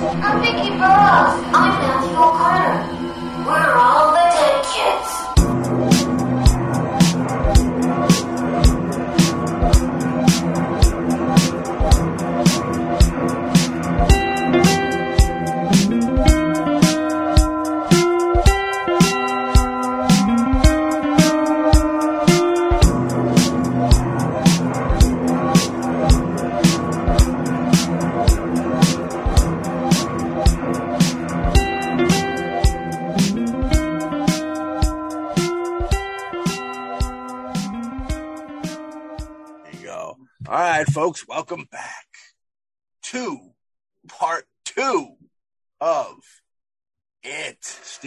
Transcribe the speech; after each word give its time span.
I'm 0.00 0.40
Vicky 0.40 0.70
Burrows. 0.78 1.42
I'm 1.52 2.14
O'Connor. 2.14 2.47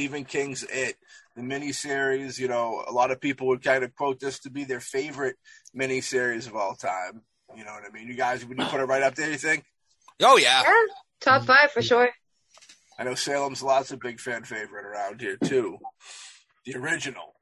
Stephen 0.02 0.26
King's 0.26 0.64
It, 0.64 0.96
the 1.36 1.44
miniseries. 1.44 2.40
You 2.40 2.48
know, 2.48 2.84
a 2.88 2.92
lot 2.92 3.12
of 3.12 3.22
people 3.22 3.46
would 3.50 3.64
kind 3.64 3.84
of 3.84 3.94
quote 3.96 4.20
this 4.20 4.40
to 4.40 4.50
be 4.50 4.64
their 4.64 4.80
favorite 4.80 5.36
miniseries 5.78 6.48
of 6.48 6.56
all 6.56 6.74
time. 6.74 7.22
You 7.56 7.64
know 7.64 7.72
what 7.72 7.84
I 7.88 7.92
mean? 7.94 8.08
You 8.08 8.16
guys, 8.16 8.44
would 8.44 8.58
you 8.58 8.66
put 8.66 8.80
it 8.80 8.86
right 8.86 9.04
up 9.04 9.14
there, 9.14 9.30
you 9.30 9.38
think? 9.38 9.64
Oh 10.20 10.38
yeah. 10.38 10.64
Yeah, 10.64 10.74
top 11.20 11.46
five 11.46 11.72
for 11.72 11.84
sure. 11.84 12.10
I 12.98 13.04
know 13.04 13.14
Salem's 13.14 13.62
Lot's 13.62 13.92
a 13.92 13.98
big 13.98 14.20
fan 14.20 14.44
favorite 14.44 14.86
around 14.86 15.22
here, 15.22 15.38
too. 15.38 15.78
The 16.66 16.78
original. 16.78 17.36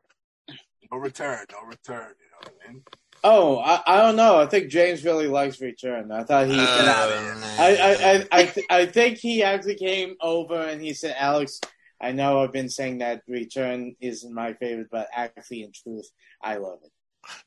No 0.92 0.98
return, 0.98 1.46
no 1.54 1.66
return, 1.66 2.14
you 2.20 2.28
know 2.30 2.40
what 2.42 2.54
I 2.68 2.72
mean? 2.74 2.84
Oh, 3.24 3.60
I, 3.60 3.82
I 3.88 4.02
don't 4.02 4.18
know. 4.18 4.38
I 4.38 4.48
think 4.48 4.70
James 4.70 5.06
really 5.06 5.28
likes 5.28 5.62
Return. 5.62 6.12
I 6.12 6.24
thought 6.24 6.48
he. 6.48 6.60
Uh, 6.60 6.66
I, 7.58 7.78
I, 7.82 7.92
I, 7.92 8.28
I, 8.32 8.46
th- 8.46 8.68
I 8.70 8.86
think 8.86 9.18
he 9.18 9.44
actually 9.44 9.76
came 9.76 10.16
over 10.20 10.60
and 10.60 10.82
he 10.82 10.94
said, 10.94 11.16
Alex, 11.18 11.60
I 12.02 12.12
know 12.12 12.42
I've 12.42 12.54
been 12.54 12.70
saying 12.70 13.00
that 13.00 13.24
Return 13.28 13.96
isn't 14.00 14.34
my 14.34 14.54
favorite, 14.54 14.88
but 14.92 15.08
actually, 15.14 15.64
in 15.64 15.72
truth, 15.72 16.10
I 16.42 16.58
love 16.58 16.80
it. 16.84 16.92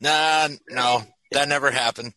Nah, 0.01 0.49
no, 0.69 1.03
that 1.31 1.49
never 1.49 1.71
happened. 1.71 2.13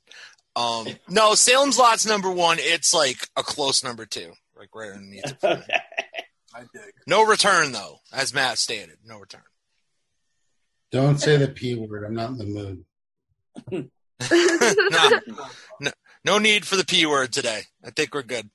Um, 0.56 0.88
no, 1.10 1.36
Salem's 1.36 1.78
Lot's 1.78 2.06
number 2.06 2.32
one. 2.32 2.58
It's 2.60 2.94
like 2.94 3.28
a 3.36 3.44
close 3.44 3.84
number 3.84 4.06
two, 4.06 4.32
like 4.58 4.70
right 4.74 4.92
underneath. 4.92 5.36
I 5.44 6.62
dig. 6.74 6.94
No 7.08 7.26
return 7.26 7.72
though, 7.72 8.00
as 8.14 8.34
Matt 8.34 8.58
stated. 8.58 8.98
No 9.06 9.20
return. 9.20 9.42
Don't 10.92 11.20
say 11.20 11.38
the 11.38 11.50
P 11.50 11.76
word. 11.76 12.06
I'm 12.06 12.14
not 12.14 12.32
in 12.32 12.38
the 12.38 12.46
mood. 12.46 12.86
no, 14.32 15.20
no, 15.80 15.92
no 16.24 16.38
need 16.38 16.66
for 16.66 16.76
the 16.76 16.86
p 16.86 17.06
word 17.06 17.32
today. 17.32 17.62
I 17.84 17.90
think 17.90 18.14
we're 18.14 18.24
good. 18.24 18.50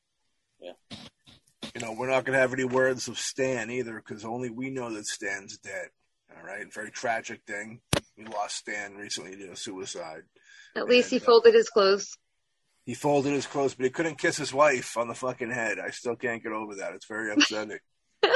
You 1.75 1.81
know, 1.83 1.93
we're 1.93 2.11
not 2.11 2.25
going 2.25 2.35
to 2.35 2.41
have 2.41 2.53
any 2.53 2.65
words 2.65 3.09
of 3.09 3.19
Stan 3.19 3.71
either 3.71 3.95
because 3.95 4.25
only 4.25 4.51
we 4.51 4.71
know 4.71 4.93
that 4.93 5.07
Stan's 5.07 5.59
dead. 5.59 5.89
All 6.37 6.45
right. 6.47 6.73
Very 6.73 6.91
tragic 6.91 7.43
thing. 7.47 7.81
We 8.17 8.25
lost 8.27 8.57
Stan 8.57 8.97
recently 8.97 9.37
to 9.37 9.55
suicide. 9.57 10.23
At 10.77 10.87
least 10.87 11.11
he 11.11 11.17
And, 11.17 11.23
uh, 11.23 11.27
folded 11.27 11.55
his 11.55 11.69
clothes. 11.69 12.17
He 12.87 12.95
folded 12.95 13.33
his 13.33 13.47
clothes, 13.47 13.75
but 13.75 13.85
he 13.85 13.91
couldn't 13.91 14.19
kiss 14.19 14.37
his 14.37 14.53
wife 14.53 14.97
on 14.97 15.07
the 15.09 15.15
fucking 15.15 15.51
head. 15.51 15.79
I 15.79 15.91
still 15.91 16.17
can't 16.17 16.43
get 16.43 16.53
over 16.53 16.77
that. 16.77 16.95
It's 16.95 17.07
very 17.07 17.33
upsetting. 17.33 17.79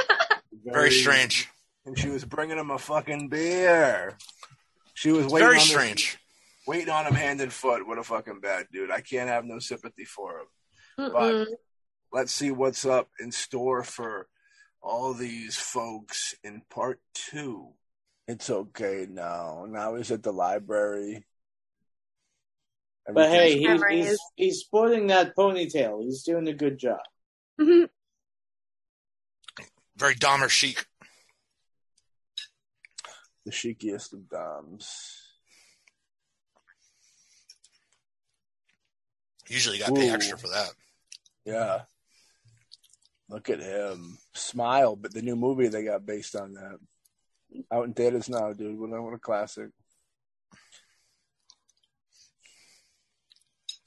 Very 0.63 0.89
strange. 0.91 1.49
And 1.85 1.99
she 1.99 2.07
was 2.09 2.23
bringing 2.23 2.57
him 2.57 2.71
a 2.71 2.79
fucking 2.79 3.27
beer. 3.27 4.17
She 4.93 5.11
was 5.11 5.25
waiting 5.27 5.47
Very 5.47 5.55
on 5.55 5.59
this- 5.59 5.69
strange. 5.69 6.17
waiting 6.65 6.89
on 6.89 7.05
him 7.05 7.13
hand 7.13 7.41
and 7.41 7.51
foot. 7.51 7.85
What 7.85 7.97
a 7.97 8.03
fucking 8.03 8.39
bad 8.39 8.67
dude. 8.71 8.89
I 8.89 9.01
can't 9.01 9.29
have 9.29 9.43
no 9.45 9.59
sympathy 9.59 10.05
for 10.05 10.39
him. 10.39 10.45
Mm-mm. 10.97 11.45
Let's 12.15 12.31
see 12.31 12.49
what's 12.49 12.85
up 12.85 13.09
in 13.19 13.29
store 13.29 13.83
for 13.83 14.27
all 14.81 15.13
these 15.13 15.57
folks 15.57 16.33
in 16.45 16.61
part 16.69 17.01
two. 17.13 17.73
It's 18.25 18.49
okay 18.49 19.05
now. 19.09 19.65
Now 19.67 19.95
he's 19.95 20.11
at 20.11 20.23
the 20.23 20.31
library. 20.31 21.25
But 23.13 23.29
hey, 23.29 23.57
he's, 23.57 23.67
Memories. 23.67 24.05
he's, 24.07 24.19
he's 24.35 24.59
sporting 24.59 25.07
that 25.07 25.35
ponytail. 25.35 26.01
He's 26.03 26.23
doing 26.23 26.47
a 26.47 26.53
good 26.53 26.79
job. 26.79 27.01
Mhm. 27.59 27.89
Very 29.97 30.15
Dahmer 30.15 30.49
chic. 30.49 30.85
the 33.45 33.51
chicest 33.51 34.13
of 34.13 34.27
Doms. 34.29 35.21
Usually, 39.49 39.77
got 39.77 39.87
to 39.89 39.93
pay 39.93 40.09
extra 40.09 40.37
for 40.37 40.47
that. 40.47 40.71
Yeah. 41.45 41.81
Look 43.29 43.49
at 43.49 43.59
him. 43.59 44.17
Smile, 44.33 44.95
but 44.95 45.13
the 45.13 45.21
new 45.21 45.35
movie 45.35 45.67
they 45.67 45.83
got 45.83 46.05
based 46.05 46.35
on 46.35 46.53
that. 46.53 46.77
Out 47.71 47.85
in 47.85 47.93
theaters 47.93 48.29
now, 48.29 48.53
dude. 48.53 48.79
What 48.79 48.95
a, 48.95 49.01
what 49.01 49.13
a 49.13 49.19
classic. 49.19 49.69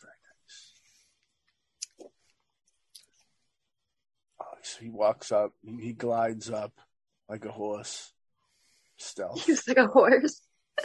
Very 0.01 0.15
nice. 0.41 0.73
Oh, 4.41 4.59
so 4.63 4.81
he 4.81 4.91
walks 4.91 5.31
up, 5.31 5.53
he, 5.65 5.93
glides 5.93 6.51
up 6.51 6.73
like 7.29 7.45
a 7.45 7.53
horse. 7.53 8.13
Stealth. 8.97 9.45
He's 9.47 9.69
like 9.69 9.77
a 9.77 9.87
horse. 9.87 10.41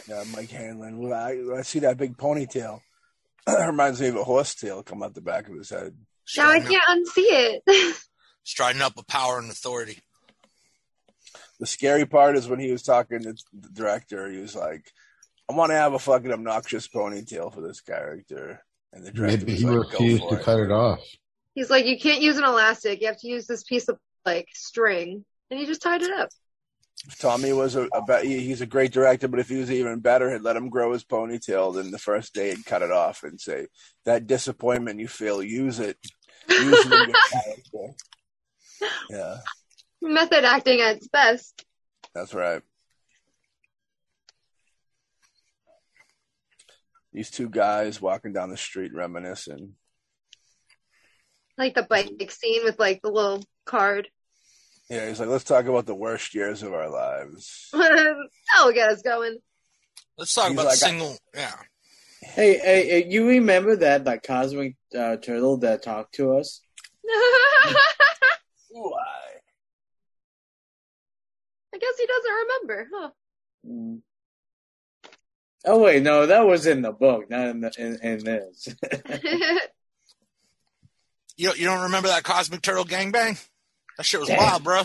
Yeah, 0.08 0.22
Mike 0.32 0.50
Hanlon. 0.50 1.12
I, 1.12 1.40
I 1.56 1.62
see 1.62 1.80
that 1.80 1.96
big 1.96 2.16
ponytail, 2.16 2.80
reminds 3.48 4.00
me 4.00 4.08
of 4.08 4.16
a 4.16 4.24
horse 4.24 4.54
tail 4.54 4.82
come 4.82 5.02
out 5.02 5.14
the 5.14 5.20
back 5.20 5.48
of 5.48 5.56
his 5.56 5.70
head. 5.70 5.96
Now 6.36 6.50
I 6.50 6.60
can't 6.60 6.82
unsee 6.88 7.62
it. 7.66 7.96
striding 8.44 8.82
up 8.82 8.96
with 8.96 9.06
power 9.06 9.38
and 9.38 9.50
authority. 9.50 9.98
The 11.60 11.66
scary 11.66 12.06
part 12.06 12.36
is 12.36 12.48
when 12.48 12.58
he 12.60 12.70
was 12.72 12.82
talking 12.82 13.20
to 13.20 13.34
the 13.52 13.68
director, 13.72 14.30
he 14.30 14.38
was 14.38 14.54
like, 14.54 14.90
I 15.50 15.54
want 15.54 15.70
to 15.70 15.76
have 15.76 15.92
a 15.94 15.98
fucking 15.98 16.32
obnoxious 16.32 16.88
ponytail 16.88 17.52
for 17.52 17.60
this 17.60 17.80
character. 17.80 18.62
And 18.92 19.04
the 19.04 19.12
director 19.12 19.38
Maybe 19.46 19.52
was 19.52 19.60
he 19.60 19.66
like, 19.66 19.92
refused 19.92 20.22
to 20.28 20.36
for 20.36 20.42
cut 20.42 20.60
it 20.60 20.70
off. 20.70 21.00
He's 21.54 21.70
like, 21.70 21.84
you 21.86 21.98
can't 21.98 22.22
use 22.22 22.38
an 22.38 22.44
elastic. 22.44 23.00
You 23.00 23.08
have 23.08 23.18
to 23.20 23.28
use 23.28 23.46
this 23.46 23.62
piece 23.64 23.88
of 23.88 23.98
like 24.24 24.48
string, 24.54 25.24
and 25.50 25.60
he 25.60 25.66
just 25.66 25.82
tied 25.82 26.02
it 26.02 26.10
up. 26.10 26.28
Tommy 27.18 27.52
was 27.52 27.76
a, 27.76 27.82
a 27.92 28.02
be- 28.04 28.26
he- 28.26 28.40
he's 28.46 28.60
a 28.62 28.66
great 28.66 28.92
director, 28.92 29.28
but 29.28 29.38
if 29.40 29.48
he 29.48 29.56
was 29.56 29.70
even 29.70 30.00
better, 30.00 30.30
he'd 30.32 30.40
let 30.42 30.56
him 30.56 30.70
grow 30.70 30.92
his 30.92 31.04
ponytail. 31.04 31.74
Then 31.74 31.90
the 31.90 31.98
first 31.98 32.32
day, 32.34 32.50
he'd 32.54 32.64
cut 32.64 32.82
it 32.82 32.90
off 32.90 33.22
and 33.24 33.38
say, 33.40 33.66
"That 34.04 34.26
disappointment 34.26 35.00
you 35.00 35.08
feel, 35.08 35.42
use 35.42 35.78
it, 35.80 35.98
use 36.48 36.86
it 36.86 36.92
in 36.92 37.08
your 37.10 37.18
character." 37.32 37.94
Yeah, 39.10 39.36
Method 40.02 40.44
acting 40.44 40.80
at 40.80 40.96
its 40.96 41.08
best. 41.08 41.64
that's 42.14 42.34
right. 42.34 42.62
These 47.12 47.30
two 47.30 47.48
guys 47.48 48.00
walking 48.00 48.32
down 48.32 48.50
the 48.50 48.56
street 48.56 48.92
reminiscing. 48.92 49.74
Like 51.56 51.74
the 51.74 51.84
bike 51.84 52.30
scene 52.30 52.64
with 52.64 52.80
like 52.80 53.02
the 53.02 53.10
little 53.10 53.44
card. 53.64 54.08
Yeah, 54.90 55.08
he's 55.08 55.20
like, 55.20 55.28
let's 55.28 55.44
talk 55.44 55.66
about 55.66 55.86
the 55.86 55.94
worst 55.94 56.34
years 56.34 56.62
of 56.64 56.74
our 56.74 56.90
lives. 56.90 57.70
That'll 57.72 58.72
get 58.72 58.90
us 58.90 59.02
going. 59.02 59.38
Let's 60.18 60.34
talk 60.34 60.48
He's 60.48 60.54
about 60.54 60.66
like, 60.66 60.72
the 60.72 60.86
single. 60.86 61.16
Yeah. 61.34 61.54
Hey, 62.20 62.58
hey, 62.58 62.88
hey, 62.88 63.06
you 63.08 63.28
remember 63.28 63.76
that 63.76 64.06
that 64.06 64.22
cosmic 64.24 64.76
uh, 64.98 65.16
turtle 65.16 65.58
that 65.58 65.82
talked 65.82 66.14
to 66.16 66.36
us? 66.36 66.60
Why? 68.74 69.00
I 71.74 71.78
guess 71.78 71.94
he 71.98 72.06
doesn't 72.06 72.32
remember, 72.32 72.88
huh? 72.92 73.10
Mm. 73.66 74.00
Oh 75.66 75.78
wait, 75.80 76.02
no, 76.02 76.26
that 76.26 76.46
was 76.46 76.66
in 76.66 76.82
the 76.82 76.92
book, 76.92 77.30
not 77.30 77.48
in 77.48 77.60
the 77.60 77.72
in, 77.78 77.98
in 78.02 78.24
this. 78.24 78.68
You 81.36 81.48
don't, 81.48 81.58
you 81.58 81.66
don't 81.66 81.82
remember 81.82 82.08
that 82.08 82.22
Cosmic 82.22 82.62
Turtle 82.62 82.84
gangbang? 82.84 83.44
That 83.96 84.06
shit 84.06 84.20
was 84.20 84.28
Damn. 84.28 84.38
wild, 84.38 84.62
bro. 84.62 84.82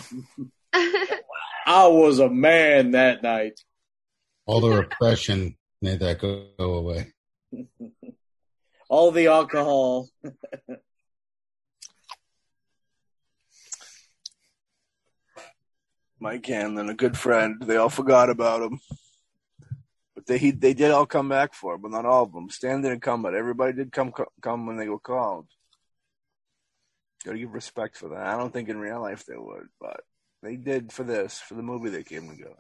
I 0.74 1.88
was 1.88 2.18
a 2.18 2.27
man 2.27 2.91
that 2.91 3.21
night. 3.21 3.59
All 4.47 4.59
the 4.59 4.71
repression 4.71 5.56
made 5.80 6.00
that 6.00 6.18
go, 6.18 6.47
go 6.57 6.74
away. 6.74 7.13
All 8.89 9.12
the 9.12 9.27
alcohol. 9.27 10.09
Mike 16.19 16.45
Hanlon, 16.45 16.89
a 16.89 16.94
good 16.94 17.18
friend. 17.18 17.62
They 17.62 17.77
all 17.77 17.89
forgot 17.89 18.30
about 18.30 18.62
him. 18.62 18.80
But 20.16 20.25
they 20.25 20.38
he, 20.38 20.51
they 20.51 20.74
did 20.74 20.92
all 20.92 21.06
come 21.06 21.30
back 21.30 21.54
for 21.54 21.75
him, 21.75 21.81
but 21.81 21.92
not 21.92 22.06
all 22.06 22.24
of 22.24 22.33
them. 22.33 22.50
Stan 22.50 22.81
didn't 22.81 23.01
come, 23.01 23.21
but 23.21 23.36
everybody 23.36 23.74
did 23.74 23.92
come 23.92 24.13
come 24.42 24.66
when 24.66 24.75
they 24.75 24.89
were 24.89 25.00
called. 25.00 25.48
Gotta 27.24 27.38
give 27.38 27.54
respect 27.54 27.98
for 27.98 28.10
that. 28.10 28.27
I 28.27 28.38
don't 28.38 28.51
think 28.51 28.69
in 28.69 28.77
real 28.77 29.01
life 29.01 29.25
they 29.25 29.38
would, 29.38 29.69
but 29.80 30.01
they 30.44 30.56
did 30.57 30.92
for 30.92 31.04
this, 31.04 31.39
for 31.39 31.54
the 31.54 31.63
movie 31.63 31.89
they 31.89 32.04
came 32.04 32.30
together. 32.30 32.56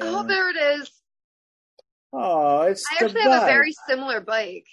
Oh, 0.00 0.22
there 0.26 0.50
it 0.50 0.80
is. 0.80 0.90
Oh, 2.12 2.62
it's 2.62 2.84
I 2.90 2.96
the 3.00 3.04
actually 3.04 3.22
have 3.22 3.42
a 3.42 3.46
very 3.46 3.74
similar 3.88 4.20
bike. 4.20 4.66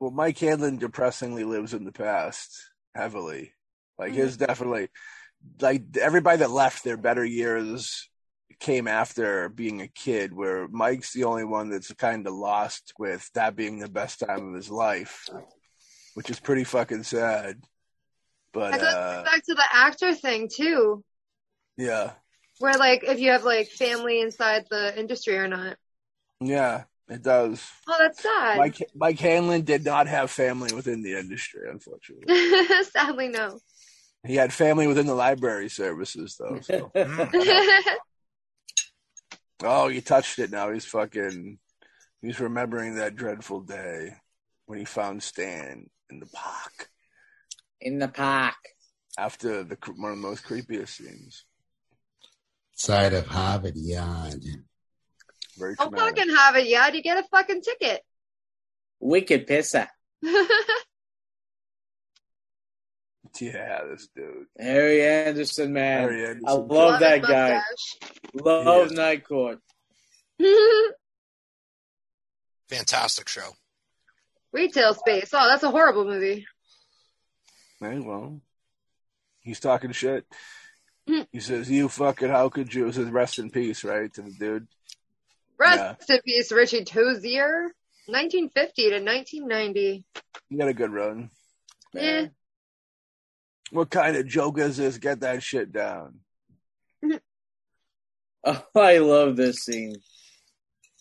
Well, 0.00 0.10
Mike 0.10 0.38
Hanlon 0.38 0.78
depressingly 0.78 1.44
lives 1.44 1.74
in 1.74 1.84
the 1.84 1.92
past 1.92 2.56
heavily. 2.94 3.52
Like 3.98 4.12
his 4.12 4.36
definitely, 4.36 4.88
like 5.60 5.96
everybody 6.00 6.38
that 6.38 6.50
left 6.50 6.84
their 6.84 6.96
better 6.96 7.24
years 7.24 8.08
came 8.60 8.86
after 8.88 9.48
being 9.48 9.80
a 9.82 9.88
kid. 9.88 10.32
Where 10.32 10.68
Mike's 10.68 11.12
the 11.12 11.24
only 11.24 11.44
one 11.44 11.70
that's 11.70 11.92
kind 11.94 12.26
of 12.26 12.34
lost 12.34 12.92
with 12.98 13.28
that 13.34 13.56
being 13.56 13.78
the 13.78 13.88
best 13.88 14.20
time 14.20 14.48
of 14.48 14.54
his 14.54 14.70
life, 14.70 15.28
which 16.14 16.30
is 16.30 16.40
pretty 16.40 16.64
fucking 16.64 17.02
sad. 17.02 17.56
But 18.52 18.72
goes 18.72 18.82
uh, 18.82 19.24
back 19.24 19.44
to 19.44 19.54
the 19.54 19.64
actor 19.72 20.14
thing 20.14 20.48
too, 20.52 21.04
yeah, 21.76 22.12
where 22.58 22.74
like 22.74 23.04
if 23.04 23.18
you 23.18 23.30
have 23.32 23.44
like 23.44 23.68
family 23.68 24.20
inside 24.20 24.64
the 24.70 24.98
industry 24.98 25.36
or 25.36 25.48
not. 25.48 25.76
yeah, 26.40 26.84
it 27.08 27.22
does. 27.22 27.64
Oh, 27.88 27.96
that's 27.98 28.22
sad. 28.22 28.58
Mike 28.58 28.78
Mike 28.94 29.18
Hanlon 29.18 29.62
did 29.62 29.84
not 29.84 30.06
have 30.06 30.30
family 30.30 30.74
within 30.74 31.02
the 31.02 31.18
industry, 31.18 31.68
unfortunately. 31.70 32.34
Sadly, 32.84 33.28
no. 33.28 33.58
He 34.26 34.34
had 34.34 34.52
family 34.52 34.86
within 34.86 35.06
the 35.06 35.14
library 35.14 35.68
services, 35.68 36.36
though. 36.38 36.60
So. 36.60 36.90
Mm. 36.96 37.82
Oh, 39.60 39.88
you 39.88 40.00
touched 40.00 40.38
it 40.38 40.52
now. 40.52 40.70
He's 40.70 40.84
fucking. 40.84 41.58
He's 42.22 42.38
remembering 42.38 42.94
that 42.94 43.16
dreadful 43.16 43.62
day 43.62 44.12
when 44.66 44.78
he 44.78 44.84
found 44.84 45.22
Stan 45.22 45.90
in 46.10 46.20
the 46.20 46.26
park 46.26 46.90
in 47.80 47.98
the 47.98 48.08
park. 48.08 48.54
after 49.18 49.62
the 49.64 49.76
one 49.96 50.12
of 50.12 50.18
the 50.18 50.22
most 50.28 50.44
creepiest 50.44 50.88
scenes. 50.90 51.44
Side 52.74 53.12
of 53.14 53.26
Harvard 53.26 53.76
Yard. 53.76 54.44
Very 55.58 55.74
Don't 55.74 55.90
traumatic. 55.90 56.18
fucking 56.18 56.34
have 56.36 56.56
it 56.56 56.66
yet. 56.66 56.94
You 56.94 57.02
get 57.02 57.18
a 57.18 57.22
fucking 57.24 57.62
ticket. 57.62 58.02
Wicked 59.00 59.46
pisser. 59.46 59.88
Yeah, 63.40 63.82
this 63.88 64.08
dude. 64.16 64.46
Harry 64.58 65.04
Anderson, 65.06 65.72
man. 65.72 66.00
Harry 66.00 66.26
Anderson. 66.26 66.48
I 66.48 66.52
love 66.52 67.00
that 67.00 67.20
his 67.20 67.28
guy. 67.28 67.60
Love 68.34 68.90
He 68.90 68.96
Night 68.96 69.24
Court. 69.24 69.60
Fantastic 72.68 73.28
show. 73.28 73.50
Retail 74.52 74.94
space. 74.94 75.30
Oh, 75.32 75.48
that's 75.48 75.62
a 75.62 75.70
horrible 75.70 76.04
movie. 76.04 76.46
Hey, 77.80 78.00
well, 78.00 78.40
he's 79.40 79.60
talking 79.60 79.92
shit. 79.92 80.26
Hmm. 81.06 81.22
He 81.30 81.40
says, 81.40 81.70
"You 81.70 81.88
fucking, 81.88 82.28
how 82.28 82.48
could 82.48 82.74
you?" 82.74 82.88
It 82.88 82.94
says, 82.94 83.08
"Rest 83.08 83.38
in 83.38 83.50
peace," 83.50 83.84
right 83.84 84.12
to 84.14 84.22
the 84.22 84.32
dude. 84.32 84.68
Rest 85.58 86.10
in 86.10 86.20
peace, 86.24 86.52
Richie 86.52 86.84
Tozier. 86.84 87.70
1950 88.08 88.82
to 88.84 89.04
1990. 89.04 90.04
You 90.48 90.58
got 90.58 90.68
a 90.68 90.74
good 90.74 90.90
run. 90.90 91.30
Yeah. 91.92 92.26
What 93.70 93.90
kind 93.90 94.16
of 94.16 94.26
joke 94.26 94.58
is 94.58 94.78
this? 94.78 94.96
Get 94.96 95.20
that 95.20 95.42
shit 95.42 95.72
down 95.72 96.20
mm-hmm. 97.04 97.16
Oh, 98.74 98.80
I 98.80 98.98
love 98.98 99.36
this 99.36 99.58
scene. 99.64 99.96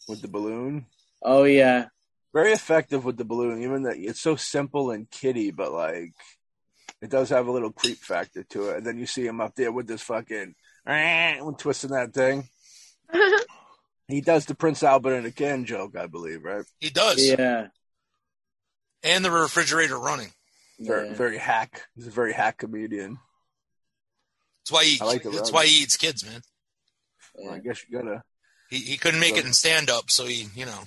with 0.10 0.22
the 0.22 0.28
balloon. 0.28 0.86
Oh 1.22 1.46
yeah. 1.46 1.86
very 2.34 2.52
effective 2.52 3.06
with 3.06 3.16
the 3.16 3.24
balloon, 3.24 3.64
even 3.64 3.84
that 3.84 3.98
it's 3.98 4.20
so 4.20 4.36
simple 4.36 4.92
and 4.92 5.10
kitty, 5.10 5.52
but 5.52 5.72
like 5.72 6.12
it 7.02 7.10
does 7.10 7.30
have 7.30 7.48
a 7.48 7.52
little 7.52 7.72
creep 7.72 8.00
factor 8.00 8.44
to 8.44 8.72
it. 8.72 8.78
And 8.78 8.86
then 8.86 8.98
you 8.98 9.06
see 9.06 9.26
him 9.26 9.40
up 9.40 9.56
there 9.56 9.72
with 9.72 9.88
this 9.88 10.02
fucking 10.02 10.56
twisting 11.58 11.92
that 11.92 12.14
thing. 12.14 12.50
He 14.08 14.22
does 14.22 14.46
the 14.46 14.56
Prince 14.56 14.84
Albert 14.84 15.16
in 15.16 15.26
a 15.26 15.32
can 15.32 15.66
joke, 15.66 15.96
I 15.98 16.08
believe, 16.08 16.44
right? 16.44 16.64
He 16.80 16.90
does. 16.90 17.26
Yeah. 17.26 17.68
And 19.04 19.24
the 19.24 19.32
refrigerator 19.32 19.98
running. 20.00 20.32
Very, 20.80 21.08
Yeah. 21.08 21.14
very 21.14 21.38
hack. 21.38 21.84
He's 21.96 22.08
a 22.08 22.12
very 22.12 22.34
hack 22.34 22.58
comedian. 22.60 23.20
That's 24.60 24.72
why 24.72 24.86
he. 24.86 25.00
I 25.02 25.06
like 25.06 25.24
the 25.24 25.30
that's 25.32 25.52
why 25.52 25.66
he 25.66 25.82
eats 25.84 25.98
kids, 25.98 26.26
man. 26.26 26.42
Well, 27.36 27.54
I 27.54 27.60
guess 27.60 27.84
you 27.88 27.98
gotta. 27.98 28.22
He 28.70 28.78
he 28.78 28.98
couldn't 28.98 29.20
make 29.20 29.38
it 29.38 29.46
in 29.46 29.54
stand 29.54 29.90
up, 29.90 30.10
so 30.12 30.26
he 30.26 30.48
you 30.56 30.66
know. 30.66 30.84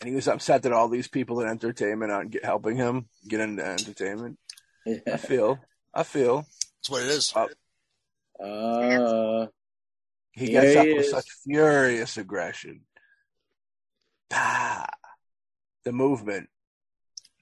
And 0.00 0.08
he 0.08 0.14
was 0.14 0.26
upset 0.28 0.62
that 0.62 0.72
all 0.72 0.88
these 0.88 1.08
people 1.08 1.40
in 1.40 1.48
entertainment 1.48 2.10
aren't 2.12 2.30
get, 2.32 2.44
helping 2.44 2.76
him 2.76 3.08
get 3.28 3.40
into 3.40 3.64
entertainment. 3.64 4.38
I 5.06 5.16
feel. 5.16 5.60
I 5.94 6.02
feel. 6.02 6.46
That's 6.78 6.90
what 6.90 7.02
it 7.02 7.08
is. 7.08 7.32
Uh, 8.38 9.46
He 10.34 10.46
Here 10.48 10.62
gets 10.62 10.76
up 10.76 10.86
he 10.86 10.94
with 10.94 11.06
such 11.06 11.30
furious 11.44 12.16
aggression. 12.16 12.80
Ah, 14.32 14.86
the 15.84 15.92
movement. 15.92 16.48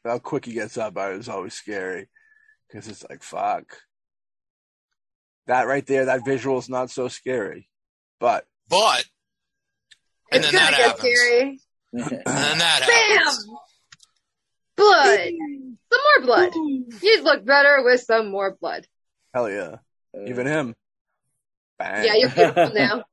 How 0.05 0.19
quick 0.19 0.45
he 0.45 0.53
gets 0.53 0.77
up 0.77 0.99
I 0.99 1.11
is 1.13 1.29
always 1.29 1.55
scary 1.55 2.09
because 2.69 2.89
it's 2.89 3.05
like, 3.09 3.23
fuck. 3.23 3.79
That 5.47 5.67
right 5.67 5.87
there, 5.87 6.07
that 6.07 6.25
visual 6.25 6.59
is 6.59 6.69
not 6.69 6.91
so 6.91 7.09
scary. 7.09 7.69
But 8.21 8.45
But 8.69 9.05
And 10.31 10.43
it's 10.45 10.53
then 10.53 10.61
gonna 10.61 10.77
that 10.77 10.81
happens. 10.81 11.01
scary. 11.01 11.61
and 11.93 12.03
then 12.27 12.59
that 12.59 12.81
Bam! 12.87 13.19
happens. 13.19 13.47
Blood. 14.77 15.19
Some 15.93 16.01
more 16.05 16.27
blood. 16.27 16.53
You'd 17.03 17.25
look 17.25 17.45
better 17.45 17.83
with 17.85 18.01
some 18.03 18.31
more 18.31 18.57
blood. 18.61 18.87
hell 19.33 19.49
yeah. 19.51 19.77
Even 20.27 20.47
him. 20.47 20.75
Bang. 21.83 22.05
Yeah, 22.05 22.15
you're 22.17 22.31
beautiful 22.31 22.73
now. 22.75 23.05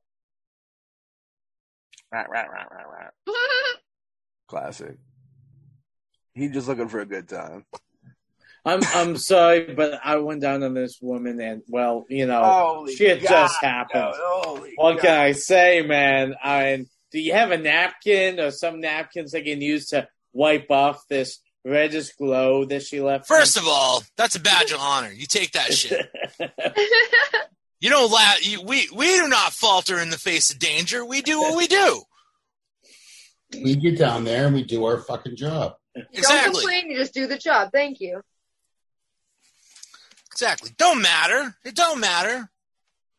Rah, 2.12 2.24
rah, 2.28 2.42
rah, 2.42 2.64
rah, 2.70 3.08
rah. 3.26 3.34
Classic. 4.48 4.96
He 6.34 6.48
just 6.48 6.68
looking 6.68 6.88
for 6.88 7.00
a 7.00 7.06
good 7.06 7.28
time. 7.28 7.64
I'm 8.64 8.80
I'm 8.94 9.16
sorry, 9.16 9.72
but 9.74 10.00
I 10.04 10.16
went 10.16 10.42
down 10.42 10.62
on 10.62 10.74
this 10.74 10.98
woman, 11.00 11.40
and 11.40 11.62
well, 11.68 12.04
you 12.08 12.26
know, 12.26 12.42
Holy 12.44 12.94
shit 12.94 13.22
God, 13.22 13.28
just 13.28 13.62
happened. 13.62 14.12
Holy 14.16 14.74
What 14.76 14.96
God. 14.96 15.02
can 15.02 15.18
I 15.18 15.32
say, 15.32 15.82
man? 15.82 16.34
I 16.42 16.76
mean, 16.76 16.86
do 17.10 17.20
you 17.20 17.32
have 17.32 17.52
a 17.52 17.58
napkin 17.58 18.38
or 18.38 18.50
some 18.50 18.80
napkins 18.80 19.34
I 19.34 19.40
can 19.42 19.60
use 19.60 19.88
to 19.88 20.08
wipe 20.32 20.70
off 20.70 21.08
this 21.08 21.38
reddish 21.64 22.12
glow 22.12 22.66
that 22.66 22.82
she 22.82 23.00
left? 23.00 23.26
First 23.26 23.56
of 23.56 23.66
all, 23.66 24.02
that's 24.16 24.36
a 24.36 24.40
badge 24.40 24.72
of 24.72 24.80
honor. 24.80 25.10
You 25.10 25.26
take 25.26 25.52
that 25.52 25.72
shit. 25.72 26.10
You 27.80 27.90
don't 27.90 28.10
la- 28.10 28.34
you, 28.42 28.62
we 28.62 28.88
we 28.94 29.06
do 29.06 29.28
not 29.28 29.52
falter 29.52 29.98
in 29.98 30.10
the 30.10 30.18
face 30.18 30.52
of 30.52 30.58
danger. 30.58 31.04
We 31.04 31.22
do 31.22 31.40
what 31.40 31.56
we 31.56 31.66
do. 31.66 32.02
We 33.52 33.74
get 33.76 33.98
down 33.98 34.24
there 34.24 34.46
and 34.46 34.54
we 34.54 34.64
do 34.64 34.84
our 34.84 34.98
fucking 34.98 35.36
job. 35.36 35.74
Don't 35.94 36.44
complain, 36.44 36.90
you 36.90 36.98
just 36.98 37.14
do 37.14 37.26
the 37.26 37.38
job. 37.38 37.70
Thank 37.72 38.00
you. 38.00 38.20
Exactly. 40.32 40.70
Don't 40.76 41.02
matter. 41.02 41.56
It 41.64 41.74
don't 41.74 41.98
matter. 42.00 42.48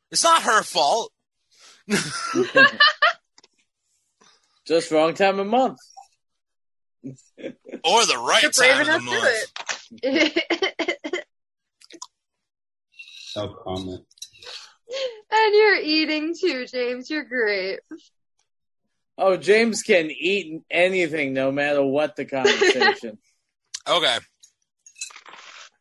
It's 0.10 0.24
not 0.24 0.44
her 0.44 0.64
fault. 0.64 1.12
just 4.66 4.92
wrong 4.92 5.14
time 5.14 5.40
of 5.40 5.48
month. 5.48 5.80
Or 7.04 8.06
the 8.06 8.18
right 8.18 8.44
You're 8.44 8.52
brave 8.52 8.72
time 8.74 8.82
of 8.82 8.88
the 8.88 9.00
do 9.00 9.06
month. 9.06 9.28
it. 10.04 11.26
No 13.34 13.48
comment. 13.64 14.02
And 15.32 15.56
you're 15.56 15.80
eating 15.80 16.36
too, 16.40 16.66
James. 16.66 17.10
You're 17.10 17.24
great. 17.24 17.80
Oh, 19.18 19.38
James 19.38 19.84
can 19.84 20.10
eat 20.12 20.62
anything, 20.70 21.34
no 21.34 21.52
matter 21.52 21.84
what 21.84 22.16
the 22.16 22.26
conversation. 22.26 23.18
Okay. 23.90 24.18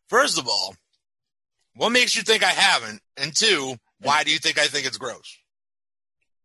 First 0.08 0.38
of 0.38 0.48
all, 0.48 0.74
what 1.76 1.90
makes 1.90 2.16
you 2.16 2.22
think 2.22 2.42
I 2.42 2.48
haven't? 2.48 3.02
And 3.18 3.36
two, 3.36 3.74
why 4.00 4.24
do 4.24 4.32
you 4.32 4.38
think 4.38 4.58
I 4.58 4.68
think 4.68 4.86
it's 4.86 4.96
gross? 4.96 5.36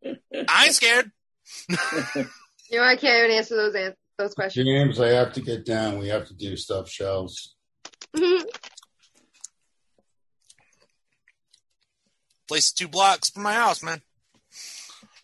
I 0.06 0.66
ain't 0.66 0.76
scared. 0.76 1.12
You 2.70 2.80
know, 2.80 2.86
I 2.86 2.96
can't 2.96 3.26
even 3.26 3.38
answer 3.38 3.56
those 3.56 3.76
an- 3.76 3.94
those 4.18 4.34
questions. 4.34 4.66
James, 4.66 5.00
I 5.00 5.10
have 5.10 5.34
to 5.34 5.42
get 5.42 5.66
down. 5.66 6.00
We 6.00 6.08
have 6.08 6.28
to 6.28 6.34
do 6.34 6.58
stuff 6.58 6.90
shelves. 6.90 7.56
Place 12.48 12.72
two 12.72 12.88
blocks 12.88 13.30
from 13.30 13.44
my 13.44 13.54
house, 13.54 13.82
man. 13.84 14.02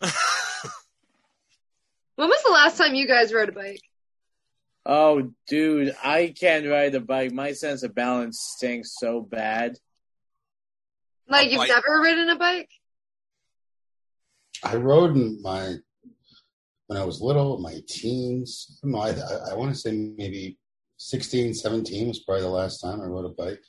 when 0.00 0.10
was 2.28 2.42
the 2.44 2.50
last 2.52 2.76
time 2.78 2.94
you 2.94 3.06
guys 3.06 3.32
rode 3.32 3.48
a 3.48 3.52
bike? 3.52 3.80
oh, 4.84 5.30
dude, 5.46 5.94
I 6.02 6.34
can't 6.38 6.66
ride 6.66 6.94
a 6.96 7.00
bike. 7.00 7.30
My 7.32 7.52
sense 7.52 7.84
of 7.84 7.94
balance 7.94 8.40
stinks 8.40 8.96
so 8.98 9.20
bad. 9.20 9.76
Like 11.28 11.46
A 11.46 11.50
you've 11.50 11.58
bike? 11.58 11.68
never 11.68 12.00
ridden 12.02 12.28
a 12.30 12.36
bike? 12.36 12.68
I 14.64 14.74
rode 14.76 15.14
in 15.16 15.40
my 15.40 15.76
when 16.88 17.00
I 17.00 17.04
was 17.04 17.20
little, 17.20 17.58
my 17.58 17.80
teens. 17.88 18.80
I 18.82 18.86
don't 18.86 18.92
know. 18.92 18.98
I, 19.00 19.10
I, 19.10 19.52
I 19.52 19.54
want 19.54 19.72
to 19.72 19.78
say 19.80 19.92
maybe 19.92 20.58
16, 20.98 21.54
17 21.54 22.08
was 22.08 22.18
probably 22.20 22.42
the 22.42 22.48
last 22.48 22.80
time 22.80 23.00
I 23.00 23.04
rode 23.04 23.24
a 23.24 23.28
bike. 23.28 23.62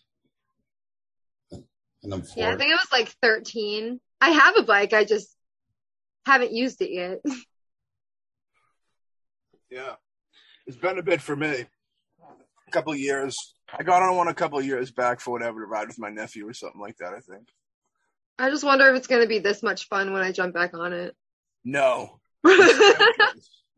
And 2.04 2.14
I'm 2.14 2.22
four. 2.22 2.44
Yeah, 2.44 2.52
I 2.52 2.58
think 2.58 2.72
it 2.72 2.76
was 2.76 2.92
like 2.92 3.10
13. 3.22 4.00
I 4.22 4.30
have 4.30 4.58
a 4.58 4.64
bike. 4.64 4.94
I 4.94 5.06
just 5.06 5.34
haven't 6.26 6.52
used 6.52 6.82
it 6.82 6.92
yet. 6.92 7.20
Yeah. 9.70 9.96
It's 10.68 10.78
been 10.78 11.00
a 11.00 11.02
bit 11.02 11.20
for 11.20 11.36
me. 11.36 11.66
A 12.68 12.72
couple 12.72 12.94
of 12.94 13.00
years. 13.00 13.36
I 13.76 13.82
got 13.82 14.04
on 14.04 14.16
one 14.16 14.28
a 14.28 14.34
couple 14.36 14.60
of 14.60 14.66
years 14.68 14.92
back 14.92 15.20
for 15.20 15.32
whatever 15.32 15.62
to 15.62 15.66
ride 15.66 15.88
with 15.88 15.98
my 15.98 16.12
nephew 16.12 16.48
or 16.48 16.54
something 16.54 16.80
like 16.80 16.98
that, 16.98 17.12
I 17.12 17.22
think. 17.22 17.48
I 18.38 18.52
just 18.52 18.64
wonder 18.64 18.88
if 18.90 18.96
it's 18.96 19.08
going 19.08 19.24
to 19.24 19.28
be 19.28 19.40
this 19.40 19.64
much 19.64 19.88
fun 19.88 20.14
when 20.14 20.22
I 20.22 20.32
jump 20.32 20.54
back 20.54 20.76
on 20.76 20.94
it. 20.94 21.16
No. 21.66 22.20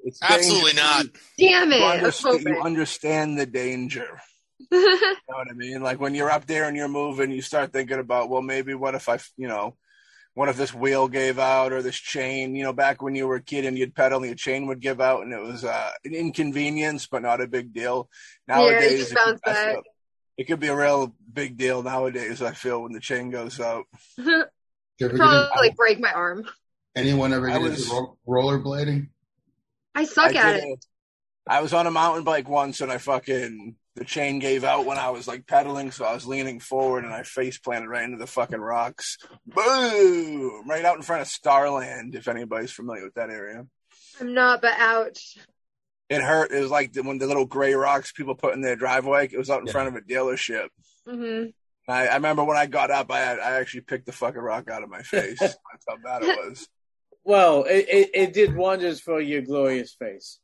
It's 0.05 0.19
Absolutely 0.21 0.73
dangerous. 0.73 1.07
Damn 1.39 1.71
it. 1.71 1.79
You 1.79 1.83
I 1.83 1.97
understand, 1.97 2.41
you 2.41 2.61
understand 2.61 3.39
the 3.39 3.47
danger. 3.47 4.21
You 4.71 4.79
know 5.29 5.37
what 5.37 5.47
I 5.49 5.53
mean? 5.53 5.81
Like 5.81 5.99
when 5.99 6.15
you're 6.15 6.29
up 6.31 6.45
there 6.45 6.65
and 6.65 6.75
you're 6.77 6.87
moving, 6.87 7.31
you 7.31 7.41
start 7.41 7.73
thinking 7.73 7.99
about, 7.99 8.29
well, 8.29 8.41
maybe 8.41 8.73
what 8.73 8.95
if 8.95 9.09
I, 9.09 9.19
you 9.37 9.47
know, 9.47 9.75
what 10.33 10.49
if 10.49 10.57
this 10.57 10.73
wheel 10.73 11.07
gave 11.07 11.39
out 11.39 11.71
or 11.73 11.81
this 11.81 11.95
chain? 11.95 12.55
You 12.55 12.63
know, 12.65 12.73
back 12.73 13.01
when 13.01 13.15
you 13.15 13.27
were 13.27 13.35
a 13.37 13.41
kid 13.41 13.65
and 13.65 13.77
you'd 13.77 13.95
pedal 13.95 14.17
and 14.19 14.25
your 14.27 14.35
chain 14.35 14.67
would 14.67 14.79
give 14.81 14.99
out, 15.01 15.23
and 15.23 15.33
it 15.33 15.41
was 15.41 15.63
uh, 15.63 15.91
an 16.03 16.13
inconvenience, 16.13 17.07
but 17.07 17.21
not 17.21 17.41
a 17.41 17.47
big 17.47 17.73
deal. 17.73 18.09
Nowadays, 18.47 18.99
just 18.99 19.11
it, 19.11 19.15
could 19.15 19.25
bounce 19.25 19.41
mess 19.45 19.55
back. 19.55 19.77
up. 19.77 19.83
it 20.37 20.43
could 20.45 20.59
be 20.59 20.67
a 20.67 20.75
real 20.75 21.15
big 21.31 21.57
deal 21.57 21.81
nowadays. 21.83 22.41
I 22.41 22.51
feel 22.51 22.81
when 22.83 22.91
the 22.91 22.99
chain 22.99 23.29
goes 23.31 23.59
out. 23.59 23.85
Did 24.17 24.45
get 24.99 25.15
Probably 25.15 25.49
like 25.67 25.75
break 25.75 25.99
my 25.99 26.11
arm. 26.11 26.45
anyone 26.95 27.33
ever 27.33 27.47
get 27.47 27.61
was- 27.61 27.83
into 27.83 27.93
ro- 27.93 28.17
rollerblading? 28.27 29.07
I 29.93 30.03
suck 30.05 30.35
I 30.35 30.39
at 30.39 30.53
did 30.55 30.63
it. 30.63 30.67
it. 30.67 30.85
I 31.47 31.61
was 31.61 31.73
on 31.73 31.87
a 31.87 31.91
mountain 31.91 32.23
bike 32.25 32.49
once, 32.49 32.81
and 32.81 32.91
I 32.91 32.97
fucking 32.97 33.75
the 33.95 34.05
chain 34.05 34.39
gave 34.39 34.63
out 34.63 34.85
when 34.85 34.97
I 34.97 35.09
was 35.09 35.27
like 35.27 35.47
pedaling, 35.47 35.91
so 35.91 36.05
I 36.05 36.13
was 36.13 36.25
leaning 36.27 36.59
forward 36.59 37.03
and 37.05 37.13
I 37.13 37.23
face 37.23 37.57
planted 37.57 37.87
right 37.89 38.03
into 38.03 38.17
the 38.17 38.27
fucking 38.27 38.59
rocks. 38.59 39.17
Boom! 39.45 40.67
Right 40.67 40.85
out 40.85 40.97
in 40.97 41.01
front 41.01 41.21
of 41.21 41.27
Starland, 41.27 42.15
if 42.15 42.27
anybody's 42.27 42.71
familiar 42.71 43.03
with 43.03 43.13
that 43.15 43.29
area. 43.29 43.65
I'm 44.19 44.33
not, 44.33 44.61
but 44.61 44.73
ouch. 44.77 45.37
It 46.09 46.21
hurt. 46.21 46.51
It 46.51 46.59
was 46.61 46.69
like 46.71 46.93
the, 46.93 47.03
when 47.03 47.17
the 47.17 47.25
little 47.27 47.45
gray 47.45 47.73
rocks 47.73 48.11
people 48.11 48.35
put 48.35 48.53
in 48.53 48.61
their 48.61 48.75
driveway. 48.75 49.27
It 49.31 49.37
was 49.37 49.49
out 49.49 49.61
in 49.61 49.65
Yeah. 49.67 49.71
front 49.71 49.87
of 49.89 49.95
a 49.95 50.01
dealership. 50.01 50.67
hmm 51.07 51.45
I, 51.87 52.07
I 52.07 52.15
remember 52.15 52.43
when 52.43 52.57
I 52.57 52.65
got 52.65 52.89
up, 52.91 53.11
I 53.11 53.35
I 53.35 53.59
actually 53.59 53.81
picked 53.81 54.07
the 54.07 54.11
fucking 54.11 54.41
rock 54.41 54.69
out 54.69 54.83
of 54.83 54.89
my 54.89 55.03
face. 55.03 55.37
That's 55.39 55.57
how 55.87 55.97
bad 56.03 56.23
it 56.23 56.35
was. 56.37 56.67
Well, 57.23 57.63
it, 57.63 57.85
it, 57.89 58.09
it 58.13 58.33
did 58.33 58.55
wonders 58.55 58.99
for 58.99 59.19
your 59.21 59.41
glorious 59.41 59.93
face. 59.97 60.39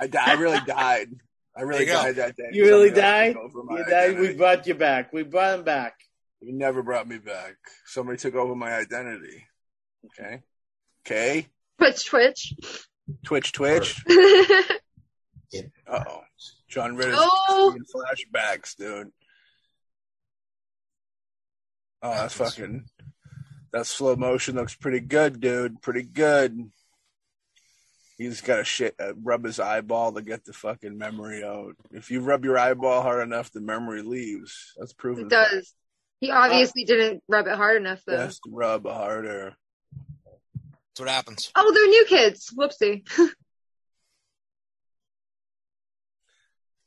I, 0.00 0.06
di- 0.08 0.18
I 0.24 0.34
really 0.34 0.60
died. 0.66 1.08
I 1.56 1.62
really 1.62 1.84
There 1.86 1.94
you 1.94 2.00
go. 2.00 2.02
died 2.06 2.16
that 2.16 2.36
day. 2.36 2.48
You 2.52 2.64
really 2.64 2.90
died? 2.90 3.32
took 3.34 3.42
over 3.44 3.62
my 3.64 3.78
You 3.78 3.84
died. 3.86 4.18
We 4.18 4.34
brought 4.34 4.66
you 4.66 4.74
back. 4.74 5.12
We 5.12 5.22
brought 5.22 5.58
him 5.58 5.64
back. 5.64 5.94
You 6.40 6.52
never 6.52 6.82
brought 6.82 7.08
me 7.08 7.18
back. 7.18 7.54
Somebody 7.86 8.18
took 8.18 8.34
over 8.34 8.54
my 8.54 8.74
identity. 8.74 9.46
Okay. 10.06 10.42
Okay. 11.06 11.46
Twitch, 11.78 12.06
twitch. 12.06 12.54
Twitch, 13.24 13.52
Twitch. 13.52 14.02
Uh 15.88 16.04
oh. 16.08 16.20
John 16.68 16.96
Ritter's 16.96 17.16
Oh. 17.18 17.74
flashbacks, 17.94 18.76
dude. 18.76 19.10
Oh, 22.02 22.10
that's 22.10 22.34
fucking. 22.34 22.84
That 23.72 23.86
slow 23.86 24.16
motion 24.16 24.56
looks 24.56 24.74
pretty 24.74 25.00
good, 25.00 25.40
dude. 25.40 25.80
Pretty 25.80 26.02
good. 26.02 26.70
He's 28.16 28.40
got 28.40 28.56
to 28.56 28.64
shit, 28.64 28.94
uh, 28.98 29.14
rub 29.22 29.44
his 29.44 29.60
eyeball 29.60 30.12
to 30.12 30.22
get 30.22 30.44
the 30.44 30.54
fucking 30.54 30.96
memory 30.96 31.44
out. 31.44 31.74
If 31.92 32.10
you 32.10 32.20
rub 32.20 32.44
your 32.44 32.58
eyeball 32.58 33.02
hard 33.02 33.22
enough, 33.22 33.52
the 33.52 33.60
memory 33.60 34.02
leaves. 34.02 34.72
That's 34.78 34.94
proven. 34.94 35.26
it 35.26 35.30
does. 35.30 35.74
He 36.20 36.30
obviously 36.30 36.84
didn't 36.84 37.22
rub 37.28 37.46
it 37.46 37.56
hard 37.56 37.76
enough, 37.76 38.00
though. 38.06 38.14
Yes, 38.14 38.40
rub 38.48 38.86
harder. 38.86 39.54
That's 40.54 41.00
what 41.00 41.08
happens. 41.10 41.52
Oh, 41.54 41.72
they're 41.74 41.88
new 41.88 42.04
kids. 42.08 42.54
Whoopsie. 42.56 43.06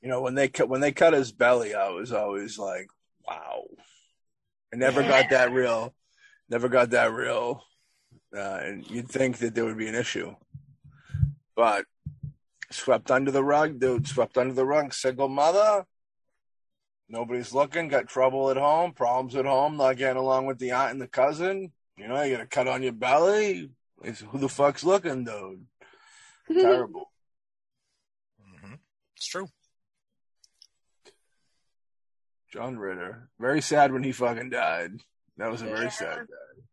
You 0.02 0.08
know, 0.08 0.22
when 0.22 0.34
they 0.36 0.48
cut 0.48 0.70
when 0.70 0.80
they 0.80 0.94
cut 0.94 1.14
his 1.14 1.32
belly, 1.32 1.76
I 1.76 1.90
was 1.90 2.14
always 2.14 2.58
like, 2.58 2.88
"Wow!" 3.28 3.66
I 4.74 4.78
never 4.78 5.02
got 5.04 5.30
that 5.32 5.52
real, 5.52 5.94
never 6.50 6.70
got 6.70 6.92
that 6.92 7.12
real, 7.12 7.66
uh, 8.34 8.60
and 8.64 8.90
you'd 8.90 9.10
think 9.10 9.40
that 9.40 9.56
there 9.56 9.66
would 9.66 9.78
be 9.78 9.90
an 9.90 9.96
issue, 9.96 10.36
but 11.60 11.84
swept 12.72 13.12
under 13.12 13.32
the 13.32 13.44
rug, 13.44 13.82
dude. 13.82 14.08
Swept 14.08 14.38
under 14.38 14.54
the 14.54 14.66
rug. 14.66 14.94
Single 14.94 15.28
mother. 15.28 15.86
Nobody's 17.10 17.54
looking. 17.54 17.90
Got 17.90 18.08
trouble 18.08 18.50
at 18.50 18.56
home. 18.56 18.94
Problems 18.94 19.36
at 19.36 19.44
home. 19.46 19.76
Not 19.76 19.98
getting 19.98 20.16
along 20.16 20.46
with 20.46 20.58
the 20.58 20.72
aunt 20.72 20.94
and 20.94 21.02
the 21.02 21.08
cousin. 21.08 21.74
You 21.98 22.08
know, 22.08 22.22
you 22.24 22.38
got 22.38 22.44
a 22.46 22.48
cut 22.48 22.70
on 22.70 22.82
your 22.82 22.94
belly. 22.94 23.72
It's, 24.06 24.22
who 24.22 24.38
the 24.38 24.48
fuck's 24.48 24.86
looking, 24.86 25.26
dude? 25.26 25.66
Terrible. 26.62 27.12
hmm 28.42 28.76
It's 29.18 29.28
true. 29.28 29.50
John 32.54 32.78
Ritter. 32.78 33.28
Very 33.38 33.60
sad 33.60 33.92
when 33.92 34.04
he 34.04 34.14
fucking 34.14 34.50
died. 34.52 34.92
That 35.36 35.52
was 35.52 35.62
a 35.62 35.66
very 35.66 35.84
Yeah. 35.84 35.90
sad 35.90 36.18
death. 36.20 36.64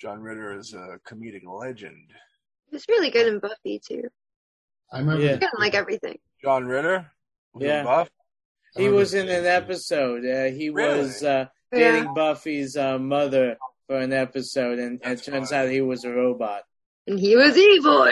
John 0.00 0.20
Ritter 0.22 0.56
is 0.56 0.74
a 0.74 1.00
comedic 1.04 1.42
legend. 1.44 2.12
He 2.70 2.76
was 2.76 2.84
really 2.88 3.10
good 3.10 3.26
in 3.26 3.38
Buffy, 3.38 3.78
too. 3.78 4.04
I 4.92 4.98
remember. 4.98 5.22
Yeah. 5.22 5.32
He 5.34 5.38
didn't 5.38 5.58
like 5.58 5.74
everything. 5.74 6.18
John 6.42 6.66
Ritter? 6.66 7.10
Was 7.54 7.64
Yeah. 7.64 7.82
buff? 7.84 8.10
He 8.76 8.88
was 8.88 9.14
in 9.14 9.28
an 9.28 9.46
episode. 9.46 10.24
Uh, 10.24 10.44
he 10.54 10.70
Really? 10.70 10.98
was 10.98 11.22
uh, 11.22 11.46
Yeah. 11.72 11.92
dating 11.92 12.14
Buffy's 12.14 12.76
uh, 12.76 12.98
mother 12.98 13.56
for 13.86 13.98
an 13.98 14.12
episode, 14.12 14.78
and 14.78 15.00
That's 15.00 15.26
it 15.26 15.30
turns 15.30 15.50
fine. 15.50 15.64
out 15.66 15.70
he 15.70 15.80
was 15.80 16.04
a 16.04 16.10
robot, 16.12 16.64
And 17.06 17.18
he 17.18 17.36
was 17.36 17.56
evil. 17.56 18.02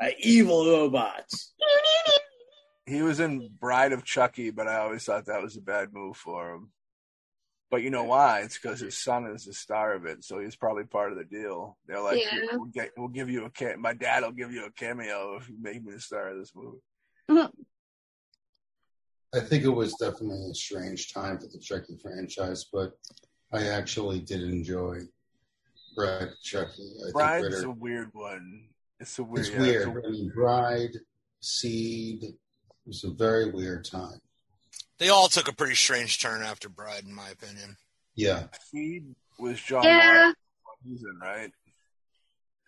an 0.00 0.12
evil 0.18 0.66
robot. 0.68 1.24
He 2.86 3.00
was 3.02 3.20
in 3.20 3.48
Bride 3.60 3.92
of 3.92 4.04
Chucky, 4.04 4.50
but 4.50 4.66
I 4.68 4.76
always 4.78 5.04
thought 5.04 5.26
that 5.26 5.42
was 5.42 5.56
a 5.56 5.60
bad 5.62 5.92
move 5.94 6.16
for 6.16 6.52
him. 6.54 6.70
But 7.74 7.82
you 7.82 7.90
know 7.90 8.04
why? 8.04 8.42
It's 8.42 8.56
because 8.56 8.78
his 8.78 8.96
son 8.96 9.26
is 9.34 9.46
the 9.46 9.52
star 9.52 9.94
of 9.94 10.06
it, 10.06 10.22
so 10.22 10.38
he's 10.38 10.54
probably 10.54 10.84
part 10.84 11.10
of 11.10 11.18
the 11.18 11.24
deal. 11.24 11.76
They're 11.88 12.00
like, 12.00 12.22
Yeah. 12.22 12.38
we'll, 12.52 12.66
get, 12.66 12.90
we'll 12.96 13.08
give 13.08 13.28
you 13.28 13.46
a 13.46 13.50
ca- 13.50 13.74
my 13.76 13.94
dad 13.94 14.22
will 14.22 14.30
give 14.30 14.52
you 14.52 14.64
a 14.64 14.70
cameo 14.70 15.38
if 15.40 15.48
you 15.48 15.56
make 15.60 15.82
me 15.82 15.90
the 15.92 15.98
star 16.00 16.28
of 16.28 16.38
this 16.38 16.52
movie. 16.54 16.78
Mm-hmm. 17.28 17.50
I 19.36 19.40
think 19.40 19.64
it 19.64 19.70
was 19.70 19.92
definitely 19.94 20.48
a 20.52 20.54
strange 20.54 21.12
time 21.12 21.36
for 21.40 21.48
the 21.48 21.58
Chucky 21.58 21.98
franchise, 22.00 22.64
but 22.72 22.92
I 23.52 23.66
actually 23.66 24.20
did 24.20 24.42
enjoy 24.42 25.00
Brad 25.96 26.28
Chucky. 26.44 26.92
I 27.00 27.02
think 27.06 27.12
Bride's 27.14 27.44
Ritter- 27.56 27.66
a 27.66 27.70
weird 27.72 28.10
one. 28.12 28.68
It's 29.00 29.18
a 29.18 29.24
weird. 29.24 29.46
It's 29.46 29.50
yeah, 29.50 29.58
weird. 29.60 29.88
a- 29.88 30.06
I 30.06 30.10
mean, 30.12 30.30
Bride, 30.32 30.96
Seed. 31.40 32.22
It 32.22 32.36
was 32.86 33.02
a 33.02 33.10
very 33.10 33.50
weird 33.50 33.84
time. 33.84 34.20
They 34.98 35.08
all 35.08 35.28
took 35.28 35.48
a 35.48 35.52
pretty 35.54 35.74
strange 35.74 36.20
turn 36.20 36.42
after 36.42 36.68
Bride, 36.68 37.04
in 37.04 37.14
my 37.14 37.28
opinion. 37.30 37.76
Yeah. 38.14 38.44
Seed 38.70 39.14
was 39.38 39.60
John 39.60 39.82
Yeah. 39.84 40.26
Waters' 40.26 40.36
season, 40.84 41.18
right? 41.20 41.50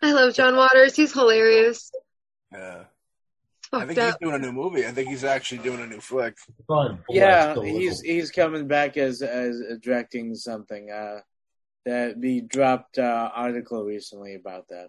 I 0.03 0.13
love 0.13 0.35
John 0.35 0.57
Waters. 0.57 0.97
He's 0.97 1.13
hilarious. 1.13 1.91
Yeah. 2.53 2.85
I 3.73 3.81
Fucked 3.81 3.95
think 3.95 4.01
he's 4.01 4.17
doing 4.21 4.35
a 4.35 4.39
new 4.39 4.53
movie. 4.53 4.87
I 4.87 4.93
think 4.93 5.09
he's 5.09 5.25
actually 5.25 5.59
doing 5.59 5.81
a 5.81 5.87
new 5.87 6.01
flick. 6.01 6.37
Probably 6.67 6.99
Yeah, 7.11 7.55
he's 7.55 7.57
little. 8.01 8.03
he's 8.05 8.31
coming 8.31 8.69
back 8.69 8.97
as 8.97 9.23
as 9.23 9.61
directing 9.83 10.35
something. 10.35 10.91
Uh, 10.91 11.21
that 11.85 12.17
we 12.19 12.41
dropped 12.41 12.99
uh, 12.99 13.31
article 13.35 13.85
recently 13.85 14.35
about 14.35 14.67
that. 14.69 14.89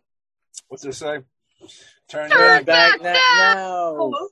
What's 0.67 0.83
it 0.85 0.93
say? 0.93 1.19
Turn 2.09 2.29
Turn 2.29 2.29
back. 2.29 2.65
Back 2.65 3.01
back 3.03 3.17
now. 3.37 3.95
now. 3.99 4.27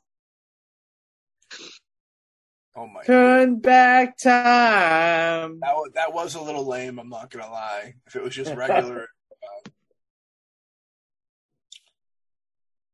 Now. 2.75 2.81
Oh 2.81 2.87
my! 2.87 2.99
God. 3.01 3.05
Turn 3.05 3.59
back 3.59 4.17
time. 4.17 5.59
That 5.61 5.75
was, 5.75 5.91
that 5.95 6.13
was 6.13 6.35
a 6.35 6.41
little 6.41 6.65
lame. 6.65 6.99
I'm 6.99 7.09
not 7.09 7.29
gonna 7.29 7.51
lie. 7.51 7.95
If 8.07 8.15
it 8.15 8.23
was 8.23 8.35
just 8.35 8.53
regular, 8.55 9.07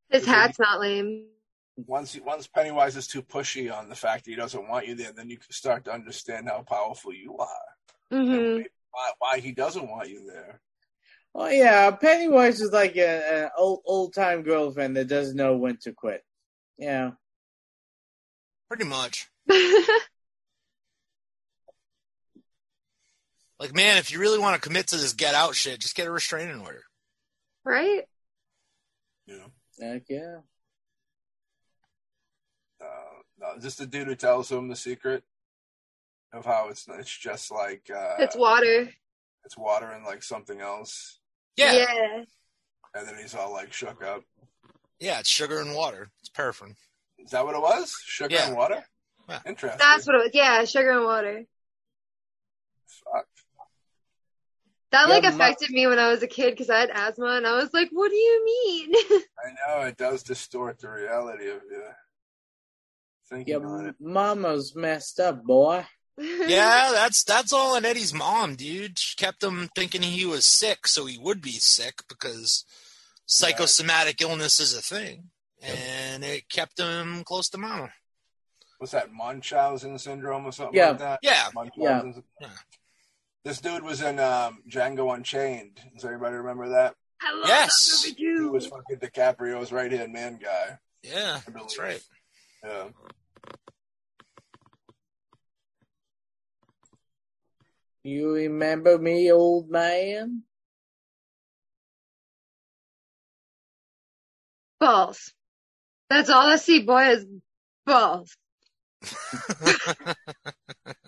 His 0.09 0.25
hat's 0.25 0.59
not 0.59 0.81
lame. 0.81 1.25
once 1.77 2.19
once 2.25 2.47
Pennywise 2.47 2.97
is 2.97 3.07
too 3.07 3.21
pushy 3.21 3.73
on 3.73 3.87
the 3.89 3.95
fact 3.95 4.25
that 4.25 4.31
he 4.31 4.35
doesn't 4.35 4.67
want 4.67 4.87
you 4.87 4.95
there, 4.95 5.13
then 5.13 5.29
you 5.29 5.37
can 5.37 5.51
start 5.51 5.85
to 5.85 5.93
understand 5.93 6.49
how 6.49 6.63
powerful 6.63 7.13
you 7.13 7.37
are. 7.37 7.47
hmm 8.11 8.61
Why, 8.91 9.11
why 9.19 9.39
he 9.39 9.53
doesn't 9.53 9.89
want 9.89 10.09
you 10.09 10.25
there? 10.27 10.59
Oh 11.33 11.47
yeah, 11.47 11.89
Pennywise 11.91 12.59
is 12.59 12.73
like 12.73 12.97
an 12.97 13.49
old 13.57 13.79
old 13.85 14.13
time 14.13 14.43
girlfriend 14.43 14.97
that 14.97 15.07
doesn't 15.07 15.37
know 15.37 15.55
when 15.55 15.77
to 15.83 15.93
quit. 15.93 16.25
Yeah. 16.77 17.11
Pretty 18.67 18.83
much. 18.83 19.29
Like, 23.59 23.75
man, 23.75 23.97
if 23.97 24.11
you 24.11 24.19
really 24.19 24.39
want 24.39 24.55
to 24.55 24.61
commit 24.67 24.87
to 24.87 24.97
this 24.97 25.13
get 25.13 25.35
out 25.35 25.55
shit, 25.55 25.79
just 25.79 25.95
get 25.95 26.07
a 26.07 26.11
restraining 26.11 26.61
order. 26.61 26.83
right? 27.63 28.01
Yeah. 29.27 29.35
know, 29.35 29.45
Heck 29.79 30.03
yeah. 30.09 30.37
uh, 32.81 32.85
no, 33.39 33.53
is 33.57 33.63
this 33.63 33.75
the 33.75 33.85
dude 33.85 34.07
who 34.07 34.15
tells 34.15 34.51
him 34.51 34.67
the 34.67 34.75
secret 34.75 35.23
of 36.33 36.43
how 36.45 36.69
it's 36.69 36.87
it's 36.87 37.15
just 37.15 37.51
like 37.51 37.83
uh, 37.95 38.15
It's 38.19 38.35
water. 38.35 38.89
it's 39.45 39.57
water 39.57 39.91
and 39.91 40.05
like 40.05 40.23
something 40.23 40.59
else, 40.59 41.19
Yeah, 41.55 41.73
yeah, 41.73 41.85
yeah. 41.93 42.23
and 42.95 43.07
then 43.07 43.15
he's 43.21 43.35
all 43.35 43.51
like 43.53 43.73
shook 43.73 44.03
up. 44.03 44.23
Yeah, 44.99 45.19
it's 45.19 45.29
sugar 45.29 45.59
and 45.61 45.75
water. 45.75 46.09
It's 46.19 46.29
paraffin. 46.29 46.75
Is 47.19 47.29
that 47.31 47.45
what 47.45 47.55
it 47.55 47.61
was? 47.61 47.95
Sugar 48.05 48.33
Yeah. 48.35 48.47
and 48.47 48.55
water. 48.55 48.83
Yeah. 49.29 49.39
Interesting. 49.45 49.79
That's 49.79 50.05
what 50.07 50.15
it 50.15 50.19
was. 50.19 50.31
Yeah, 50.33 50.63
sugar 50.65 50.91
and 50.91 51.03
water. 51.05 51.45
Fuck. 53.13 53.25
That 54.91 55.07
like 55.09 55.23
Yeah, 55.23 55.29
my- 55.31 55.35
affected 55.35 55.69
me 55.71 55.87
when 55.87 55.99
I 55.99 56.09
was 56.11 56.21
a 56.23 56.27
kid 56.27 56.51
because 56.51 56.69
I 56.69 56.79
had 56.79 56.89
asthma, 56.89 57.27
and 57.37 57.47
I 57.47 57.53
was 57.53 57.73
like, 57.73 57.89
"What 57.91 58.09
do 58.09 58.15
you 58.17 58.45
mean?" 58.45 58.93
I 59.39 59.51
know 59.79 59.81
it 59.87 59.97
does 59.97 60.23
distort 60.23 60.79
the 60.79 60.89
reality 60.89 61.47
of 61.47 61.61
you. 61.69 61.83
Thinking 63.29 63.53
Your 63.53 63.79
on 63.79 63.85
it. 63.87 63.95
mama's 63.99 64.75
messed 64.75 65.19
up, 65.19 65.43
boy. 65.43 65.85
Yeah, 66.17 66.91
that's 66.93 67.23
that's 67.23 67.53
all 67.53 67.75
on 67.77 67.85
Eddie's 67.85 68.13
mom, 68.13 68.55
dude. 68.55 68.99
She 68.99 69.15
kept 69.15 69.41
him 69.41 69.69
thinking 69.75 70.01
he 70.03 70.25
was 70.25 70.45
sick, 70.45 70.85
so 70.85 71.05
he 71.05 71.17
would 71.17 71.41
be 71.41 71.53
sick 71.53 72.01
because 72.09 72.65
psychosomatic 73.25 74.21
illness 74.21 74.59
is 74.59 74.75
a 74.75 74.81
thing, 74.81 75.29
and 75.63 76.23
it 76.23 76.49
kept 76.49 76.77
him 76.79 77.23
close 77.23 77.47
to 77.49 77.57
mama. 77.57 77.91
What's 78.81 78.93
that? 78.93 79.13
Munchausen 79.13 79.99
syndrome 79.99 80.43
or 80.43 80.51
something 80.51 80.73
Yeah. 80.75 80.89
like 80.89 80.97
that? 80.97 81.19
Yeah, 81.21 81.49
Munchausen. 81.53 82.23
Yeah. 82.39 82.49
This 83.45 83.61
dude 83.61 83.83
was 83.83 84.01
in 84.01 84.17
um, 84.17 84.63
Django 84.67 85.13
Unchained. 85.13 85.79
Does 85.93 86.03
anybody 86.03 86.37
remember 86.37 86.67
that? 86.69 86.95
I 87.21 87.31
love 87.31 87.47
Yes. 87.47 88.01
that 88.01 88.19
movie 88.19 88.43
He 88.43 88.49
was 88.49 88.65
fucking 88.65 88.97
DiCaprio's 88.97 89.71
right 89.71 89.91
hand 89.91 90.13
man 90.13 90.39
guy. 90.41 90.79
yeah, 91.03 91.41
that's 91.53 91.77
right. 91.77 92.01
Yeah. 92.63 92.87
You 98.01 98.33
remember 98.33 98.97
me, 98.97 99.31
old 99.31 99.69
man? 99.69 100.41
balls. 104.79 105.31
That's 106.09 106.31
all 106.31 106.47
I 106.49 106.55
see, 106.55 106.81
boy, 106.81 107.09
is 107.09 107.25
balls. 107.85 108.35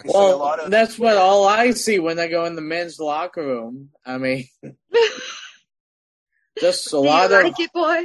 They 0.03 0.09
a 0.09 0.13
Well, 0.13 0.37
lot 0.37 0.59
of 0.59 0.69
that's 0.71 0.99
what 0.99 1.15
all 1.15 1.47
I 1.47 1.71
see 1.71 1.97
when 1.99 2.19
I 2.19 2.27
go 2.27 2.43
in 2.45 2.55
the 2.55 2.61
men's 2.61 2.99
locker 2.99 3.41
room. 3.45 3.89
I 4.05 4.17
mean, 4.17 4.45
just 6.59 6.87
a 6.87 6.91
Do 6.91 6.97
you 6.97 7.03
lot 7.09 7.31
of 7.31 7.43
like 7.43 7.59
it, 7.59 7.71
boy? 7.73 8.03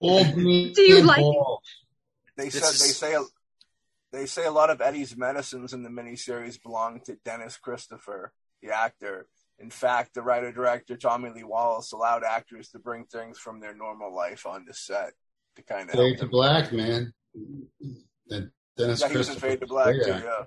Do 0.00 0.82
you 0.82 1.02
like 1.02 1.20
it? 1.22 1.58
they 2.36 2.44
This 2.48 2.54
said 2.62 2.70
is- 2.72 2.80
they 2.80 2.88
say 3.08 3.14
a, 3.14 3.22
they 4.12 4.26
say 4.26 4.44
a 4.46 4.50
lot 4.50 4.70
of 4.70 4.80
Eddie's 4.80 5.16
medicines 5.16 5.72
in 5.74 5.82
the 5.82 5.90
miniseries 5.90 6.60
belong 6.62 7.00
to 7.06 7.16
Dennis 7.24 7.56
Christopher, 7.58 8.32
the 8.62 8.70
actor. 8.74 9.26
In 9.58 9.70
fact, 9.70 10.14
the 10.14 10.22
writer 10.22 10.50
director 10.50 10.96
Tommy 10.96 11.30
Lee 11.30 11.44
Wallace 11.44 11.92
allowed 11.92 12.24
actors 12.24 12.70
to 12.70 12.78
bring 12.78 13.04
things 13.04 13.38
from 13.38 13.60
their 13.60 13.74
normal 13.74 14.14
life 14.14 14.46
onto 14.46 14.72
set 14.72 15.12
to 15.56 15.62
kind 15.62 15.88
of 15.88 15.94
help 15.94 16.10
Fade 16.10 16.18
to 16.20 16.26
black, 16.26 16.72
man. 16.72 17.12
And 18.30 18.50
Dennis 18.76 19.00
Yeah, 19.00 19.08
he 19.08 19.16
was 19.16 19.28
in 19.28 19.36
Fade 19.36 19.60
to 19.60 19.66
Black 19.66 19.94
yeah. 19.98 20.18
too. 20.18 20.24
Yeah. 20.24 20.44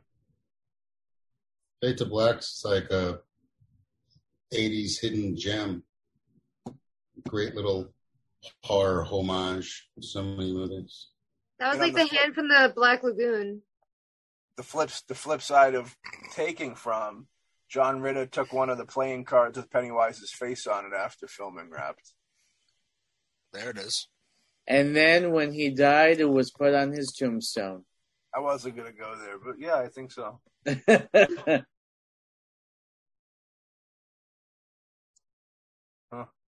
Fade 1.81 1.97
to 1.97 2.05
Black's 2.05 2.61
like 2.65 2.89
a 2.91 3.19
'80s 4.53 4.99
hidden 5.01 5.35
gem. 5.37 5.83
Great 7.27 7.55
little 7.55 7.93
horror 8.63 9.03
homage 9.03 9.89
so 9.99 10.23
many 10.23 10.53
movies. 10.53 11.07
That 11.59 11.69
was 11.69 11.75
You 11.75 11.79
know, 11.79 11.85
like 11.85 12.09
the 12.09 12.15
the 12.15 12.17
hand 12.17 12.35
from 12.35 12.47
the 12.47 12.71
Black 12.75 13.03
Lagoon. 13.03 13.61
the 14.57 14.63
flips 14.63 15.01
the 15.01 15.15
flip 15.15 15.41
side 15.41 15.75
of 15.75 15.95
taking 16.33 16.75
from 16.75 17.27
John 17.69 17.99
Ritter 18.01 18.25
took 18.25 18.53
one 18.53 18.69
of 18.69 18.77
the 18.77 18.85
playing 18.85 19.25
cards 19.25 19.57
with 19.57 19.69
Pennywise's 19.69 20.31
face 20.31 20.67
on 20.67 20.85
it 20.85 20.93
after 20.93 21.27
filming 21.27 21.69
Wrapped. 21.69 22.13
There 23.53 23.69
it 23.69 23.77
is. 23.77 24.07
And 24.67 24.95
then 24.95 25.31
when 25.31 25.53
he 25.53 25.69
died, 25.69 26.19
it 26.19 26.29
was 26.29 26.51
put 26.51 26.73
on 26.73 26.91
his 26.91 27.11
tombstone. 27.11 27.85
I 28.35 28.39
wasn't 28.39 28.75
gonna 28.75 28.91
go 28.91 29.15
there, 29.15 29.37
but 29.39 29.59
yeah, 29.59 29.75
I 29.75 29.87
think 29.87 30.11
so. 30.11 30.39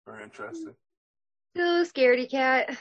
Very 0.10 0.24
interesting. 0.24 0.74
Still 1.56 1.82
a 1.82 1.86
scaredy 1.86 2.30
cat. 2.30 2.76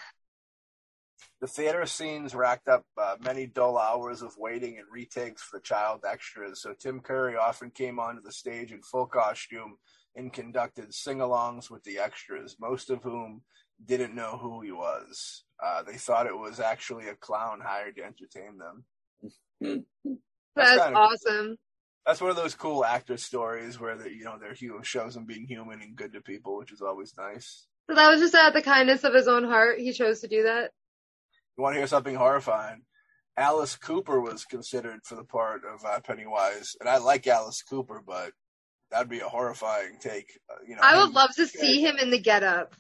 The 1.41 1.47
theater 1.47 1.85
scenes 1.87 2.35
racked 2.35 2.69
up 2.69 2.85
uh, 2.97 3.17
many 3.21 3.47
dull 3.47 3.79
hours 3.79 4.23
of 4.23 4.37
waiting 4.39 4.79
and 4.79 4.87
retakes 4.91 5.43
for 5.43 5.61
child 5.61 6.05
extras, 6.09 6.63
so 6.63 6.73
Tim 6.73 7.01
Curry 7.01 7.37
often 7.37 7.71
came 7.71 8.01
onto 8.01 8.23
the 8.23 8.33
stage 8.33 8.73
in 8.73 8.83
full 8.83 9.07
costume 9.07 9.77
and 10.17 10.33
conducted 10.33 10.93
sing 10.93 11.19
alongs 11.19 11.71
with 11.71 11.85
the 11.85 11.99
extras, 11.99 12.57
most 12.59 12.91
of 12.91 13.03
whom 13.03 13.43
didn't 13.85 14.15
know 14.15 14.39
who 14.41 14.61
he 14.61 14.73
was. 14.73 15.45
Uh, 15.63 15.83
they 15.83 15.97
thought 15.97 16.27
it 16.27 16.37
was 16.37 16.61
actually 16.61 17.09
a 17.09 17.15
clown 17.15 17.61
hired 17.63 17.97
to 17.97 18.05
entertain 18.05 18.59
them. 18.59 18.85
That's 20.57 20.77
That's 20.77 20.95
awesome. 20.95 21.57
That's 22.07 22.21
one 22.21 22.31
of 22.31 22.37
those 22.37 22.55
cool 22.55 22.85
actor 22.85 23.17
stories 23.17 23.79
where 23.79 23.97
the, 23.97 24.11
you 24.11 24.25
know 24.25 24.39
they're 24.41 24.55
human 24.55 24.83
shows 24.83 25.15
them 25.15 25.27
being 25.27 25.47
human 25.47 25.83
and 25.83 25.95
good 25.95 26.13
to 26.15 26.21
people, 26.21 26.57
which 26.57 26.73
is 26.73 26.81
always 26.81 27.13
nice. 27.19 27.67
So 27.89 27.97
that 27.97 28.11
was 28.11 28.21
just 28.21 28.35
out 28.35 28.49
of 28.49 28.55
the 28.55 28.63
kindness 28.63 29.05
of 29.05 29.15
his 29.15 29.29
own 29.29 29.45
heart. 29.45 29.79
He 29.79 29.93
chose 29.93 30.21
to 30.21 30.29
do 30.29 30.45
that. 30.45 30.71
You 31.57 31.63
want 31.63 31.75
to 31.75 31.81
hear 31.81 31.87
something 31.87 32.15
horrifying? 32.15 32.83
Alice 33.37 33.77
Cooper 33.77 34.21
was 34.21 34.45
considered 34.45 35.01
for 35.05 35.15
the 35.15 35.25
part 35.25 35.63
of 35.65 35.85
uh, 35.85 36.01
Pennywise, 36.01 36.77
and 36.81 36.89
I 36.89 36.99
like 36.99 37.27
Alice 37.27 37.63
Cooper, 37.63 38.03
but 38.05 38.33
that'd 38.91 39.09
be 39.09 39.21
a 39.21 39.29
horrifying 39.29 39.99
take. 40.01 40.39
Uh, 40.51 40.57
you 40.67 40.75
know, 40.75 40.83
I 40.83 41.03
would 41.03 41.15
love 41.15 41.35
to 41.37 41.47
see 41.47 41.81
him 41.81 41.97
in 41.97 42.11
the 42.11 42.19
getup. 42.19 42.75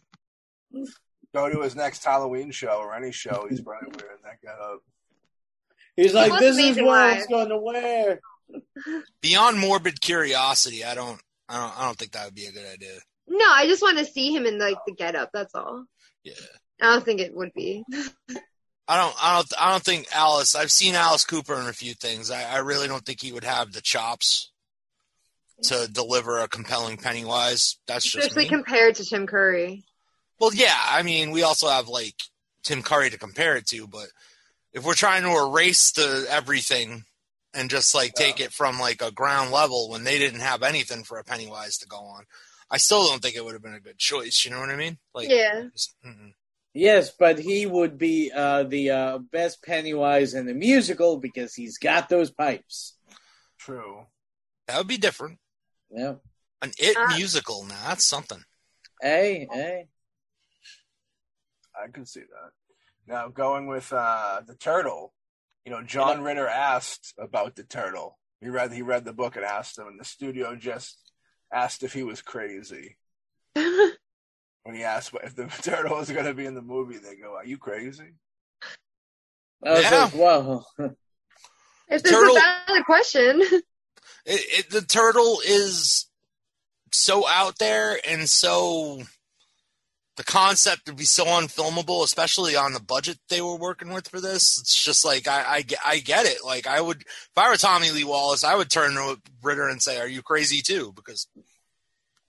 Go 1.34 1.48
to 1.48 1.60
his 1.62 1.76
next 1.76 2.04
Halloween 2.04 2.50
show 2.50 2.78
or 2.80 2.94
any 2.94 3.12
show. 3.12 3.46
He's 3.48 3.60
probably 3.60 3.90
wearing 4.00 4.18
that 4.24 4.40
get 4.42 4.58
up. 4.60 4.80
He's 5.96 6.14
like, 6.14 6.30
was 6.32 6.40
this 6.40 6.58
is 6.58 6.76
what 6.80 6.98
I 6.98 7.18
live. 7.18 7.28
going 7.28 7.48
to 7.48 7.58
wear. 7.58 8.20
Beyond 9.20 9.58
morbid 9.58 10.00
curiosity, 10.00 10.84
I 10.84 10.94
don't, 10.94 11.20
I 11.48 11.58
don't, 11.58 11.80
I 11.80 11.84
don't 11.84 11.98
think 11.98 12.12
that 12.12 12.26
would 12.26 12.34
be 12.34 12.46
a 12.46 12.52
good 12.52 12.66
idea. 12.72 12.98
No, 13.26 13.44
I 13.46 13.66
just 13.66 13.82
want 13.82 13.98
to 13.98 14.04
see 14.04 14.32
him 14.34 14.46
in 14.46 14.58
like 14.58 14.78
the 14.86 14.94
getup. 14.94 15.30
That's 15.32 15.54
all. 15.54 15.84
Yeah. 16.24 16.34
I 16.80 16.92
don't 16.92 17.04
think 17.04 17.20
it 17.20 17.34
would 17.34 17.52
be. 17.52 17.84
I 18.86 18.96
don't, 18.96 19.14
I 19.22 19.36
don't, 19.36 19.52
I 19.60 19.70
don't 19.72 19.82
think 19.82 20.06
Alice. 20.14 20.54
I've 20.54 20.70
seen 20.70 20.94
Alice 20.94 21.24
Cooper 21.24 21.54
in 21.60 21.66
a 21.66 21.72
few 21.72 21.94
things. 21.94 22.30
I, 22.30 22.44
I 22.44 22.58
really 22.58 22.88
don't 22.88 23.04
think 23.04 23.20
he 23.20 23.32
would 23.32 23.44
have 23.44 23.72
the 23.72 23.82
chops 23.82 24.50
to 25.64 25.88
deliver 25.90 26.38
a 26.38 26.48
compelling 26.48 26.96
Pennywise. 26.96 27.78
That's 27.86 28.04
just 28.04 28.28
Especially 28.28 28.44
me. 28.44 28.48
compared 28.48 28.94
to 28.94 29.04
Tim 29.04 29.26
Curry. 29.26 29.84
Well, 30.38 30.54
yeah. 30.54 30.78
I 30.90 31.02
mean, 31.02 31.30
we 31.30 31.42
also 31.42 31.68
have 31.68 31.88
like 31.88 32.14
Tim 32.62 32.82
Curry 32.82 33.10
to 33.10 33.18
compare 33.18 33.56
it 33.56 33.66
to, 33.68 33.86
but 33.86 34.08
if 34.72 34.84
we're 34.84 34.94
trying 34.94 35.22
to 35.22 35.30
erase 35.46 35.90
the 35.92 36.26
everything 36.30 37.04
and 37.54 37.70
just 37.70 37.94
like 37.94 38.12
take 38.14 38.40
it 38.40 38.52
from 38.52 38.78
like 38.78 39.00
a 39.02 39.10
ground 39.10 39.50
level 39.50 39.90
when 39.90 40.04
they 40.04 40.18
didn't 40.18 40.40
have 40.40 40.62
anything 40.62 41.02
for 41.04 41.18
a 41.18 41.24
Pennywise 41.24 41.78
to 41.78 41.86
go 41.88 41.96
on, 41.98 42.24
I 42.70 42.76
still 42.76 43.06
don't 43.06 43.22
think 43.22 43.34
it 43.36 43.44
would 43.44 43.54
have 43.54 43.62
been 43.62 43.74
a 43.74 43.80
good 43.80 43.98
choice. 43.98 44.44
You 44.44 44.50
know 44.50 44.60
what 44.60 44.70
I 44.70 44.76
mean? 44.76 44.98
Like, 45.14 45.28
Yeah. 45.30 45.68
just-. 45.72 45.94
Yes, 46.74 47.10
but 47.10 47.38
he 47.38 47.64
would 47.66 47.96
be 47.98 48.30
uh, 48.32 48.62
the 48.64 48.90
uh, 48.90 49.18
best 49.18 49.64
Pennywise 49.64 50.34
in 50.34 50.46
the 50.46 50.54
musical 50.54 51.16
because 51.16 51.54
he's 51.54 51.78
got 51.78 52.08
those 52.08 52.30
pipes. 52.30 52.94
True. 53.58 54.06
that 54.66 54.76
would 54.78 54.86
be 54.86 54.98
different. 54.98 55.38
Yeah. 55.90 56.16
An 56.60 56.72
it 56.78 56.96
Uh, 56.96 57.16
musical 57.16 57.64
now, 57.64 57.88
that's 57.88 58.04
something. 58.04 58.44
Hey, 59.00 59.48
hey. 59.50 59.86
I 61.82 61.88
can 61.90 62.06
see 62.06 62.20
that. 62.20 62.50
Now 63.06 63.28
going 63.28 63.66
with 63.66 63.92
uh, 63.92 64.40
the 64.46 64.54
turtle, 64.54 65.12
you 65.64 65.72
know, 65.72 65.82
John 65.82 66.22
Ritter 66.22 66.46
asked 66.48 67.14
about 67.18 67.56
the 67.56 67.64
turtle. 67.64 68.18
He 68.40 68.48
read 68.48 68.72
he 68.72 68.82
read 68.82 69.04
the 69.04 69.12
book 69.12 69.36
and 69.36 69.44
asked 69.44 69.78
him, 69.78 69.86
and 69.86 69.98
the 70.00 70.04
studio 70.04 70.54
just 70.56 70.96
asked 71.52 71.82
if 71.82 71.92
he 71.92 72.02
was 72.02 72.22
crazy. 72.22 72.96
When 74.64 74.76
he 74.76 74.82
asked 74.84 75.14
if 75.22 75.34
the 75.34 75.46
turtle 75.62 75.96
was 75.96 76.10
going 76.10 76.26
to 76.26 76.34
be 76.34 76.44
in 76.44 76.54
the 76.54 76.60
movie, 76.60 76.98
they 76.98 77.16
go, 77.16 77.34
"Are 77.36 77.44
you 77.46 77.56
crazy?" 77.56 78.12
I 79.64 79.70
was 79.72 79.82
Yeah. 79.84 80.04
like, 80.04 80.12
whoa. 80.14 80.62
If 81.88 82.02
this 82.02 82.12
Turtle- 82.12 82.36
is 82.36 82.42
a 82.42 82.66
valid 82.66 82.84
question. 82.84 83.40
It, 83.40 83.60
it, 84.58 84.70
the 84.70 84.82
turtle 84.82 85.38
is 85.46 86.06
so 86.92 87.26
out 87.26 87.58
there 87.58 87.98
and 88.06 88.28
so 88.28 89.02
the 90.18 90.24
concept 90.24 90.82
would 90.86 90.96
be 90.98 91.04
so 91.04 91.24
unfilmable, 91.24 92.04
especially 92.04 92.54
on 92.56 92.74
the 92.74 92.80
budget 92.80 93.18
they 93.30 93.40
were 93.40 93.56
working 93.56 93.92
with 93.94 94.08
for 94.08 94.20
this. 94.20 94.58
It's 94.60 94.84
just 94.84 95.04
like 95.04 95.26
I, 95.26 95.44
I, 95.46 95.62
get- 95.62 95.78
I 95.86 95.98
get 96.00 96.26
it. 96.26 96.44
Like 96.44 96.66
I 96.66 96.80
would, 96.80 97.00
if 97.02 97.30
I 97.36 97.48
were 97.48 97.56
Tommy 97.56 97.90
Lee 97.90 98.04
Wallace, 98.04 98.44
I 98.44 98.54
would 98.54 98.68
turn 98.70 98.92
to 98.92 99.16
Ritter 99.42 99.68
and 99.68 99.80
say, 99.80 99.98
"Are 99.98 100.06
you 100.08 100.20
crazy 100.20 100.60
too?" 100.60 100.92
Because 100.94 101.26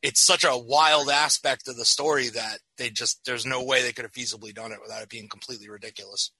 it's 0.01 0.21
such 0.21 0.45
a 0.45 0.57
wild 0.57 1.09
aspect 1.09 1.67
of 1.67 1.75
the 1.75 1.83
story 1.83 2.29
that 2.29 2.59
they 2.77 2.89
just 2.89 3.19
there's 3.25 3.45
no 3.45 3.63
way 3.63 3.81
they 3.81 3.91
could 3.91 4.05
have 4.05 4.13
feasibly 4.13 4.53
done 4.53 4.71
it 4.71 4.79
without 4.81 5.03
it 5.03 5.09
being 5.09 5.27
completely 5.27 5.67
ridiculous. 5.69 6.31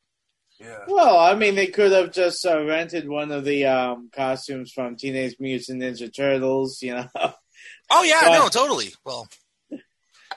Yeah. 0.59 0.77
Well, 0.88 1.17
I 1.17 1.35
mean, 1.35 1.55
they 1.55 1.67
could 1.67 1.91
have 1.93 2.12
just 2.12 2.45
uh, 2.45 2.63
rented 2.65 3.07
one 3.09 3.31
of 3.31 3.43
the 3.45 3.65
um, 3.65 4.09
costumes 4.13 4.71
from 4.71 4.97
Teenage 4.97 5.35
Mutant 5.39 5.81
Ninja 5.81 6.13
Turtles, 6.15 6.81
you 6.81 6.93
know. 6.95 7.07
Oh 7.91 8.03
yeah, 8.03 8.21
But- 8.25 8.38
no, 8.39 8.49
totally. 8.49 8.93
Well, 9.03 9.27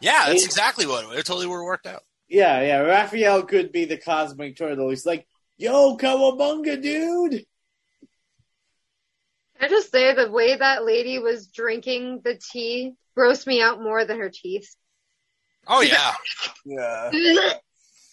yeah, 0.03 0.27
that's 0.29 0.43
It- 0.43 0.47
exactly 0.47 0.87
what 0.87 1.05
it 1.17 1.25
totally 1.25 1.47
would 1.47 1.57
have 1.57 1.65
worked 1.65 1.87
out. 1.87 2.03
yeah, 2.29 2.61
yeah. 2.63 2.79
Raphael 2.81 3.43
could 3.45 3.73
be 3.73 3.85
the 3.87 3.97
Cosmic 3.97 4.57
Turtle. 4.57 4.91
He's 4.91 5.07
like, 5.07 5.27
"Yo, 5.57 5.97
cowabunga, 5.97 6.81
dude!" 6.83 7.47
I 9.61 9.69
just 9.69 9.93
say 9.93 10.15
the 10.15 10.31
way 10.31 10.57
that 10.57 10.85
lady 10.85 11.19
was 11.19 11.47
drinking 11.47 12.21
the 12.25 12.35
tea 12.53 12.95
grossed 13.17 13.47
me 13.47 13.63
out 13.63 13.81
more 13.81 14.05
than 14.05 14.19
her 14.19 14.31
teeth. 14.31 14.75
Oh 15.67 15.81
yeah, 15.83 16.13
Yeah. 16.65 17.11
they 17.13 17.19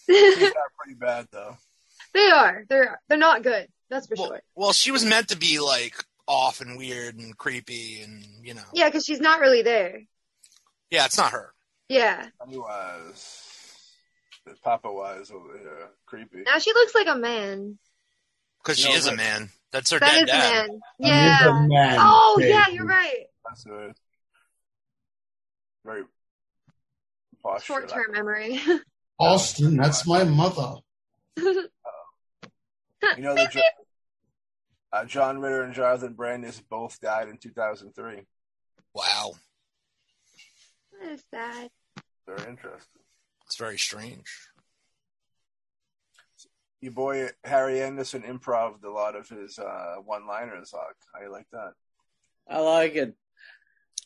These 0.06 0.42
are 0.42 0.70
pretty 0.78 0.98
bad 0.98 1.26
though. 1.32 1.56
They 2.14 2.30
are. 2.30 2.64
They're 2.68 3.00
they're 3.08 3.18
not 3.18 3.42
good. 3.42 3.68
That's 3.88 4.06
for 4.06 4.14
well, 4.16 4.26
sure. 4.28 4.42
well, 4.54 4.72
she 4.72 4.90
was 4.92 5.04
meant 5.04 5.28
to 5.28 5.36
be 5.36 5.58
like 5.58 5.96
off 6.28 6.60
and 6.60 6.78
weird 6.78 7.16
and 7.16 7.36
creepy 7.36 8.00
and 8.02 8.24
you 8.42 8.54
know, 8.54 8.62
Yeah, 8.72 8.86
because 8.88 9.04
she's 9.04 9.20
not 9.20 9.40
really 9.40 9.62
there. 9.62 10.02
yeah, 10.90 11.04
it's 11.06 11.18
not 11.18 11.32
her. 11.32 11.52
Yeah. 11.90 12.28
Tommy 12.38 12.56
Wise. 12.56 13.46
Papa 14.62 14.90
Wise 14.90 15.30
over 15.32 15.58
here. 15.58 15.88
Creepy. 16.06 16.42
Now 16.46 16.58
she 16.58 16.72
looks 16.72 16.94
like 16.94 17.08
a 17.08 17.16
man. 17.16 17.78
Because 18.62 18.78
she 18.78 18.88
No, 18.90 18.94
is 18.94 19.06
a 19.08 19.16
man. 19.16 19.50
That's 19.72 19.90
her 19.90 19.98
That 19.98 20.06
dead 20.12 20.22
is 20.24 20.30
a 20.30 20.32
dad. 20.32 20.68
man. 20.70 20.80
Yeah. 21.70 21.96
Oh 21.98 22.38
yeah, 22.40 22.68
you're 22.68 22.86
right. 22.86 23.24
That's 23.46 23.66
a 23.66 23.92
very 25.84 26.04
posh. 27.42 27.64
Short 27.64 27.84
shit. 27.84 27.90
term 27.90 28.12
memory. 28.12 28.60
Austin, 29.18 29.76
that's 29.76 30.06
my 30.06 30.22
mother. 30.24 30.76
You 31.36 31.68
know 33.18 33.34
that 33.34 33.50
Jo- 33.50 33.60
uh, 34.92 35.04
John 35.06 35.40
Ritter 35.40 35.62
and 35.62 35.74
Jonathan 35.74 36.12
Brandis 36.14 36.60
both 36.60 37.00
died 37.00 37.28
in 37.28 37.36
2003. 37.38 38.22
Wow, 38.94 39.32
what 40.90 41.10
is 41.12 41.24
that? 41.32 41.68
Very 42.36 42.48
interesting. 42.50 43.02
it's 43.46 43.56
very 43.58 43.78
strange. 43.78 44.24
Your 46.80 46.92
boy 46.92 47.28
Harry 47.44 47.82
Anderson 47.82 48.24
improved 48.24 48.84
a 48.84 48.90
lot 48.90 49.14
of 49.16 49.28
his 49.28 49.58
uh, 49.58 49.96
one-liners. 50.04 50.70
Hawk. 50.70 50.94
How 51.12 51.22
you 51.22 51.30
like 51.30 51.46
that? 51.52 51.72
I 52.48 52.60
like 52.60 52.94
it. 52.94 53.14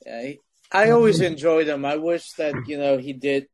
Yeah, 0.06 0.22
he- 0.22 0.40
I 0.72 0.90
always 0.90 1.20
enjoyed 1.20 1.68
him. 1.68 1.84
I 1.84 1.96
wish 1.96 2.32
that 2.32 2.54
you 2.66 2.78
know 2.78 2.96
he 2.98 3.12
did. 3.12 3.46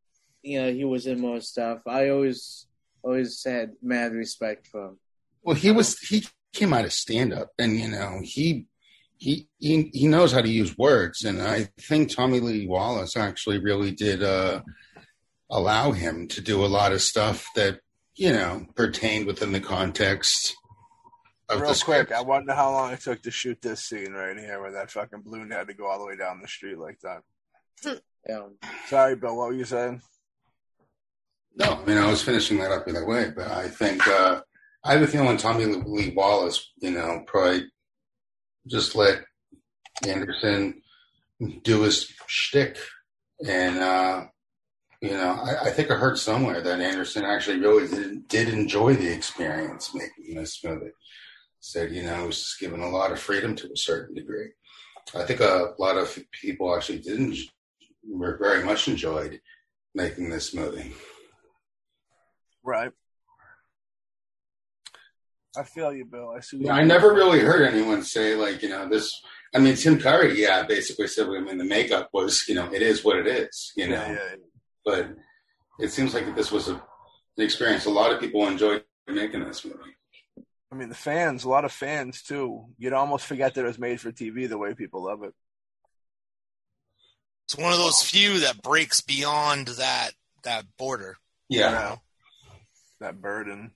You 0.42 0.62
know, 0.62 0.72
he 0.72 0.84
was 0.84 1.06
in 1.06 1.20
more 1.20 1.40
stuff. 1.40 1.80
I 1.86 2.08
always, 2.08 2.66
always 3.02 3.42
had 3.44 3.72
mad 3.82 4.12
respect 4.12 4.68
for 4.68 4.86
him. 4.86 4.98
Well, 5.42 5.56
he 5.56 5.70
was 5.70 5.98
he 5.98 6.26
came 6.54 6.72
out 6.72 6.84
of 6.86 6.92
stand 6.92 7.34
up, 7.34 7.50
and 7.58 7.78
you 7.78 7.88
know 7.88 8.20
he 8.22 8.66
he 9.20 9.48
he 9.58 9.90
he 9.92 10.08
knows 10.08 10.32
how 10.32 10.40
to 10.40 10.48
use 10.48 10.76
words, 10.78 11.24
and 11.24 11.42
I 11.42 11.68
think 11.78 12.10
Tommy 12.10 12.40
Lee 12.40 12.66
Wallace 12.66 13.16
actually 13.16 13.58
really 13.58 13.90
did 13.90 14.22
uh, 14.22 14.62
allow 15.50 15.92
him 15.92 16.26
to 16.28 16.40
do 16.40 16.64
a 16.64 16.66
lot 16.66 16.92
of 16.92 17.02
stuff 17.02 17.46
that 17.54 17.80
you 18.16 18.32
know 18.32 18.66
pertained 18.74 19.26
within 19.26 19.52
the 19.52 19.60
context 19.60 20.56
of 21.50 21.60
Real 21.60 21.74
the 21.74 21.82
quick. 21.84 22.12
I 22.12 22.22
wonder 22.22 22.54
how 22.54 22.72
long 22.72 22.92
it 22.92 23.00
took 23.00 23.20
to 23.22 23.30
shoot 23.30 23.60
this 23.60 23.84
scene 23.84 24.12
right 24.12 24.38
here, 24.38 24.58
where 24.58 24.72
that 24.72 24.90
fucking 24.90 25.20
balloon 25.20 25.50
had 25.50 25.68
to 25.68 25.74
go 25.74 25.86
all 25.86 25.98
the 25.98 26.06
way 26.06 26.16
down 26.16 26.40
the 26.40 26.48
street 26.48 26.78
like 26.78 26.98
that. 27.00 28.00
Yeah. 28.26 28.46
Sorry, 28.86 29.16
Bill. 29.16 29.36
What 29.36 29.48
were 29.48 29.54
you 29.54 29.66
saying? 29.66 30.00
No, 31.56 31.74
I 31.74 31.84
mean 31.84 31.98
I 31.98 32.10
was 32.10 32.22
finishing 32.22 32.58
that 32.60 32.72
up 32.72 32.88
either 32.88 33.06
way, 33.06 33.32
but 33.36 33.48
I 33.48 33.68
think 33.68 34.08
uh, 34.08 34.40
I 34.82 34.94
have 34.94 35.02
a 35.02 35.06
feeling 35.06 35.36
Tommy 35.36 35.66
Lee 35.66 36.14
Wallace, 36.16 36.72
you 36.78 36.90
know, 36.90 37.22
probably 37.26 37.66
just 38.66 38.94
let 38.94 39.22
Anderson 40.06 40.82
do 41.62 41.82
his 41.82 42.12
shtick, 42.26 42.78
and 43.46 43.78
uh, 43.78 44.24
you 45.00 45.10
know, 45.10 45.38
I, 45.42 45.68
I 45.68 45.70
think 45.70 45.90
I 45.90 45.94
heard 45.94 46.18
somewhere 46.18 46.60
that 46.60 46.80
Anderson 46.80 47.24
actually 47.24 47.58
really 47.60 47.88
did, 47.88 48.28
did 48.28 48.48
enjoy 48.48 48.94
the 48.94 49.12
experience 49.12 49.94
making 49.94 50.34
this 50.34 50.62
movie. 50.62 50.92
Said 51.60 51.92
you 51.92 52.02
know, 52.02 52.20
he 52.20 52.26
was 52.26 52.38
just 52.38 52.60
given 52.60 52.80
a 52.80 52.88
lot 52.88 53.12
of 53.12 53.20
freedom 53.20 53.54
to 53.56 53.66
a 53.72 53.76
certain 53.76 54.14
degree. 54.14 54.48
I 55.14 55.24
think 55.24 55.40
a 55.40 55.74
lot 55.78 55.96
of 55.96 56.16
people 56.32 56.74
actually 56.74 56.98
didn't 56.98 57.36
were 58.06 58.38
very 58.38 58.64
much 58.64 58.88
enjoyed 58.88 59.40
making 59.94 60.30
this 60.30 60.54
movie. 60.54 60.92
Right. 62.62 62.92
I 65.56 65.64
feel 65.64 65.92
you, 65.92 66.04
Bill. 66.04 66.32
I 66.36 66.40
see. 66.40 66.58
Yeah, 66.58 66.74
I 66.74 66.84
never 66.84 67.12
really 67.12 67.40
heard 67.40 67.62
anyone 67.66 68.02
say 68.02 68.34
like, 68.36 68.62
you 68.62 68.68
know, 68.68 68.88
this. 68.88 69.10
I 69.54 69.58
mean, 69.58 69.74
Tim 69.74 69.98
Curry, 69.98 70.40
yeah, 70.40 70.62
basically 70.62 71.08
said, 71.08 71.26
I 71.26 71.40
mean, 71.40 71.58
the 71.58 71.64
makeup 71.64 72.10
was, 72.12 72.44
you 72.48 72.54
know, 72.54 72.72
it 72.72 72.82
is 72.82 73.04
what 73.04 73.16
it 73.18 73.26
is, 73.26 73.72
you 73.76 73.88
know. 73.88 73.96
Yeah, 73.96 74.12
yeah, 74.12 74.18
yeah. 74.30 74.36
But 74.84 75.10
it 75.80 75.90
seems 75.90 76.14
like 76.14 76.36
this 76.36 76.52
was 76.52 76.68
a, 76.68 76.74
an 76.74 76.80
experience 77.44 77.86
a 77.86 77.90
lot 77.90 78.12
of 78.12 78.20
people 78.20 78.46
enjoyed 78.46 78.84
making 79.08 79.44
this 79.44 79.64
movie. 79.64 79.78
I 80.72 80.76
mean, 80.76 80.88
the 80.88 80.94
fans, 80.94 81.42
a 81.42 81.48
lot 81.48 81.64
of 81.64 81.72
fans 81.72 82.22
too. 82.22 82.66
You'd 82.78 82.92
almost 82.92 83.26
forget 83.26 83.54
that 83.54 83.64
it 83.64 83.66
was 83.66 83.78
made 83.78 84.00
for 84.00 84.12
TV 84.12 84.48
the 84.48 84.56
way 84.58 84.74
people 84.74 85.04
love 85.04 85.24
it. 85.24 85.34
It's 87.46 87.58
one 87.58 87.72
of 87.72 87.78
those 87.78 88.02
few 88.02 88.38
that 88.40 88.62
breaks 88.62 89.00
beyond 89.00 89.66
that 89.66 90.12
that 90.44 90.64
border. 90.78 91.16
You 91.48 91.60
Yeah, 91.60 91.70
know? 91.72 91.96
That 93.00 93.20
burden 93.20 93.72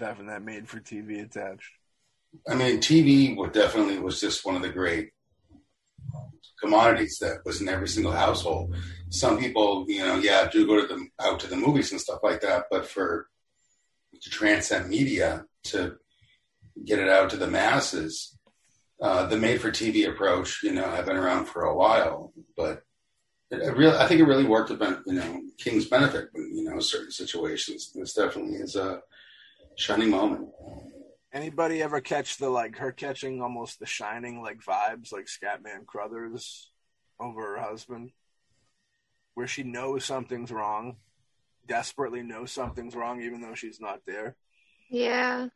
of 0.00 0.06
having 0.06 0.26
that 0.26 0.42
made 0.42 0.68
for 0.68 0.80
TV 0.80 1.22
attached. 1.22 1.70
I 2.48 2.54
mean, 2.54 2.78
TV 2.78 3.52
definitely 3.52 3.98
was 3.98 4.20
just 4.20 4.44
one 4.44 4.56
of 4.56 4.62
the 4.62 4.68
great 4.68 5.10
commodities 6.60 7.18
that 7.20 7.38
was 7.44 7.60
in 7.60 7.68
every 7.68 7.88
single 7.88 8.12
household. 8.12 8.74
Some 9.10 9.38
people, 9.38 9.84
you 9.88 10.00
know, 10.00 10.16
yeah, 10.16 10.48
do 10.50 10.66
go 10.66 10.80
to 10.80 10.86
the 10.86 11.06
out 11.20 11.40
to 11.40 11.46
the 11.46 11.56
movies 11.56 11.92
and 11.92 12.00
stuff 12.00 12.20
like 12.22 12.40
that, 12.42 12.64
but 12.70 12.86
for 12.86 13.28
to 14.20 14.30
transcend 14.30 14.88
media 14.88 15.44
to 15.64 15.96
get 16.84 16.98
it 16.98 17.08
out 17.08 17.30
to 17.30 17.36
the 17.36 17.46
masses, 17.46 18.36
uh, 19.00 19.26
the 19.26 19.36
made-for-TV 19.36 20.08
approach, 20.08 20.62
you 20.62 20.72
know, 20.72 20.88
have 20.88 21.06
been 21.06 21.16
around 21.16 21.46
for 21.46 21.64
a 21.64 21.76
while, 21.76 22.32
but 22.56 22.82
it, 23.50 23.60
it 23.60 23.76
really, 23.76 23.96
I 23.96 24.06
think 24.06 24.20
it 24.20 24.24
really 24.24 24.44
worked 24.44 24.70
you 24.70 25.12
know, 25.12 25.42
King's 25.58 25.86
benefit 25.86 26.28
you 26.34 26.64
know 26.64 26.80
certain 26.80 27.10
situations. 27.10 27.92
This 27.94 28.14
definitely 28.14 28.56
is 28.56 28.76
a 28.76 29.00
shining 29.76 30.10
moment. 30.10 30.48
Anybody 31.32 31.82
ever 31.82 32.00
catch 32.00 32.38
the 32.38 32.48
like 32.48 32.78
her 32.78 32.92
catching 32.92 33.42
almost 33.42 33.78
the 33.78 33.86
shining 33.86 34.42
like 34.42 34.62
vibes 34.62 35.12
like 35.12 35.26
Scatman 35.26 35.86
Crothers 35.86 36.70
over 37.20 37.42
her 37.42 37.60
husband, 37.60 38.10
where 39.34 39.46
she 39.46 39.62
knows 39.62 40.04
something's 40.04 40.50
wrong, 40.50 40.96
desperately 41.66 42.22
knows 42.22 42.52
something's 42.52 42.94
wrong 42.94 43.22
even 43.22 43.40
though 43.40 43.54
she's 43.54 43.80
not 43.80 44.00
there. 44.06 44.36
Yeah. 44.90 45.48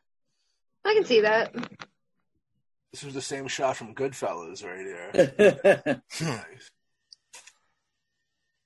I 0.85 0.95
can 0.95 1.05
see 1.05 1.23
that. 1.23 1.55
This 2.93 3.05
was 3.05 3.15
the 3.15 3.23
same 3.23 3.47
shot 3.47 3.77
from 3.77 3.95
Goodfellas 3.95 4.65
right 4.65 4.85
here. 4.85 6.03
nice. 6.21 6.71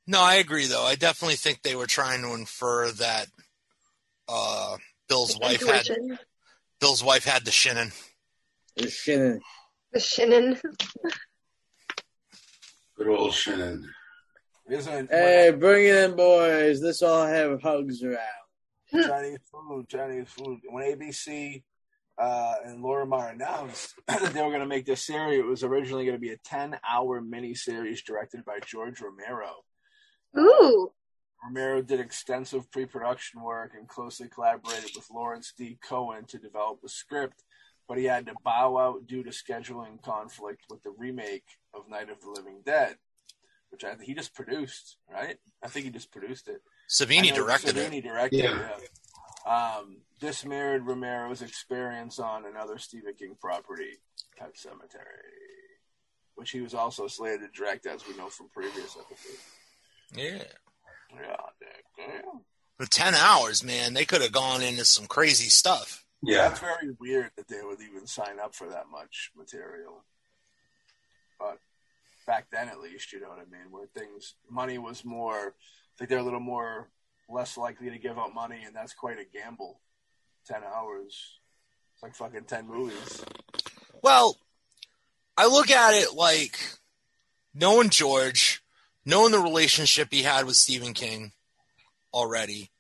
No, 0.07 0.21
I 0.21 0.35
agree 0.37 0.67
though. 0.67 0.85
I 0.85 0.95
definitely 0.97 1.37
think 1.37 1.63
they 1.63 1.77
were 1.77 1.87
trying 1.87 2.23
to 2.23 2.35
infer 2.35 2.91
that 2.91 3.27
uh, 4.29 4.77
Bill's 5.09 5.39
wife 5.39 5.67
had 5.67 5.87
Bill's 6.81 7.05
wife 7.05 7.25
had 7.25 7.45
the 7.45 7.51
shinnin. 7.51 7.93
The 8.77 8.91
shit. 8.91 9.41
The 9.93 10.01
shinin. 10.01 10.61
Good 12.97 13.09
old 13.09 13.35
Shannon. 13.35 13.89
Isn't 14.71 15.11
Hey, 15.11 15.53
bring 15.57 15.87
it 15.87 15.95
in, 15.97 16.17
boys. 16.17 16.81
Let's 16.83 17.03
all 17.03 17.27
have 17.27 17.61
hugs 17.61 18.03
around. 18.03 18.19
Chinese 18.93 19.39
food, 19.51 19.89
Chinese 19.89 20.29
food. 20.29 20.61
When 20.71 20.85
ABC 20.85 21.63
uh, 22.17 22.55
and 22.65 22.83
Lorimar 22.83 23.33
announced 23.33 23.95
that 24.07 24.33
they 24.33 24.43
were 24.43 24.51
going 24.51 24.61
to 24.61 24.67
make 24.67 24.87
this 24.87 25.05
series, 25.05 25.41
it 25.41 25.47
was 25.47 25.65
originally 25.65 26.05
going 26.05 26.17
to 26.17 26.21
be 26.21 26.31
a 26.31 26.39
10 26.39 26.79
hour 26.89 27.21
miniseries 27.21 28.05
directed 28.05 28.45
by 28.45 28.59
George 28.65 29.01
Romero. 29.01 29.65
Ooh. 30.39 30.93
Romero 31.45 31.83
did 31.83 32.01
extensive 32.01 32.71
pre 32.71 32.87
production 32.87 33.43
work 33.43 33.73
and 33.77 33.87
closely 33.89 34.29
collaborated 34.29 34.91
with 34.97 35.11
Lawrence 35.13 35.53
D. 35.57 35.79
Cohen 35.87 36.25
to 36.27 36.39
develop 36.39 36.81
the 36.81 36.89
script, 36.89 37.43
but 37.89 37.99
he 37.99 38.05
had 38.05 38.27
to 38.27 38.35
bow 38.45 38.79
out 38.79 39.07
due 39.07 39.23
to 39.23 39.31
scheduling 39.31 40.03
conflict 40.03 40.63
with 40.71 40.83
the 40.83 40.95
remake 40.97 41.45
of 41.75 41.89
Night 41.89 42.09
of 42.11 42.21
the 42.21 42.31
Living 42.31 42.63
Dead, 42.65 42.97
which 43.71 43.85
I 43.85 43.91
think 43.95 44.05
he 44.05 44.15
just 44.15 44.35
produced, 44.35 44.97
right? 45.13 45.37
I 45.63 45.69
think 45.69 45.85
he 45.85 45.91
just 45.91 46.11
produced 46.13 46.49
it. 46.49 46.63
Savini 46.89 47.35
directed 47.35 47.77
Savini 47.77 47.99
it. 47.99 48.05
directed 48.05 48.37
Yeah. 48.45 48.69
it. 48.77 48.91
Yeah. 49.47 49.77
Um, 49.79 49.99
this 50.21 50.45
mirrored 50.47 50.87
Romero's 50.87 51.43
experience 51.43 52.19
on 52.19 52.47
another 52.47 52.79
Stephen 52.79 53.13
King 53.19 53.37
property, 53.39 53.99
Pet 54.39 54.57
Sematary, 54.57 55.05
which 56.37 56.51
he 56.53 56.63
was 56.63 56.73
also 56.73 57.07
slated 57.09 57.41
to 57.41 57.49
direct, 57.61 57.85
as 57.85 58.07
we 58.09 58.17
know 58.17 58.29
from 58.31 58.49
previous 58.49 58.97
episodes. 58.97 59.43
Yeah. 60.17 60.45
Yeah, 61.21 61.37
damn. 61.97 62.41
For 62.79 62.87
ten 62.87 63.15
hours, 63.15 63.63
man, 63.63 63.95
they 63.95 64.05
could 64.05 64.23
have 64.23 64.33
gone 64.33 64.63
into 64.63 64.85
some 64.85 65.07
crazy 65.07 65.49
stuff. 65.49 66.05
Yeah. 66.23 66.49
That's 66.49 66.61
very 66.61 66.97
weird 66.99 67.31
that 67.37 67.49
they 67.49 67.63
would 67.63 67.81
even 67.83 68.07
sign 68.07 68.41
up 68.41 68.55
for 68.55 68.69
that 68.69 68.87
much 68.91 69.31
material. 69.37 70.05
But 71.39 71.59
back 72.27 72.47
then, 72.51 72.69
at 72.69 72.81
least, 72.81 73.13
you 73.13 73.21
know 73.21 73.29
what 73.29 73.39
I 73.39 73.45
mean, 73.45 73.71
where 73.71 73.87
things, 73.87 74.35
money 74.51 74.79
was 74.79 75.05
more, 75.05 75.49
I 75.49 75.93
think 75.99 76.09
they're 76.09 76.19
a 76.19 76.23
little 76.23 76.41
more, 76.41 76.89
less 77.29 77.59
likely 77.59 77.91
to 77.91 77.99
give 77.99 78.19
up 78.19 78.35
money, 78.35 78.63
and 78.65 78.75
that's 78.75 78.95
quite 78.95 79.19
a 79.19 79.25
gamble. 79.25 79.81
10 80.47 80.63
hours. 80.63 81.39
It's 81.95 82.03
like 82.03 82.15
fucking 82.15 82.45
10 82.45 82.69
movies. 82.69 83.25
Well, 84.03 84.37
I 85.37 85.47
look 85.47 85.71
at 85.71 85.95
it 85.95 86.15
like 86.15 86.59
knowing 87.55 87.91
George, 87.91 88.63
knowing 89.05 89.33
the 89.33 89.39
relationship 89.39 90.09
he 90.11 90.23
had 90.23 90.47
with 90.47 90.57
Stephen 90.57 90.95
King 90.95 91.33
already. 92.13 92.71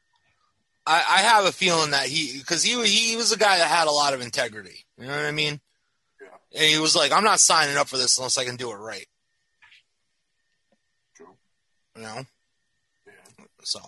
I, 0.87 0.96
I 1.08 1.18
have 1.22 1.46
a 1.46 1.52
feeling 1.52 1.92
that 1.92 2.06
he, 2.06 2.38
because 2.38 2.62
he 2.62 2.84
he 2.87 3.16
was 3.16 3.32
a 3.32 3.38
guy 3.38 3.56
that 3.58 3.68
had 3.68 3.87
a 3.88 3.90
lot 3.90 4.12
of 4.14 4.20
integrity. 4.20 4.84
You 4.98 5.06
know 5.06 5.16
what 5.16 5.24
I 5.24 5.30
mean? 5.30 5.60
Yeah. 6.20 6.28
And 6.60 6.70
he 6.70 6.78
was 6.78 6.94
like, 6.94 7.10
"I'm 7.10 7.24
not 7.24 7.40
signing 7.40 7.76
up 7.76 7.88
for 7.88 7.96
this 7.96 8.18
unless 8.18 8.37
I 8.38 8.44
can 8.44 8.56
do 8.56 8.70
it 8.70 8.76
right." 8.76 9.06
True. 11.16 11.26
You 11.96 12.02
know, 12.02 12.22
Yeah. 13.06 13.44
so 13.62 13.80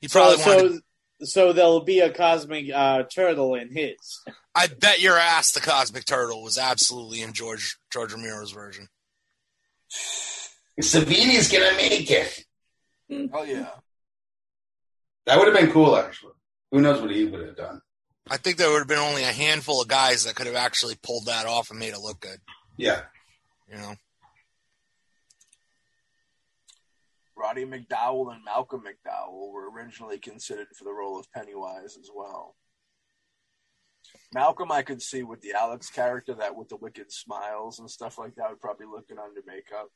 he 0.00 0.08
So, 0.08 0.18
probably 0.20 0.44
wanted. 0.44 0.82
so, 1.20 1.26
so 1.26 1.52
there'll 1.54 1.80
be 1.84 2.00
a 2.00 2.12
cosmic 2.12 2.66
uh, 2.72 3.04
turtle 3.04 3.54
in 3.54 3.74
his. 3.74 3.96
I 4.54 4.66
bet 4.66 5.00
your 5.00 5.16
ass 5.16 5.52
the 5.52 5.60
Cosmic 5.60 6.04
Turtle 6.04 6.42
was 6.42 6.58
absolutely 6.58 7.22
in 7.22 7.32
George 7.32 7.78
George 7.90 8.12
Romero's 8.12 8.50
version. 8.52 8.88
Savini's 10.80 11.50
gonna 11.50 11.76
make 11.76 12.10
it. 12.10 12.44
Oh, 13.32 13.42
yeah. 13.42 13.70
That 15.26 15.38
would 15.38 15.48
have 15.48 15.56
been 15.56 15.70
cool, 15.70 15.96
actually. 15.96 16.32
Who 16.70 16.80
knows 16.80 17.00
what 17.00 17.10
he 17.10 17.26
would 17.26 17.46
have 17.46 17.56
done? 17.56 17.80
I 18.30 18.38
think 18.38 18.56
there 18.56 18.70
would 18.70 18.78
have 18.78 18.88
been 18.88 18.98
only 18.98 19.22
a 19.22 19.32
handful 19.32 19.82
of 19.82 19.88
guys 19.88 20.24
that 20.24 20.34
could 20.34 20.46
have 20.46 20.56
actually 20.56 20.94
pulled 21.02 21.26
that 21.26 21.46
off 21.46 21.70
and 21.70 21.78
made 21.78 21.92
it 21.92 22.00
look 22.00 22.20
good. 22.20 22.38
Yeah. 22.76 23.02
You 23.68 23.76
know, 23.76 23.94
Roddy 27.36 27.64
McDowall 27.64 28.32
and 28.32 28.44
Malcolm 28.44 28.82
McDowell 28.82 29.52
were 29.52 29.70
originally 29.70 30.18
considered 30.18 30.68
for 30.76 30.84
the 30.84 30.92
role 30.92 31.18
of 31.18 31.30
Pennywise 31.32 31.96
as 31.98 32.08
well. 32.14 32.54
Malcolm, 34.34 34.70
I 34.70 34.82
could 34.82 35.02
see 35.02 35.22
with 35.22 35.40
the 35.40 35.52
Alex 35.52 35.90
character, 35.90 36.34
that 36.34 36.54
with 36.54 36.68
the 36.68 36.76
wicked 36.76 37.10
smiles 37.10 37.78
and 37.78 37.90
stuff 37.90 38.18
like 38.18 38.34
that, 38.36 38.50
would 38.50 38.60
probably 38.60 38.86
look 38.86 39.08
good 39.08 39.18
under 39.18 39.40
makeup. 39.46 39.88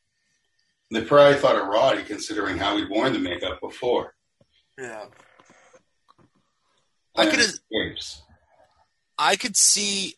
They 0.90 1.02
probably 1.02 1.38
thought 1.38 1.60
of 1.60 1.66
Roddy, 1.66 2.02
considering 2.04 2.58
how 2.58 2.76
he'd 2.76 2.88
worn 2.88 3.12
the 3.12 3.18
makeup 3.18 3.60
before. 3.60 4.14
Yeah. 4.78 5.06
I 7.16 7.26
could. 7.26 7.40
I 9.18 9.36
could 9.36 9.56
see 9.56 10.14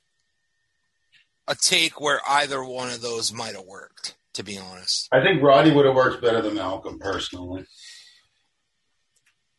a 1.47 1.55
take 1.55 2.01
where 2.01 2.21
either 2.29 2.63
one 2.63 2.91
of 2.91 3.01
those 3.01 3.33
might 3.33 3.55
have 3.55 3.65
worked. 3.65 4.15
To 4.35 4.45
be 4.45 4.57
honest, 4.57 5.09
I 5.11 5.21
think 5.21 5.43
Roddy 5.43 5.73
would 5.73 5.85
have 5.85 5.97
worked 5.97 6.23
better 6.23 6.41
than 6.41 6.55
Malcolm, 6.55 7.01
personally. 7.01 7.65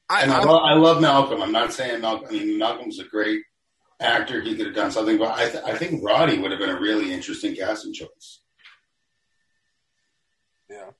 I, 0.09 0.21
And 0.21 0.31
I, 0.31 0.39
I, 0.39 0.43
lo- 0.45 0.63
I 0.63 0.73
love 0.75 1.01
Malcolm. 1.01 1.41
I'm 1.41 1.51
not 1.51 1.73
saying 1.73 1.99
Malcolm. 1.99 2.27
I 2.29 2.31
mean, 2.31 2.57
Malcolm's 2.57 2.97
a 2.97 3.03
great 3.03 3.41
actor. 3.99 4.39
He 4.39 4.55
could 4.55 4.67
have 4.67 4.75
done 4.75 4.91
something, 4.91 5.17
but 5.17 5.37
I, 5.37 5.49
th- 5.49 5.63
I 5.65 5.75
think 5.75 6.01
Roddy 6.01 6.39
would 6.39 6.51
have 6.51 6.61
been 6.61 6.69
a 6.69 6.79
really 6.79 7.11
interesting 7.11 7.55
casting 7.57 7.91
choice. 7.93 8.41
Yeah. 10.69 10.91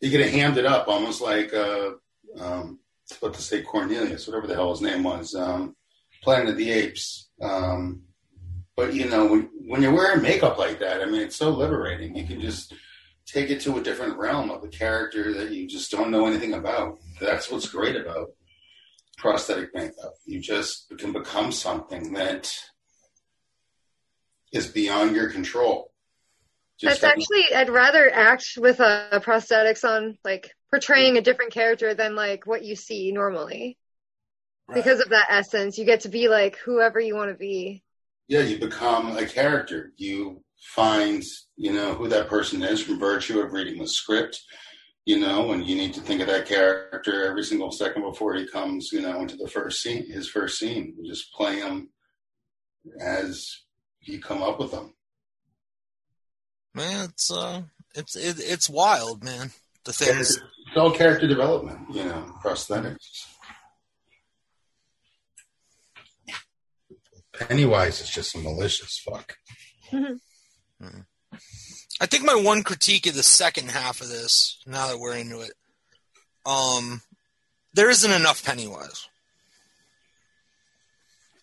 He 0.00 0.10
could 0.10 0.20
have 0.20 0.30
hammed 0.30 0.56
it 0.56 0.66
up 0.66 0.88
almost 0.88 1.20
like, 1.20 1.52
uh, 1.52 1.90
um, 2.38 2.78
what 3.20 3.34
to 3.34 3.42
say, 3.42 3.62
Cornelius, 3.62 4.26
whatever 4.26 4.46
the 4.46 4.54
hell 4.54 4.70
his 4.70 4.80
name 4.80 5.02
was, 5.02 5.34
um, 5.34 5.76
Planet 6.22 6.50
of 6.50 6.56
the 6.56 6.70
Apes. 6.70 7.30
Um, 7.40 8.02
but 8.76 8.94
you 8.94 9.08
know, 9.08 9.26
when, 9.26 9.50
when 9.66 9.82
you're 9.82 9.94
wearing 9.94 10.22
makeup 10.22 10.58
like 10.58 10.78
that, 10.80 11.02
I 11.02 11.06
mean, 11.06 11.20
it's 11.20 11.36
so 11.36 11.50
liberating. 11.50 12.16
You 12.16 12.26
can 12.26 12.40
just 12.40 12.72
take 13.26 13.50
it 13.50 13.60
to 13.62 13.78
a 13.78 13.82
different 13.82 14.16
realm 14.16 14.50
of 14.50 14.64
a 14.64 14.68
character 14.68 15.32
that 15.34 15.50
you 15.50 15.68
just 15.68 15.90
don't 15.90 16.10
know 16.10 16.26
anything 16.26 16.54
about. 16.54 16.98
That's 17.20 17.50
what's 17.50 17.68
great 17.68 17.96
about 17.96 18.28
prosthetic 19.18 19.74
makeup. 19.74 20.14
You 20.24 20.40
just 20.40 20.92
can 20.98 21.12
become 21.12 21.52
something 21.52 22.14
that 22.14 22.52
is 24.52 24.66
beyond 24.66 25.14
your 25.14 25.30
control. 25.30 25.89
That's 26.82 27.00
Just- 27.00 27.04
actually, 27.04 27.54
I'd 27.54 27.68
rather 27.70 28.10
act 28.10 28.54
with 28.58 28.80
uh, 28.80 29.20
prosthetics 29.20 29.84
on, 29.84 30.16
like 30.24 30.54
portraying 30.70 31.16
a 31.16 31.20
different 31.22 31.52
character 31.52 31.94
than 31.94 32.14
like 32.14 32.46
what 32.46 32.64
you 32.64 32.76
see 32.76 33.12
normally. 33.12 33.76
Right. 34.68 34.76
Because 34.76 35.00
of 35.00 35.08
that 35.10 35.26
essence, 35.30 35.78
you 35.78 35.84
get 35.84 36.00
to 36.00 36.08
be 36.08 36.28
like 36.28 36.56
whoever 36.58 37.00
you 37.00 37.16
want 37.16 37.30
to 37.30 37.36
be. 37.36 37.82
yeah, 38.28 38.40
you 38.42 38.58
become 38.58 39.16
a 39.16 39.26
character. 39.26 39.92
You 39.96 40.42
find, 40.74 41.22
you 41.56 41.72
know, 41.72 41.94
who 41.94 42.08
that 42.08 42.28
person 42.28 42.62
is 42.62 42.80
from 42.82 42.98
virtue 43.00 43.40
of 43.40 43.52
reading 43.52 43.78
the 43.80 43.88
script, 43.88 44.40
you 45.06 45.18
know, 45.18 45.50
and 45.52 45.66
you 45.66 45.74
need 45.74 45.92
to 45.94 46.00
think 46.00 46.20
of 46.20 46.28
that 46.28 46.46
character 46.46 47.26
every 47.26 47.42
single 47.42 47.72
second 47.72 48.02
before 48.02 48.34
he 48.34 48.46
comes, 48.46 48.90
you 48.92 49.00
know, 49.02 49.20
into 49.20 49.36
the 49.36 49.48
first 49.48 49.82
scene, 49.82 50.08
his 50.10 50.28
first 50.28 50.58
scene. 50.58 50.94
You 51.00 51.10
just 51.10 51.32
play 51.32 51.56
him 51.56 51.90
as 53.00 53.50
you 54.02 54.20
come 54.20 54.42
up 54.42 54.60
with 54.60 54.70
them. 54.70 54.94
Man, 56.74 57.08
it's 57.10 57.30
uh, 57.30 57.62
it's 57.94 58.16
it, 58.16 58.36
it's 58.38 58.68
wild, 58.68 59.24
man. 59.24 59.50
The 59.84 59.92
things. 59.92 60.36
It's 60.36 60.76
all 60.76 60.90
character 60.92 61.26
development, 61.26 61.78
you 61.92 62.04
know, 62.04 62.34
prosthetics. 62.44 63.26
Pennywise 67.32 68.00
is 68.00 68.10
just 68.10 68.34
a 68.34 68.38
malicious 68.38 68.98
fuck. 68.98 69.36
I 72.00 72.06
think 72.06 72.24
my 72.24 72.34
one 72.34 72.62
critique 72.62 73.06
of 73.06 73.14
the 73.14 73.22
second 73.22 73.70
half 73.70 74.00
of 74.00 74.08
this, 74.08 74.58
now 74.66 74.88
that 74.88 74.98
we're 74.98 75.16
into 75.16 75.40
it, 75.40 75.52
um, 76.46 77.02
there 77.74 77.90
isn't 77.90 78.10
enough 78.10 78.44
Pennywise. 78.44 79.08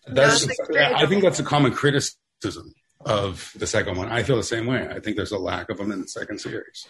That's, 0.06 0.44
it's 0.44 0.60
I 0.76 1.06
think 1.06 1.22
that's 1.22 1.38
a 1.38 1.44
common 1.44 1.72
criticism 1.72 2.74
of 3.04 3.52
the 3.56 3.66
second 3.66 3.96
one. 3.96 4.08
I 4.08 4.22
feel 4.22 4.36
the 4.36 4.42
same 4.42 4.66
way. 4.66 4.88
I 4.88 5.00
think 5.00 5.16
there's 5.16 5.32
a 5.32 5.38
lack 5.38 5.70
of 5.70 5.78
them 5.78 5.92
in 5.92 6.00
the 6.00 6.08
second 6.08 6.40
series. 6.40 6.86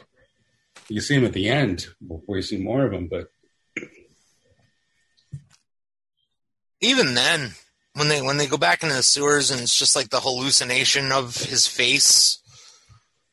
You 0.89 1.01
see 1.01 1.17
them 1.17 1.25
at 1.25 1.33
the 1.33 1.49
end 1.49 1.87
before 2.07 2.37
you 2.37 2.43
see 2.43 2.57
more 2.57 2.85
of 2.85 2.93
them, 2.93 3.09
but 3.09 3.29
Even 6.81 7.15
then, 7.15 7.53
when 7.95 8.09
they 8.09 8.23
when 8.23 8.37
they 8.37 8.47
go 8.47 8.57
back 8.57 8.83
into 8.83 8.95
the 8.95 9.03
sewers 9.03 9.51
and 9.51 9.61
it's 9.61 9.77
just 9.77 9.97
like 9.97 10.11
the 10.11 10.21
hallucination 10.21 11.11
of 11.11 11.37
his 11.37 11.67
face 11.67 12.39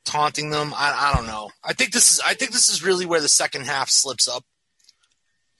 taunting 0.03 0.49
them, 0.49 0.73
I, 0.75 1.11
I 1.11 1.15
don't 1.15 1.27
know. 1.27 1.51
I 1.63 1.73
think 1.73 1.91
this 1.91 2.13
is 2.13 2.21
I 2.25 2.33
think 2.33 2.51
this 2.51 2.69
is 2.69 2.83
really 2.83 3.05
where 3.05 3.21
the 3.21 3.29
second 3.29 3.65
half 3.65 3.89
slips 3.89 4.27
up. 4.27 4.43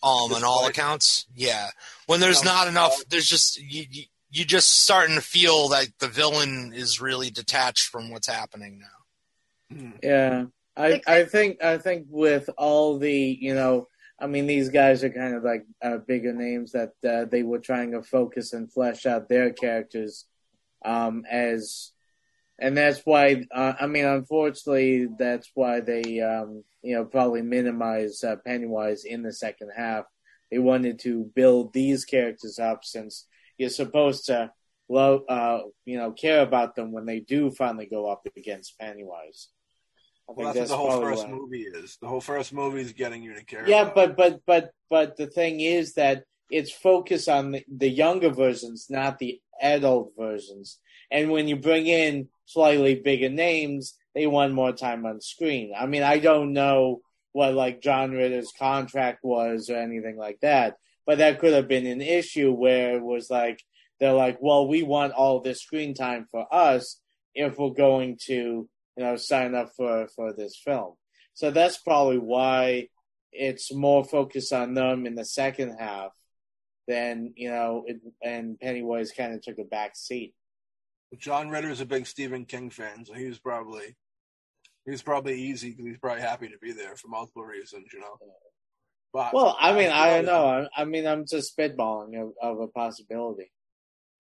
Um, 0.04 0.34
on 0.34 0.43
all 0.43 0.67
accounts, 0.67 1.25
yeah. 1.34 1.69
When 2.06 2.19
there's 2.19 2.43
not 2.43 2.67
enough, 2.67 2.93
there's 3.10 3.28
just 3.28 3.58
you, 3.58 3.86
you 3.89 4.04
you 4.35 4.43
just 4.43 4.83
starting 4.83 5.15
to 5.15 5.21
feel 5.21 5.69
like 5.69 5.93
the 5.99 6.09
villain 6.09 6.73
is 6.75 6.99
really 6.99 7.29
detached 7.29 7.87
from 7.87 8.11
what's 8.11 8.27
happening 8.27 8.79
now. 8.79 9.77
Hmm. 9.77 9.91
Yeah, 10.03 10.45
I 10.75 11.01
I 11.07 11.23
think 11.23 11.63
I 11.63 11.77
think 11.77 12.07
with 12.09 12.49
all 12.57 12.99
the 12.99 13.37
you 13.39 13.55
know, 13.55 13.87
I 14.19 14.27
mean 14.27 14.45
these 14.45 14.69
guys 14.69 15.05
are 15.05 15.09
kind 15.09 15.35
of 15.35 15.43
like 15.43 15.65
uh, 15.81 15.97
bigger 16.05 16.33
names 16.33 16.73
that 16.73 16.91
uh, 17.07 17.25
they 17.25 17.43
were 17.43 17.59
trying 17.59 17.91
to 17.91 18.03
focus 18.03 18.51
and 18.51 18.71
flesh 18.71 19.05
out 19.05 19.29
their 19.29 19.53
characters 19.53 20.25
um, 20.83 21.23
as, 21.31 21.91
and 22.59 22.75
that's 22.75 22.99
why 23.05 23.45
uh, 23.53 23.73
I 23.79 23.87
mean 23.87 24.05
unfortunately 24.05 25.07
that's 25.17 25.49
why 25.53 25.79
they 25.79 26.19
um, 26.19 26.65
you 26.81 26.95
know 26.95 27.05
probably 27.05 27.41
minimize 27.41 28.21
uh, 28.21 28.35
Pennywise 28.45 29.05
in 29.05 29.23
the 29.23 29.31
second 29.31 29.71
half. 29.75 30.03
They 30.51 30.59
wanted 30.59 30.99
to 30.99 31.31
build 31.33 31.71
these 31.71 32.03
characters 32.03 32.59
up 32.59 32.83
since 32.83 33.25
you're 33.57 33.69
supposed 33.69 34.25
to 34.25 34.51
love 34.89 35.21
uh, 35.29 35.59
you 35.85 35.97
know 35.97 36.11
care 36.11 36.41
about 36.41 36.75
them 36.75 36.91
when 36.91 37.05
they 37.05 37.19
do 37.19 37.51
finally 37.51 37.85
go 37.85 38.09
up 38.09 38.27
against 38.37 38.77
Pennywise. 38.79 39.49
I 40.29 40.33
Well, 40.35 40.53
that's 40.53 40.69
what 40.71 40.77
the 40.77 40.77
whole 40.77 41.01
first 41.01 41.25
why. 41.27 41.31
movie 41.33 41.61
is. 41.61 41.97
The 42.01 42.07
whole 42.07 42.21
first 42.21 42.53
movie 42.53 42.81
is 42.81 42.93
getting 42.93 43.21
you 43.21 43.35
to 43.35 43.45
care. 43.45 43.67
Yeah, 43.67 43.83
about 43.83 43.95
but 43.95 44.17
but 44.17 44.41
but 44.45 44.71
but 44.89 45.17
the 45.17 45.27
thing 45.27 45.59
is 45.59 45.93
that 45.93 46.23
it's 46.49 46.71
focused 46.71 47.29
on 47.29 47.51
the, 47.51 47.65
the 47.67 47.89
younger 47.89 48.29
versions, 48.29 48.87
not 48.89 49.19
the 49.19 49.39
adult 49.61 50.13
versions. 50.17 50.79
And 51.11 51.31
when 51.31 51.47
you 51.47 51.55
bring 51.55 51.87
in 51.87 52.27
slightly 52.45 52.95
bigger 52.95 53.29
names, 53.29 53.95
they 54.13 54.27
want 54.27 54.53
more 54.53 54.71
time 54.71 55.05
on 55.05 55.21
screen. 55.21 55.73
I 55.77 55.85
mean, 55.85 56.03
I 56.03 56.19
don't 56.19 56.53
know 56.53 57.01
what 57.31 57.53
like 57.53 57.81
John 57.81 58.11
Ritter's 58.11 58.51
contract 58.57 59.19
was 59.23 59.69
or 59.69 59.77
anything 59.77 60.17
like 60.17 60.39
that, 60.41 60.77
but 61.05 61.19
that 61.19 61.39
could 61.39 61.53
have 61.53 61.67
been 61.67 61.85
an 61.85 62.01
issue 62.01 62.51
where 62.51 62.97
it 62.97 63.03
was 63.03 63.29
like 63.29 63.61
they're 63.99 64.13
like, 64.13 64.37
well, 64.41 64.67
we 64.67 64.83
want 64.83 65.13
all 65.13 65.39
this 65.39 65.61
screen 65.61 65.93
time 65.93 66.27
for 66.31 66.45
us 66.53 66.99
if 67.33 67.57
we're 67.57 67.69
going 67.69 68.17
to, 68.25 68.33
you 68.33 68.69
know, 68.97 69.15
sign 69.15 69.55
up 69.55 69.71
for 69.75 70.07
for 70.15 70.33
this 70.33 70.59
film. 70.63 70.95
So 71.33 71.51
that's 71.51 71.77
probably 71.77 72.17
why 72.17 72.87
it's 73.31 73.73
more 73.73 74.03
focused 74.05 74.53
on 74.53 74.73
them 74.73 75.05
in 75.05 75.15
the 75.15 75.25
second 75.25 75.77
half. 75.79 76.11
than 76.87 77.33
you 77.35 77.49
know, 77.49 77.83
it, 77.87 77.97
and 78.21 78.59
Pennywise 78.59 79.11
kind 79.11 79.33
of 79.33 79.41
took 79.41 79.59
a 79.59 79.63
back 79.63 79.95
seat. 79.95 80.33
John 81.17 81.49
Ritter 81.49 81.69
is 81.69 81.81
a 81.81 81.85
big 81.85 82.07
Stephen 82.07 82.45
King 82.45 82.69
fan, 82.69 83.05
so 83.05 83.13
he 83.13 83.25
was 83.25 83.39
probably 83.39 83.95
he 84.85 84.91
was 84.91 85.01
probably 85.01 85.39
easy 85.41 85.71
because 85.71 85.85
he's 85.85 85.97
probably 85.97 86.21
happy 86.21 86.47
to 86.47 86.57
be 86.61 86.71
there 86.71 86.95
for 86.95 87.07
multiple 87.07 87.43
reasons, 87.43 87.87
you 87.93 87.99
know. 87.99 88.17
But 89.15 89.34
Well, 89.34 89.56
I 89.58 89.71
mean, 89.73 89.89
I 89.89 90.10
don't 90.10 90.25
know. 90.25 90.45
I, 90.45 90.82
I 90.82 90.84
mean, 90.84 91.08
I'm 91.08 91.25
just 91.25 91.58
spitballing 91.58 92.21
of, 92.21 92.34
of 92.41 92.60
a 92.60 92.67
possibility. 92.67 93.49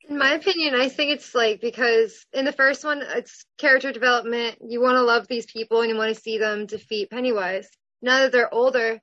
In 0.07 0.17
my 0.17 0.35
opinion, 0.35 0.73
I 0.73 0.87
think 0.87 1.11
it's 1.11 1.35
like 1.35 1.59
because 1.59 2.25
in 2.31 2.45
the 2.45 2.53
first 2.53 2.85
one, 2.85 3.01
it's 3.01 3.43
character 3.57 3.91
development. 3.91 4.59
You 4.65 4.79
want 4.79 4.95
to 4.95 5.01
love 5.01 5.27
these 5.27 5.47
people 5.47 5.81
and 5.81 5.89
you 5.89 5.97
want 5.97 6.15
to 6.15 6.21
see 6.21 6.37
them 6.37 6.65
defeat 6.65 7.09
Pennywise. 7.09 7.67
Now 8.01 8.19
that 8.19 8.31
they're 8.31 8.53
older, 8.53 9.01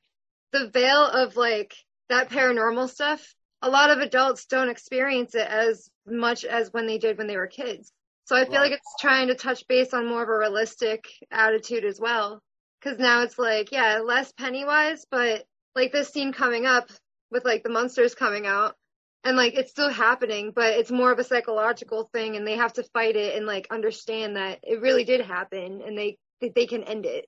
the 0.53 0.71
veil 0.71 1.05
of 1.05 1.37
like 1.37 1.75
that 2.09 2.31
paranormal 2.31 2.89
stuff, 2.89 3.35
a 3.61 3.69
lot 3.69 3.91
of 3.91 3.99
adults 3.99 4.47
don't 4.47 4.71
experience 4.71 5.35
it 5.35 5.47
as 5.47 5.91
much 6.07 6.47
as 6.47 6.73
when 6.73 6.87
they 6.87 6.97
did 6.97 7.19
when 7.19 7.27
they 7.27 7.37
were 7.37 7.49
kids. 7.49 7.93
So 8.25 8.35
I 8.35 8.47
feel 8.47 8.55
Right. 8.55 8.71
like 8.71 8.73
it's 8.73 8.97
trying 8.99 9.29
to 9.29 9.35
touch 9.35 9.69
base 9.69 9.93
on 9.93 10.07
more 10.09 10.23
of 10.23 10.29
a 10.31 10.39
realistic 10.39 11.05
attitude 11.31 11.85
as 11.85 12.01
well. 12.01 12.41
Cause 12.83 12.99
now 12.99 13.23
it's 13.23 13.39
like, 13.39 13.73
yeah, 13.73 13.99
less 13.99 14.33
Pennywise, 14.33 15.05
but 15.11 15.45
like 15.75 15.93
this 15.93 16.09
scene 16.09 16.33
coming 16.33 16.67
up 16.67 16.91
with 17.31 17.45
like 17.45 17.63
the 17.63 17.71
monsters 17.71 18.15
coming 18.15 18.47
out 18.47 18.77
and 19.25 19.37
like 19.37 19.55
it's 19.55 19.71
still 19.71 19.89
happening, 19.91 20.53
but 20.55 20.75
it's 20.75 20.91
more 20.91 21.13
of 21.13 21.19
a 21.19 21.25
psychological 21.25 22.09
thing 22.13 22.37
and 22.37 22.47
they 22.47 22.57
have 22.57 22.73
to 22.75 22.83
fight 22.83 23.17
it 23.17 23.37
and 23.37 23.47
like 23.47 23.67
understand 23.71 24.37
that 24.37 24.61
it 24.63 24.81
really 24.81 25.05
did 25.05 25.21
happen 25.21 25.83
and 25.87 25.97
they 25.97 26.19
that 26.41 26.55
they 26.55 26.67
can 26.67 26.83
end 26.85 27.07
it. 27.07 27.27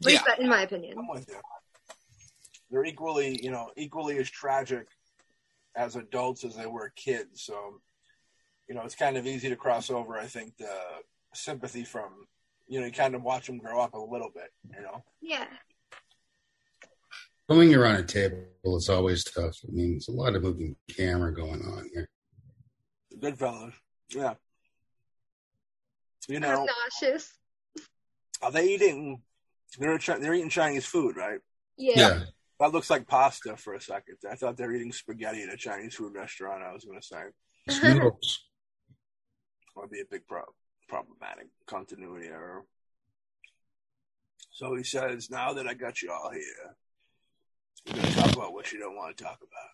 At 0.00 0.06
least 0.06 0.22
Yeah. 0.26 0.34
that, 0.34 0.40
in 0.40 0.48
my 0.48 0.62
opinion. 0.62 0.98
I'm 0.98 1.08
with 1.08 1.28
you. 1.28 1.40
They're 2.70 2.84
equally, 2.84 3.42
you 3.42 3.50
know, 3.50 3.70
equally 3.76 4.16
as 4.18 4.30
tragic 4.30 4.86
as 5.76 5.96
adults 5.96 6.44
as 6.44 6.56
they 6.56 6.66
were 6.66 6.90
kids. 6.96 7.42
So, 7.42 7.80
you 8.68 8.74
know, 8.74 8.82
it's 8.82 8.94
kind 8.94 9.16
of 9.16 9.26
easy 9.26 9.48
to 9.50 9.56
cross 9.56 9.90
over. 9.90 10.16
I 10.16 10.26
think 10.26 10.56
the 10.56 10.74
sympathy 11.34 11.84
from, 11.84 12.26
you 12.66 12.80
know, 12.80 12.86
you 12.86 12.92
kind 12.92 13.14
of 13.14 13.22
watch 13.22 13.46
them 13.46 13.58
grow 13.58 13.80
up 13.80 13.94
a 13.94 13.98
little 13.98 14.30
bit. 14.34 14.50
You 14.74 14.82
know, 14.82 15.04
Yeah. 15.20 15.46
Filming 17.50 17.74
around 17.74 17.96
a 17.96 18.04
table 18.04 18.76
is 18.76 18.88
always 18.88 19.24
tough. 19.24 19.56
I 19.66 19.72
mean, 19.72 19.90
there's 19.90 20.06
a 20.06 20.12
lot 20.12 20.36
of 20.36 20.44
moving 20.44 20.76
camera 20.96 21.34
going 21.34 21.60
on 21.62 21.90
here. 21.92 22.08
Goodfellas. 23.18 23.72
Yeah. 24.10 24.34
You 26.28 26.36
I'm 26.36 26.42
know, 26.42 26.68
nauseous. 27.02 27.28
are 28.40 28.52
they 28.52 28.68
eating? 28.68 29.20
They're 29.80 29.98
they're 29.98 30.34
eating 30.34 30.48
Chinese 30.48 30.86
food, 30.86 31.16
right? 31.16 31.40
Yeah. 31.76 31.98
Yeah. 31.98 32.20
That 32.60 32.70
looks 32.70 32.88
like 32.88 33.08
pasta 33.08 33.56
for 33.56 33.74
a 33.74 33.80
second. 33.80 34.18
I 34.30 34.36
thought 34.36 34.56
they 34.56 34.66
were 34.66 34.74
eating 34.74 34.92
spaghetti 34.92 35.42
at 35.42 35.52
a 35.52 35.56
Chinese 35.56 35.96
food 35.96 36.14
restaurant. 36.14 36.62
I 36.62 36.72
was 36.72 36.84
going 36.84 37.00
to 37.00 37.04
say 37.06 37.22
It's 37.66 37.82
noodles. 37.82 38.44
would 39.76 39.90
be 39.90 40.02
a 40.02 40.04
big 40.08 40.24
pro- 40.28 40.42
problematic 40.88 41.48
continuity 41.66 42.28
error. 42.28 42.62
So 44.52 44.76
he 44.76 44.84
says, 44.84 45.30
"Now 45.30 45.54
that 45.54 45.66
I 45.66 45.74
got 45.74 46.00
you 46.00 46.12
all 46.12 46.30
here, 46.32 46.76
we're 47.86 47.94
going 47.94 48.06
to 48.06 48.14
talk 48.14 48.32
about 48.34 48.52
what 48.52 48.72
you 48.72 48.78
don't 48.78 48.96
want 48.96 49.16
to 49.16 49.24
talk 49.24 49.38
about." 49.38 49.70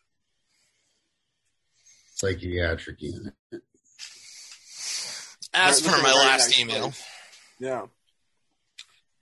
Psychiatric 2.14 3.02
unit. 3.02 3.34
As 5.52 5.82
Right, 5.86 5.96
per 5.96 6.02
my 6.02 6.08
at 6.08 6.14
a 6.14 6.18
very 6.18 6.26
last 6.26 6.48
nice 6.48 6.60
email. 6.60 6.82
place. 6.82 7.04
Yeah, 7.58 7.86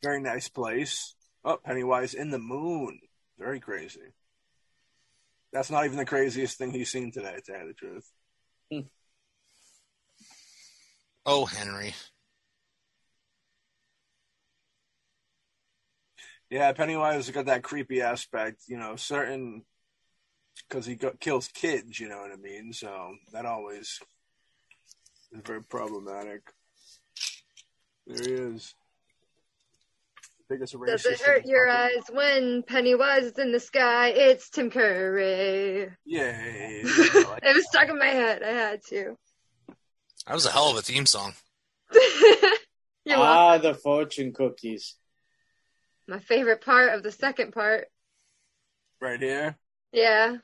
very 0.03 0.21
nice 0.21 0.49
place. 0.49 1.15
Oh, 1.45 1.59
Pennywise 1.59 2.15
in 2.15 2.31
the 2.31 2.39
moon. 2.39 3.01
Very 3.39 3.61
crazy. 3.61 4.15
That's 5.53 5.71
not 5.71 5.85
even 5.85 5.99
the 5.99 6.05
craziest 6.05 6.57
thing 6.59 6.73
he's 6.73 6.91
seen 6.91 7.13
today. 7.13 7.35
To 7.37 7.41
tell 7.43 7.61
you 7.61 7.69
the 7.69 7.75
truth. 7.75 8.11
Oh, 11.27 11.47
Henry. 11.47 11.95
Yeah, 16.55 16.71
Pennywise 16.71 17.17
has 17.27 17.31
got 17.31 17.47
that 17.47 17.65
creepy 17.65 18.01
aspect, 18.01 18.63
you 18.69 18.79
know, 18.79 18.95
certain 18.95 19.65
because 20.69 20.87
he 20.87 20.95
got, 20.95 21.19
kills 21.19 21.49
kids, 21.49 21.99
you 21.99 22.09
know 22.09 22.19
what 22.19 22.31
I 22.31 22.37
mean? 22.37 22.73
So 22.73 23.17
that 23.33 23.45
always 23.45 23.99
is 25.33 25.41
very 25.45 25.65
problematic. 25.65 26.43
There 28.07 28.23
he 28.25 28.35
is. 28.35 28.73
Biggest 30.49 30.75
racist. 30.75 30.87
Does 30.87 31.07
it 31.07 31.21
hurt 31.23 31.45
your 31.45 31.67
fucking- 31.67 31.97
eyes 31.97 32.03
when 32.13 32.63
Pennywise 32.63 33.25
is 33.25 33.39
in 33.41 33.51
the 33.51 33.59
sky? 33.59 34.11
It's 34.11 34.49
Tim 34.49 34.71
Curry. 34.71 35.91
Yay. 36.05 36.83
it 36.85 37.57
was 37.57 37.67
stuck 37.67 37.89
in 37.89 37.99
my 37.99 38.07
head. 38.07 38.45
I 38.45 38.51
had 38.51 38.81
to. 38.91 39.17
That 40.29 40.35
was 40.35 40.47
a 40.47 40.53
hell 40.53 40.71
of 40.71 40.77
a 40.77 40.83
theme 40.83 41.07
song. 41.07 41.35
You're 41.93 43.19
welcome. 43.19 43.27
ah, 43.27 43.59
the 43.59 43.75
fortune 43.75 44.33
cookies. 44.33 44.95
My 46.07 46.19
favorite 46.21 46.61
part 46.65 46.91
of 46.95 47.03
the 47.03 47.13
second 47.13 47.53
part. 47.53 47.89
right 49.01 49.21
here. 49.21 49.57
Yeah. 49.93 50.37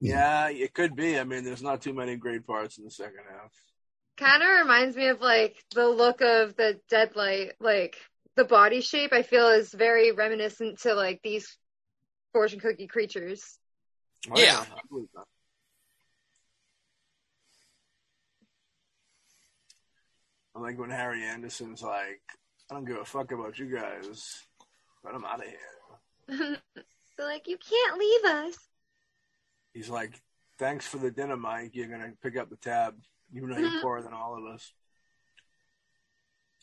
Yeah, 0.00 0.48
it 0.50 0.74
could 0.74 0.94
be. 0.94 1.18
I 1.18 1.24
mean, 1.24 1.44
there's 1.44 1.62
not 1.62 1.82
too 1.82 1.92
many 1.92 2.16
great 2.16 2.46
parts 2.46 2.78
in 2.78 2.84
the 2.84 2.90
second 2.90 3.24
half. 3.30 3.52
Kind 4.16 4.42
of 4.42 4.48
reminds 4.60 4.96
me 4.96 5.08
of 5.08 5.20
like 5.20 5.56
the 5.74 5.88
look 5.88 6.20
of 6.20 6.54
the 6.56 6.80
Deadlight, 6.88 7.52
like 7.60 7.96
the 8.36 8.44
body 8.44 8.80
shape. 8.80 9.12
I 9.12 9.22
feel 9.22 9.48
is 9.48 9.72
very 9.72 10.12
reminiscent 10.12 10.80
to 10.82 10.94
like 10.94 11.20
these 11.22 11.56
fortune 12.32 12.60
cookie 12.60 12.86
creatures. 12.86 13.58
Oh, 14.30 14.38
Yeah. 14.38 14.64
I 14.70 14.80
believe. 14.88 15.08
I 20.56 20.60
like 20.60 20.78
when 20.78 20.90
Harry 20.90 21.22
Anderson's 21.24 21.82
like, 21.82 22.20
I 22.70 22.74
don't 22.74 22.84
give 22.84 22.96
a 22.96 23.04
fuck 23.04 23.32
about 23.32 23.58
you 23.58 23.66
guys, 23.66 24.42
but 25.08 25.16
I'm 25.16 25.24
out 25.24 25.40
of 25.40 25.46
here. 25.46 26.58
They're 27.16 27.26
like, 27.26 27.48
you 27.48 27.56
can't 27.56 27.98
leave 27.98 28.24
us. 28.24 28.58
He's 29.72 29.88
like, 29.88 30.20
thanks 30.58 30.86
for 30.86 30.98
the 30.98 31.10
dinner, 31.10 31.36
Mike. 31.36 31.70
You're 31.74 31.88
going 31.88 32.00
to 32.00 32.12
pick 32.22 32.36
up 32.36 32.50
the 32.50 32.56
tab, 32.56 32.94
You 33.32 33.46
know 33.46 33.56
you're 33.56 33.70
mm-hmm. 33.70 33.80
poorer 33.80 34.02
than 34.02 34.12
all 34.12 34.36
of 34.36 34.54
us. 34.54 34.72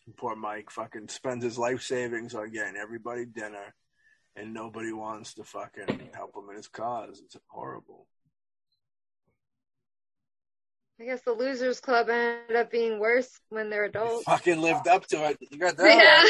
And 0.06 0.16
poor 0.16 0.36
Mike 0.36 0.70
fucking 0.70 1.08
spends 1.08 1.44
his 1.44 1.58
life 1.58 1.82
savings 1.82 2.36
on 2.36 2.52
getting 2.52 2.76
everybody 2.76 3.26
dinner, 3.26 3.74
and 4.36 4.54
nobody 4.54 4.94
wants 4.94 5.34
to 5.36 5.44
fucking 5.44 6.10
help 6.14 6.36
him 6.36 6.50
in 6.52 6.58
his 6.58 6.68
cause. 6.68 7.22
It's 7.26 7.36
horrible. 7.48 8.06
I 11.00 11.04
guess 11.04 11.22
the 11.22 11.34
Losers 11.34 11.80
Club 11.82 12.10
ended 12.10 12.56
up 12.56 12.72
being 12.72 13.00
worse 13.00 13.30
when 13.50 13.70
they're 13.70 13.84
adults. 13.86 14.24
Fucking 14.26 14.62
lived 14.62 14.88
up 14.88 15.06
to 15.08 15.30
it. 15.30 15.38
You 15.52 15.58
got 15.60 15.76
that 15.78 15.94
Yeah. 15.94 16.24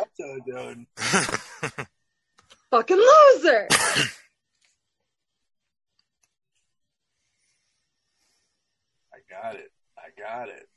up 0.00 0.08
to 0.16 0.36
it, 0.36 0.44
dude. 0.46 1.86
Fucking 2.70 2.96
loser. 2.96 3.68
I 9.12 9.18
got 9.28 9.56
it. 9.56 9.72
I 9.98 10.20
got 10.20 10.48
it. 10.48 10.68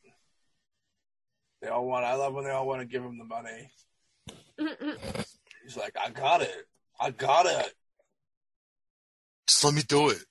They 1.62 1.68
all 1.70 1.86
want. 1.86 2.04
I 2.06 2.16
love 2.16 2.34
when 2.34 2.46
they 2.46 2.52
all 2.52 2.68
want 2.68 2.82
to 2.82 2.86
give 2.88 3.04
him 3.04 3.18
the 3.18 3.24
money. 3.26 3.72
He's 5.64 5.78
like, 5.78 5.96
I 6.04 6.10
got 6.10 6.42
it. 6.42 6.68
I 7.00 7.12
got 7.12 7.46
it. 7.46 7.74
Just 9.48 9.64
let 9.64 9.74
me 9.74 9.82
do 9.88 10.10
it. 10.10 10.24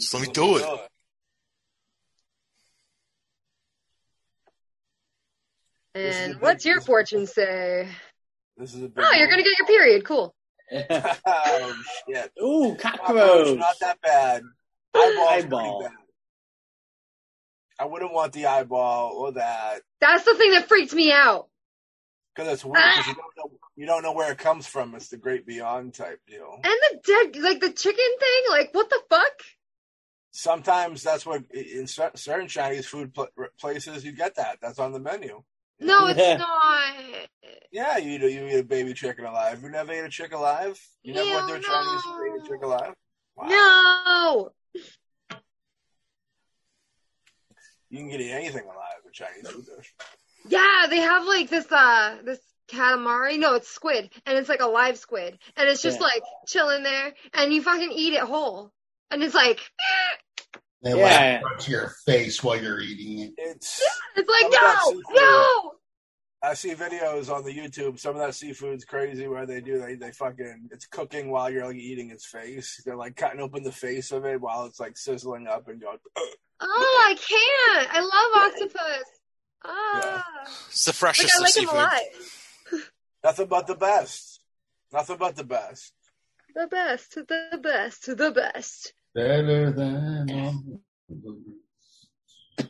Just 0.00 0.12
let 0.14 0.22
me 0.26 0.32
do 0.32 0.56
it. 0.56 0.62
This 0.62 0.66
is 0.72 0.78
a 6.04 6.08
and 6.24 6.32
big- 6.34 6.42
what's 6.42 6.64
your 6.64 6.80
fortune 6.80 7.26
say? 7.26 7.88
This 8.56 8.74
is 8.74 8.82
a 8.82 8.88
big. 8.88 9.04
Oh, 9.06 9.12
you're 9.14 9.28
gonna 9.28 9.42
get 9.42 9.58
your 9.58 9.66
period. 9.66 10.04
Cool. 10.04 10.34
oh 10.72 11.74
shit! 12.08 12.32
Ooh, 12.42 12.74
Cockroach, 12.78 13.06
cockroach. 13.06 13.58
not 13.58 13.78
that 13.80 14.00
bad. 14.00 14.42
Eyeball's 14.94 15.44
Eyeball. 15.44 15.80
bad. 15.82 15.92
I 17.78 17.84
wouldn't 17.84 18.12
want 18.14 18.32
the 18.32 18.46
eyeball 18.46 19.12
or 19.14 19.32
that 19.32 19.82
That's 20.00 20.24
the 20.24 20.34
thing 20.34 20.52
that 20.52 20.66
freaked 20.66 20.94
me 20.94 21.12
out. 21.12 21.48
because 22.34 22.50
it's 22.52 22.64
weird. 22.64 22.76
'cause 22.82 23.06
you 23.06 23.12
ah! 23.12 23.22
don't 23.36 23.50
know. 23.52 23.58
You 23.76 23.84
don't 23.86 24.02
know 24.02 24.12
where 24.12 24.32
it 24.32 24.38
comes 24.38 24.66
from. 24.66 24.94
It's 24.94 25.08
the 25.08 25.18
great 25.18 25.46
beyond 25.46 25.92
type 25.92 26.18
deal. 26.26 26.58
And 26.64 26.64
the 26.64 27.00
dead, 27.04 27.42
like 27.42 27.60
the 27.60 27.70
chicken 27.70 28.16
thing. 28.18 28.42
Like, 28.48 28.70
what 28.72 28.88
the 28.88 29.00
fuck? 29.10 29.42
Sometimes 30.30 31.02
that's 31.02 31.26
what 31.26 31.42
in 31.52 31.86
certain 31.86 32.48
Chinese 32.48 32.86
food 32.86 33.14
places 33.60 34.02
you 34.04 34.12
get 34.12 34.36
that. 34.36 34.58
That's 34.62 34.78
on 34.78 34.92
the 34.92 34.98
menu. 34.98 35.42
No, 35.78 36.06
it's 36.08 36.40
not. 36.40 36.94
Yeah, 37.70 37.98
you 37.98 38.12
eat 38.12 38.22
a, 38.22 38.32
you 38.32 38.46
eat 38.46 38.58
a 38.60 38.64
baby 38.64 38.94
chicken 38.94 39.24
alive. 39.24 39.60
You 39.62 39.68
never 39.68 39.92
ate 39.92 40.04
a 40.04 40.08
chick 40.08 40.32
alive? 40.32 40.80
You 41.02 41.12
never 41.14 41.30
went 41.30 41.48
to 41.48 41.54
a 41.54 41.70
Hell 41.72 41.84
Chinese 41.84 42.02
no. 42.06 42.24
and 42.24 42.34
ate 42.34 42.42
a 42.42 42.48
chick 42.48 42.62
alive? 42.62 42.94
Wow. 43.36 43.46
No. 43.48 44.50
You 47.90 47.98
can 47.98 48.08
get 48.08 48.20
anything 48.20 48.64
alive 48.64 49.02
in 49.04 49.12
Chinese 49.12 49.48
food 49.48 49.66
dish. 49.76 49.94
Yeah, 50.48 50.86
they 50.88 50.98
have 50.98 51.26
like 51.26 51.50
this 51.50 51.70
uh 51.70 52.16
this 52.24 52.40
calamari. 52.68 53.38
No, 53.38 53.54
it's 53.54 53.68
squid, 53.68 54.10
and 54.24 54.38
it's 54.38 54.48
like 54.48 54.60
a 54.60 54.66
live 54.66 54.98
squid, 54.98 55.38
and 55.56 55.68
it's 55.68 55.82
just 55.82 56.00
Yeah. 56.00 56.06
like 56.06 56.22
chilling 56.46 56.82
there, 56.82 57.12
and 57.34 57.52
you 57.52 57.62
fucking 57.62 57.92
eat 57.92 58.14
it 58.14 58.20
whole, 58.20 58.72
and 59.10 59.22
it's 59.22 59.34
like 59.34 59.60
They 60.82 60.90
Yeah. 60.96 61.40
laugh 61.42 61.64
to 61.64 61.70
your 61.70 61.88
face 62.04 62.42
while 62.42 62.60
you're 62.60 62.80
eating 62.80 63.18
it. 63.20 63.32
It's 63.38 63.82
it's 64.16 64.28
like 64.28 64.42
Some 64.42 64.46
of 64.46 64.60
that 64.60 65.02
no, 65.14 65.14
no. 65.14 65.72
I 66.42 66.54
see 66.54 66.74
videos 66.74 67.34
on 67.34 67.44
the 67.44 67.52
YouTube. 67.52 67.98
Some 67.98 68.14
of 68.14 68.18
that 68.22 68.34
seafood's 68.34 68.84
crazy 68.84 69.26
where 69.26 69.46
they 69.46 69.60
do 69.60 69.78
they 69.80 69.94
they 69.96 70.12
fucking 70.12 70.68
it's 70.70 70.86
cooking 70.86 71.30
while 71.30 71.50
you're 71.50 71.66
like 71.66 71.76
eating 71.76 72.10
its 72.10 72.26
face. 72.26 72.80
They're 72.84 72.94
like 72.96 73.16
cutting 73.16 73.40
open 73.40 73.62
the 73.62 73.72
face 73.72 74.12
of 74.12 74.24
it 74.26 74.40
while 74.40 74.66
it's 74.66 74.78
like 74.78 74.96
sizzling 74.96 75.46
up 75.48 75.66
and 75.68 75.80
going. 75.80 75.98
Oh, 76.60 77.04
I 77.08 77.14
can't. 77.14 77.94
I 77.94 78.00
love 78.00 78.52
octopus. 78.52 79.08
Ah, 79.64 80.24
It's 80.68 80.84
the 80.84 80.90
like 80.90 80.96
freshest 80.96 81.34
I 81.34 81.36
of 81.36 81.42
like 81.42 81.56
him 81.56 81.62
seafood. 81.62 81.74
alive. 81.74 82.90
Nothing 83.24 83.46
but 83.48 83.66
the 83.66 83.74
best. 83.74 84.40
Nothing 84.92 85.16
but 85.16 85.34
the 85.36 85.44
best. 85.44 85.92
The 86.54 86.66
best, 86.68 87.14
the 87.16 87.58
best, 87.62 88.06
the 88.16 88.30
best. 88.30 88.92
Better 89.16 89.70
than 89.70 90.30
all 90.30 90.54
the 91.08 92.68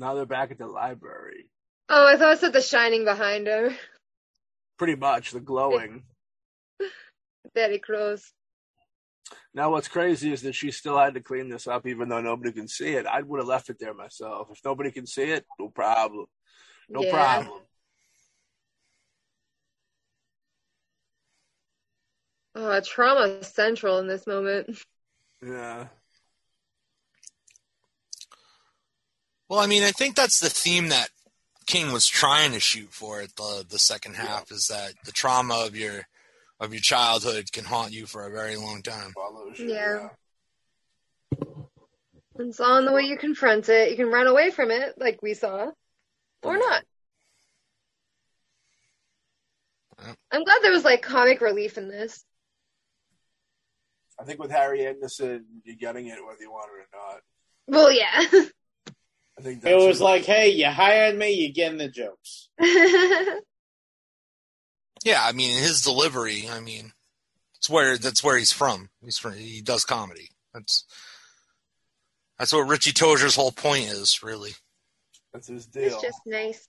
Now 0.00 0.14
they're 0.14 0.26
back 0.26 0.50
at 0.50 0.58
the 0.58 0.66
library. 0.66 1.48
Oh, 1.88 2.08
I 2.08 2.16
thought 2.16 2.32
it 2.32 2.40
said 2.40 2.52
The 2.52 2.60
Shining 2.60 3.04
behind 3.04 3.46
her. 3.46 3.70
Pretty 4.78 4.96
much 4.96 5.30
the 5.30 5.38
glowing. 5.38 6.02
Very 7.54 7.78
close. 7.78 8.32
Now 9.54 9.70
what's 9.70 9.86
crazy 9.86 10.32
is 10.32 10.42
that 10.42 10.56
she 10.56 10.72
still 10.72 10.98
had 10.98 11.14
to 11.14 11.20
clean 11.20 11.50
this 11.50 11.68
up 11.68 11.86
even 11.86 12.08
though 12.08 12.20
nobody 12.20 12.50
can 12.50 12.66
see 12.66 12.94
it. 12.94 13.06
I 13.06 13.22
would 13.22 13.38
have 13.38 13.46
left 13.46 13.70
it 13.70 13.78
there 13.78 13.94
myself. 13.94 14.48
If 14.50 14.58
nobody 14.64 14.90
can 14.90 15.06
see 15.06 15.30
it, 15.30 15.46
no 15.56 15.68
problem. 15.68 16.26
No 16.88 17.04
yeah. 17.04 17.12
problem. 17.12 17.60
Oh, 22.54 22.80
trauma 22.80 23.42
central 23.44 23.98
in 23.98 24.06
this 24.06 24.26
moment. 24.26 24.78
Yeah. 25.44 25.88
Well, 29.48 29.58
I 29.58 29.66
mean, 29.66 29.82
I 29.82 29.90
think 29.90 30.14
that's 30.14 30.38
the 30.38 30.48
theme 30.48 30.90
that 30.90 31.08
King 31.66 31.90
was 31.90 32.06
trying 32.06 32.52
to 32.52 32.60
shoot 32.60 32.92
for 32.92 33.20
at 33.20 33.34
the 33.34 33.64
the 33.68 33.80
second 33.80 34.14
half 34.14 34.52
is 34.52 34.68
that 34.68 34.92
the 35.04 35.10
trauma 35.10 35.66
of 35.66 35.74
your 35.74 36.06
of 36.60 36.72
your 36.72 36.80
childhood 36.80 37.50
can 37.50 37.64
haunt 37.64 37.92
you 37.92 38.06
for 38.06 38.24
a 38.24 38.30
very 38.30 38.54
long 38.54 38.82
time. 38.82 39.12
Yeah. 39.58 40.10
And 42.36 42.54
so 42.54 42.76
in 42.76 42.86
the 42.86 42.92
way 42.92 43.02
you 43.02 43.18
confront 43.18 43.68
it. 43.68 43.90
You 43.90 43.96
can 43.96 44.12
run 44.12 44.28
away 44.28 44.50
from 44.50 44.70
it, 44.70 44.94
like 44.96 45.20
we 45.22 45.34
saw, 45.34 45.70
or 46.42 46.56
not. 46.56 46.84
I'm 50.30 50.44
glad 50.44 50.62
there 50.62 50.72
was 50.72 50.84
like 50.84 51.02
comic 51.02 51.40
relief 51.40 51.78
in 51.78 51.88
this. 51.88 52.24
I 54.22 54.24
think 54.24 54.38
with 54.40 54.52
Harry 54.52 54.86
Anderson, 54.86 55.44
you're 55.64 55.74
getting 55.76 56.06
it 56.06 56.24
whether 56.24 56.40
you 56.40 56.50
want 56.52 56.70
it 56.78 56.96
or 56.96 56.98
not. 56.98 57.20
Well, 57.66 57.92
yeah. 57.92 58.08
I 59.38 59.42
think 59.42 59.64
It 59.64 59.74
was 59.74 60.00
like, 60.00 60.24
hey, 60.24 60.50
you 60.50 60.66
hired 60.66 61.18
me, 61.18 61.32
you're 61.32 61.52
getting 61.52 61.78
the 61.78 61.88
jokes. 61.88 62.48
Yeah, 65.04 65.20
I 65.20 65.32
mean, 65.32 65.58
his 65.58 65.82
delivery. 65.82 66.48
I 66.48 66.60
mean, 66.60 66.92
it's 67.56 67.68
where 67.68 67.98
that's 67.98 68.22
where 68.22 68.38
he's 68.38 68.52
from. 68.52 68.88
He's 69.04 69.18
from. 69.18 69.32
He 69.34 69.60
does 69.60 69.84
comedy. 69.84 70.28
That's 70.54 70.84
that's 72.38 72.52
what 72.52 72.68
Richie 72.68 72.92
Tozier's 72.92 73.34
whole 73.34 73.50
point 73.50 73.86
is, 73.86 74.22
really. 74.22 74.52
that's 75.32 75.48
his 75.48 75.66
deal. 75.66 75.94
it's 75.94 76.00
just 76.02 76.20
nice. 76.24 76.68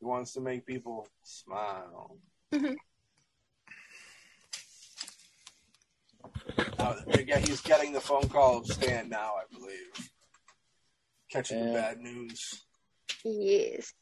He 0.00 0.06
wants 0.06 0.32
to 0.32 0.40
make 0.40 0.64
people 0.64 1.06
smile. 1.24 2.16
Mhm. 2.54 2.76
Uh, 6.58 6.64
now, 6.78 6.94
they 7.06 7.24
he's 7.40 7.60
getting 7.60 7.92
the 7.92 8.00
phone 8.00 8.28
call 8.28 8.58
of 8.58 8.66
Stan 8.66 9.08
now, 9.08 9.34
I 9.36 9.44
believe. 9.52 10.10
Catching 11.30 11.66
the 11.66 11.72
bad 11.72 11.98
news. 11.98 12.62
Yes. 13.24 13.92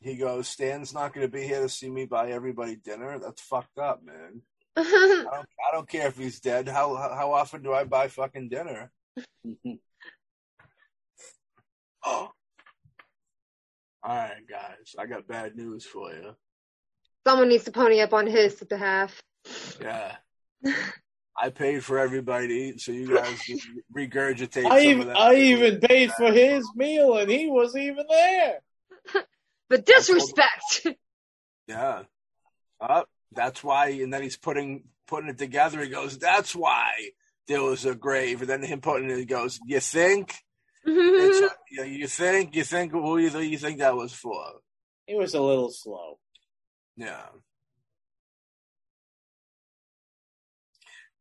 He 0.00 0.16
goes, 0.16 0.48
Stan's 0.48 0.94
not 0.94 1.12
going 1.12 1.26
to 1.26 1.32
be 1.32 1.42
here 1.42 1.60
to 1.60 1.68
see 1.68 1.90
me 1.90 2.04
buy 2.04 2.30
everybody 2.30 2.76
dinner. 2.76 3.18
That's 3.18 3.42
fucked 3.42 3.78
up, 3.78 4.02
man. 4.04 4.42
I 4.76 4.82
don't, 4.82 5.48
I 5.68 5.72
don't 5.72 5.88
care 5.88 6.08
if 6.08 6.18
he's 6.18 6.38
dead. 6.38 6.68
How 6.68 6.94
how 6.94 7.32
often 7.32 7.62
do 7.62 7.72
I 7.72 7.84
buy 7.84 8.08
fucking 8.08 8.50
dinner? 8.50 8.92
Oh. 12.04 12.04
All 14.04 14.14
right, 14.14 14.46
guys. 14.48 14.94
I 14.98 15.06
got 15.06 15.26
bad 15.26 15.56
news 15.56 15.84
for 15.84 16.12
you. 16.12 16.36
Someone 17.26 17.48
needs 17.48 17.64
to 17.64 17.72
pony 17.72 18.00
up 18.00 18.12
on 18.12 18.28
his 18.28 18.54
behalf. 18.62 19.20
Yeah. 19.80 20.16
I 21.38 21.50
paid 21.50 21.84
for 21.84 21.98
everybody 21.98 22.48
to 22.48 22.54
eat, 22.54 22.80
so 22.80 22.92
you 22.92 23.14
guys 23.14 23.38
regurgitate. 23.96 24.64
I 24.64 24.68
some 24.68 24.78
even, 24.78 25.00
of 25.02 25.06
that 25.08 25.18
I 25.18 25.34
even 25.34 25.80
paid 25.80 26.10
for 26.12 26.32
his 26.32 26.66
meal 26.74 27.16
and 27.18 27.30
he 27.30 27.48
wasn't 27.50 27.84
even 27.84 28.06
there. 28.08 28.60
The 29.68 29.78
disrespect. 29.78 30.86
Yeah. 31.66 32.04
Up. 32.80 33.08
that's 33.32 33.64
why. 33.64 33.88
And 33.88 34.12
then 34.12 34.22
he's 34.22 34.36
putting 34.36 34.84
putting 35.08 35.28
it 35.28 35.38
together. 35.38 35.80
He 35.80 35.88
goes, 35.88 36.18
"That's 36.18 36.54
why 36.54 36.92
there 37.48 37.62
was 37.62 37.84
a 37.84 37.96
grave." 37.96 38.42
And 38.42 38.48
then 38.48 38.62
him 38.62 38.80
putting 38.80 39.10
it, 39.10 39.18
he 39.18 39.24
goes, 39.24 39.58
"You 39.66 39.80
think? 39.80 40.34
It's, 40.84 41.52
yeah, 41.72 41.82
you 41.82 42.06
think? 42.06 42.54
You 42.54 42.62
think? 42.62 42.92
Who 42.92 43.18
you, 43.18 43.36
you 43.40 43.58
think 43.58 43.78
that 43.78 43.96
was 43.96 44.12
for?" 44.12 44.60
It 45.08 45.16
was 45.18 45.34
a 45.34 45.40
little 45.42 45.70
slow. 45.72 46.20
Yeah. 46.96 47.26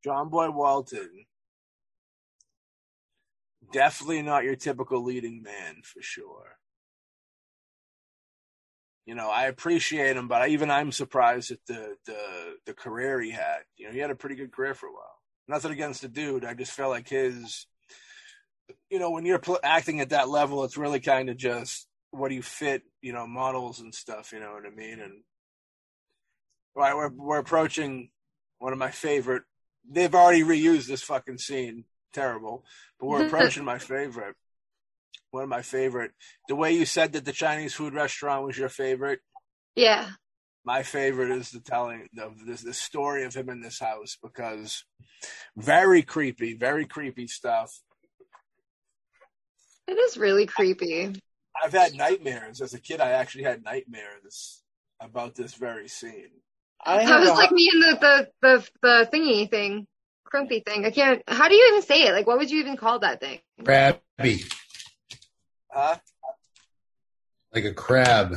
John 0.06 0.30
Boy 0.30 0.52
Walton. 0.52 1.26
Definitely 3.74 4.22
not 4.22 4.44
your 4.44 4.56
typical 4.56 5.04
leading 5.04 5.42
man 5.42 5.82
for 5.84 6.00
sure. 6.00 6.60
You 9.08 9.16
know, 9.16 9.32
I 9.32 9.46
appreciate 9.46 10.16
him, 10.16 10.28
but 10.28 10.48
even 10.48 10.70
I'm 10.70 10.92
surprised 10.92 11.50
at 11.50 11.58
the 11.66 11.96
the 12.06 12.18
the 12.68 12.74
career 12.76 13.20
he 13.20 13.32
had. 13.32 13.62
You 13.78 13.88
know, 13.88 13.94
he 13.94 13.98
had 13.98 14.12
a 14.12 14.16
pretty 14.16 14.36
good 14.36 14.52
career 14.52 14.76
for 14.76 14.86
a 14.86 14.94
while. 14.94 15.20
Nothing 15.48 15.72
against 15.72 16.04
the 16.04 16.08
dude. 16.08 16.46
I 16.46 16.54
just 16.54 16.74
felt 16.74 16.92
like 16.92 17.10
his, 17.10 17.66
you 18.92 19.00
know, 19.00 19.10
when 19.10 19.26
you're 19.26 19.40
pl- 19.40 19.60
acting 19.64 20.02
at 20.02 20.10
that 20.10 20.30
level, 20.30 20.64
it's 20.66 20.78
really 20.78 21.00
kind 21.00 21.32
of 21.32 21.38
just 21.38 21.88
what 22.12 22.30
do 22.30 22.36
you 22.36 22.44
fit, 22.44 22.84
you 23.02 23.12
know, 23.12 23.26
models 23.26 23.80
and 23.80 23.94
stuff. 23.94 24.34
You 24.34 24.40
know 24.40 24.54
what 24.54 24.68
I 24.72 24.76
mean? 24.76 25.00
And 25.00 25.24
right, 26.76 26.96
we're 26.96 27.10
we're 27.10 27.40
approaching 27.40 28.12
one 28.60 28.72
of 28.72 28.78
my 28.78 28.92
favorite. 28.92 29.44
They've 29.90 30.14
already 30.14 30.44
reused 30.44 30.88
this 30.88 31.04
fucking 31.04 31.38
scene. 31.38 31.86
Terrible, 32.14 32.64
but 33.00 33.08
we're 33.08 33.26
approaching 33.28 33.66
my 33.66 33.78
favorite. 33.78 34.36
One 35.32 35.44
of 35.44 35.50
my 35.50 35.62
favorite. 35.62 36.12
The 36.48 36.56
way 36.56 36.72
you 36.72 36.86
said 36.86 37.14
that 37.14 37.26
the 37.26 37.34
Chinese 37.34 37.74
food 37.74 37.94
restaurant 37.94 38.46
was 38.46 38.58
your 38.58 38.70
favorite. 38.70 39.20
yeah. 39.76 40.10
My 40.68 40.82
favorite 40.82 41.30
is 41.30 41.52
the 41.52 41.60
telling 41.60 42.08
of 42.18 42.44
this 42.44 42.62
the 42.62 42.74
story 42.74 43.24
of 43.24 43.36
him 43.36 43.50
in 43.50 43.62
this 43.62 43.80
house 43.80 44.18
because 44.20 44.84
very 45.56 46.02
creepy, 46.02 46.56
very 46.58 46.88
creepy 46.88 47.28
stuff. 47.28 47.82
It 49.88 49.94
is 49.94 50.18
really 50.18 50.48
creepy. 50.48 51.22
I've 51.64 51.72
had 51.72 51.94
nightmares 51.94 52.62
as 52.62 52.74
a 52.74 52.80
kid. 52.80 53.00
I 53.00 53.12
actually 53.12 53.44
had 53.44 53.64
nightmares 53.64 54.64
about 55.00 55.36
this 55.36 55.54
very 55.54 55.88
scene. 55.88 56.32
I 56.86 57.06
That 57.06 57.20
was 57.20 57.30
like 57.32 57.52
me 57.52 57.70
and 57.74 57.82
the, 57.82 58.00
the, 58.00 58.30
the, 58.42 58.70
the 58.82 59.10
thingy 59.12 59.50
thing. 59.50 59.88
Crumpy 60.32 60.64
thing. 60.66 60.86
I 60.86 60.92
can't. 60.92 61.24
How 61.28 61.48
do 61.48 61.56
you 61.56 61.68
even 61.70 61.82
say 61.82 62.04
it? 62.04 62.12
Like, 62.12 62.28
what 62.28 62.38
would 62.38 62.52
you 62.52 62.60
even 62.60 62.78
call 62.78 63.00
that 63.00 63.20
thing? 63.20 63.40
Crabby, 63.64 64.44
Huh? 65.72 65.96
like 67.54 67.66
a 67.66 67.74
crab. 67.74 68.36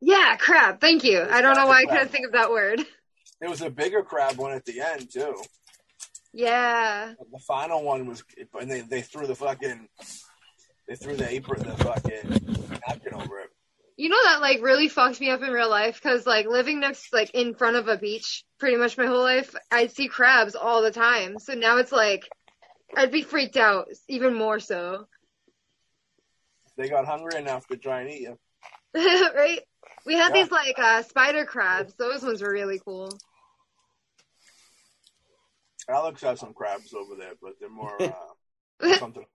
Yeah, 0.00 0.36
crab. 0.36 0.80
Thank 0.80 1.04
you. 1.04 1.22
I 1.22 1.40
don't 1.40 1.56
know 1.56 1.66
why 1.66 1.82
I 1.82 1.84
couldn't 1.86 2.08
think 2.10 2.26
of 2.26 2.32
that 2.32 2.50
word. 2.50 2.84
There 3.40 3.48
was 3.48 3.62
a 3.62 3.70
bigger 3.70 4.02
crab 4.02 4.36
one 4.36 4.52
at 4.52 4.64
the 4.64 4.80
end 4.80 5.10
too. 5.10 5.36
Yeah. 6.32 7.14
The 7.32 7.38
final 7.38 7.82
one 7.82 8.06
was, 8.06 8.22
and 8.60 8.70
they 8.70 8.82
they 8.82 9.00
threw 9.00 9.26
the 9.26 9.34
fucking, 9.34 9.88
they 10.86 10.96
threw 10.96 11.16
the 11.16 11.30
apron, 11.30 11.62
the 11.62 11.76
fucking 11.76 12.80
napkin 12.86 13.14
over 13.14 13.40
it. 13.40 13.47
You 13.98 14.08
know 14.10 14.22
that 14.26 14.40
like 14.40 14.62
really 14.62 14.88
fucked 14.88 15.20
me 15.20 15.28
up 15.28 15.42
in 15.42 15.50
real 15.50 15.68
life 15.68 16.00
because 16.00 16.24
like 16.24 16.46
living 16.46 16.78
next 16.78 17.12
like 17.12 17.30
in 17.34 17.56
front 17.56 17.76
of 17.76 17.88
a 17.88 17.98
beach 17.98 18.44
pretty 18.60 18.76
much 18.76 18.96
my 18.96 19.06
whole 19.06 19.24
life, 19.24 19.56
I'd 19.72 19.90
see 19.90 20.06
crabs 20.06 20.54
all 20.54 20.82
the 20.82 20.92
time. 20.92 21.40
So 21.40 21.54
now 21.54 21.78
it's 21.78 21.90
like 21.90 22.22
I'd 22.96 23.10
be 23.10 23.22
freaked 23.22 23.56
out 23.56 23.88
even 24.06 24.34
more 24.34 24.60
so. 24.60 25.06
They 26.76 26.88
got 26.88 27.06
hungry 27.06 27.38
enough 27.38 27.66
to 27.66 27.76
try 27.76 28.02
and 28.02 28.10
eat 28.10 28.20
you. 28.20 28.38
right? 28.94 29.58
We 30.06 30.14
had 30.14 30.28
Yeah. 30.28 30.42
these 30.42 30.52
like 30.52 30.78
uh 30.78 31.02
spider 31.02 31.44
crabs. 31.44 31.92
Those 31.94 32.22
ones 32.22 32.40
were 32.40 32.52
really 32.52 32.80
cool. 32.84 33.18
Alex 35.88 36.22
has 36.22 36.38
some 36.38 36.54
crabs 36.54 36.94
over 36.94 37.16
there, 37.16 37.32
but 37.42 37.54
they're 37.58 37.68
more 37.68 38.00
uh, 38.80 38.94
something. 38.98 39.26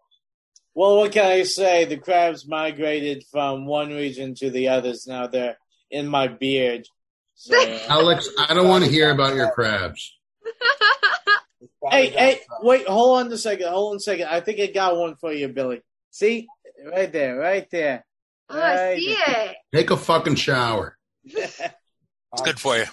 Well, 0.75 0.97
what 0.97 1.11
can 1.11 1.25
I 1.25 1.43
say? 1.43 1.85
The 1.85 1.97
crabs 1.97 2.47
migrated 2.47 3.25
from 3.31 3.65
one 3.65 3.89
region 3.89 4.33
to 4.35 4.49
the 4.49 4.69
others. 4.69 5.05
Now 5.07 5.27
they're 5.27 5.57
in 5.91 6.07
my 6.07 6.27
beard. 6.27 6.87
So, 7.35 7.55
Alex, 7.89 8.27
I 8.37 8.53
don't 8.53 8.67
want 8.67 8.83
to 8.83 8.89
hear 8.89 9.11
about 9.11 9.35
your 9.35 9.51
crabs. 9.51 10.17
hey, 11.91 12.09
hey, 12.09 12.39
wait, 12.61 12.87
hold 12.87 13.19
on 13.19 13.31
a 13.31 13.37
second. 13.37 13.67
Hold 13.67 13.91
on 13.91 13.97
a 13.97 13.99
second. 13.99 14.27
I 14.27 14.39
think 14.39 14.59
I 14.59 14.67
got 14.67 14.97
one 14.97 15.15
for 15.15 15.31
you, 15.31 15.47
Billy. 15.47 15.81
See? 16.09 16.47
Right 16.85 17.11
there, 17.11 17.37
right 17.37 17.69
there. 17.69 18.05
oh, 18.49 18.61
I 18.61 18.95
see 18.95 19.15
it. 19.17 19.55
Take 19.73 19.91
a 19.91 19.97
fucking 19.97 20.35
shower. 20.35 20.97
It's 21.23 22.41
good 22.43 22.59
for 22.59 22.77
you. 22.77 22.85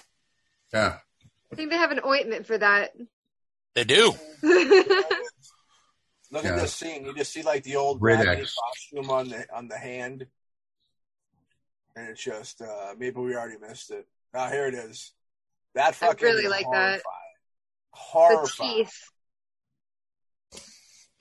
Yeah. 0.73 0.97
I 1.51 1.55
think 1.55 1.71
they 1.71 1.77
have 1.77 1.91
an 1.91 2.01
ointment 2.05 2.45
for 2.45 2.57
that. 2.57 2.91
They 3.73 3.83
do. 3.83 4.13
Look 6.31 6.43
Yeah. 6.45 6.55
at 6.55 6.61
this 6.61 6.73
scene. 6.73 7.05
You 7.05 7.13
just 7.13 7.33
see 7.33 7.41
like 7.43 7.63
the 7.63 7.75
old 7.75 8.01
Red 8.01 8.23
Bradley 8.23 8.43
X. 8.43 8.55
costume 8.55 9.09
on 9.11 9.27
the 9.29 9.45
on 9.53 9.67
the 9.67 9.77
hand, 9.77 10.25
and 11.95 12.07
it's 12.09 12.23
just 12.23 12.61
uh, 12.61 12.93
maybe 12.97 13.19
we 13.19 13.35
already 13.35 13.57
missed 13.59 13.91
it. 13.91 14.07
Now 14.33 14.47
here 14.49 14.65
it 14.67 14.73
is. 14.73 15.11
That 15.75 15.89
I 15.89 15.91
fucking 15.91 16.25
really 16.25 16.43
is 16.45 16.49
like 16.49 16.65
that. 16.71 17.01
horrifying. 17.01 17.03
the 17.93 17.97
Horrifying. 17.99 18.85
teeth. 18.85 19.03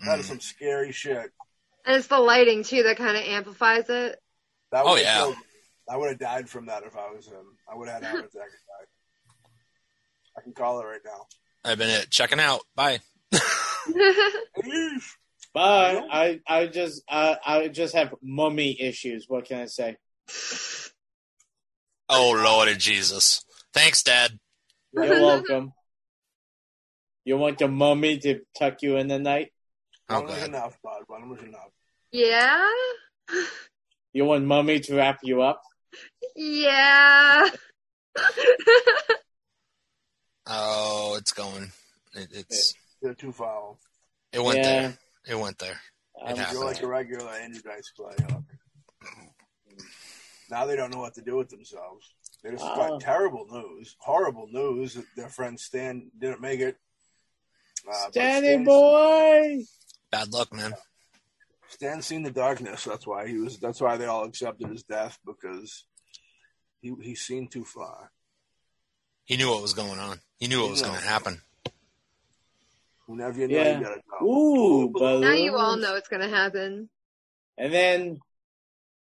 That 0.06 0.18
is 0.20 0.26
some 0.26 0.40
scary 0.40 0.92
shit. 0.92 1.30
And 1.84 1.96
it's 1.96 2.06
the 2.06 2.18
lighting 2.18 2.62
too 2.62 2.82
that 2.84 2.96
kind 2.96 3.16
of 3.16 3.22
amplifies 3.24 3.88
it. 3.90 4.18
That 4.72 4.84
Oh, 4.86 4.94
yeah. 4.96 5.16
killed. 5.18 5.36
I 5.88 5.96
would 5.96 6.08
have 6.10 6.18
died 6.18 6.48
from 6.48 6.66
that 6.66 6.84
if 6.84 6.96
I 6.96 7.10
was 7.10 7.26
him. 7.26 7.56
I 7.70 7.74
would 7.76 7.88
have 7.88 8.02
had 8.02 8.04
a 8.04 8.16
heart 8.16 8.30
attack. 8.32 8.48
I 10.38 10.40
can 10.42 10.52
call 10.52 10.80
it 10.80 10.84
right 10.84 11.00
now. 11.04 11.26
I've 11.64 11.78
been 11.78 11.90
it. 11.90 12.10
Checking 12.10 12.38
out. 12.40 12.60
Bye. 12.76 13.00
Eesh. 13.94 15.10
But 15.52 16.04
I, 16.10 16.40
I 16.46 16.66
just, 16.66 17.02
I, 17.08 17.36
I 17.44 17.68
just 17.68 17.94
have 17.94 18.14
mummy 18.22 18.80
issues. 18.80 19.24
What 19.28 19.46
can 19.46 19.60
I 19.60 19.66
say? 19.66 19.96
Oh 22.08 22.32
Lord 22.32 22.78
Jesus. 22.78 23.44
Thanks, 23.72 24.02
Dad. 24.02 24.38
You're 24.92 25.20
welcome. 25.20 25.72
You 27.24 27.36
want 27.36 27.58
the 27.58 27.68
mummy 27.68 28.18
to 28.18 28.40
tuck 28.58 28.82
you 28.82 28.96
in 28.96 29.08
the 29.08 29.18
night? 29.18 29.52
Oh 30.08 30.16
One 30.16 30.26
was 30.26 30.36
God. 30.38 30.48
enough, 30.48 30.78
bud. 30.82 31.02
One 31.06 31.28
was 31.28 31.42
enough. 31.42 31.70
yeah. 32.12 32.68
You 34.12 34.24
want 34.24 34.44
mummy 34.44 34.80
to 34.80 34.96
wrap 34.96 35.18
you 35.22 35.42
up? 35.42 35.62
Yeah. 36.34 37.48
Oh, 40.52 41.14
it's 41.16 41.32
going. 41.32 41.70
It, 42.14 42.28
it's 42.32 42.69
You're 42.69 42.69
too 43.20 43.32
foul. 43.32 43.78
it 44.32 44.42
went 44.42 44.58
Yeah. 44.58 44.62
there. 44.80 44.98
It 45.26 45.34
went 45.38 45.58
there. 45.58 45.80
Um, 46.20 46.36
happened. 46.36 46.46
You're 46.52 46.64
like 46.64 46.82
a 46.82 46.86
regular 46.86 47.30
Andrew 47.30 47.60
Dice 47.62 47.90
Clay. 47.96 48.16
Now 50.50 50.66
they 50.66 50.76
don't 50.76 50.90
know 50.92 50.98
what 51.00 51.14
to 51.14 51.22
do 51.22 51.36
with 51.36 51.48
themselves. 51.48 52.14
They 52.42 52.50
just 52.50 52.64
got 52.64 53.00
terrible 53.00 53.46
news, 53.50 53.96
horrible 54.00 54.48
news 54.50 54.94
that 54.94 55.04
their 55.16 55.28
friend 55.28 55.58
Stan 55.60 56.10
didn't 56.18 56.40
make 56.40 56.60
it. 56.60 56.76
Uh, 57.88 58.10
but 58.12 58.64
boy. 58.64 59.62
Bad 60.10 60.32
luck, 60.32 60.52
man. 60.52 60.74
Stan 61.68 62.02
seen 62.02 62.22
the 62.22 62.30
darkness. 62.30 62.84
That's 62.84 63.06
why 63.06 63.28
he 63.28 63.38
was. 63.38 63.58
That's 63.58 63.80
why 63.80 63.96
they 63.96 64.06
all 64.06 64.24
accepted 64.24 64.68
his 64.68 64.82
death 64.82 65.18
because 65.24 65.84
he 66.80 66.94
he's 67.00 67.20
seen 67.20 67.46
too 67.46 67.64
far. 67.64 68.10
He 69.24 69.36
knew 69.36 69.50
what 69.50 69.62
was 69.62 69.74
going 69.74 69.98
on. 70.00 70.20
He 70.38 70.48
knew 70.48 70.62
what 70.62 70.70
was 70.72 70.82
going 70.82 70.98
to 70.98 71.06
happen. 71.06 71.42
Whenever 73.10 73.40
you 73.40 73.48
know 73.48 73.54
Yeah. 73.56 73.78
you 73.78 73.84
gotta 73.84 74.00
go. 74.20 74.24
Ooh, 74.26 74.88
but 74.90 75.18
now 75.20 75.32
you 75.32 75.56
all 75.56 75.76
know 75.76 75.96
it's 75.96 76.06
gonna 76.06 76.28
happen. 76.28 76.88
And 77.58 77.72
then, 77.74 78.20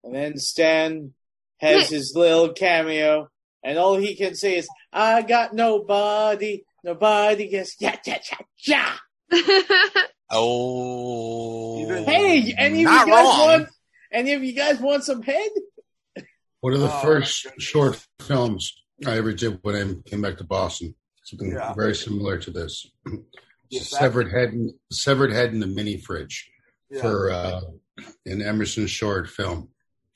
and 0.04 0.14
then 0.14 0.36
Stan 0.38 1.14
has 1.58 1.88
his 1.88 2.12
little 2.14 2.52
cameo, 2.52 3.28
and 3.64 3.76
all 3.76 3.96
he 3.96 4.14
can 4.14 4.36
say 4.36 4.56
is, 4.58 4.68
"I 4.92 5.22
got 5.22 5.52
nobody, 5.52 6.62
nobody 6.84 7.48
gets 7.48 7.74
yeah 7.80 7.96
yeah 8.06 8.20
yeah 8.64 8.96
yeah." 9.32 9.88
Oh, 10.30 12.04
Hey, 12.04 12.54
any 12.58 12.84
of 12.84 12.92
you 12.92 12.98
guys 13.06 13.06
wrong. 13.06 13.38
want? 13.38 13.68
Any 14.12 14.34
of 14.34 14.44
you 14.44 14.52
guys 14.52 14.78
want 14.78 15.02
some 15.02 15.22
head? 15.22 15.50
One 16.60 16.74
of 16.74 16.80
the 16.80 16.86
Oh, 16.86 17.00
first 17.02 17.46
short 17.58 18.06
films 18.20 18.74
I 19.06 19.16
ever 19.16 19.32
did 19.32 19.58
when 19.62 19.74
I 19.74 20.08
came 20.08 20.20
back 20.20 20.36
to 20.38 20.44
Boston. 20.44 20.94
Something 21.24 21.52
Yeah. 21.52 21.72
very 21.74 21.94
similar 21.96 22.38
to 22.38 22.50
this. 22.52 22.86
Yes, 23.70 23.90
severed 23.90 24.30
head, 24.30 24.52
in- 24.54 24.74
severed 24.90 25.32
head 25.32 25.52
in 25.52 25.60
the 25.60 25.66
mini 25.66 25.96
fridge 25.98 26.50
Yeah. 26.90 27.00
for 27.02 27.30
uh, 27.30 27.60
an 28.26 28.42
Emerson 28.42 28.86
short 28.86 29.28
film. 29.28 29.68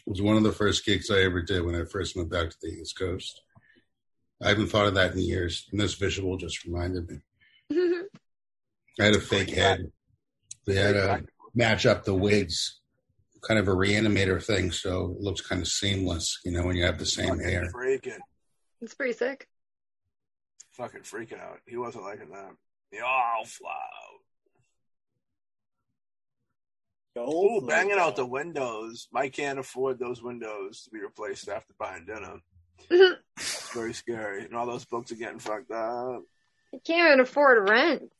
It 0.07 0.11
was 0.11 0.23
one 0.23 0.37
of 0.37 0.43
the 0.43 0.53
first 0.53 0.85
gigs 0.85 1.11
I 1.11 1.21
ever 1.23 1.43
did 1.43 1.65
when 1.65 1.75
I 1.75 1.85
first 1.85 2.17
went 2.17 2.31
back 2.31 2.51
to 2.51 2.57
the 2.61 2.69
East 2.69 2.99
Coast. 2.99 3.43
I 4.43 4.49
haven't 4.49 4.69
thought 4.69 4.89
of 4.89 4.95
that 4.95 5.13
in 5.13 5.19
years, 5.21 5.69
and 5.71 5.81
this 5.81 5.95
visual 5.95 6.37
just 6.37 6.65
reminded 6.65 7.09
me. 7.09 7.19
I 9.01 9.05
had 9.05 9.15
a 9.15 9.21
fake 9.21 9.51
head. 9.51 9.93
They 10.67 10.75
had 10.75 10.95
to 10.95 11.25
match 11.55 11.87
up 11.87 12.05
the 12.05 12.15
wigs, 12.15 12.81
kind 13.43 13.61
of 13.61 13.69
a 13.69 13.73
reanimator 13.73 14.43
thing, 14.43 14.73
so 14.73 15.15
it 15.17 15.21
looks 15.23 15.41
kind 15.41 15.61
of 15.61 15.69
seamless, 15.69 16.41
you 16.45 16.51
know, 16.53 16.65
when 16.65 16.77
you 16.77 16.85
have 16.85 16.99
the 16.99 17.07
same 17.07 17.29
Fucking 17.37 17.45
hair. 17.45 17.71
freaking, 17.73 18.19
it's 18.81 18.95
pretty 18.95 19.13
sick. 19.13 19.47
fucking 20.73 21.01
freaking 21.03 21.41
out. 21.41 21.59
He 21.67 21.77
wasn't 21.77 22.05
liking 22.05 22.31
that. 22.31 22.51
Y'all 22.93 23.45
fly 23.45 23.71
out. 23.71 24.21
Ooh, 27.29 27.61
banging 27.67 27.99
out 27.99 28.17
the 28.17 28.27
windows. 28.27 29.09
Mike 29.13 29.35
can't 29.35 29.59
afford 29.59 29.99
those 29.99 30.23
windows 30.23 30.85
to 30.85 30.91
be 30.91 31.01
replaced 31.01 31.49
after 31.49 31.75
buying 31.79 32.07
dinner. 32.07 32.41
It's 33.39 33.71
very 33.71 33.95
scary. 33.95 34.45
And 34.45 34.55
all 34.55 34.67
those 34.67 34.85
books 34.85 35.11
are 35.11 35.15
getting 35.17 35.39
fucked 35.39 35.71
up. 35.71 36.23
You 36.73 36.81
can't 36.87 37.07
even 37.09 37.21
afford 37.21 37.67
rent. 37.67 38.13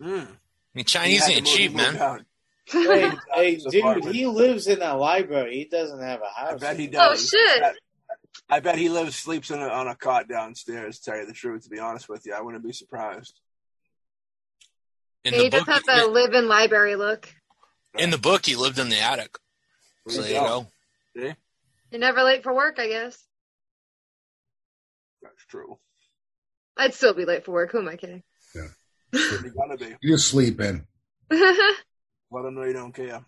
Mm. 0.00 0.26
I 0.26 0.28
mean, 0.74 0.84
Chinese 0.86 1.28
ain't 1.28 1.46
cheap, 1.46 1.74
man. 1.74 2.24
Hey, 2.66 3.10
hey, 3.34 3.56
dude, 3.56 3.74
apartment. 3.74 4.14
he 4.14 4.26
lives 4.26 4.66
in 4.66 4.80
a 4.80 4.96
library. 4.96 5.58
He 5.58 5.64
doesn't 5.66 6.00
have 6.00 6.20
a 6.20 6.24
I 6.24 6.46
house. 6.46 6.54
I 6.54 6.56
bet 6.56 6.78
he 6.78 6.86
does. 6.86 7.34
Oh, 7.34 7.38
shit. 7.38 7.56
I 7.56 7.60
bet, 7.60 7.76
I 8.48 8.60
bet 8.60 8.78
he 8.78 8.88
lives, 8.88 9.16
sleeps 9.16 9.50
in 9.50 9.60
a, 9.60 9.68
on 9.68 9.88
a 9.88 9.94
cot 9.94 10.26
downstairs. 10.26 10.98
To 10.98 11.10
tell 11.10 11.20
you 11.20 11.26
the 11.26 11.34
truth, 11.34 11.64
to 11.64 11.70
be 11.70 11.78
honest 11.78 12.08
with 12.08 12.24
you, 12.24 12.32
I 12.32 12.40
wouldn't 12.40 12.64
be 12.64 12.72
surprised. 12.72 13.38
In 15.24 15.34
he 15.34 15.44
the 15.44 15.50
does 15.50 15.64
book, 15.64 15.74
have 15.74 15.84
the 15.84 16.06
live-in 16.06 16.48
library 16.48 16.96
look. 16.96 17.28
in 17.96 18.10
the 18.10 18.18
book, 18.18 18.44
he 18.44 18.56
lived 18.56 18.78
in 18.78 18.88
the 18.90 19.00
attic. 19.00 19.38
So 20.08 20.20
there 20.20 20.32
you 20.32 20.40
go. 20.40 20.66
See? 21.16 21.32
You're 21.90 22.00
never 22.00 22.22
late 22.22 22.42
for 22.42 22.54
work, 22.54 22.78
I 22.78 22.88
guess. 22.88 23.18
That's 25.22 25.44
true. 25.48 25.78
I'd 26.76 26.92
still 26.92 27.14
be 27.14 27.24
late 27.24 27.44
for 27.44 27.52
work. 27.52 27.72
Who 27.72 27.78
am 27.78 27.88
I 27.88 27.96
kidding? 27.96 28.22
Yeah, 28.54 28.68
You're 29.12 29.50
gonna 29.50 29.76
be. 29.76 29.96
You 30.02 30.14
just 30.14 30.28
sleep 30.28 30.60
in. 30.60 30.86
Let 31.30 32.42
them 32.42 32.54
know 32.54 32.64
you 32.64 32.72
don't 32.72 32.92
care. 32.92 33.24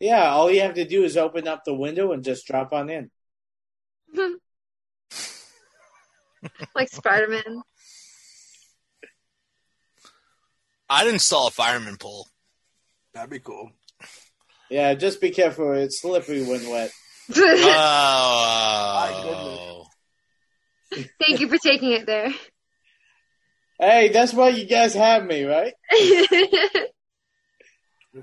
Yeah, 0.00 0.30
all 0.30 0.50
you 0.50 0.60
have 0.62 0.74
to 0.74 0.84
do 0.84 1.04
is 1.04 1.16
open 1.16 1.46
up 1.46 1.64
the 1.64 1.72
window 1.74 2.12
and 2.12 2.24
just 2.24 2.46
drop 2.46 2.72
on 2.72 2.90
in. 2.90 3.10
like 6.74 6.88
Spider-Man. 6.90 7.62
I'd 10.92 11.06
install 11.06 11.46
a 11.48 11.50
fireman 11.50 11.96
pole. 11.96 12.26
That'd 13.14 13.30
be 13.30 13.38
cool. 13.40 13.70
Yeah, 14.68 14.92
just 14.92 15.22
be 15.22 15.30
careful. 15.30 15.72
It's 15.72 16.02
slippery 16.02 16.42
when 16.42 16.68
wet. 16.68 16.90
Oh, 18.94 19.86
Thank 21.18 21.40
you 21.40 21.48
for 21.48 21.56
taking 21.56 21.92
it 21.92 22.04
there. 22.04 22.28
Hey, 23.80 24.10
that's 24.10 24.34
why 24.34 24.50
you 24.50 24.66
guys 24.66 24.92
have 24.92 25.24
me, 25.24 25.44
right? 25.44 25.72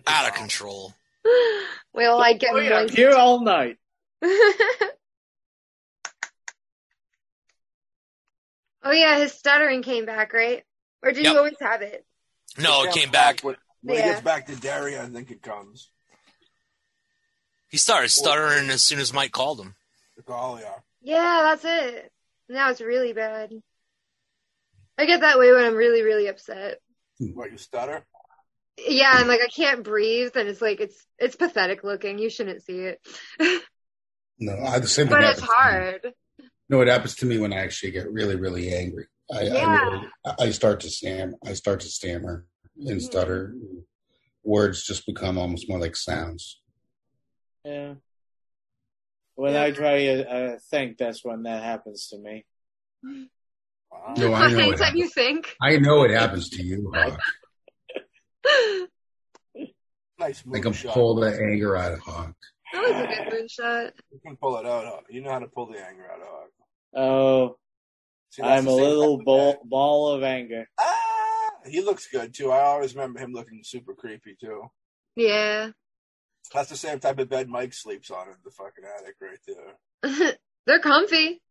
out 0.05 0.27
of 0.27 0.35
control. 0.35 0.93
well, 1.91 2.19
I 2.21 2.33
get 2.33 2.51
Oh, 2.53 2.59
yeah, 2.59 2.77
I'm 2.77 2.89
here 2.89 3.13
all 3.13 3.43
night. 3.43 3.77
oh 4.21 4.91
yeah, 8.91 9.17
his 9.17 9.33
stuttering 9.33 9.81
came 9.81 10.05
back, 10.05 10.33
right? 10.33 10.63
Or 11.01 11.11
did 11.11 11.23
Yep. 11.23 11.31
he 11.31 11.37
always 11.37 11.55
have 11.61 11.81
it? 11.81 12.05
No, 12.59 12.83
it 12.83 12.93
came 12.93 13.11
back. 13.11 13.41
When, 13.41 13.55
when 13.81 13.97
Yeah. 13.97 14.03
he 14.03 14.09
gets 14.11 14.21
back 14.21 14.47
to 14.47 14.55
Derry, 14.55 14.97
I 14.97 15.05
think 15.07 15.31
it 15.31 15.41
comes. 15.41 15.89
He 17.69 17.77
started 17.77 18.09
stuttering 18.09 18.69
as 18.69 18.81
soon 18.81 18.99
as 18.99 19.13
Mike 19.13 19.31
called 19.31 19.59
him. 19.61 19.75
The 20.17 20.23
call, 20.23 20.59
yeah. 20.59 20.73
Yeah, 21.01 21.41
that's 21.43 21.63
it. 21.65 22.11
Now 22.49 22.71
it's 22.71 22.81
really 22.81 23.13
bad. 23.13 23.51
I 24.97 25.05
get 25.05 25.21
that 25.21 25.39
way 25.39 25.51
when 25.53 25.63
I'm 25.63 25.75
really, 25.75 26.01
really 26.01 26.27
upset. 26.27 26.79
What, 27.19 27.51
you 27.51 27.57
stutter? 27.57 28.03
Yeah, 28.77 29.19
and 29.19 29.27
like 29.27 29.41
I 29.41 29.47
can't 29.47 29.83
breathe, 29.83 30.31
and 30.35 30.47
it's 30.47 30.61
like 30.61 30.79
it's 30.79 31.05
it's 31.17 31.35
pathetic 31.35 31.83
looking. 31.83 32.17
You 32.17 32.29
shouldn't 32.29 32.63
see 32.63 32.79
it, 32.79 33.01
No, 34.39 34.53
I, 34.57 34.71
have 34.71 34.81
the 34.81 34.87
same 34.87 35.07
but 35.09 35.21
it's 35.21 35.41
happens 35.41 35.41
to 35.41 35.43
me. 35.43 35.53
hard. 35.57 36.13
No, 36.69 36.81
it 36.81 36.87
happens 36.87 37.15
to 37.15 37.25
me 37.25 37.37
when 37.39 37.51
I 37.51 37.57
actually 37.57 37.91
get 37.91 38.09
really, 38.09 38.37
really 38.37 38.73
angry. 38.73 39.07
I, 39.33 39.41
Yeah. 39.43 39.67
I, 39.67 39.83
really, 39.91 40.07
I 40.39 40.49
start 40.51 40.79
to 40.81 40.89
stam, 40.89 41.35
I 41.45 41.53
start 41.53 41.81
to 41.81 41.87
stammer 41.87 42.45
and 42.85 43.01
stutter. 43.01 43.53
words 44.43 44.83
just 44.85 45.05
become 45.05 45.37
almost 45.37 45.69
more 45.69 45.79
like 45.79 45.95
sounds. 45.95 46.61
Yeah. 47.65 47.95
When 49.35 49.55
I 49.55 49.71
try 49.71 50.03
to 50.05 50.29
uh, 50.29 50.57
think, 50.69 50.97
that's 50.97 51.23
when 51.23 51.43
that 51.43 51.63
happens 51.63 52.07
to 52.09 52.17
me. 52.17 52.45
Wow. 53.91 54.13
No, 54.17 54.33
I 54.33 54.51
know 54.51 54.57
it 54.59 54.61
Anytime 54.63 54.95
you 54.95 55.03
happens. 55.03 55.13
think. 55.13 55.55
I 55.61 55.77
know 55.77 56.03
it 56.03 56.11
happens 56.11 56.49
to 56.51 56.63
you. 56.63 56.91
Hawk. 56.95 57.19
Nice 60.19 60.43
I 60.53 60.59
can 60.59 60.73
moonshot. 60.73 60.91
pull 60.91 61.15
the 61.15 61.27
anger 61.31 61.77
out 61.77 61.93
of 61.93 61.99
Hawk. 61.99 62.35
That 62.73 62.81
was 62.81 62.91
a 62.91 63.07
good 63.07 63.33
moonshot. 63.33 63.91
You 64.11 64.19
can 64.25 64.35
pull 64.35 64.57
it 64.57 64.65
out. 64.65 64.85
Hawk. 64.85 65.05
You 65.09 65.21
know 65.21 65.31
how 65.31 65.39
to 65.39 65.47
pull 65.47 65.67
the 65.71 65.79
anger 65.79 66.11
out 66.11 66.19
of 66.19 66.27
Hawk. 66.27 66.49
Oh, 66.93 67.55
See, 68.31 68.41
I'm 68.43 68.67
a 68.67 68.71
little 68.73 69.23
ball, 69.23 69.61
ball 69.63 70.11
of 70.11 70.23
anger. 70.23 70.67
Ah, 70.77 70.98
he 71.69 71.81
looks 71.81 72.07
good 72.07 72.33
too. 72.33 72.51
I 72.51 72.61
always 72.61 72.95
remember 72.95 73.19
him 73.19 73.33
looking 73.33 73.61
super 73.63 73.93
creepy 73.93 74.35
too. 74.39 74.63
Yeah. 75.15 75.71
That's 76.53 76.69
the 76.69 76.77
same 76.77 76.99
type 76.99 77.19
of 77.19 77.29
bed 77.29 77.49
Mike 77.49 77.73
sleeps 77.73 78.11
on 78.11 78.27
in 78.27 78.35
the 78.43 78.51
fucking 78.51 78.83
attic 78.83 79.15
right 79.21 79.39
there. 79.47 80.37
They're 80.65 80.79
comfy. 80.79 81.41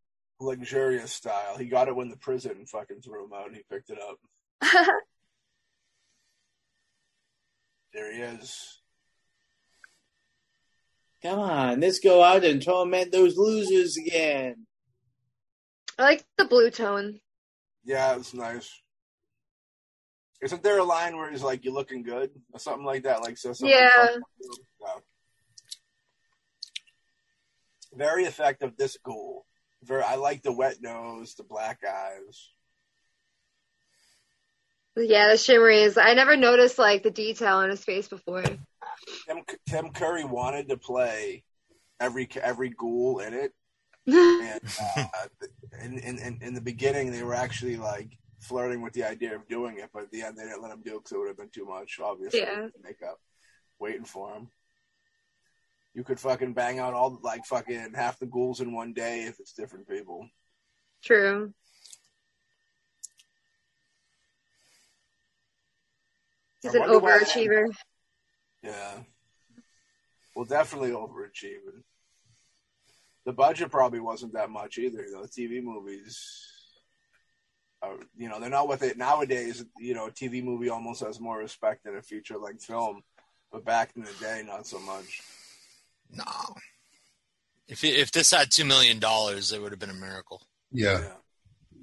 Luxurious 0.40 1.12
style. 1.12 1.56
He 1.58 1.66
got 1.66 1.88
it 1.88 1.96
when 1.96 2.08
the 2.08 2.16
prison 2.16 2.66
fucking 2.66 3.02
threw 3.02 3.24
him 3.24 3.32
out 3.32 3.48
and 3.48 3.56
he 3.56 3.62
picked 3.70 3.90
it 3.90 3.98
up. 4.00 4.18
There 7.92 8.12
he 8.12 8.20
is. 8.20 8.80
Come 11.22 11.40
on, 11.40 11.80
let's 11.80 11.98
go 11.98 12.22
out 12.22 12.44
and 12.44 12.62
torment 12.62 13.10
those 13.10 13.36
losers 13.36 13.96
again. 13.96 14.66
I 15.98 16.02
like 16.02 16.24
the 16.36 16.44
blue 16.44 16.70
tone. 16.70 17.18
Yeah, 17.84 18.14
it's 18.16 18.34
nice. 18.34 18.70
Isn't 20.41 20.62
there 20.62 20.78
a 20.78 20.84
line 20.84 21.16
where 21.16 21.30
he's 21.30 21.43
like, 21.43 21.64
"You 21.64 21.72
looking 21.72 22.03
good" 22.03 22.30
or 22.53 22.61
something 22.61 22.84
like 22.84 23.03
that? 23.03 23.22
Like, 23.22 23.36
something. 23.39 23.68
Yeah. 23.68 24.09
Very 27.93 28.24
effective. 28.24 28.76
This 28.76 28.97
ghoul. 29.03 29.47
Very. 29.82 30.03
I 30.03 30.14
like 30.14 30.43
the 30.43 30.53
wet 30.53 30.76
nose, 30.80 31.34
the 31.34 31.43
black 31.43 31.80
eyes. 31.84 32.51
Yeah, 34.97 35.28
the 35.30 35.39
shimmeries. 35.39 35.97
I 35.97 36.14
never 36.14 36.36
noticed 36.36 36.78
like 36.78 37.03
the 37.03 37.11
detail 37.11 37.57
on 37.57 37.70
his 37.70 37.84
face 37.84 38.09
before. 38.09 38.43
Tim, 38.43 39.43
Tim 39.68 39.91
Curry 39.91 40.24
wanted 40.24 40.68
to 40.68 40.76
play 40.76 41.45
every 42.01 42.28
every 42.43 42.70
ghoul 42.70 43.20
in 43.20 43.34
it, 43.34 43.53
and 44.07 44.61
uh, 44.97 45.07
in 45.82 45.99
in 45.99 46.39
in 46.41 46.55
the 46.55 46.61
beginning 46.61 47.11
they 47.11 47.22
were 47.22 47.34
actually 47.34 47.76
like 47.76 48.16
flirting 48.41 48.82
with 48.82 48.93
the 48.93 49.05
idea 49.05 49.34
of 49.34 49.49
doing 49.49 49.78
it, 49.78 49.91
but 49.93 50.05
at 50.05 50.11
the 50.11 50.22
end 50.22 50.36
they 50.36 50.45
didn't 50.45 50.62
let 50.62 50.72
him 50.72 50.82
do 50.82 50.97
it 50.97 50.99
because 50.99 51.12
it 51.12 51.18
would 51.18 51.28
have 51.28 51.36
been 51.36 51.51
too 51.51 51.66
much. 51.66 51.99
Obviously, 52.01 52.41
Yeah. 52.41 52.68
the 52.74 52.82
makeup, 52.82 53.20
waiting 53.78 54.05
for 54.05 54.32
him. 54.34 54.51
You 55.95 56.05
could 56.05 56.20
fucking 56.20 56.53
bang 56.53 56.78
out 56.78 56.95
all 56.95 57.18
like 57.22 57.45
fucking 57.45 57.95
half 57.95 58.18
the 58.18 58.26
ghouls 58.26 58.61
in 58.61 58.72
one 58.72 58.93
day 58.93 59.24
if 59.24 59.41
it's 59.41 59.53
different 59.53 59.89
people. 59.89 60.28
True. 61.03 61.53
He's 66.62 66.74
an 66.74 66.82
overachiever. 66.82 67.66
Yeah. 68.62 69.03
Well, 70.34 70.45
definitely 70.45 70.91
overachieving. 70.91 71.82
The 73.24 73.32
budget 73.32 73.70
probably 73.70 74.01
wasn't 74.01 74.32
that 74.32 74.51
much 74.51 74.78
either. 74.78 75.05
Know, 75.11 75.22
TV 75.22 75.62
movies, 75.62 76.47
are, 77.82 77.96
you 78.16 78.28
know, 78.28 78.40
they're 78.40 78.50
not 78.50 78.68
with 78.68 78.82
it 78.82 78.98
nowadays. 78.98 79.64
You 79.78 79.94
know, 79.94 80.06
a 80.06 80.10
TV 80.10 80.42
movie 80.42 80.68
almost 80.68 81.00
has 81.04 81.20
more 81.20 81.38
respect 81.38 81.84
than 81.84 81.96
a 81.96 82.02
feature 82.02 82.36
length 82.36 82.64
film, 82.64 83.02
but 83.52 83.64
back 83.64 83.90
in 83.96 84.02
the 84.02 84.12
day, 84.20 84.42
not 84.44 84.66
so 84.66 84.78
much. 84.80 85.20
No. 86.10 86.24
If 87.68 87.84
it, 87.84 87.96
if 87.96 88.10
this 88.10 88.32
had 88.32 88.50
two 88.50 88.64
million 88.64 88.98
dollars, 88.98 89.52
it 89.52 89.60
would 89.60 89.72
have 89.72 89.78
been 89.78 89.90
a 89.90 89.94
miracle. 89.94 90.42
Yeah, 90.72 91.12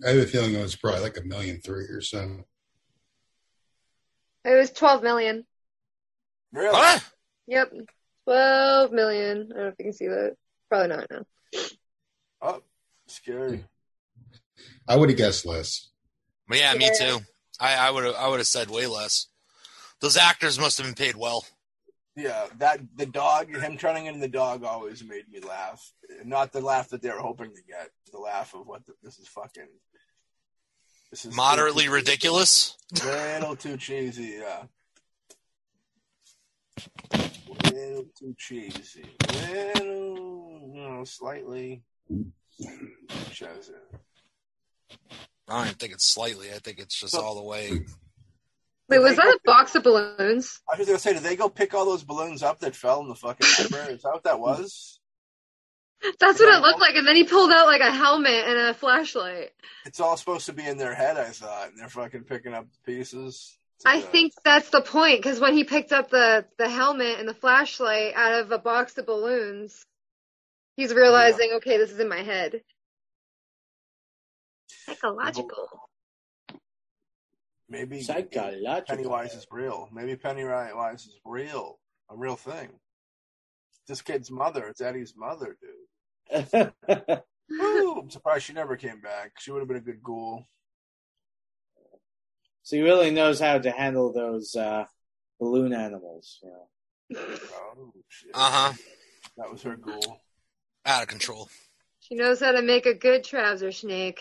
I 0.05 0.09
have 0.09 0.17
a 0.17 0.25
feeling 0.25 0.53
it 0.55 0.61
was 0.61 0.75
probably 0.75 1.01
like 1.01 1.17
a 1.17 1.23
million 1.23 1.61
three 1.61 1.85
or 1.85 2.01
so. 2.01 2.43
It 4.43 4.55
was 4.55 4.71
twelve 4.71 5.03
million. 5.03 5.45
Really? 6.51 6.75
Huh? 6.75 6.99
Yep. 7.47 7.73
Twelve 8.25 8.91
million. 8.91 9.49
I 9.51 9.55
don't 9.55 9.63
know 9.63 9.67
if 9.67 9.75
you 9.77 9.85
can 9.85 9.93
see 9.93 10.07
that. 10.07 10.35
Probably 10.69 10.87
not 10.95 11.07
now. 11.11 11.25
Oh, 12.41 12.63
scary. 13.07 13.63
I 14.88 14.95
would 14.95 15.10
have 15.10 15.18
guessed 15.18 15.45
less. 15.45 15.89
But 16.47 16.60
yeah, 16.60 16.74
me 16.76 16.89
too. 16.97 17.20
I, 17.60 17.76
I 17.76 17.91
would 17.91 18.06
have 18.06 18.16
I 18.16 18.28
would 18.28 18.39
have 18.39 18.47
said 18.47 18.70
way 18.70 18.88
less. 18.88 19.28
Those 20.01 20.18
actors 20.18 20.60
must 20.60 20.78
have 20.78 20.86
been 20.86 20.95
paid 20.95 21.16
well. 21.16 21.45
Yeah, 22.16 22.45
that 22.60 22.80
the 22.95 23.06
dog, 23.06 23.53
him 23.53 23.78
turning 23.78 24.06
into 24.06 24.20
the 24.22 24.28
dog, 24.28 24.64
always 24.64 25.03
made 25.03 25.28
me 25.30 25.39
laugh. 25.41 25.91
Not 26.24 26.53
the 26.53 26.62
laugh 26.62 26.89
that 26.89 27.01
they 27.01 27.10
were 27.10 27.20
hoping 27.20 27.53
to 27.53 27.62
get, 27.68 27.89
the 28.12 28.20
laugh 28.20 28.53
of 28.53 28.68
what 28.68 28.86
the, 28.86 28.93
this 29.03 29.20
is 29.20 29.28
fucking. 29.28 29.68
This 31.12 31.26
is 31.26 31.36
Moderately 31.36 31.89
ridiculous. 31.89 32.78
Little 33.03 33.56
too 33.56 33.78
cheesy, 33.78 34.39
yeah. 34.39 34.64
Little 37.66 38.06
too 38.18 38.36
cheesy. 38.38 39.06
Little, 39.34 40.72
you 40.74 40.82
know, 40.82 41.03
slightly. 41.03 41.84
Shows 43.32 43.70
it. 43.70 43.99
I 45.47 45.57
don't 45.57 45.65
even 45.67 45.77
think 45.77 45.93
it's 45.93 46.07
slightly. 46.07 46.51
I 46.51 46.59
think 46.59 46.79
it's 46.79 46.99
just 46.99 47.15
all 47.15 47.35
the 47.35 47.43
way. 47.43 47.81
Wait, 48.87 48.99
was 48.99 49.15
that 49.15 49.25
a 49.27 49.39
box 49.45 49.75
of 49.75 49.83
balloons? 49.83 50.61
I 50.71 50.77
was 50.77 50.87
gonna 50.87 50.99
say, 50.99 51.13
did 51.13 51.23
they 51.23 51.35
go 51.35 51.49
pick 51.49 51.73
all 51.73 51.85
those 51.85 52.03
balloons 52.03 52.43
up 52.43 52.59
that 52.59 52.75
fell 52.75 53.01
in 53.01 53.07
the 53.07 53.15
fucking 53.15 53.47
library? 53.59 53.93
Is 53.93 54.03
that 54.03 54.13
what 54.13 54.23
that 54.23 54.39
was? 54.39 54.99
That's 56.19 56.39
what 56.39 56.53
it 56.53 56.61
looked 56.61 56.81
like. 56.81 56.95
And 56.95 57.07
then 57.07 57.15
he 57.15 57.23
pulled 57.23 57.51
out 57.51 57.65
like 57.65 57.81
a 57.81 57.91
helmet 57.91 58.45
and 58.45 58.57
a 58.57 58.73
flashlight. 58.73 59.51
It's 59.85 59.99
all 59.99 60.17
supposed 60.17 60.45
to 60.47 60.53
be 60.53 60.65
in 60.65 60.77
their 60.77 60.93
head, 60.93 61.17
I 61.17 61.29
thought, 61.29 61.69
and 61.69 61.79
they're 61.79 61.89
fucking 61.89 62.25
picking 62.25 62.53
up 62.53 62.67
the 62.71 62.93
pieces. 62.93 63.57
I 63.85 63.97
Yeah. 63.97 64.05
think 64.07 64.33
that's 64.43 64.69
the 64.69 64.81
point 64.81 65.19
because 65.19 65.39
when 65.39 65.53
he 65.55 65.63
picked 65.63 65.91
up 65.91 66.09
the 66.09 66.45
the 66.57 66.69
helmet 66.69 67.19
and 67.19 67.27
the 67.27 67.33
flashlight 67.33 68.13
out 68.15 68.41
of 68.41 68.51
a 68.51 68.59
box 68.59 68.97
of 68.97 69.05
balloons, 69.05 69.85
he's 70.75 70.93
realizing, 70.93 71.53
okay, 71.53 71.77
this 71.77 71.91
is 71.91 71.99
in 71.99 72.09
my 72.09 72.21
head. 72.21 72.61
Psychological. 74.86 75.69
maybe 77.69 78.01
Psychological. 78.01 78.81
Pennywise 78.88 79.33
is 79.33 79.47
real. 79.51 79.89
Maybe 79.91 80.15
Pennywise 80.15 81.05
is 81.05 81.19
real, 81.25 81.79
a 82.09 82.15
real 82.15 82.36
thing. 82.36 82.69
This 83.88 84.01
kid's 84.01 84.31
mother, 84.31 84.67
it's 84.67 84.81
Eddie's 84.81 85.13
mother, 85.15 85.57
dude. 85.61 86.71
Woo, 87.49 87.99
I'm 87.99 88.09
surprised 88.09 88.45
she 88.45 88.53
never 88.53 88.75
came 88.75 88.99
back. 89.01 89.33
She 89.39 89.51
would 89.51 89.59
have 89.59 89.67
been 89.67 89.77
a 89.77 89.81
good 89.81 90.01
ghoul. 90.03 90.47
so 92.63 92.75
he 92.75 92.81
really 92.81 93.11
knows 93.11 93.39
how 93.39 93.59
to 93.59 93.71
handle 93.71 94.11
those 94.11 94.55
uh, 94.55 94.86
balloon 95.39 95.71
animals. 95.73 96.39
You 96.41 96.49
know. 96.49 96.67
Oh 97.13 97.93
shit! 98.09 98.31
Uh 98.33 98.51
huh. 98.51 98.73
That 99.38 99.51
was 99.51 99.61
her 99.61 99.75
ghoul. 99.75 100.21
Out 100.86 101.03
of 101.03 101.07
control. 101.07 101.49
She 101.99 102.15
knows 102.15 102.39
how 102.39 102.51
to 102.51 102.61
make 102.63 102.88
a 102.88 102.93
good 102.95 103.23
trouser 103.23 103.71
snake. 103.71 104.19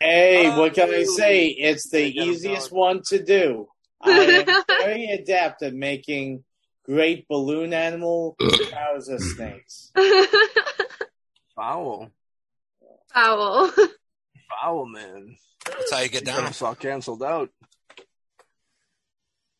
Hey, 0.00 0.48
Oh, 0.48 0.60
what 0.60 0.74
can 0.74 0.92
I 0.92 1.04
say? 1.04 1.46
It's 1.46 1.88
the 1.90 1.98
They 1.98 2.12
get 2.12 2.22
'em 2.22 2.28
easiest 2.30 2.70
done. 2.70 2.78
one 2.78 3.02
to 3.08 3.22
do. 3.22 3.68
I 4.02 4.10
am 4.10 4.64
very 4.68 5.06
adept 5.06 5.62
at 5.62 5.74
making 5.74 6.44
great 6.84 7.26
balloon 7.28 7.72
animal 7.72 8.36
trouser 8.68 9.18
snakes. 9.18 9.90
Foul, 11.56 12.10
Foul. 13.14 13.70
foul, 14.50 14.86
man. 14.86 15.36
That's 15.64 15.90
how 15.92 16.00
you 16.00 16.08
get 16.10 16.24
They 16.26 16.30
got 16.32 16.36
down. 16.40 16.46
us 16.48 16.60
all 16.62 16.74
canceled 16.74 17.22
out. 17.22 17.50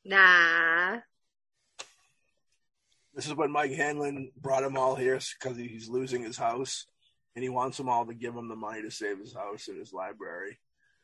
nah. 0.05 0.99
This 3.15 3.27
is 3.27 3.35
when 3.35 3.51
Mike 3.51 3.73
Hanlon 3.73 4.31
brought 4.37 4.63
them 4.63 4.77
all 4.77 4.95
here 4.95 5.19
because 5.41 5.57
he's 5.57 5.89
losing 5.89 6.23
his 6.23 6.37
house, 6.37 6.87
and 7.37 7.43
he 7.43 7.49
wants 7.51 7.77
them 7.77 7.89
all 7.89 8.07
to 8.07 8.15
give 8.15 8.35
him 8.35 8.49
the 8.49 8.57
money 8.57 8.83
to 8.83 8.91
save 8.91 9.19
his 9.19 9.35
house 9.35 9.69
and 9.69 9.79
his 9.79 9.93
library. 9.93 10.59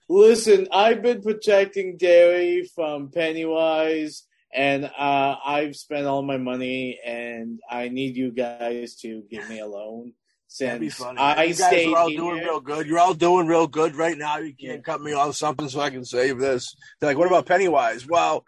Listen, 0.08 0.66
I've 0.72 1.02
been 1.02 1.22
protecting 1.22 1.96
Derry 1.98 2.68
from 2.74 3.10
Pennywise, 3.10 4.24
and 4.52 4.86
uh, 4.86 5.36
I've 5.44 5.76
spent 5.76 6.06
all 6.06 6.22
my 6.22 6.38
money, 6.38 6.98
and 7.04 7.60
I 7.70 7.88
need 7.88 8.16
you 8.16 8.32
guys 8.32 8.96
to 9.02 9.22
give 9.30 9.48
me 9.48 9.60
a 9.60 9.66
loan. 9.66 10.14
That'd 10.58 10.80
be 10.80 10.90
Since 10.90 11.04
funny. 11.06 11.18
I 11.18 11.44
you 11.44 11.54
guys 11.54 11.66
stayed 11.68 11.88
are 11.92 11.96
all 11.96 12.08
here, 12.08 12.18
doing 12.18 12.40
real 12.42 12.60
good. 12.60 12.86
You're 12.86 12.98
all 12.98 13.14
doing 13.14 13.46
real 13.46 13.66
good 13.66 13.94
right 13.96 14.18
now. 14.18 14.38
You 14.38 14.54
can't 14.54 14.76
Yeah. 14.78 14.82
cut 14.82 15.00
me 15.00 15.12
off 15.12 15.34
something 15.36 15.68
so 15.68 15.80
I 15.80 15.88
can 15.90 16.04
save 16.04 16.38
this. 16.38 16.74
They're 17.00 17.08
like, 17.10 17.16
what 17.16 17.26
about 17.26 17.46
Pennywise? 17.46 18.06
Well, 18.06 18.44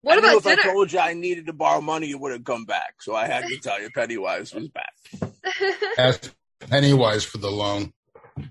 What 0.00 0.16
I 0.16 0.18
about 0.18 0.36
if 0.36 0.46
I 0.46 0.56
told 0.62 0.92
you 0.92 0.98
I 1.00 1.12
needed 1.12 1.46
to 1.46 1.52
borrow 1.52 1.82
money, 1.82 2.06
you 2.06 2.16
would 2.18 2.32
have 2.32 2.44
come 2.44 2.64
back. 2.64 2.94
So 3.02 3.14
I 3.14 3.26
had 3.26 3.44
to 3.46 3.58
tell 3.58 3.80
you 3.82 3.90
Pennywise 3.94 4.54
was 4.54 4.68
back. 4.68 4.94
Ask 5.98 6.32
Pennywise 6.68 7.24
for 7.24 7.38
the 7.38 7.50
loan. 7.50 7.92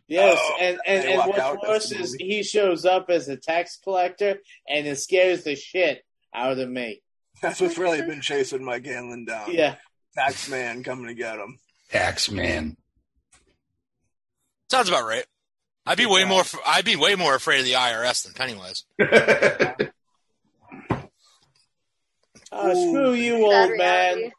Yes, 0.08 0.40
Oh, 0.42 0.58
and 0.62 0.80
and, 0.88 1.06
and 1.06 1.18
what's 1.30 1.68
worse 1.68 1.92
is 1.92 2.14
he 2.14 2.42
shows 2.44 2.86
up 2.86 3.10
as 3.10 3.28
a 3.28 3.36
tax 3.36 3.78
collector, 3.84 4.38
and 4.68 4.88
it 4.88 4.98
scares 4.98 5.44
the 5.44 5.56
shit 5.56 6.04
out 6.34 6.58
of 6.58 6.70
me. 6.70 7.02
That's 7.42 7.60
what's 7.60 7.78
really 7.78 8.02
been 8.02 8.22
chasing 8.22 8.64
Mike 8.64 8.86
Hanlon 8.86 9.26
down. 9.26 9.54
Yeah. 9.54 9.76
Tax 10.16 10.50
man 10.50 10.84
coming 10.84 11.08
to 11.08 11.14
get 11.14 11.36
him. 11.38 11.60
Tax 11.90 12.32
man. 12.32 12.78
Sounds 14.72 14.88
about 14.88 15.06
right. 15.06 15.26
I'd 15.86 15.98
be 15.98 16.06
way 16.06 16.24
more. 16.24 16.44
I'd 16.66 16.86
be 16.86 16.96
way 16.96 17.16
more 17.16 17.36
afraid 17.36 17.60
of 17.60 17.66
the 17.66 17.74
IRS 17.74 18.24
than 18.24 18.34
Pennywise. 18.34 18.86
Oh, 22.52 22.74
screw 22.90 23.14
you, 23.14 23.46
old 23.46 23.78
man. 23.78 24.32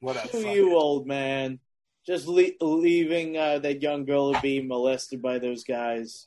What 0.00 0.16
a 0.16 0.26
Screw 0.26 0.50
you, 0.50 0.76
old 0.76 1.06
man. 1.06 1.60
Just 2.06 2.26
le- 2.26 2.50
leaving 2.60 3.36
uh, 3.36 3.58
that 3.60 3.80
young 3.82 4.04
girl 4.04 4.32
to 4.32 4.40
be 4.40 4.60
molested 4.60 5.22
by 5.22 5.38
those 5.38 5.62
guys. 5.64 6.26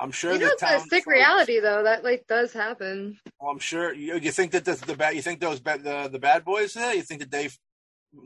I'm 0.00 0.12
sure 0.12 0.32
You 0.32 0.38
know, 0.38 0.46
the 0.46 0.52
it's 0.52 0.62
a 0.62 0.78
sick 0.80 1.04
folks- 1.04 1.06
reality 1.08 1.58
though. 1.60 1.82
That 1.82 2.04
like 2.04 2.26
does 2.28 2.52
happen. 2.52 3.18
Well, 3.40 3.50
I'm 3.50 3.58
sure 3.58 3.92
you, 3.92 4.16
you 4.18 4.30
think 4.30 4.52
that 4.52 4.64
the, 4.64 4.74
the 4.74 4.94
bad 4.94 5.16
you 5.16 5.22
think 5.22 5.40
those 5.40 5.58
bad, 5.58 5.82
the 5.82 6.08
the 6.10 6.20
bad 6.20 6.44
boys 6.44 6.74
there. 6.74 6.94
You 6.94 7.02
think 7.02 7.20
that 7.20 7.30
they 7.32 7.50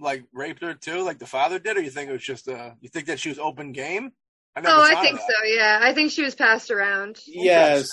like 0.01 0.25
raped 0.35 0.63
her 0.63 0.75
too, 0.75 1.03
like 1.03 1.19
the 1.19 1.27
father 1.27 1.59
did, 1.59 1.77
or 1.79 1.81
you 1.81 1.91
think 1.91 2.11
it 2.11 2.13
was 2.13 2.23
just 2.23 2.47
uh 2.49 2.73
you 2.83 2.91
think 2.91 3.07
that 3.07 3.19
she 3.21 3.31
was 3.31 3.39
open 3.39 3.73
game? 3.73 4.13
I 4.55 4.61
never 4.61 4.75
Oh, 4.77 4.83
I 4.83 5.01
think 5.01 5.17
that. 5.19 5.27
so. 5.27 5.45
Yeah, 5.47 5.79
I 5.83 5.95
think 5.95 6.13
she 6.13 6.23
was 6.23 6.35
passed 6.35 6.71
around. 6.71 7.19
Yes, 7.27 7.89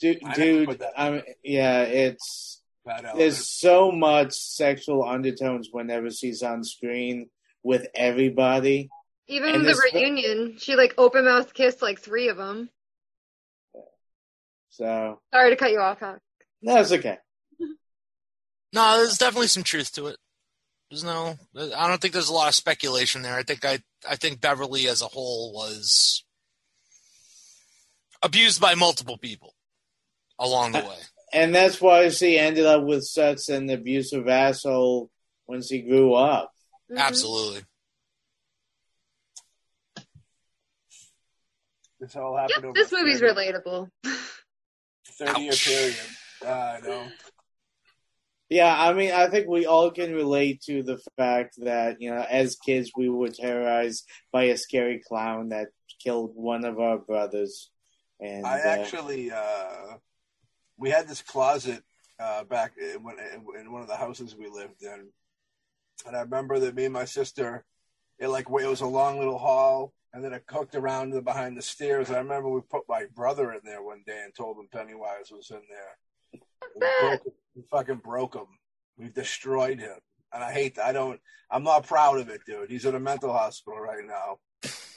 Du- 0.00 0.18
I 0.26 0.34
dude. 0.34 0.68
put 0.68 0.82
I 0.96 1.10
mean, 1.10 1.22
yeah, 1.44 1.82
it's 1.82 2.60
Bad 2.84 3.06
there's 3.16 3.48
so 3.48 3.92
much 3.92 4.32
sexual 4.32 5.04
undertones 5.04 5.68
whenever 5.70 6.10
she's 6.10 6.42
on 6.42 6.64
screen 6.64 7.30
with 7.62 7.86
everybody. 7.94 8.90
Even 9.28 9.54
And 9.54 9.64
the 9.64 9.68
this- 9.68 9.92
reunion, 9.94 10.56
she 10.58 10.74
like 10.76 10.94
open 10.98 11.24
mouth 11.24 11.54
kissed 11.54 11.80
like 11.82 12.00
three 12.00 12.28
of 12.28 12.36
them. 12.36 12.68
So 14.70 15.20
Sorry 15.32 15.50
to 15.50 15.56
cut 15.56 15.70
you 15.70 15.80
off, 15.80 16.00
Hawk. 16.00 16.18
that's 16.62 16.92
okay. 16.92 17.18
No, 18.74 18.96
there's 18.96 19.18
definitely 19.18 19.48
some 19.48 19.62
truth 19.64 19.92
to 19.92 20.06
it. 20.06 20.16
There's 20.90 21.04
no. 21.04 21.36
I 21.54 21.88
don't 21.88 22.00
think 22.00 22.14
there's 22.14 22.30
a 22.30 22.34
lot 22.34 22.48
of 22.48 22.54
speculation 22.54 23.20
there. 23.22 23.34
I 23.36 23.42
think 23.42 23.64
I. 23.66 23.80
I 24.08 24.16
think 24.16 24.40
Beverly 24.40 24.88
as 24.88 25.02
a 25.02 25.06
whole 25.06 25.52
was 25.52 26.24
abused 28.22 28.60
by 28.62 28.74
multiple 28.74 29.18
people 29.18 29.54
along 30.38 30.72
the 30.72 30.84
uh, 30.84 30.88
way. 30.88 30.96
And 31.34 31.54
that's 31.54 31.80
why 31.82 32.08
she 32.08 32.38
ended 32.38 32.64
up 32.66 32.82
with 32.84 33.04
such 33.04 33.48
an 33.50 33.68
abusive 33.70 34.26
asshole 34.28 35.10
when 35.46 35.62
she 35.62 35.82
grew 35.82 36.14
up. 36.14 36.50
Mhm. 36.92 36.98
Absolutely. 36.98 37.62
This 41.98 42.16
all 42.16 42.36
happened 42.36 42.56
Yep, 42.56 42.64
over 42.64 42.72
this 42.74 42.92
movie's 42.92 43.20
30 43.20 43.32
relatable. 43.32 43.90
Thirty 45.06 45.40
year 45.42 45.52
Ouch. 45.52 45.64
period. 45.64 45.96
Uh, 46.44 46.48
I 46.48 46.80
know. 46.80 47.08
Yeah, 48.50 48.74
I 48.78 48.92
mean, 48.92 49.12
I 49.12 49.28
think 49.28 49.48
we 49.48 49.64
all 49.64 49.90
can 49.90 50.12
relate 50.12 50.60
to 50.62 50.82
the 50.82 50.98
fact 51.16 51.54
that, 51.62 52.02
you 52.02 52.10
know, 52.10 52.26
as 52.28 52.56
kids, 52.56 52.90
we 52.94 53.08
were 53.08 53.30
terrorized 53.30 54.06
by 54.30 54.44
a 54.44 54.58
scary 54.58 55.00
clown 55.06 55.48
that 55.50 55.68
killed 56.02 56.32
one 56.34 56.64
of 56.66 56.78
our 56.78 56.98
brothers. 56.98 57.70
And 58.20 58.44
I 58.44 58.58
uh, 58.58 58.62
actually, 58.68 59.30
uh, 59.30 59.96
we 60.76 60.90
had 60.90 61.08
this 61.08 61.22
closet 61.22 61.82
uh, 62.18 62.44
back 62.44 62.72
in, 62.76 63.00
in 63.58 63.72
one 63.72 63.80
of 63.80 63.88
the 63.88 63.96
houses 63.96 64.36
we 64.36 64.48
lived 64.48 64.82
in, 64.82 65.08
and 66.06 66.16
I 66.16 66.20
remember 66.20 66.58
that 66.60 66.74
me 66.74 66.84
and 66.84 66.92
my 66.92 67.04
sister, 67.04 67.64
it 68.18 68.28
like 68.28 68.46
it 68.46 68.66
was 68.66 68.80
a 68.80 68.86
long 68.86 69.18
little 69.18 69.38
hall, 69.38 69.92
and 70.12 70.22
then 70.22 70.32
it 70.32 70.44
hooked 70.48 70.74
around 70.74 71.10
the 71.10 71.22
behind 71.22 71.56
the 71.56 71.62
stairs. 71.62 72.10
I 72.10 72.18
remember 72.18 72.48
we 72.48 72.60
put 72.60 72.82
my 72.88 73.06
brother 73.14 73.52
in 73.52 73.60
there 73.64 73.82
one 73.82 74.02
day 74.06 74.20
and 74.24 74.34
told 74.34 74.58
him 74.58 74.68
Pennywise 74.72 75.30
was 75.30 75.50
in 75.50 75.62
there. 75.68 76.40
We, 76.74 76.86
broke, 77.00 77.22
we 77.54 77.62
fucking 77.70 78.02
broke 78.04 78.34
him. 78.34 78.46
We 78.96 79.08
destroyed 79.08 79.80
him, 79.80 79.98
and 80.32 80.44
I 80.44 80.52
hate. 80.52 80.76
That. 80.76 80.86
I 80.86 80.92
don't. 80.92 81.20
I'm 81.50 81.64
not 81.64 81.86
proud 81.86 82.18
of 82.18 82.28
it, 82.28 82.42
dude. 82.46 82.70
He's 82.70 82.84
in 82.84 82.94
a 82.94 83.00
mental 83.00 83.32
hospital 83.32 83.80
right 83.80 84.04
now, 84.06 84.38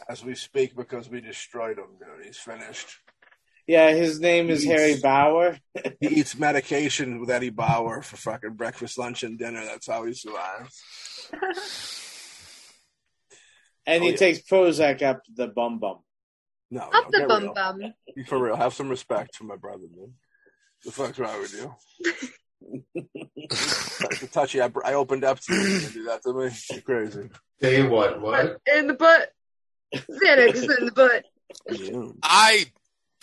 as 0.09 0.23
we 0.23 0.35
speak, 0.35 0.75
because 0.75 1.09
we 1.09 1.21
destroyed 1.21 1.77
him, 1.77 1.97
dude. 1.99 2.25
He's 2.25 2.37
finished. 2.37 2.99
Yeah, 3.67 3.91
his 3.91 4.19
name 4.19 4.49
is 4.49 4.63
Harry 4.65 4.95
Bauer. 4.99 5.57
He 5.99 6.07
eats 6.07 6.37
medication 6.37 7.19
with 7.19 7.29
Eddie 7.29 7.49
Bauer 7.49 8.01
for 8.01 8.15
fucking 8.17 8.53
breakfast, 8.53 8.97
lunch, 8.97 9.23
and 9.23 9.37
dinner. 9.37 9.63
That's 9.65 9.87
how 9.87 10.05
he 10.05 10.13
survives. 10.13 10.81
And 13.87 14.01
Oh, 14.01 14.05
he 14.07 14.11
yeah. 14.13 14.17
takes 14.17 14.39
Prozac 14.39 15.03
up 15.03 15.21
the 15.31 15.47
bum 15.47 15.77
bum. 15.79 15.99
No, 16.71 16.81
Up 16.81 17.11
no, 17.11 17.19
the 17.19 17.27
bum 17.27 17.43
real. 17.43 17.53
bum. 17.53 17.93
Be 18.15 18.23
for 18.23 18.39
real. 18.43 18.55
Have 18.55 18.73
some 18.73 18.89
respect 18.89 19.35
for 19.35 19.43
my 19.43 19.57
brother, 19.57 19.83
man. 19.95 20.13
The 20.83 20.91
fuck's 20.91 21.19
wrong 21.19 21.39
with 21.39 21.53
you? 21.53 21.75
That's 23.99 24.27
touchy. 24.31 24.59
I, 24.61 24.71
I 24.83 24.93
opened 24.95 25.23
up 25.23 25.39
to 25.41 25.53
you. 25.53 25.61
You 25.61 25.89
do 25.89 26.03
that 26.05 26.23
to 26.23 26.33
me? 26.33 26.49
You're 26.71 26.81
crazy. 26.81 27.29
Tell 27.61 27.71
you 27.73 27.89
what, 27.89 28.19
what? 28.21 28.59
In 28.75 28.87
the 28.87 28.95
butt. 28.95 29.29
Xanax 29.93 30.77
in 30.79 30.85
the 30.87 30.91
butt. 30.91 31.25
I 32.23 32.65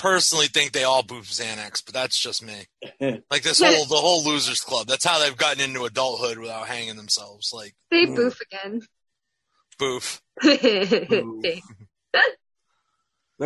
personally 0.02 0.46
think 0.48 0.72
they 0.72 0.84
all 0.84 1.02
boof 1.02 1.30
Xanax, 1.30 1.82
but 1.84 1.94
that's 1.94 2.18
just 2.18 2.42
me. 2.44 2.66
Like 3.30 3.42
this 3.42 3.60
whole 3.62 3.84
the 3.86 3.96
whole 3.96 4.24
losers 4.24 4.60
club. 4.60 4.86
That's 4.86 5.04
how 5.04 5.18
they've 5.18 5.36
gotten 5.36 5.60
into 5.62 5.84
adulthood 5.84 6.38
without 6.38 6.66
hanging 6.66 6.96
themselves. 6.96 7.52
Like 7.54 7.74
they 7.90 8.06
Mm. 8.06 8.16
boof 8.16 8.38
again. 8.40 8.80
boof. 9.78 10.20
Look 10.42 10.62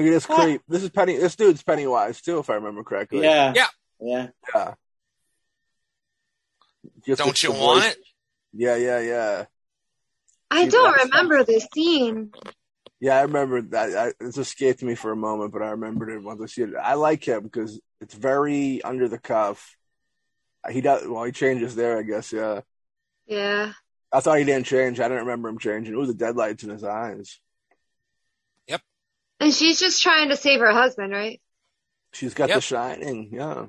at 0.04 0.11
this 0.11 0.26
creep. 0.26 0.62
This 0.68 0.82
is 0.82 0.90
Penny. 0.90 1.16
This 1.16 1.36
dude's 1.36 1.62
Pennywise 1.62 2.20
too, 2.20 2.38
if 2.38 2.50
I 2.50 2.54
remember 2.54 2.82
correctly. 2.84 3.22
Yeah. 3.22 3.52
Yeah. 3.54 3.66
Yeah. 4.00 4.28
Yeah. 4.54 4.74
Just 7.07 7.22
Don't 7.22 7.42
you 7.42 7.52
want 7.52 7.82
voice- 7.82 7.92
it? 7.92 7.98
Yeah, 8.52 8.76
yeah, 8.76 9.00
yeah. 9.00 9.44
I 10.50 10.64
See, 10.64 10.70
don't 10.70 10.92
that's- 10.92 11.09
remember 11.11 11.44
this 11.44 11.66
scene. 11.74 12.32
Yeah, 13.07 13.18
I 13.18 13.22
remember 13.22 13.62
that. 13.62 13.96
I, 13.96 14.24
it 14.24 14.36
escaped 14.36 14.82
me 14.82 14.96
for 14.96 15.12
a 15.12 15.16
moment, 15.16 15.52
but 15.52 15.62
I 15.62 15.68
remembered 15.70 16.09
it 16.11 16.24
once 16.24 16.42
I 16.42 16.46
see 16.46 16.62
it. 16.62 16.70
I 16.74 16.94
like 16.94 17.22
him 17.22 17.44
because 17.44 17.80
it's 18.00 18.14
very 18.14 18.82
under 18.82 19.09
the 19.09 19.16
cuff. 19.18 19.76
He 20.68 20.80
does 20.80 21.07
well. 21.07 21.22
He 21.22 21.30
changes 21.30 21.76
there, 21.76 21.98
I 21.98 22.02
guess. 22.02 22.32
Yeah, 22.32 22.62
Yeah. 23.28 23.74
I 24.11 24.18
thought 24.18 24.38
he 24.38 24.44
didn't 24.44 24.66
change. 24.66 24.98
I 24.98 25.04
didn't 25.04 25.20
remember 25.26 25.48
him 25.48 25.61
changing. 25.61 25.94
It 25.94 25.96
was 25.96 26.09
the 26.09 26.14
deadlights 26.14 26.64
in 26.64 26.70
his 26.70 26.82
eyes. 26.82 27.38
Yep. 28.66 28.80
And 29.38 29.54
she's 29.54 29.78
just 29.78 30.02
trying 30.02 30.30
to 30.30 30.36
save 30.36 30.59
her 30.59 30.72
husband, 30.72 31.12
right? 31.12 31.40
She's 32.12 32.34
got 32.34 32.48
the 32.48 32.54
Yep. 32.54 32.62
shining. 32.64 33.30
Yeah, 33.32 33.66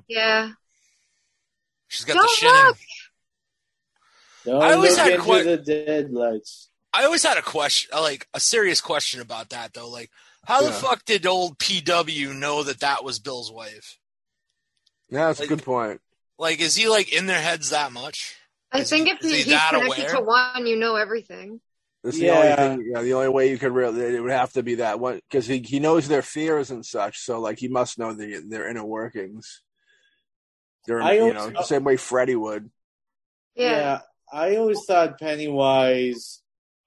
She's 1.89 2.07
Yeah. 2.07 2.15
got 2.15 2.21
Don't 2.21 2.23
the 2.23 2.35
shining. 2.38 2.65
look. 2.65 2.77
Don't 4.45 4.63
I 4.63 4.73
always 4.73 4.91
look 4.97 4.99
had 4.99 5.11
into 5.13 5.25
que- 5.25 5.43
the 5.43 5.57
deadlights. 5.57 6.69
I 6.98 7.06
always 7.06 7.24
had 7.24 7.38
a 7.38 7.41
question, 7.43 7.91
like 7.93 8.28
a 8.34 8.39
serious 8.39 8.82
question 8.82 9.22
about 9.22 9.50
that 9.50 9.74
though. 9.74 9.89
Like, 9.89 10.10
how 10.45 10.62
the 10.64 10.72
fuck 10.72 11.06
did 11.06 11.26
old 11.28 11.60
PW 11.60 12.34
know 12.34 12.64
that 12.64 12.80
that 12.80 13.04
was 13.04 13.20
Bill's 13.20 13.52
wife? 13.52 13.98
yeah, 15.10 15.28
that's 15.28 15.39
Like- 15.39 15.52
a 15.52 15.56
good 15.56 15.64
point. 15.64 16.02
Like, 16.39 16.60
is 16.60 16.76
he 16.76 16.88
like 16.88 17.12
in 17.14 17.26
their 17.28 17.41
heads 17.41 17.70
that 17.72 17.91
much? 17.91 18.36
I 18.72 18.80
Is 18.80 18.89
think 18.89 19.08
he- 19.08 19.14
if 19.14 19.24
is 19.24 19.32
he 19.32 19.38
he's 19.38 19.45
connected 19.45 19.86
aware? 19.86 20.10
to 20.16 20.22
one, 20.22 20.68
you 20.68 20.76
know 20.76 20.95
everything. 20.95 21.62
That's 22.04 22.18
the 22.20 22.26
Yeah. 22.26 22.34
only 22.36 22.56
thing. 22.84 22.91
Yeah, 22.93 23.02
the 23.02 23.14
only 23.14 23.30
way 23.30 23.50
you 23.50 23.58
could 23.58 23.72
really 23.72 24.16
it 24.16 24.20
would 24.22 24.32
have 24.32 24.54
to 24.54 24.64
be 24.64 24.76
that 24.76 25.00
one 25.00 25.16
because 25.30 25.45
he 25.48 25.60
he 25.60 25.80
knows 25.80 26.08
their 26.08 26.22
fears 26.22 26.70
and 26.72 26.86
such. 26.86 27.20
So 27.20 27.39
like 27.39 27.60
he 27.60 27.68
must 27.68 27.98
know 28.00 28.14
the 28.14 28.41
their 28.48 28.68
inner 28.68 28.84
workings. 28.86 29.62
They're 30.86 31.02
I 31.02 31.14
you 31.14 31.22
always- 31.22 31.36
know 31.36 31.50
the 31.52 31.64
same 31.64 31.84
way 31.84 31.98
Freddy 31.98 32.36
would. 32.36 32.72
Yeah. 33.56 34.02
I 34.32 34.58
always 34.58 34.84
thought 34.86 35.20
Pennywise 35.20 36.41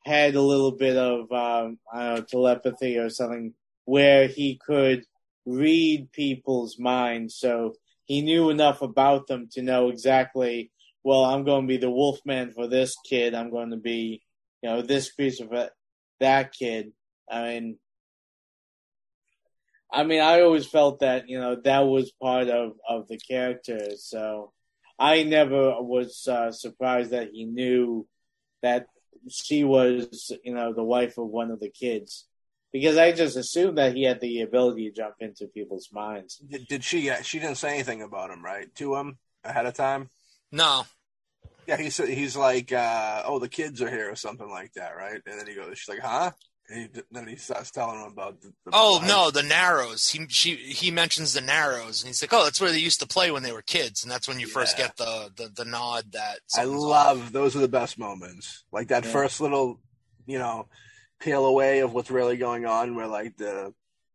had 0.05 0.35
a 0.35 0.43
little 0.43 0.73
bit 0.73 0.97
of 0.97 1.31
um, 1.33 1.79
I 1.93 2.09
don't 2.09 2.15
know 2.17 2.25
telepathy 2.29 2.99
or 2.99 3.11
something 3.11 3.55
where 3.85 4.29
he 4.29 4.59
could 4.65 5.05
read 5.47 6.13
people's 6.13 6.79
minds, 6.79 7.37
so 7.37 7.75
he 8.05 8.23
knew 8.23 8.51
enough 8.51 8.83
about 8.83 9.27
them 9.27 9.49
to 9.53 9.63
know 9.63 9.89
exactly. 9.89 10.71
Well, 11.03 11.25
I'm 11.25 11.45
going 11.45 11.63
to 11.63 11.69
be 11.69 11.79
the 11.79 11.91
Wolfman 11.91 12.53
for 12.53 12.67
this 12.67 12.95
kid. 13.09 13.35
I'm 13.35 13.51
going 13.51 13.71
to 13.71 13.77
be, 13.77 14.23
you 14.63 14.69
know, 14.69 14.83
this 14.83 15.11
creature 15.13 15.47
for 15.47 15.71
that 16.21 16.53
kid. 16.53 16.93
I 17.31 17.43
mean, 17.45 17.79
I 19.93 20.05
mean, 20.05 20.21
I 20.21 20.43
always 20.43 20.67
felt 20.67 21.01
that 21.01 21.29
you 21.29 21.41
know 21.41 21.57
that 21.65 21.81
was 21.81 22.13
part 22.23 22.49
of 22.49 22.73
of 22.89 23.09
the 23.09 23.19
character. 23.19 23.97
So 23.97 24.53
I 24.99 25.23
never 25.23 25.81
was 25.81 26.27
uh, 26.29 26.53
surprised 26.53 27.11
that 27.11 27.31
he 27.33 27.45
knew 27.45 28.07
that 28.63 28.87
she 29.29 29.65
was, 29.65 30.33
you 30.45 30.55
know, 30.55 30.73
the 30.73 30.83
wife 30.85 31.19
of 31.19 31.27
one 31.29 31.51
of 31.51 31.61
the 31.61 31.71
kids, 31.71 32.27
because 32.73 32.97
I 32.97 33.13
just 33.13 33.37
assumed 33.37 33.79
that 33.79 33.95
he 33.95 34.05
had 34.05 34.21
the 34.21 34.43
ability 34.43 34.89
to 34.91 34.97
jump 34.97 35.17
into 35.21 35.47
people's 35.47 35.89
minds. 35.93 36.37
Did, 36.37 36.67
did 36.69 36.85
she? 36.85 37.11
uh, 37.11 37.23
She 37.23 37.39
didn't 37.39 37.57
say 37.57 37.75
anything 37.75 38.03
about 38.03 38.31
him, 38.31 38.45
right? 38.45 38.73
To 38.77 38.97
him 38.97 39.19
ahead 39.45 39.67
of 39.67 39.75
time. 39.75 40.09
No. 40.53 40.85
Yeah, 41.67 41.77
he 41.77 41.91
said 41.91 42.09
he's 42.09 42.37
like, 42.37 42.73
uh, 42.73 43.23
"Oh, 43.25 43.39
the 43.39 43.49
kids 43.49 43.81
are 43.83 43.91
here" 43.91 44.11
or 44.11 44.17
something 44.17 44.49
like 44.51 44.73
that, 44.75 44.97
right? 44.97 45.21
And 45.27 45.39
then 45.39 45.47
he 45.47 45.55
goes, 45.55 45.79
"She's 45.79 45.89
like, 45.89 46.01
huh?" 46.01 46.33
He, 46.73 46.89
then 47.11 47.27
he 47.27 47.37
starts 47.37 47.71
telling 47.71 48.01
him 48.01 48.13
about 48.13 48.41
the. 48.41 48.49
the 48.65 48.71
Oh 48.73 49.01
no, 49.05 49.31
the 49.31 49.43
Narrows. 49.43 50.09
He 50.09 50.27
she 50.29 50.55
he 50.57 50.91
mentions 50.91 51.33
the 51.35 51.41
Narrows, 51.41 52.03
and 52.03 52.09
he's 52.09 52.23
like, 52.23 52.33
"Oh, 52.33 52.45
that's 52.45 52.61
where 52.61 52.71
they 52.71 52.79
used 52.79 53.01
to 53.01 53.07
play 53.09 53.31
when 53.31 53.43
they 53.43 53.53
were 53.53 53.63
kids," 53.63 54.03
and 54.03 54.11
that's 54.11 54.29
when 54.29 54.39
you 54.39 54.47
first 54.47 54.77
get 54.77 54.97
the, 54.97 55.31
the 55.37 55.49
the 55.49 55.65
nod 55.65 56.13
that 56.13 56.39
I 56.57 56.65
love 56.65 57.21
off. 57.23 57.33
those 57.33 57.57
are 57.57 57.61
the 57.61 57.69
best 57.69 57.99
moments. 57.99 58.65
Like 58.73 58.89
that 58.89 59.05
Yeah. 59.05 59.11
first 59.13 59.41
little, 59.41 59.81
you 60.27 60.39
know, 60.39 60.69
peel 61.19 61.45
away 61.45 61.81
of 61.81 61.93
what's 61.93 62.11
really 62.11 62.37
going 62.37 62.67
on, 62.67 62.95
where 62.95 63.09
like 63.09 63.37
the 63.37 63.75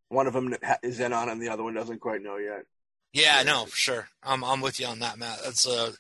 one 0.10 0.28
of 0.28 0.34
them 0.34 0.56
is 0.84 0.99
in 0.99 1.12
on 1.14 1.30
and 1.30 1.41
the 1.41 1.49
other 1.49 1.64
one 1.64 1.74
doesn't 1.74 1.99
quite 1.99 2.22
know 2.22 2.38
yet. 2.38 2.66
Yeah, 3.12 3.43
no, 3.43 3.66
for 3.66 3.76
sure. 3.76 4.08
I'm 4.24 4.43
I'm 4.43 4.62
with 4.62 4.80
you 4.80 4.86
on 4.88 4.99
that, 4.99 5.18
Matt. 5.18 5.39
That's 5.43 5.68
a 5.68 5.93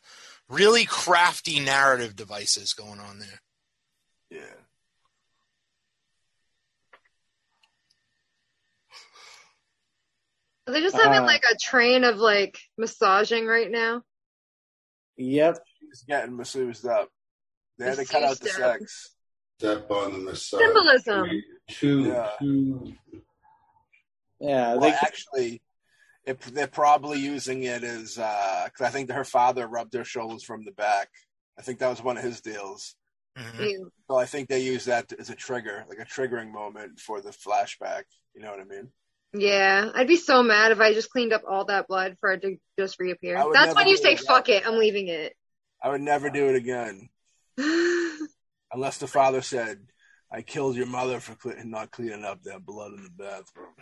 really 0.47 0.85
crafty 0.85 1.59
narrative 1.59 2.15
devices 2.15 2.73
going 2.73 2.99
on 2.99 3.19
there. 3.19 3.41
Yeah. 4.29 4.39
Are 10.67 10.73
they 10.73 10.81
just 10.81 10.95
having 10.95 11.19
Uh, 11.19 11.25
like 11.25 11.43
a 11.49 11.55
train 11.61 12.03
of 12.03 12.17
like 12.17 12.57
massaging 12.77 13.45
right 13.45 13.69
now? 13.69 14.01
Yep. 15.17 15.59
He's 15.79 16.03
getting 16.07 16.35
massaged 16.35 16.85
up. 16.85 17.09
They 17.77 17.85
had 17.85 17.97
to 17.97 18.05
cut 18.05 18.23
out 18.23 18.39
the 18.39 18.45
Massaged 18.45 18.57
sex. 18.57 19.15
Step 19.59 19.91
on 19.91 20.11
the 20.13 20.19
massage. 20.19 20.59
Symbolism. 20.61 21.29
Two, 21.69 21.99
Yeah. 22.05 22.31
two. 22.39 22.93
Yeah. 24.39 24.71
Well, 24.75 24.79
they, 24.81 24.91
actually, 24.91 25.61
it, 26.25 26.39
they're 26.41 26.67
probably 26.67 27.19
using 27.19 27.63
it 27.63 27.83
as 27.83 28.15
because 28.15 28.81
I 28.81 28.89
think 28.89 29.11
her 29.11 29.23
father 29.23 29.67
rubbed 29.67 29.93
her 29.93 30.03
shoulders 30.03 30.43
from 30.43 30.65
the 30.65 30.71
back. 30.71 31.09
I 31.57 31.61
think 31.61 31.79
that 31.79 31.89
was 31.89 32.01
one 32.01 32.17
of 32.17 32.23
his 32.23 32.41
deals. 32.41 32.95
Mhm. 33.37 33.91
So 34.09 34.17
I 34.17 34.25
think 34.25 34.49
they 34.49 34.61
use 34.61 34.85
that 34.85 35.11
as 35.13 35.29
a 35.29 35.35
trigger, 35.35 35.85
like 35.89 35.99
a 35.99 36.05
triggering 36.05 36.51
moment 36.51 36.99
for 36.99 37.21
the 37.21 37.31
flashback. 37.31 38.03
You 38.33 38.41
know 38.41 38.51
what 38.51 38.59
I 38.59 38.63
mean? 38.65 38.91
Yeah, 39.37 39.91
I'd 39.93 40.07
be 40.07 40.15
so 40.15 40.43
mad 40.43 40.71
if 40.71 40.79
I 40.79 40.93
just 40.93 41.09
cleaned 41.09 41.33
up 41.33 41.43
all 41.47 41.65
that 41.65 41.87
blood 41.87 42.15
for 42.19 42.31
it 42.31 42.41
to 42.43 42.57
just 42.79 42.99
reappear. 42.99 43.43
That's 43.53 43.75
when 43.75 43.87
you 43.87 43.97
say, 43.97 44.13
it 44.13 44.19
fuck 44.21 44.47
it, 44.49 44.65
I'm 44.65 44.77
leaving 44.77 45.09
it. 45.09 45.35
I 45.83 45.89
would 45.89 46.01
never 46.01 46.29
do 46.29 46.49
it 46.49 46.55
again 46.55 47.09
unless 47.57 48.97
the 48.97 49.07
father 49.07 49.41
said, 49.41 49.79
"I 50.31 50.41
killed 50.41 50.77
your 50.77 50.85
mother 50.87 51.19
for 51.19 51.35
cle- 51.35 51.53
not 51.65 51.91
cleaning 51.91 52.23
up 52.23 52.43
that 52.43 52.65
blood 52.65 52.93
in 52.93 53.03
the 53.03 53.09
bathroom." 53.09 53.73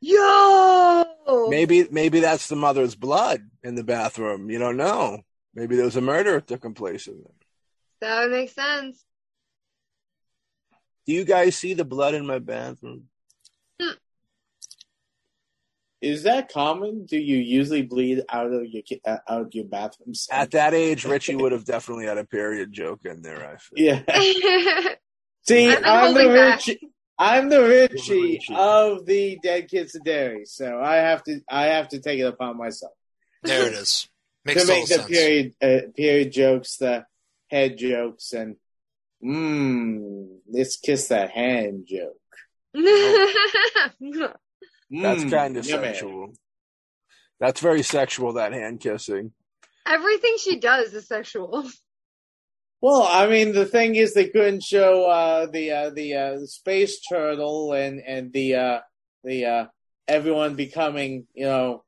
Yo! 0.00 1.04
Maybe, 1.48 1.86
maybe 1.90 2.20
that's 2.20 2.48
the 2.48 2.56
mother's 2.56 2.94
blood 2.94 3.40
in 3.62 3.74
the 3.74 3.84
bathroom. 3.84 4.50
You 4.50 4.58
don't 4.58 4.76
know. 4.76 5.20
Maybe 5.54 5.76
there 5.76 5.84
was 5.84 5.96
a 5.96 6.00
murder 6.00 6.40
taking 6.40 6.74
place 6.74 7.06
in 7.06 7.22
there. 7.22 7.32
That 8.00 8.22
would 8.22 8.32
make 8.32 8.50
sense. 8.50 9.04
Do 11.06 11.12
you 11.12 11.24
guys 11.24 11.56
see 11.56 11.74
the 11.74 11.84
blood 11.84 12.14
in 12.14 12.26
my 12.26 12.38
bathroom? 12.38 13.04
Is 16.04 16.24
that 16.24 16.52
common? 16.52 17.06
Do 17.06 17.16
you 17.18 17.38
usually 17.38 17.82
bleed 17.82 18.22
out 18.28 18.52
of 18.52 18.66
your 18.66 18.82
uh, 19.06 19.16
out 19.28 19.40
of 19.42 19.54
your 19.54 19.64
bathroom? 19.64 20.14
sink? 20.14 20.38
At 20.38 20.50
that 20.52 20.74
age, 20.74 21.04
Richie 21.04 21.34
would 21.34 21.52
have 21.52 21.64
definitely 21.64 22.06
had 22.06 22.18
a 22.18 22.24
period 22.24 22.72
joke 22.72 23.00
in 23.04 23.22
there. 23.22 23.48
I 23.48 23.56
feel. 23.56 23.84
Yeah. 23.86 24.02
I've 24.08 24.96
See, 25.46 25.68
I'm 25.70 25.82
the 25.82 25.88
holding 25.90 26.28
back. 26.28 26.56
Richie. 26.66 26.80
I'm 27.18 27.48
the 27.48 27.62
Richie 27.62 28.32
Richie. 28.38 28.54
of 28.54 29.06
the 29.06 29.38
Dead 29.42 29.68
Kids 29.68 29.94
of 29.94 30.02
Derry, 30.04 30.44
so 30.46 30.80
I 30.80 30.96
have 30.96 31.22
to 31.24 31.40
I 31.48 31.66
have 31.66 31.88
to 31.90 32.00
take 32.00 32.18
it 32.18 32.24
upon 32.24 32.56
myself 32.58 32.92
There 33.42 33.66
it 33.66 33.72
is. 33.74 34.08
Makes 34.44 34.62
to 34.62 34.68
make 34.68 34.86
the 34.88 34.94
sense. 34.94 35.06
period 35.08 35.54
uh, 35.62 35.80
period 35.96 36.32
jokes, 36.32 36.76
the 36.76 37.06
head 37.50 37.78
jokes, 37.78 38.32
and 38.34 38.56
mmm, 39.24 40.36
let's 40.50 40.76
kiss 40.76 41.08
that 41.08 41.30
hand 41.30 41.86
joke. 41.88 42.20
That's 45.02 45.24
Mm, 45.24 45.30
kind 45.30 45.56
of 45.56 45.66
yummy. 45.66 45.88
sexual. 45.88 46.32
That's 47.40 47.60
very 47.60 47.82
sexual. 47.82 48.32
That 48.34 48.52
hand 48.52 48.80
kissing. 48.80 49.32
Everything 49.86 50.36
she 50.38 50.58
does 50.60 50.92
is 50.94 51.06
sexual. 51.08 51.68
Well, 52.80 53.08
I 53.10 53.28
mean, 53.28 53.52
the 53.52 53.64
thing 53.64 53.94
is, 53.94 54.12
they 54.12 54.28
couldn't 54.28 54.62
show 54.62 55.06
uh, 55.08 55.46
the 55.46 55.70
uh, 55.70 55.90
the 55.90 56.14
uh, 56.14 56.36
space 56.44 57.00
turtle 57.00 57.72
and 57.72 57.98
and 58.06 58.30
the 58.30 58.56
uh, 58.56 58.80
the 59.22 59.44
uh, 59.46 59.66
everyone 60.06 60.54
becoming 60.54 61.26
you 61.32 61.46
know 61.46 61.82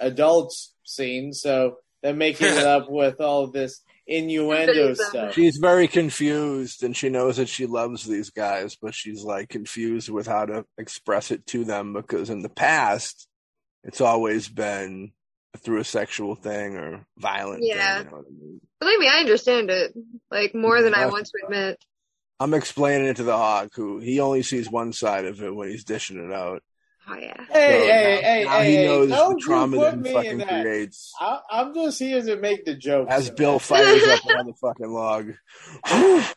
adults 0.00 0.74
scene, 0.84 1.32
so 1.32 1.76
they're 2.02 2.14
making 2.14 2.48
it 2.48 2.58
up 2.76 2.90
with 2.90 3.20
all 3.20 3.46
this 3.46 3.80
innuendo 4.08 4.94
stuff. 4.94 5.34
She's 5.34 5.58
very 5.58 5.86
confused, 5.86 6.82
and 6.82 6.96
she 6.96 7.10
knows 7.10 7.36
that 7.36 7.48
she 7.48 7.66
loves 7.66 8.04
these 8.04 8.30
guys, 8.30 8.76
but 8.80 8.94
she's 8.94 9.22
like 9.22 9.48
confused 9.50 10.08
with 10.08 10.26
how 10.26 10.46
to 10.46 10.64
express 10.78 11.30
it 11.30 11.46
to 11.48 11.64
them 11.64 11.92
because 11.92 12.30
in 12.30 12.42
the 12.42 12.48
past, 12.48 13.28
it's 13.84 14.00
always 14.00 14.48
been 14.48 15.12
through 15.58 15.80
a 15.80 15.84
sexual 15.84 16.34
thing 16.34 16.76
or 16.76 17.06
violent. 17.18 17.62
Yeah. 17.62 17.98
Thing, 17.98 18.06
you 18.06 18.10
know 18.10 18.16
what 18.16 18.26
I 18.26 18.30
mean? 18.30 18.60
Believe 18.80 18.98
me, 18.98 19.08
I 19.08 19.20
understand 19.20 19.70
it. 19.70 19.94
Like 20.30 20.54
more 20.54 20.82
than 20.82 20.94
I 20.94 21.06
want 21.06 21.26
to 21.26 21.32
admit. 21.44 21.84
I'm 22.40 22.54
explaining 22.54 23.08
it 23.08 23.16
to 23.16 23.24
the 23.24 23.36
hawk, 23.36 23.70
who 23.74 23.98
he 23.98 24.20
only 24.20 24.42
sees 24.42 24.70
one 24.70 24.92
side 24.92 25.24
of 25.24 25.42
it 25.42 25.54
when 25.54 25.68
he's 25.68 25.84
dishing 25.84 26.24
it 26.24 26.32
out. 26.32 26.62
Oh 27.10 27.16
yeah. 27.16 27.34
Hey, 27.36 27.44
So 27.44 27.58
hey, 27.58 28.20
now, 28.22 28.28
hey, 28.28 28.44
now 28.44 28.50
hey! 28.58 28.70
he 28.76 28.84
knows 28.84 29.08
don't 29.10 29.34
the 29.34 29.40
trauma 29.40 29.76
you 29.76 29.82
that 29.82 29.94
put 29.96 29.96
he 29.96 30.02
me 30.02 30.10
in 30.10 30.14
fucking 30.14 30.38
that. 30.38 30.62
creates. 30.62 31.12
I, 31.20 31.38
I'm 31.50 31.74
just 31.74 31.98
here 31.98 32.20
to 32.22 32.36
make 32.36 32.64
the 32.64 32.74
joke. 32.74 33.08
As 33.10 33.30
Bill 33.30 33.58
fires 33.60 34.02
up 34.08 34.26
on 34.38 34.46
the 34.46 34.54
fucking 34.54 34.90
log. 34.90 35.32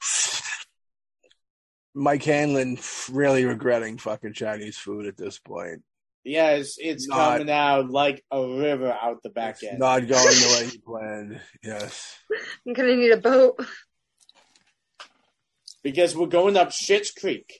Mike 1.94 2.24
Hanlon 2.24 2.78
really 3.12 3.44
regretting 3.46 3.98
fucking 3.98 4.34
Chinese 4.34 4.78
food 4.78 5.06
at 5.08 5.18
this 5.18 5.40
point. 5.40 5.84
yeah, 6.24 6.52
it's, 6.52 6.78
it's 6.80 7.08
Not- 7.08 7.40
coming 7.40 7.52
out 7.52 7.90
like 7.90 8.24
a 8.32 8.42
river 8.48 8.92
out 9.02 9.22
the 9.24 9.30
back 9.30 9.56
It's 9.62 9.64
end. 9.72 9.80
not 9.80 10.00
going 10.00 10.10
the 10.10 10.58
way 10.58 10.70
he 10.70 10.78
planned. 10.86 11.42
Yes. 11.64 12.18
I'm 12.66 12.74
gonna 12.74 12.96
need 12.96 13.12
a 13.12 13.18
boat. 13.18 13.60
because 15.84 16.16
we're 16.16 16.28
going 16.28 16.56
up 16.56 16.72
Shit's 16.72 17.12
Creek. 17.12 17.60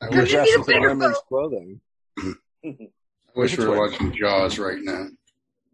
I 0.00 0.08
We're 0.10 0.22
wish, 0.22 0.30
dressed 0.32 0.68
in 0.68 0.80
women's 0.82 1.14
boat. 1.14 1.26
clothing. 1.28 1.80
I 2.18 2.78
wish 3.34 3.56
we 3.58 3.66
were 3.66 3.78
watching 3.78 4.12
Jaws 4.12 4.58
right 4.58 4.78
now. 4.80 5.06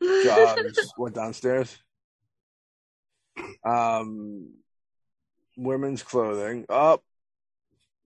Jaws 0.01 0.93
went 0.99 1.14
downstairs. 1.14 1.76
Um, 3.64 4.53
women's 5.57 6.03
clothing. 6.03 6.66
Up. 6.68 7.03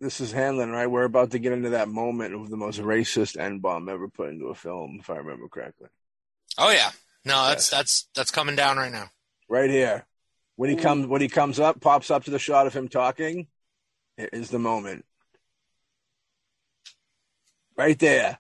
this 0.01 0.21
is 0.21 0.33
Hanlon, 0.33 0.71
right? 0.71 0.87
We're 0.87 1.05
about 1.05 1.31
to 1.33 1.39
get 1.39 1.53
into 1.53 1.71
that 1.71 1.89
moment 1.89 2.35
of 2.35 2.51
the 2.51 2.57
most 2.57 2.81
racist 2.81 3.39
N 3.39 3.59
bomb 3.61 3.89
ever 3.89 4.09
put 4.09 4.31
into 4.31 4.47
a 4.47 4.55
film, 4.55 4.99
if 5.01 5.11
I 5.11 5.17
remember 5.17 5.49
correctly. 5.49 5.89
Oh 6.59 6.71
yeah, 6.71 6.91
no, 7.25 7.47
that's 7.49 7.71
Yes. 7.71 7.79
that's 7.79 8.09
that's 8.15 8.31
coming 8.31 8.57
down 8.57 8.77
right 8.77 8.93
now. 8.93 9.11
Right 9.49 9.71
here. 9.71 10.07
When 10.57 10.71
he 10.71 10.77
comes 10.77 11.07
when 11.07 11.21
he 11.23 11.29
comes 11.29 11.59
up, 11.61 11.81
pops 11.81 12.11
up 12.11 12.25
to 12.25 12.31
the 12.31 12.39
shot 12.39 12.67
of 12.67 12.75
him 12.75 12.89
talking, 12.89 13.47
it 14.19 14.31
is 14.33 14.51
the 14.51 14.59
moment. 14.59 15.05
Right 17.77 17.99
there. 17.99 18.39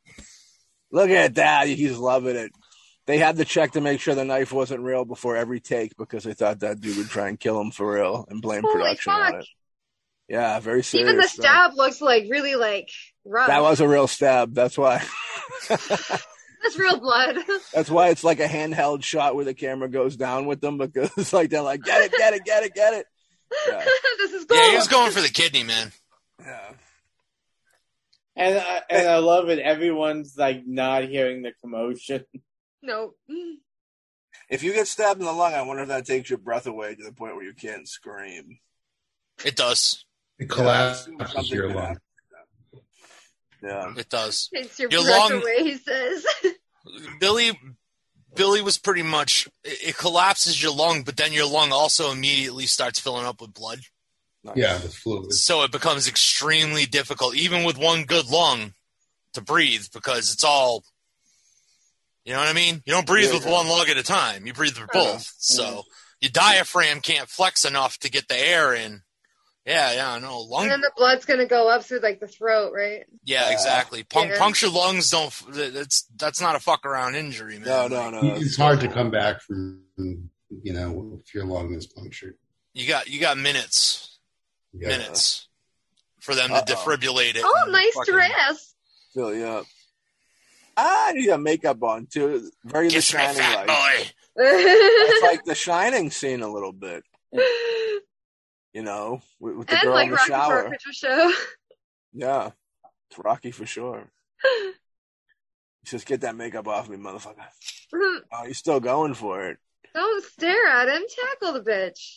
Look 0.90 1.10
at 1.10 1.36
that. 1.36 1.68
He's 1.68 1.96
loving 1.96 2.36
it. 2.36 2.52
They 3.06 3.18
had 3.18 3.36
to 3.36 3.44
check 3.44 3.72
to 3.72 3.80
make 3.80 4.00
sure 4.00 4.14
the 4.14 4.24
knife 4.24 4.52
wasn't 4.52 4.82
real 4.82 5.04
before 5.04 5.36
every 5.36 5.58
take 5.60 5.96
because 5.96 6.24
they 6.24 6.34
thought 6.34 6.60
that 6.60 6.80
dude 6.80 6.98
would 6.98 7.08
try 7.08 7.28
and 7.28 7.40
kill 7.40 7.60
him 7.60 7.70
for 7.70 7.94
real 7.94 8.26
and 8.28 8.40
blame 8.40 8.62
Holy 8.62 8.74
production 8.74 9.12
on 9.12 9.34
it. 9.36 9.46
Yeah, 10.28 10.60
very 10.60 10.82
serious. 10.82 11.08
Even 11.08 11.20
the 11.20 11.28
stuff. 11.28 11.44
stab 11.44 11.76
looks 11.76 12.00
like 12.00 12.24
really 12.30 12.54
like 12.54 12.88
rough. 13.24 13.48
That 13.48 13.62
was 13.62 13.80
a 13.80 13.88
real 13.88 14.06
stab. 14.06 14.54
That's 14.54 14.78
why. 14.78 15.04
That's 15.68 16.78
real 16.78 17.00
blood. 17.00 17.36
That's 17.74 17.90
why 17.90 18.08
it's 18.10 18.22
like 18.22 18.40
a 18.40 18.46
handheld 18.46 19.02
shot 19.02 19.34
where 19.34 19.44
the 19.44 19.54
camera 19.54 19.88
goes 19.88 20.16
down 20.16 20.46
with 20.46 20.60
them 20.60 20.78
because 20.78 21.10
it's 21.16 21.32
like 21.34 21.50
they're 21.50 21.62
like, 21.62 21.82
get 21.82 22.02
it, 22.02 22.12
get 22.16 22.34
it, 22.34 22.44
get 22.44 22.62
it, 22.62 22.74
get 22.74 22.94
it. 22.94 23.06
Yeah. 23.68 23.84
this 24.18 24.32
is 24.32 24.44
cool. 24.44 24.56
Yeah, 24.56 24.70
he 24.70 24.76
was 24.76 24.88
going 24.88 25.10
for 25.10 25.20
the 25.20 25.28
kidney, 25.28 25.64
man. 25.64 25.92
Yeah. 26.40 26.70
And 28.34 28.58
I, 28.58 28.82
and 28.88 29.08
I 29.08 29.18
love 29.18 29.48
it. 29.50 29.58
Everyone's 29.58 30.34
like 30.36 30.62
not 30.66 31.04
hearing 31.04 31.42
the 31.42 31.52
commotion. 31.60 32.24
No. 32.82 33.14
If 34.48 34.62
you 34.62 34.72
get 34.72 34.88
stabbed 34.88 35.20
in 35.20 35.26
the 35.26 35.32
lung, 35.32 35.54
I 35.54 35.62
wonder 35.62 35.82
if 35.82 35.88
that 35.88 36.04
takes 36.06 36.28
your 36.30 36.38
breath 36.38 36.66
away 36.66 36.94
to 36.94 37.02
the 37.04 37.12
point 37.12 37.36
where 37.36 37.44
you 37.44 37.54
can't 37.54 37.86
scream. 37.88 38.58
It 39.44 39.56
does. 39.56 40.04
It 40.38 40.48
collapses 40.50 41.04
something 41.32 41.44
your 41.46 41.68
lung. 41.68 41.76
happen. 41.76 42.00
Yeah. 43.62 43.92
It 43.96 44.08
does. 44.08 44.48
Takes 44.52 44.78
your, 44.80 44.90
Your 44.90 45.02
breath 45.04 45.30
lung- 45.30 45.42
away, 45.42 45.62
he 45.62 45.76
says. 45.76 46.26
Billy 47.20 47.52
Billy 48.34 48.62
was 48.62 48.78
pretty 48.78 49.02
much 49.02 49.46
it, 49.62 49.90
it 49.90 49.96
collapses 49.96 50.60
your 50.60 50.72
lung, 50.74 51.02
but 51.02 51.16
then 51.16 51.32
your 51.32 51.46
lung 51.46 51.70
also 51.70 52.10
immediately 52.10 52.66
starts 52.66 52.98
filling 52.98 53.24
up 53.26 53.40
with 53.40 53.54
blood. 53.54 53.80
Nice. 54.44 54.56
Yeah, 54.56 54.78
the 54.78 54.88
fluid. 54.88 55.32
So 55.32 55.62
it 55.62 55.70
becomes 55.70 56.08
extremely 56.08 56.84
difficult, 56.86 57.36
even 57.36 57.64
with 57.64 57.78
one 57.78 58.04
good 58.04 58.28
lung, 58.28 58.74
to 59.34 59.40
breathe 59.40 59.86
because 59.92 60.32
it's 60.32 60.44
all. 60.44 60.84
You 62.24 62.32
know 62.34 62.38
what 62.40 62.48
I 62.48 62.52
mean? 62.52 62.82
You 62.86 62.92
don't 62.92 63.06
breathe 63.06 63.28
Yeah, 63.28 63.34
with 63.34 63.46
yeah. 63.46 63.52
one 63.52 63.68
lung 63.68 63.88
at 63.88 63.96
a 63.96 64.02
time. 64.02 64.46
You 64.46 64.52
breathe 64.52 64.78
with 64.78 64.88
Yeah. 64.94 65.00
both. 65.00 65.32
So 65.38 65.84
your 66.20 66.30
diaphragm 66.30 67.00
can't 67.00 67.28
flex 67.28 67.64
enough 67.64 67.98
to 67.98 68.10
get 68.10 68.28
the 68.28 68.36
air 68.38 68.74
in 68.74 69.02
Yeah, 69.64 69.92
yeah, 69.92 70.18
no 70.18 70.40
lung. 70.40 70.64
And 70.64 70.72
then 70.72 70.80
the 70.80 70.90
blood's 70.96 71.24
gonna 71.24 71.46
go 71.46 71.68
up 71.68 71.84
through 71.84 72.00
like 72.00 72.18
the 72.18 72.26
throat, 72.26 72.72
right? 72.74 73.04
yeah, 73.24 73.46
Yeah. 73.48 73.52
exactly. 73.52 74.02
Pun- 74.02 74.28
Yeah. 74.28 74.38
Puncture 74.38 74.68
lungs 74.68 75.08
don't. 75.10 75.32
That's 75.50 76.02
that's 76.16 76.40
not 76.40 76.56
a 76.56 76.60
fuck 76.60 76.84
around 76.84 77.14
injury, 77.14 77.58
man. 77.60 77.68
No, 77.68 77.86
no, 77.88 78.10
no. 78.10 78.34
It's 78.36 78.56
hard 78.56 78.80
to 78.80 78.88
come 78.88 79.10
back 79.12 79.40
from, 79.40 79.82
you 79.98 80.72
know, 80.72 81.20
if 81.24 81.32
your 81.32 81.44
lung 81.44 81.74
is 81.74 81.86
punctured. 81.86 82.36
You 82.72 82.88
got 82.88 83.06
you 83.08 83.20
got 83.20 83.38
minutes, 83.38 84.11
Yeah. 84.72 84.88
minutes 84.88 85.48
for 86.20 86.34
them 86.34 86.48
to 86.50 86.54
Uh-oh. 86.56 86.64
defibrillate 86.64 87.36
it. 87.36 87.42
Oh, 87.44 87.66
nice 87.70 87.92
fucking 87.94 88.14
dress. 88.14 88.74
Fill 89.14 89.34
you 89.34 89.44
up. 89.44 89.66
I 90.76 91.12
need 91.12 91.26
got 91.26 91.40
makeup 91.42 91.82
on 91.82 92.06
too. 92.06 92.50
Very 92.64 92.88
the 92.88 93.00
shining 93.02 93.36
fat 93.36 93.66
like. 93.66 93.66
boy. 93.66 94.10
It's 94.36 95.22
like 95.30 95.44
the 95.44 95.54
shining 95.54 96.10
scene 96.10 96.40
a 96.40 96.50
little 96.50 96.72
bit, 96.72 97.04
you 98.72 98.82
know, 98.82 99.20
with, 99.38 99.56
with 99.56 99.66
the 99.68 99.74
and 99.74 99.82
girl 99.82 99.92
like 99.94 100.04
in 100.06 100.10
the 100.12 100.16
Rocky 100.16 100.28
shower. 100.30 100.70
Picture 100.70 100.92
Show. 100.94 101.32
Yeah, 102.14 102.50
it's 103.10 103.18
Rocky 103.18 103.50
for 103.50 103.66
sure. 103.66 104.10
Just 105.84 106.06
get 106.06 106.20
that 106.22 106.36
makeup 106.36 106.66
off 106.68 106.88
me, 106.88 106.96
motherfucker. 106.96 107.44
Oh, 108.34 108.46
he's 108.46 108.56
still 108.56 108.80
going 108.80 109.12
for 109.12 109.48
it. 109.48 109.58
Don't 109.94 110.24
stare 110.24 110.66
at 110.66 110.88
him. 110.88 111.02
Tackle 111.30 111.52
the 111.52 111.60
bitch. 111.60 112.16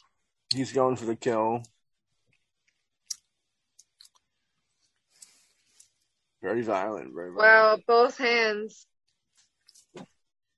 He's 0.54 0.72
going 0.72 0.96
for 0.96 1.04
the 1.04 1.18
kill. 1.18 1.64
Very 6.46 6.62
violent. 6.62 7.12
Very 7.16 7.34
Wow, 7.34 7.80
both 7.88 8.20
hands. 8.20 8.86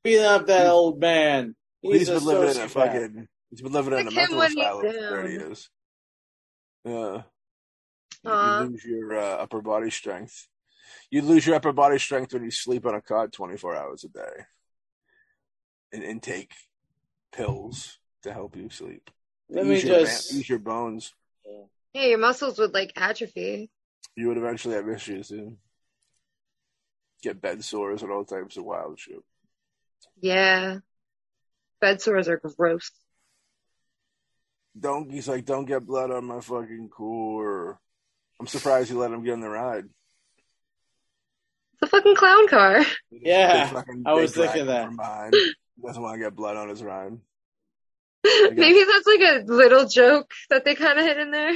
Beat 0.04 0.20
up 0.20 0.46
that 0.48 0.68
old 0.68 1.00
man. 1.00 1.56
he's 1.82 2.00
He's, 2.00 2.10
a 2.10 2.14
been 2.16 2.26
living 2.26 2.44
in 2.50 2.58
a 2.58 2.66
sociopath. 2.66 2.70
fucking. 2.72 3.28
He's 3.50 3.62
been 3.62 3.72
living 3.72 3.94
in 3.94 4.00
a 4.00 4.04
Like 4.04 4.12
him 4.12 4.16
mental 4.18 4.38
when 4.40 4.50
he's 4.52 4.58
asylum 4.58 4.82
for 4.86 4.92
down. 4.92 5.10
thirty 5.10 5.32
years. 5.32 5.70
Yeah. 6.84 6.94
You- 6.94 7.24
Aw. 8.32 8.60
You 8.60 8.68
lose 8.70 8.84
your 8.84 9.18
uh, 9.18 9.36
upper 9.38 9.62
body 9.62 9.90
strength. 9.90 10.50
You 11.10 11.22
lose 11.22 11.48
your 11.48 11.56
upper 11.56 11.72
body 11.72 12.00
strength 12.00 12.34
when 12.34 12.44
you 12.44 12.52
sleep 12.52 12.86
on 12.86 12.94
a 12.94 13.02
cot 13.02 13.32
24 13.32 13.78
hours 13.78 14.04
a 14.04 14.10
day 14.10 14.44
and 15.94 16.04
intake 16.04 16.52
pills 17.32 17.98
to 18.24 18.34
help 18.34 18.58
you 18.58 18.70
sleep. 18.70 19.10
Let 19.50 19.66
me 19.66 19.76
use, 19.76 19.86
your, 19.86 20.00
just. 20.02 20.32
ba- 20.32 20.36
use 20.36 20.50
your 20.50 20.60
bones. 20.60 21.14
Yeah, 21.94 22.08
your 22.08 22.18
muscles 22.18 22.60
would 22.60 22.74
like 22.74 22.92
atrophy. 22.98 23.70
You 24.18 24.28
would 24.28 24.38
eventually 24.38 24.76
have 24.76 24.90
issues 24.90 25.32
and 25.32 25.56
get 27.22 27.42
bed 27.42 27.64
sores 27.64 28.04
and 28.04 28.12
all 28.12 28.26
types 28.26 28.58
of 28.58 28.64
wild 28.64 29.00
shit. 29.00 29.24
Yeah. 30.20 30.78
Bed 31.82 32.02
sores 32.02 32.28
are 32.28 32.38
gross. 32.38 32.92
Don't 34.80 35.10
he's 35.12 35.28
like, 35.28 35.46
don't 35.46 35.66
get 35.66 35.86
blood 35.86 36.12
on 36.12 36.26
my 36.26 36.40
fucking 36.42 36.90
core. 36.90 37.80
I'm 38.40 38.48
surprised 38.48 38.90
you 38.90 39.00
let 39.00 39.12
him 39.12 39.24
get 39.24 39.34
in 39.34 39.42
the 39.42 39.50
ride. 39.50 39.86
It's 41.74 41.84
a 41.84 41.88
fucking 41.88 42.16
clown 42.16 42.48
car. 42.48 42.86
Yeah, 43.12 43.68
fucking- 43.68 44.04
I 44.06 44.14
was 44.14 44.34
thinking 44.34 44.68
that. 44.68 44.94
From. 44.94 45.32
He 45.32 45.86
doesn't 45.86 46.02
want 46.02 46.16
to 46.16 46.20
get 46.20 46.36
blood 46.36 46.58
on 46.58 46.70
his 46.70 46.84
ride. 46.84 47.14
Maybe 48.24 48.84
that's 48.84 49.08
like 49.08 49.20
a 49.22 49.44
little 49.46 49.88
joke 49.88 50.32
that 50.50 50.66
they 50.66 50.76
kind 50.76 50.98
of 51.00 51.06
hit 51.06 51.18
in 51.18 51.32
there. 51.32 51.54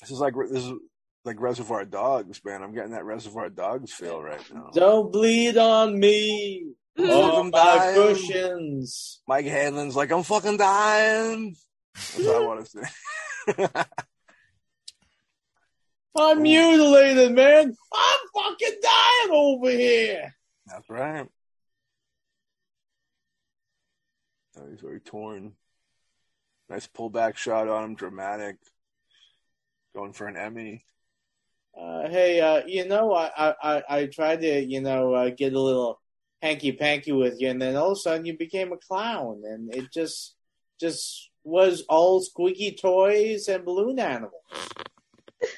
This 0.00 0.10
is 0.10 0.20
like 0.20 0.34
this 0.50 0.64
is 0.64 0.72
like 1.26 1.40
Reservoir 1.40 1.84
Dogs, 1.84 2.40
man. 2.44 2.62
I'm 2.62 2.72
getting 2.72 2.92
that 2.92 3.04
Reservoir 3.04 3.50
Dogs 3.50 3.92
feel 3.92 4.22
right 4.22 4.40
now. 4.54 4.70
Don't 4.72 5.12
bleed 5.12 5.58
on 5.58 5.98
me. 5.98 6.72
Oh, 6.98 7.42
my 7.42 7.50
dying. 7.50 7.94
cushions. 7.94 9.20
Mike 9.28 9.44
Hanlon's 9.46 9.96
like, 9.96 10.10
I'm 10.12 10.22
fucking 10.22 10.56
dying. 10.56 11.56
That's 11.94 12.18
what 12.18 12.36
I 12.36 12.46
want 12.46 12.64
to 12.64 12.70
say. 12.70 13.68
I'm 16.18 16.40
mutilated, 16.40 17.32
man. 17.32 17.74
I'm 17.92 18.18
fucking 18.34 18.80
dying 18.82 19.30
over 19.32 19.70
here. 19.70 20.34
That's 20.66 20.88
right. 20.88 21.26
Oh, 24.58 24.70
he's 24.70 24.80
very 24.80 25.00
torn. 25.00 25.52
Nice 26.70 26.88
pullback 26.88 27.36
shot 27.36 27.68
on 27.68 27.84
him, 27.84 27.94
dramatic. 27.94 28.56
Going 29.94 30.14
for 30.14 30.26
an 30.26 30.36
Emmy. 30.36 30.86
Uh, 31.78 32.08
hey, 32.08 32.40
uh, 32.40 32.62
you 32.66 32.86
know, 32.86 33.12
I, 33.12 33.30
I, 33.36 33.54
I, 33.62 33.82
I 33.98 34.06
tried 34.06 34.40
to, 34.40 34.60
you 34.64 34.80
know, 34.80 35.12
uh, 35.14 35.30
get 35.30 35.52
a 35.52 35.60
little 35.60 36.00
hanky 36.40 36.72
panky 36.72 37.12
with 37.12 37.40
you, 37.40 37.48
and 37.50 37.60
then 37.60 37.76
all 37.76 37.92
of 37.92 37.96
a 37.98 38.00
sudden 38.00 38.24
you 38.26 38.36
became 38.36 38.72
a 38.72 38.76
clown, 38.78 39.42
and 39.44 39.74
it 39.74 39.92
just, 39.92 40.34
just 40.80 41.30
was 41.44 41.82
all 41.88 42.20
squeaky 42.22 42.72
toys 42.72 43.48
and 43.48 43.64
balloon 43.64 43.98
animals. 43.98 44.32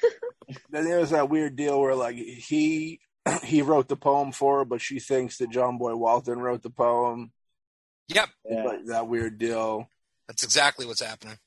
Then 0.71 0.85
there 0.85 0.99
was 0.99 1.11
that 1.11 1.29
weird 1.29 1.55
deal 1.55 1.79
where 1.79 1.93
like 1.95 2.15
he 2.15 2.99
he 3.43 3.61
wrote 3.61 3.87
the 3.87 3.95
poem 3.95 4.31
for 4.31 4.59
her, 4.59 4.65
but 4.65 4.81
she 4.81 4.99
thinks 4.99 5.37
that 5.37 5.51
John 5.51 5.77
Boy 5.77 5.95
Walton 5.95 6.39
wrote 6.39 6.63
the 6.63 6.69
poem. 6.71 7.31
Yep, 8.07 8.29
Yeah. 8.49 8.63
Like 8.63 8.85
that 8.87 9.07
weird 9.07 9.37
deal. 9.37 9.87
that's 10.27 10.43
exactly 10.43 10.87
what's 10.87 11.03
happening. 11.03 11.37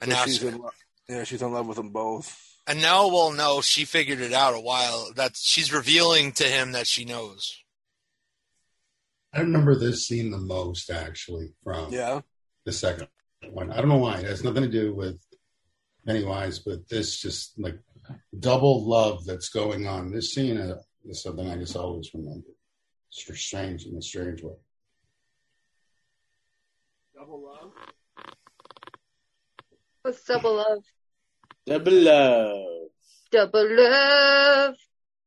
And 0.00 0.10
So 0.10 0.16
now, 0.16 0.24
she's 0.24 0.38
she- 0.38 0.46
in 0.48 0.58
love. 0.58 0.74
Yeah, 1.08 1.24
she's 1.24 1.42
in 1.42 1.52
love 1.52 1.66
with 1.68 1.76
them 1.76 1.90
both. 1.90 2.36
And 2.66 2.80
now, 2.80 3.08
we'll 3.08 3.32
know 3.32 3.60
she 3.60 3.84
figured 3.84 4.20
it 4.20 4.32
out 4.32 4.54
a 4.54 4.60
while. 4.60 5.10
That 5.16 5.32
she's 5.36 5.72
revealing 5.72 6.32
to 6.32 6.44
him 6.44 6.72
that 6.72 6.86
she 6.86 7.04
knows. 7.04 7.58
I 9.34 9.40
remember 9.40 9.74
this 9.74 10.06
scene 10.06 10.30
the 10.30 10.38
most 10.38 10.90
actually 10.90 11.54
from 11.64 11.92
Yeah. 11.92 12.20
the 12.64 12.72
second 12.72 13.08
one. 13.50 13.70
I 13.72 13.76
don't 13.76 13.88
know 13.88 13.96
why. 13.96 14.18
It 14.18 14.26
has 14.26 14.44
nothing 14.44 14.62
to 14.62 14.68
do 14.68 14.94
with 14.94 15.18
Pennywise, 16.06 16.58
but 16.58 16.88
this 16.88 17.18
just 17.18 17.58
like 17.58 17.78
double 18.38 18.86
love 18.88 19.24
that's 19.24 19.48
going 19.48 19.86
on. 19.86 20.10
This 20.12 20.34
scene 20.34 20.58
uh, 20.58 20.76
is 21.06 21.22
something 21.22 21.48
I 21.48 21.56
just 21.56 21.76
always 21.76 22.10
remember. 22.12 22.48
It's 23.08 23.40
strange 23.40 23.86
in 23.86 23.96
a 23.96 24.02
strange 24.02 24.42
way. 24.42 24.54
Double 27.14 27.42
love. 27.44 27.72
What's 30.02 30.24
double 30.24 30.56
love? 30.56 30.82
Double 31.66 31.92
love. 31.92 32.88
Double 33.30 33.76
love. 33.76 34.74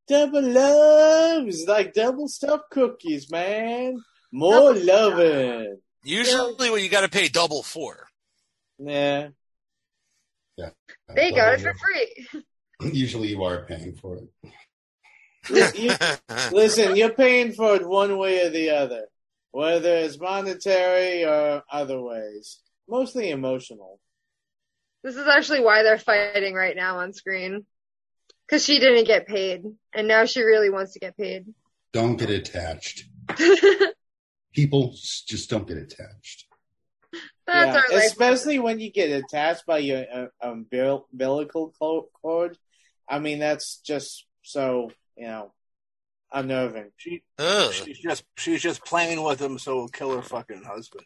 Double 0.08 0.42
love 0.42 1.48
is 1.48 1.66
like 1.68 1.94
double 1.94 2.28
stuffed 2.28 2.70
cookies, 2.70 3.32
man. 3.32 3.98
More 4.32 4.74
Double 4.74 4.86
loving. 4.86 5.78
Usually, 6.04 6.70
what 6.70 6.84
you 6.84 6.90
got 6.90 7.02
to 7.02 7.10
pay 7.10 7.28
double 7.30 7.64
for. 7.64 8.08
Yeah. 8.78 9.30
They 11.16 11.32
got 11.32 11.54
it 11.54 11.62
for 11.62 11.74
free. 11.74 12.44
Usually 12.94 13.30
you 13.30 13.44
are 13.44 13.66
paying 13.66 13.96
for 13.96 14.18
it. 14.18 15.76
You- 15.76 15.92
listen, 16.52 16.96
you're 16.96 17.12
paying 17.14 17.54
for 17.54 17.76
it 17.76 17.88
one 17.88 18.18
way 18.18 18.46
or 18.46 18.50
the 18.50 18.72
other, 18.72 19.06
whether 19.52 19.96
it's 19.98 20.20
monetary 20.20 21.24
or 21.24 21.64
other 21.72 22.02
ways. 22.02 22.60
Mostly 22.88 23.30
emotional. 23.30 24.00
This 25.06 25.16
is 25.18 25.28
actually 25.28 25.62
why 25.62 25.84
they're 25.84 26.00
fighting 26.00 26.56
right 26.56 26.76
now 26.76 26.98
on 26.98 27.14
screen. 27.14 27.66
Because 28.48 28.66
she 28.66 28.80
didn't 28.80 29.06
get 29.06 29.28
paid, 29.28 29.64
and 29.94 30.08
now 30.08 30.26
she 30.26 30.42
really 30.42 30.70
wants 30.72 30.94
to 30.94 31.00
get 31.00 31.16
paid. 31.16 31.46
Don't 31.94 32.16
get 32.18 32.30
attached. 32.32 33.06
People 34.54 34.94
just 35.28 35.50
don't 35.50 35.68
get 35.68 35.78
attached. 35.78 36.46
That's 37.46 37.68
Yeah, 37.76 37.82
our 37.82 37.98
life. 37.98 38.06
especially 38.08 38.60
when 38.60 38.80
you 38.80 38.92
get 38.92 39.12
attached 39.12 39.66
by 39.66 39.80
your 39.80 40.06
uh, 40.12 40.28
umbil- 40.44 41.04
umbilical 41.12 41.74
cord. 42.22 42.58
I 43.08 43.20
mean, 43.20 43.40
that's 43.40 43.78
just 43.86 44.26
so 44.44 44.92
you 45.18 45.28
know 45.28 45.54
unnerving. 46.34 46.92
She 46.98 47.24
Ugh. 47.38 47.72
she's 47.74 48.00
just 48.00 48.24
she's 48.38 48.62
just 48.62 48.84
playing 48.86 49.22
with 49.24 49.42
him, 49.42 49.60
so 49.60 49.76
he'll 49.76 49.88
kill 49.90 50.16
her 50.16 50.22
fucking 50.24 50.64
husband. 50.64 51.06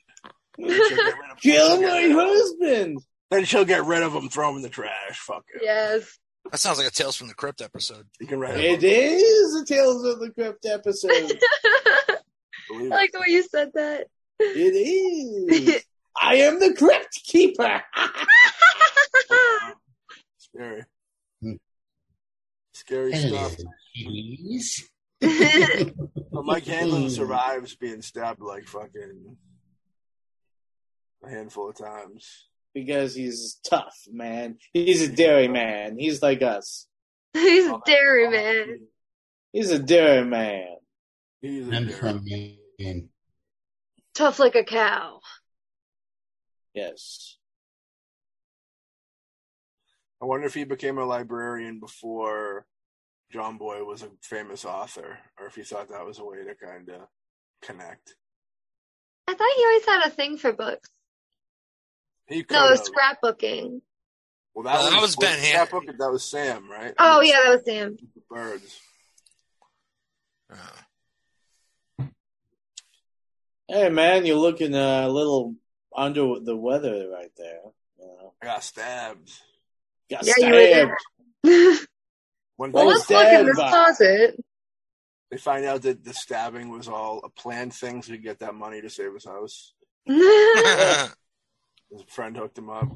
Then 0.58 0.70
she'll 0.88 0.90
get 0.90 1.06
rid 1.06 1.32
of- 1.32 1.40
Kill 1.42 1.82
my 1.82 1.88
rid 2.02 2.06
of 2.06 2.12
him. 2.12 2.18
husband. 2.18 3.00
Then 3.32 3.46
she'll 3.46 3.66
get 3.66 3.86
rid 3.86 4.02
of 4.04 4.14
them, 4.14 4.30
throw 4.30 4.48
them 4.48 4.58
in 4.58 4.62
the 4.64 4.70
trash. 4.70 5.20
Fuck 5.20 5.46
it. 5.54 5.62
yes. 5.64 6.18
That 6.52 6.58
sounds 6.58 6.78
like 6.80 6.88
a 6.88 6.92
Tales 6.92 7.16
from 7.16 7.28
the 7.28 7.34
Crypt 7.36 7.62
episode. 7.62 8.08
You 8.20 8.26
can 8.28 8.40
write 8.40 8.58
It 8.58 8.84
it. 8.84 8.88
is 8.88 9.56
a 9.56 9.66
Tales 9.66 10.04
of 10.06 10.20
the 10.20 10.32
Crypt 10.32 10.66
episode. 10.66 11.12
I 12.72 12.84
like 12.88 13.12
the 13.12 13.20
way 13.20 13.28
you 13.28 13.44
said 13.44 13.70
that. 13.76 14.08
it 14.40 14.74
is. 14.76 15.84
I 16.20 16.36
am 16.36 16.60
the 16.60 16.74
Crypt 16.74 17.20
Keeper. 17.24 17.84
Scary. 20.38 20.84
Hmm. 21.42 21.54
Scary 22.74 23.16
stuff. 23.16 23.56
Please. 23.96 24.90
But 26.32 26.46
Mike 26.46 26.66
Hanlon 26.66 27.10
survives 27.10 27.76
being 27.76 28.02
stabbed 28.02 28.40
like 28.42 28.66
fucking 28.66 29.36
a 31.24 31.30
handful 31.30 31.70
of 31.70 31.78
times. 31.78 32.48
Because 32.74 33.16
he's 33.16 33.60
tough, 33.64 33.98
man. 34.12 34.58
He's 34.74 35.02
a 35.02 35.12
dairy 35.12 35.48
man. 35.48 35.98
He's 35.98 36.22
like 36.22 36.42
us. 36.42 36.88
He's 37.34 37.68
a 37.68 37.80
dairy 37.86 38.26
oh, 38.26 38.32
man. 38.32 38.80
He's 39.54 39.70
a 39.72 39.80
dairy 39.80 40.26
man. 40.26 40.78
He's 41.42 41.68
a 41.68 41.72
And 41.72 41.88
dairy. 41.88 42.00
from 42.00 42.24
Maine. 42.26 43.10
Tough 44.16 44.40
like 44.40 44.56
a 44.56 44.64
cow. 44.64 45.20
Yes. 46.74 47.38
I 50.22 50.26
wonder 50.26 50.48
if 50.48 50.54
he 50.54 50.64
became 50.64 50.98
a 50.98 51.06
librarian 51.06 51.80
before 51.80 52.66
John 53.32 53.58
Boy 53.58 53.84
was 53.84 54.02
a 54.02 54.10
famous 54.22 54.66
author, 54.66 55.20
or 55.40 55.48
if 55.48 55.56
he 55.56 55.64
thought 55.64 55.90
that 55.90 56.06
was 56.06 56.20
a 56.20 56.26
way 56.26 56.38
to 56.44 56.56
kind 56.56 56.90
of 56.90 57.02
connect. 57.62 58.16
I 59.28 59.34
thought 59.36 59.54
he 59.56 59.64
always 59.64 59.86
had 59.86 60.08
a 60.08 60.10
thing 60.10 60.38
for 60.38 60.52
books. 60.52 60.90
He 62.30 62.46
No, 62.52 62.68
it 62.68 62.72
was 62.72 62.90
scrapbooking. 62.90 63.82
Well, 64.54 64.64
No, 64.66 64.90
that 64.92 65.02
was 65.02 65.16
Ben 65.16 65.40
Hannon. 65.40 65.68
Scrapbook, 65.68 65.98
That 65.98 66.12
was 66.12 66.24
Sam, 66.24 66.70
right? 66.70 66.94
Oh 67.00 67.22
yeah, 67.22 67.42
that 67.44 67.50
was 67.50 67.66
Sam. 67.66 67.98
Birds. 68.30 68.80
Uh, 70.52 72.06
Hey 73.68 73.90
man, 73.90 74.26
you're 74.26 74.36
looking 74.36 74.74
a 74.74 75.08
little 75.08 75.56
under 75.96 76.40
the 76.40 76.56
weather 76.56 77.08
right 77.10 77.32
there. 77.38 77.60
You 78.00 78.06
know, 78.06 78.34
I 78.42 78.46
got 78.46 78.64
stabbed. 78.64 79.32
got 80.10 80.26
Yeah, 80.26 80.34
you 80.40 80.54
were 80.54 80.98
stabbed. 81.44 81.88
When 82.58 82.72
Well, 82.72 82.88
they, 82.88 82.94
Let's 82.94 83.10
look 83.10 83.28
in 83.32 83.46
this 83.46 83.56
closet. 83.56 84.44
they 85.32 85.38
find 85.38 85.66
out 85.66 85.84
that 85.84 86.04
the 86.04 86.14
stabbing 86.14 86.70
was 86.70 86.88
all 86.90 87.22
a 87.24 87.30
planned 87.30 87.74
thing 87.74 88.02
so 88.02 88.12
he 88.12 88.18
could 88.18 88.24
get 88.26 88.40
that 88.40 88.56
money 88.56 88.82
to 88.82 88.90
save 88.90 89.14
his 89.14 89.26
house. 89.26 89.74
His 91.92 92.04
friend 92.08 92.36
hooked 92.38 92.58
him 92.58 92.70
up. 92.70 92.88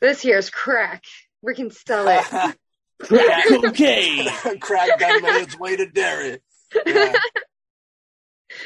this 0.00 0.22
here's 0.22 0.50
crack. 0.50 1.04
We 1.42 1.54
can 1.54 1.70
sell 1.70 2.08
it. 2.08 2.56
Crack 3.00 3.46
cocaine. 3.48 4.28
Crack 4.60 4.98
gun 4.98 5.22
made 5.22 5.42
its 5.42 5.58
way 5.58 5.76
to 5.76 5.86
Derry. 5.86 6.38
Yeah. 6.84 7.12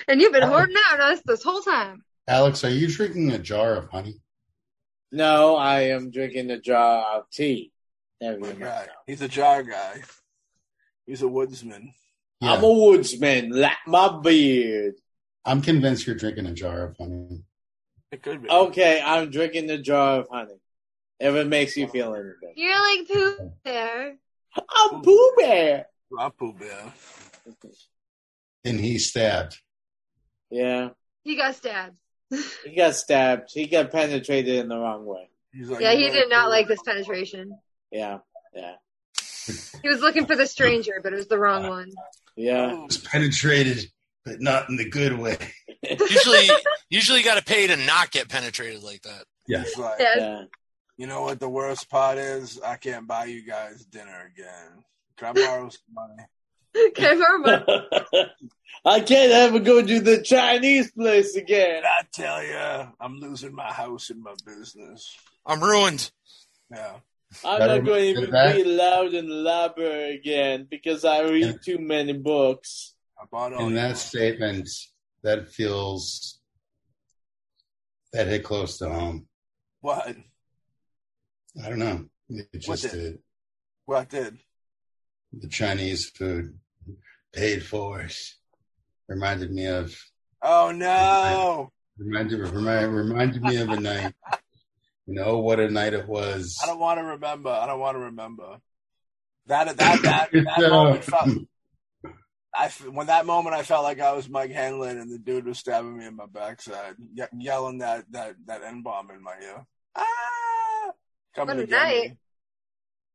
and 0.08 0.20
you've 0.22 0.32
been 0.32 0.42
uh, 0.44 0.48
hoarding 0.48 0.76
out 0.90 1.00
on 1.00 1.12
us 1.12 1.20
this 1.26 1.42
whole 1.42 1.60
time. 1.60 2.02
Alex, 2.26 2.64
are 2.64 2.70
you 2.70 2.88
drinking 2.88 3.32
a 3.32 3.38
jar 3.38 3.74
of 3.74 3.90
honey? 3.90 4.22
No, 5.10 5.56
I 5.56 5.88
am 5.88 6.10
drinking 6.10 6.50
a 6.50 6.58
jar 6.58 7.04
of 7.18 7.24
tea. 7.30 7.72
There 8.22 8.38
My 8.38 8.48
we 8.48 8.54
go. 8.54 8.82
He's 9.06 9.20
a 9.20 9.28
jar 9.28 9.62
guy. 9.62 10.00
He's 11.04 11.20
a 11.20 11.28
woodsman. 11.28 11.92
Yeah. 12.40 12.54
I'm 12.54 12.64
a 12.64 12.68
woodsman, 12.72 13.50
like 13.50 13.76
my 13.86 14.18
beard. 14.22 14.94
I'm 15.44 15.60
convinced 15.60 16.06
you're 16.06 16.16
drinking 16.16 16.46
a 16.46 16.54
jar 16.54 16.84
of 16.86 16.96
honey. 16.96 17.42
It 18.12 18.22
could 18.22 18.42
be. 18.42 18.50
Okay, 18.50 19.02
I'm 19.04 19.30
drinking 19.30 19.66
the 19.66 19.78
jar 19.78 20.20
of 20.20 20.28
honey. 20.30 20.60
If 21.18 21.34
it 21.34 21.46
makes 21.46 21.76
you 21.76 21.88
feel 21.88 22.14
any 22.14 22.24
better. 22.40 22.52
You're 22.56 22.98
like 22.98 23.08
Pooh 23.08 23.52
Bear. 23.64 24.16
I'm 24.56 25.02
Pooh 25.02 25.32
Bear. 25.38 25.86
Rapu 26.12 26.58
Bear. 26.58 26.92
And 28.64 28.78
he 28.78 28.98
stabbed. 28.98 29.58
Yeah, 30.50 30.90
He 31.24 31.36
got 31.36 31.54
stabbed. 31.54 31.96
he 32.64 32.74
got 32.76 32.94
stabbed. 32.94 33.48
He 33.52 33.66
got 33.66 33.90
penetrated 33.90 34.56
in 34.56 34.68
the 34.68 34.76
wrong 34.76 35.06
way. 35.06 35.28
Like, 35.58 35.80
Yeah, 35.80 35.94
he 35.94 36.10
did 36.10 36.28
not 36.28 36.50
like 36.50 36.68
this 36.68 36.82
penetration. 36.82 37.56
Yeah, 37.90 38.18
yeah, 38.54 38.74
He 39.82 39.88
was 39.88 40.00
looking 40.00 40.26
for 40.26 40.36
the 40.36 40.46
stranger, 40.46 41.00
but 41.02 41.12
it 41.12 41.16
was 41.16 41.28
the 41.28 41.38
wrong 41.38 41.66
one. 41.68 41.90
yeah. 42.36 42.74
was 42.74 42.98
penetrated, 42.98 43.90
but 44.24 44.40
not 44.40 44.68
in 44.68 44.76
the 44.76 44.88
good 44.88 45.18
way. 45.18 45.38
Usually, 45.82 46.48
usually 46.90 47.18
you 47.18 47.24
got 47.24 47.38
to 47.38 47.44
pay 47.44 47.66
to 47.66 47.76
not 47.76 48.10
get 48.10 48.28
penetrated 48.28 48.82
like 48.82 49.02
that. 49.02 49.24
Yeah. 49.46 49.62
He's 49.62 49.76
like, 49.78 49.98
Yeah. 50.00 50.14
yeah. 50.16 50.42
you 50.96 51.06
know 51.06 51.22
what 51.22 51.40
the 51.40 51.48
worst 51.48 51.88
part 51.90 52.18
is? 52.18 52.60
I 52.60 52.76
can't 52.76 53.06
buy 53.06 53.24
you 53.26 53.42
guys 53.44 53.84
dinner 53.86 54.30
again. 54.34 54.84
Can 55.16 55.28
I 55.28 55.32
borrow 55.46 55.68
some 55.68 55.94
money? 55.94 56.22
Okay, 56.74 57.14
Mama. 57.14 57.66
I 58.86 59.00
can't 59.00 59.30
ever 59.30 59.58
go 59.60 59.82
to 59.84 60.00
the 60.00 60.22
Chinese 60.22 60.90
place 60.90 61.36
again. 61.36 61.82
I 61.84 62.02
tell 62.14 62.42
you, 62.42 62.88
I'm 62.98 63.18
losing 63.18 63.54
my 63.54 63.70
house 63.70 64.08
and 64.08 64.22
my 64.22 64.32
business. 64.46 65.14
I'm 65.44 65.62
ruined. 65.62 66.10
Yeah. 66.70 66.94
I'm 67.44 67.58
That- 67.58 67.66
not 67.76 67.84
going 67.84 68.00
to 68.14 68.20
even 68.20 68.30
that- 68.30 68.56
be 68.56 68.62
allowed 68.62 69.12
in 69.12 69.28
the 69.28 69.34
library 69.34 70.14
again 70.14 70.66
because 70.70 71.04
I 71.04 71.20
read 71.24 71.58
too 71.62 71.76
many 71.78 72.14
books. 72.14 72.94
I 73.20 73.26
bought 73.30 73.52
all 73.52 73.66
In 73.66 73.74
that 73.74 73.98
statement, 73.98 74.70
that 75.22 75.48
feels 75.48 76.40
that 78.12 78.26
hit 78.26 78.44
close 78.44 78.78
to 78.78 78.88
home. 78.88 79.26
What? 79.80 80.16
I 81.62 81.68
don't 81.68 81.78
know. 81.78 82.04
It 82.28 82.60
just 82.60 82.82
did? 82.82 82.92
did. 82.92 83.18
What 83.86 84.08
did? 84.08 84.38
The 85.32 85.48
Chinese 85.48 86.10
food 86.10 86.58
paid 87.32 87.64
for 87.64 88.00
it. 88.00 88.16
Reminded 89.08 89.50
me 89.50 89.66
of 89.66 89.94
Oh 90.42 90.72
no! 90.72 91.70
reminded 91.98 92.40
remind, 92.40 92.94
reminded 92.94 93.42
me 93.42 93.56
of 93.58 93.68
a 93.68 93.78
night. 93.78 94.12
You 95.06 95.14
know 95.14 95.38
what 95.38 95.60
a 95.60 95.70
night 95.70 95.94
it 95.94 96.08
was. 96.08 96.58
I 96.62 96.66
don't 96.66 96.80
want 96.80 96.98
to 96.98 97.04
remember. 97.04 97.50
I 97.50 97.66
don't 97.66 97.78
want 97.78 97.96
to 97.96 98.00
remember. 98.00 98.58
That 99.46 99.76
that 99.76 100.02
that 100.02 100.30
that 100.32 100.60
moment 100.70 101.04
felt. 101.04 101.28
I 102.54 102.66
f- 102.66 102.86
when 102.86 103.06
that 103.06 103.24
moment 103.26 103.56
I 103.56 103.62
felt 103.62 103.82
like 103.84 104.00
I 104.00 104.12
was 104.12 104.28
Mike 104.28 104.50
Hanlon 104.50 104.98
and 104.98 105.10
the 105.10 105.18
dude 105.18 105.46
was 105.46 105.58
stabbing 105.58 105.96
me 105.96 106.06
in 106.06 106.16
my 106.16 106.26
backside, 106.26 106.96
ye- 107.14 107.24
yelling 107.38 107.78
that 107.78 108.04
that 108.12 108.34
that 108.46 108.62
n 108.62 108.82
bomb 108.82 109.10
in 109.10 109.22
my 109.22 109.34
ear. 109.42 109.64
Ah! 109.96 110.90
Coming 111.34 111.56
What 111.58 111.68
a 111.68 111.70
night. 111.70 112.02
me. 112.10 112.16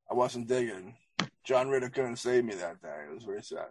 I 0.09 0.13
wasn't 0.15 0.47
digging. 0.47 0.95
John 1.43 1.69
Ritter 1.69 1.89
couldn't 1.89 2.15
save 2.17 2.45
me 2.45 2.55
that 2.55 2.81
day. 2.81 3.05
It 3.09 3.13
was 3.13 3.23
very 3.25 3.43
sad. 3.43 3.67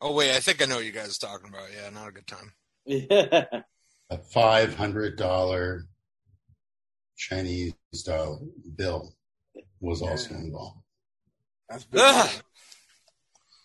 Oh 0.00 0.12
wait, 0.12 0.30
I 0.36 0.40
think 0.40 0.62
I 0.62 0.66
know 0.66 0.76
what 0.76 0.84
you 0.84 0.92
guys 0.92 1.16
are 1.16 1.26
talking 1.26 1.48
about. 1.48 1.68
Yeah, 1.74 1.90
not 1.90 2.08
a 2.08 2.12
good 2.12 2.26
time. 2.26 2.52
Yeah. 2.86 3.44
a 4.10 4.18
five 4.18 4.74
hundred 4.76 5.16
dollar 5.16 5.82
Chinese 7.16 7.74
dollar 8.04 8.38
bill 8.76 9.12
was 9.80 10.00
also 10.00 10.34
involved. 10.34 10.80
That's 11.68 11.84
big. 11.84 12.00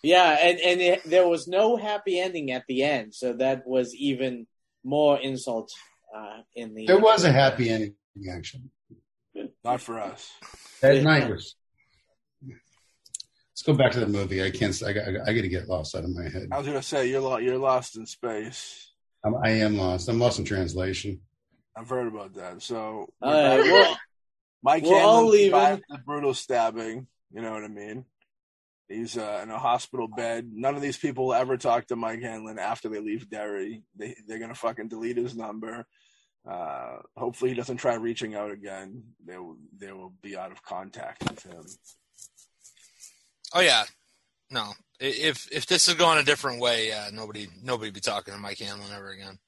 Ugh. 0.04 0.08
Yeah, 0.08 0.38
and 0.42 0.58
and 0.60 0.80
it, 0.80 1.04
there 1.04 1.26
was 1.26 1.48
no 1.48 1.76
happy 1.76 2.18
ending 2.20 2.50
at 2.52 2.64
the 2.68 2.82
end, 2.82 3.14
so 3.14 3.32
that 3.34 3.66
was 3.66 3.94
even 3.94 4.46
more 4.84 5.18
insult 5.18 5.70
uh, 6.16 6.42
in 6.54 6.74
the. 6.74 6.86
There 6.86 6.98
was 7.00 7.24
a 7.24 7.32
happy 7.32 7.70
ending 7.70 7.94
actually. 8.32 8.70
Not 9.64 9.80
for 9.80 9.98
us. 10.00 10.30
That 10.82 10.96
Yeah. 10.96 11.02
night 11.02 11.28
was. 11.30 11.56
Let's 12.46 13.62
go 13.64 13.72
back 13.74 13.92
to 13.92 14.00
the 14.00 14.06
movie. 14.08 14.42
I 14.44 14.50
can't. 14.50 14.80
I 14.82 14.92
got. 14.92 15.08
I 15.08 15.32
got 15.32 15.42
to 15.42 15.48
get 15.48 15.68
lost 15.68 15.94
out 15.94 16.04
of 16.04 16.10
my 16.14 16.24
head. 16.24 16.48
I 16.52 16.58
was 16.58 16.66
gonna 16.66 16.82
say 16.82 17.08
you're 17.08 17.20
lo- 17.20 17.38
you're 17.38 17.58
lost 17.58 17.96
in 17.96 18.04
space. 18.06 18.90
I'm, 19.24 19.34
I 19.42 19.50
am 19.50 19.76
lost. 19.76 20.08
I'm 20.08 20.18
lost 20.18 20.38
in 20.38 20.44
translation. 20.44 21.20
I've 21.76 21.88
heard 21.88 22.08
about 22.08 22.34
that. 22.34 22.62
So 22.62 23.08
All 23.22 23.32
right, 23.32 23.62
well, 23.62 23.96
Mike 24.62 24.84
we're 24.84 25.00
all 25.00 25.26
leaving. 25.28 25.82
the 25.88 25.98
brutal 26.04 26.34
stabbing. 26.34 27.06
You 27.32 27.42
know 27.42 27.52
what 27.52 27.64
I 27.64 27.68
mean? 27.68 28.04
He's 28.88 29.16
uh, 29.16 29.40
in 29.42 29.50
a 29.50 29.58
hospital 29.58 30.08
bed. 30.08 30.50
None 30.52 30.74
of 30.74 30.82
these 30.82 30.98
people 30.98 31.26
will 31.26 31.34
ever 31.34 31.56
talk 31.56 31.86
to 31.86 31.96
Mike 31.96 32.20
Hanlon 32.20 32.58
after 32.58 32.88
they 32.88 33.00
leave 33.00 33.30
Derry. 33.30 33.82
They 33.96 34.14
they're 34.26 34.38
gonna 34.38 34.54
fucking 34.54 34.88
delete 34.88 35.16
his 35.16 35.34
number. 35.34 35.86
Uh, 36.46 36.98
hopefully 37.16 37.50
he 37.50 37.56
doesn't 37.56 37.78
try 37.78 37.94
reaching 37.94 38.34
out 38.34 38.50
again. 38.50 39.02
They 39.24 39.38
will 39.38 39.56
they 39.78 39.92
will 39.92 40.12
be 40.22 40.36
out 40.36 40.52
of 40.52 40.62
contact 40.62 41.22
with 41.22 41.42
him. 41.42 41.64
Oh 43.54 43.60
yeah, 43.60 43.84
no. 44.50 44.72
If 45.00 45.50
if 45.50 45.66
this 45.66 45.88
is 45.88 45.94
going 45.94 46.18
a 46.18 46.24
different 46.24 46.60
way, 46.60 46.88
yeah, 46.88 47.08
nobody 47.10 47.46
nobody 47.62 47.90
be 47.90 48.00
talking 48.00 48.34
to 48.34 48.40
Mike 48.40 48.58
Hanlon 48.58 48.92
ever 48.94 49.10
again. 49.10 49.38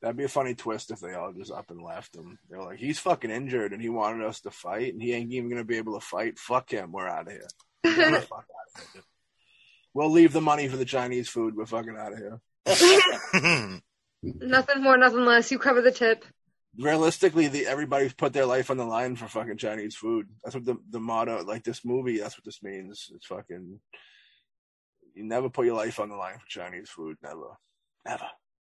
That'd 0.00 0.16
be 0.16 0.24
a 0.24 0.28
funny 0.28 0.54
twist 0.54 0.90
if 0.90 1.00
they 1.00 1.14
all 1.14 1.32
just 1.32 1.50
up 1.50 1.70
and 1.70 1.82
left 1.82 2.14
him. 2.14 2.38
They're 2.48 2.62
like, 2.62 2.78
he's 2.78 2.98
fucking 2.98 3.30
injured 3.30 3.72
and 3.72 3.82
he 3.82 3.88
wanted 3.88 4.24
us 4.26 4.40
to 4.42 4.50
fight 4.50 4.92
and 4.92 5.02
he 5.02 5.12
ain't 5.12 5.32
even 5.32 5.50
gonna 5.50 5.64
be 5.64 5.78
able 5.78 5.98
to 5.98 6.06
fight. 6.06 6.38
Fuck 6.38 6.70
him. 6.70 6.92
We're 6.92 7.08
out 7.08 7.26
of 7.26 7.32
here. 7.32 7.48
We're 7.86 8.10
the 8.10 8.20
fuck 8.22 8.44
out 8.44 8.82
of 8.82 8.92
here. 8.92 9.02
We'll 9.94 10.10
leave 10.10 10.32
the 10.32 10.40
money 10.40 10.68
for 10.68 10.76
the 10.76 10.84
Chinese 10.84 11.28
food. 11.28 11.56
We're 11.56 11.66
fucking 11.66 11.96
out 11.96 12.12
of 12.12 12.18
here. 12.18 12.40
nothing 14.22 14.82
more, 14.82 14.98
nothing 14.98 15.24
less. 15.24 15.50
You 15.50 15.58
cover 15.58 15.80
the 15.80 15.92
tip. 15.92 16.24
realistically, 16.78 17.48
the 17.48 17.66
everybody's 17.66 18.12
put 18.12 18.32
their 18.32 18.44
life 18.46 18.70
on 18.70 18.76
the 18.76 18.84
line 18.84 19.16
for 19.16 19.26
fucking 19.26 19.56
Chinese 19.56 19.96
food. 19.96 20.26
That's 20.44 20.54
what 20.54 20.64
the 20.64 20.76
the 20.90 21.00
motto, 21.00 21.42
like 21.44 21.64
this 21.64 21.84
movie. 21.84 22.18
That's 22.18 22.36
what 22.36 22.44
this 22.44 22.62
means. 22.62 23.10
It's 23.14 23.26
fucking. 23.26 23.80
You 25.14 25.24
never 25.24 25.48
put 25.48 25.64
your 25.64 25.76
life 25.76 25.98
on 25.98 26.10
the 26.10 26.16
line 26.16 26.38
for 26.38 26.46
Chinese 26.46 26.90
food. 26.90 27.16
Never, 27.22 27.56
never. 28.04 28.26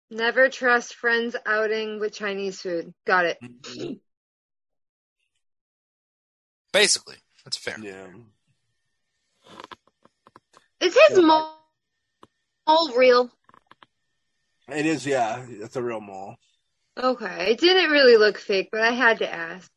Never 0.10 0.48
trust 0.50 0.96
friends 0.96 1.36
outing 1.46 2.00
with 2.00 2.14
Chinese 2.14 2.62
food. 2.62 2.94
Got 3.06 3.26
it. 3.26 3.38
Basically, 6.72 7.18
that's 7.44 7.58
fair. 7.58 7.76
Yeah, 7.82 8.08
Is 10.82 10.98
his 11.08 11.20
mole 11.20 11.60
mole 12.68 12.96
real? 12.96 13.32
it 14.70 14.86
is. 14.86 15.06
Yeah, 15.06 15.46
it's 15.50 15.76
a 15.76 15.84
real 15.84 16.02
mole. 16.02 16.36
Okay, 16.98 17.52
it 17.52 17.60
didn't 17.60 17.92
really 17.92 18.18
look 18.18 18.38
fake, 18.38 18.70
but 18.72 18.82
I 18.82 18.92
had 18.92 19.20
to 19.20 19.32
ask. 19.32 19.70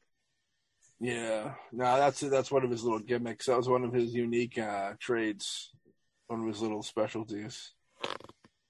Yeah, 1.00 1.54
no, 1.72 1.96
that's 1.96 2.20
that's 2.20 2.50
one 2.50 2.64
of 2.64 2.70
his 2.70 2.84
little 2.84 3.00
gimmicks. 3.00 3.46
That 3.46 3.56
was 3.56 3.68
one 3.68 3.84
of 3.84 3.92
his 3.92 4.14
unique 4.14 4.58
uh, 4.58 4.92
traits. 5.00 5.70
One 6.28 6.42
of 6.42 6.46
his 6.46 6.62
little 6.62 6.82
specialties. 6.82 7.72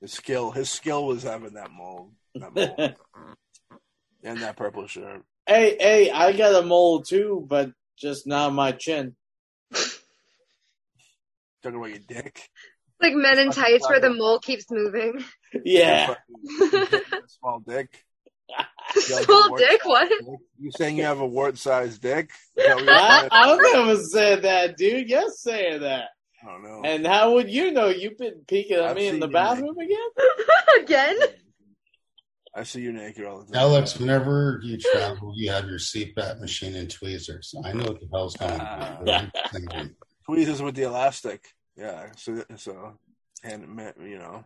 His 0.00 0.12
skill, 0.12 0.50
his 0.50 0.68
skill 0.68 1.06
was 1.06 1.22
having 1.22 1.54
that 1.54 1.70
mold, 1.70 2.12
that 2.34 2.54
mold, 2.54 2.96
and 4.24 4.38
that 4.40 4.56
purple 4.56 4.86
shirt. 4.86 5.22
Hey, 5.46 5.76
hey, 5.78 6.10
I 6.10 6.32
got 6.32 6.62
a 6.62 6.66
mole 6.66 7.02
too, 7.02 7.44
but 7.46 7.70
just 7.98 8.26
not 8.26 8.52
my 8.52 8.72
chin. 8.72 9.14
Talking 11.62 11.78
about 11.78 11.90
your 11.90 11.98
dick. 12.06 12.48
Like 13.00 13.14
Men 13.14 13.38
in 13.38 13.50
Tights, 13.50 13.88
where 13.88 14.00
the 14.00 14.12
mole 14.12 14.38
keeps 14.38 14.66
moving. 14.70 15.24
Yeah. 15.64 16.14
Small 17.26 17.62
dick. 17.66 18.04
You 18.94 19.14
have 19.14 19.22
a 19.22 19.24
Small 19.24 19.56
dick, 19.56 19.80
what? 19.84 20.08
dick? 20.08 20.18
You 20.60 20.70
saying 20.76 20.98
you 20.98 21.04
have 21.04 21.20
a 21.20 21.26
wart-sized 21.26 22.02
dick? 22.02 22.30
Is 22.56 22.66
that 22.66 22.76
what 22.76 22.84
you're 22.84 22.94
I, 22.94 23.18
saying? 23.20 23.30
I've 23.32 23.58
never 23.72 23.96
said 24.02 24.42
that, 24.42 24.76
dude. 24.76 25.08
You're 25.08 25.30
saying 25.30 25.80
that. 25.80 26.08
I 26.42 26.46
don't 26.46 26.62
know. 26.62 26.82
And 26.84 27.06
how 27.06 27.34
would 27.34 27.48
you 27.48 27.70
know? 27.70 27.88
You've 27.88 28.18
been 28.18 28.42
peeking 28.46 28.76
at 28.76 28.84
I've 28.84 28.96
me 28.96 29.06
in 29.06 29.20
the 29.20 29.28
you 29.28 29.32
bathroom 29.32 29.78
again? 29.78 29.98
Again? 30.82 31.18
I 32.54 32.64
see 32.64 32.82
you 32.82 32.92
naked 32.92 33.24
all 33.24 33.38
the 33.44 33.52
time. 33.52 33.62
Alex, 33.62 33.98
whenever 33.98 34.60
you 34.62 34.76
travel, 34.76 35.32
you 35.34 35.50
have 35.50 35.66
your 35.66 35.78
CPAP 35.78 36.40
machine 36.40 36.74
and 36.74 36.90
tweezers. 36.90 37.54
I 37.64 37.72
know 37.72 37.84
what 37.84 38.00
the 38.00 38.08
hell's 38.12 38.36
going 38.36 38.60
on. 38.60 39.08
Uh, 39.08 39.86
Tweezers 40.24 40.62
with 40.62 40.74
the 40.74 40.82
elastic. 40.82 41.44
Yeah. 41.76 42.08
So, 42.16 42.44
so, 42.56 42.98
and 43.42 43.80
you 44.00 44.18
know. 44.18 44.44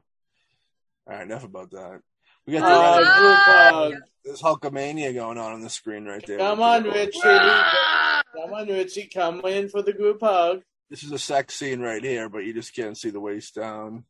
All 1.08 1.14
right. 1.14 1.22
Enough 1.22 1.44
about 1.44 1.70
that. 1.70 2.00
We 2.46 2.52
got 2.52 2.60
the, 2.60 3.10
oh, 3.10 3.18
group 3.18 3.48
uh, 3.48 3.72
hug. 3.72 3.94
there's 4.24 4.40
Hulkamania 4.40 5.12
going 5.12 5.36
on 5.36 5.52
on 5.52 5.62
the 5.62 5.70
screen 5.70 6.04
right 6.04 6.24
there. 6.24 6.38
Come 6.38 6.60
on, 6.60 6.84
Richie. 6.84 7.18
Ah! 7.24 8.22
Come 8.36 8.52
on, 8.52 8.68
Richie. 8.68 9.10
Come 9.12 9.40
in 9.46 9.68
for 9.68 9.82
the 9.82 9.92
group 9.92 10.20
hug. 10.20 10.62
This 10.88 11.02
is 11.02 11.10
a 11.10 11.18
sex 11.18 11.54
scene 11.54 11.80
right 11.80 12.02
here, 12.02 12.28
but 12.28 12.44
you 12.44 12.54
just 12.54 12.74
can't 12.74 12.96
see 12.96 13.10
the 13.10 13.18
waist 13.18 13.56
down. 13.56 14.04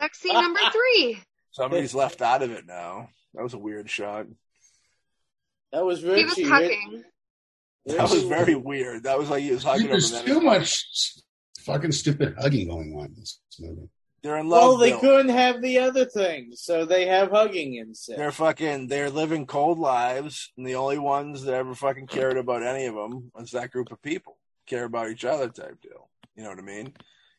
Sex 0.00 0.20
scene 0.20 0.34
number 0.34 0.60
three. 0.72 1.18
Somebody's 1.52 1.94
left 1.94 2.20
out 2.20 2.42
of 2.42 2.50
it 2.50 2.66
now. 2.66 3.08
That 3.34 3.42
was 3.42 3.54
a 3.54 3.58
weird 3.58 3.88
shot. 3.88 4.26
That 5.72 5.84
was 5.84 6.02
really. 6.02 6.18
He 6.18 6.24
was 6.24 6.36
Richie. 6.36 6.48
tucking. 6.50 7.04
That 7.96 8.10
was 8.10 8.22
very 8.24 8.54
weird. 8.70 9.04
That 9.04 9.18
was 9.18 9.30
like 9.30 9.42
he 9.42 9.50
was 9.52 9.64
hugging. 9.64 9.88
There's 9.88 10.12
And 10.12 10.26
too 10.26 10.34
then 10.34 10.44
much 10.44 10.86
fucking 11.60 11.92
stupid 11.92 12.34
hugging 12.40 12.68
going 12.68 12.94
on 12.98 13.06
in 13.06 13.14
this 13.16 13.40
movie. 13.58 13.88
they're 14.22 14.38
in 14.38 14.48
love. 14.48 14.62
Well, 14.62 14.76
they 14.78 14.90
Bill. 14.90 15.00
couldn't 15.00 15.28
have 15.30 15.60
the 15.62 15.78
other 15.78 16.04
things, 16.04 16.62
so 16.62 16.84
they 16.84 17.06
have 17.06 17.30
hugging 17.30 17.74
instead. 17.74 18.18
They're 18.18 18.32
fucking. 18.32 18.88
They're 18.88 19.10
living 19.10 19.46
cold 19.46 19.78
lives, 19.78 20.52
and 20.56 20.66
the 20.66 20.74
only 20.76 20.98
ones 20.98 21.42
that 21.44 21.54
ever 21.54 21.74
fucking 21.74 22.06
cared 22.08 22.36
about 22.36 22.62
any 22.62 22.86
of 22.86 22.94
them 22.94 23.30
was 23.34 23.50
that 23.52 23.70
group 23.70 23.90
of 23.92 24.02
people. 24.02 24.36
Care 24.66 24.84
about 24.84 25.10
each 25.10 25.24
other 25.24 25.48
type 25.48 25.80
deal. 25.80 26.08
You 26.36 26.42
know 26.44 26.50
what 26.50 26.58
I 26.58 26.62
mean? 26.62 26.92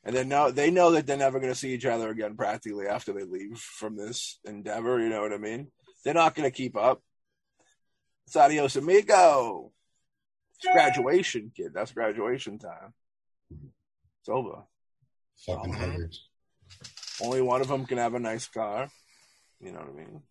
And 0.03 0.15
they 0.15 0.23
know 0.23 0.49
they 0.51 0.71
know 0.71 0.91
that 0.91 1.05
they're 1.05 1.17
never 1.17 1.39
going 1.39 1.51
to 1.51 1.57
see 1.59 1.73
each 1.73 1.85
other 1.85 2.09
again 2.09 2.35
practically 2.35 2.87
after 2.87 3.13
they 3.13 3.23
leave 3.23 3.57
from 3.59 3.95
this 3.97 4.39
endeavor. 4.45 4.99
You 4.99 5.09
know 5.09 5.21
what 5.21 5.33
I 5.33 5.37
mean? 5.37 5.67
They're 6.03 6.13
not 6.13 6.33
going 6.35 6.49
to 6.49 6.55
keep 6.55 6.75
up. 6.77 7.01
It's 8.25 8.35
adios 8.35 8.75
amigo. 8.77 9.71
It's 10.61 10.73
graduation, 10.73 11.51
kid. 11.55 11.73
That's 11.73 11.91
graduation 11.91 12.59
time. 12.59 12.93
It's 13.49 14.29
over. 14.29 14.63
Fucking 15.45 15.73
huggers. 15.73 16.27
Only 17.21 17.41
one 17.41 17.61
of 17.61 17.67
them 17.67 17.85
can 17.85 17.97
have 17.97 18.13
a 18.13 18.19
nice 18.19 18.47
car. 18.47 18.89
You 19.61 19.71
know 19.71 19.79
what 19.79 19.89
I 19.89 19.93
mean? 19.93 20.21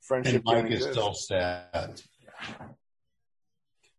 Friendship 0.00 0.42
And 0.46 0.64
Mike 0.64 0.72
is 0.72 0.84
still 0.84 1.14
sad. 1.14 2.00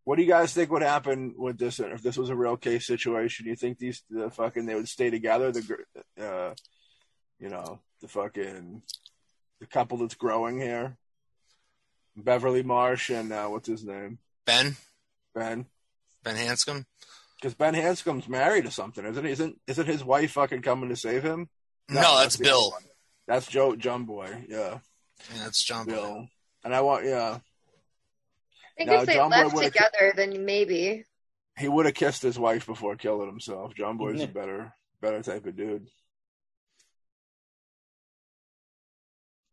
What 0.03 0.15
do 0.15 0.23
you 0.23 0.27
guys 0.27 0.53
think 0.53 0.71
would 0.71 0.81
happen 0.81 1.35
with 1.37 1.57
this 1.57 1.79
if 1.79 2.01
this 2.01 2.17
was 2.17 2.29
a 2.29 2.35
real 2.35 2.57
case 2.57 2.87
situation? 2.87 3.45
You 3.45 3.55
think 3.55 3.77
these 3.77 4.03
the 4.09 4.29
fucking 4.29 4.65
they 4.65 4.75
would 4.75 4.89
stay 4.89 5.09
together? 5.09 5.51
The 5.51 5.77
uh, 6.19 6.53
you 7.39 7.49
know 7.49 7.79
the 8.01 8.07
fucking 8.07 8.81
the 9.59 9.65
couple 9.67 9.99
that's 9.99 10.15
growing 10.15 10.59
here, 10.59 10.97
Beverly 12.17 12.63
Marsh 12.63 13.09
and 13.09 13.31
uh, 13.31 13.47
what's 13.47 13.67
his 13.67 13.85
name 13.85 14.17
Ben, 14.45 14.75
Ben. 15.33 15.65
Ben 16.23 16.35
Hanscom. 16.35 16.85
Because 17.39 17.53
Ben 17.55 17.73
Hanscom's 17.73 18.27
married 18.29 18.65
to 18.65 18.71
something, 18.71 19.05
isn't 19.05 19.25
he? 19.25 19.31
Isn't 19.31 19.59
isn't 19.67 19.87
his 19.87 20.03
wife 20.03 20.31
fucking 20.33 20.61
coming 20.61 20.89
to 20.89 20.95
save 20.95 21.23
him? 21.23 21.49
No, 21.89 22.19
that's 22.19 22.35
the 22.37 22.43
other 22.45 22.51
Bill. 22.51 22.73
That's 23.27 23.47
Joe 23.47 23.75
John 23.75 24.05
Boy. 24.05 24.45
Yeah, 24.47 24.79
Yeah, 25.33 25.43
that's 25.43 25.63
John 25.63 25.85
Bill. 25.87 26.03
Bill. 26.13 26.27
And 26.63 26.75
I 26.75 26.81
want 26.81 27.05
yeah. 27.05 27.39
I 27.39 28.73
think 28.77 28.89
No, 28.91 28.99
if 29.01 29.05
they 29.07 29.15
John 29.15 29.31
left 29.31 29.53
would've- 29.55 29.71
together, 29.73 30.13
then 30.15 30.45
maybe. 30.45 31.05
He 31.57 31.67
would 31.67 31.85
have 31.85 31.95
kissed 31.95 32.21
his 32.21 32.39
wife 32.39 32.65
before 32.65 32.95
killing 32.95 33.27
himself. 33.27 33.73
John 33.75 33.97
Boy's 33.97 34.21
a 34.21 34.27
better, 34.27 34.73
better 35.01 35.21
type 35.21 35.45
of 35.45 35.55
dude. 35.55 35.87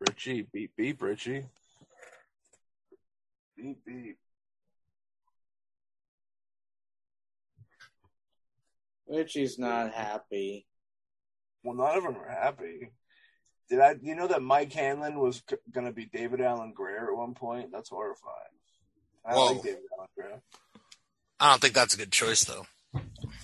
Richie, 0.00 0.42
beep 0.52 0.72
beep, 0.76 1.02
Richie. 1.02 1.46
Beep 3.56 3.84
beep. 3.84 4.18
Richie's 9.08 9.58
not 9.58 9.92
happy. 9.92 10.66
Well, 11.64 11.76
none 11.76 11.96
of 11.98 12.04
them 12.04 12.16
are 12.16 12.28
happy. 12.30 12.90
Did 13.68 13.80
I? 13.80 13.96
You 14.00 14.14
know 14.14 14.28
that 14.28 14.42
Mike 14.42 14.72
Hanlon 14.72 15.18
was 15.18 15.42
c- 15.48 15.56
going 15.72 15.86
to 15.86 15.92
be 15.92 16.06
David 16.06 16.40
Alan 16.40 16.72
Grier 16.72 17.10
at 17.10 17.16
one 17.16 17.34
point? 17.34 17.70
That's 17.72 17.90
horrifying. 17.90 18.34
I 19.26 19.34
Whoa. 19.34 19.46
like 19.52 19.62
David 19.62 19.80
Alan 19.96 20.08
Grier. 20.16 20.40
I 21.40 21.50
don't 21.50 21.60
think 21.60 21.74
that's 21.74 21.94
a 21.94 21.98
good 21.98 22.12
choice 22.12 22.44
though. 22.44 22.66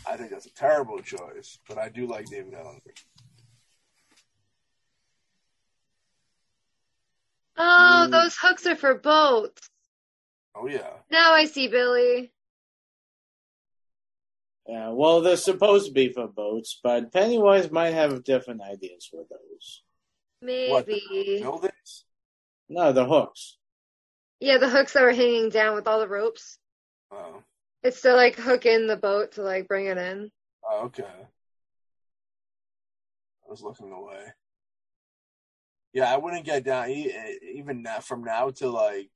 I 0.08 0.16
think 0.16 0.30
that's 0.30 0.46
a 0.46 0.54
terrible 0.54 1.00
choice, 1.00 1.58
but 1.68 1.78
I 1.78 1.88
do 1.90 2.06
like 2.06 2.26
David 2.26 2.54
Alan 2.54 2.80
Grier. 2.82 2.94
Oh, 7.56 8.06
Mm. 8.06 8.10
those 8.10 8.36
hooks 8.36 8.66
are 8.66 8.76
for 8.76 8.94
boats. 8.94 9.70
Oh 10.54 10.66
yeah. 10.66 10.90
Now 11.10 11.32
I 11.34 11.44
see 11.46 11.68
Billy. 11.68 12.32
Yeah, 14.66 14.90
well, 14.90 15.20
they're 15.20 15.36
supposed 15.36 15.86
to 15.86 15.92
be 15.92 16.08
for 16.08 16.26
boats, 16.26 16.80
but 16.82 17.12
Pennywise 17.12 17.70
might 17.70 17.92
have 17.92 18.24
different 18.24 18.62
ideas 18.62 19.06
for 19.10 19.24
those. 19.28 19.82
What, 20.70 20.86
the 20.86 21.00
Maybe. 21.10 21.42
buildings? 21.42 22.04
No, 22.68 22.92
the 22.92 23.04
hooks. 23.04 23.58
Yeah, 24.40 24.58
the 24.58 24.68
hooks 24.68 24.94
that 24.94 25.02
were 25.02 25.12
hanging 25.12 25.50
down 25.50 25.74
with 25.74 25.86
all 25.86 26.00
the 26.00 26.08
ropes. 26.08 26.58
Oh. 27.10 27.42
It's 27.82 28.00
to 28.02 28.14
like 28.14 28.36
hook 28.36 28.64
in 28.64 28.86
the 28.86 28.96
boat 28.96 29.32
to 29.32 29.42
like 29.42 29.68
bring 29.68 29.86
it 29.86 29.98
in. 29.98 30.30
Oh, 30.66 30.84
okay. 30.86 31.04
I 31.04 31.26
was 33.50 33.62
looking 33.62 33.92
away. 33.92 34.24
Yeah, 35.92 36.12
I 36.12 36.16
wouldn't 36.16 36.46
get 36.46 36.64
down 36.64 36.90
e- 36.90 37.12
even 37.54 37.86
from 38.02 38.24
now 38.24 38.50
to 38.50 38.68
like 38.68 39.10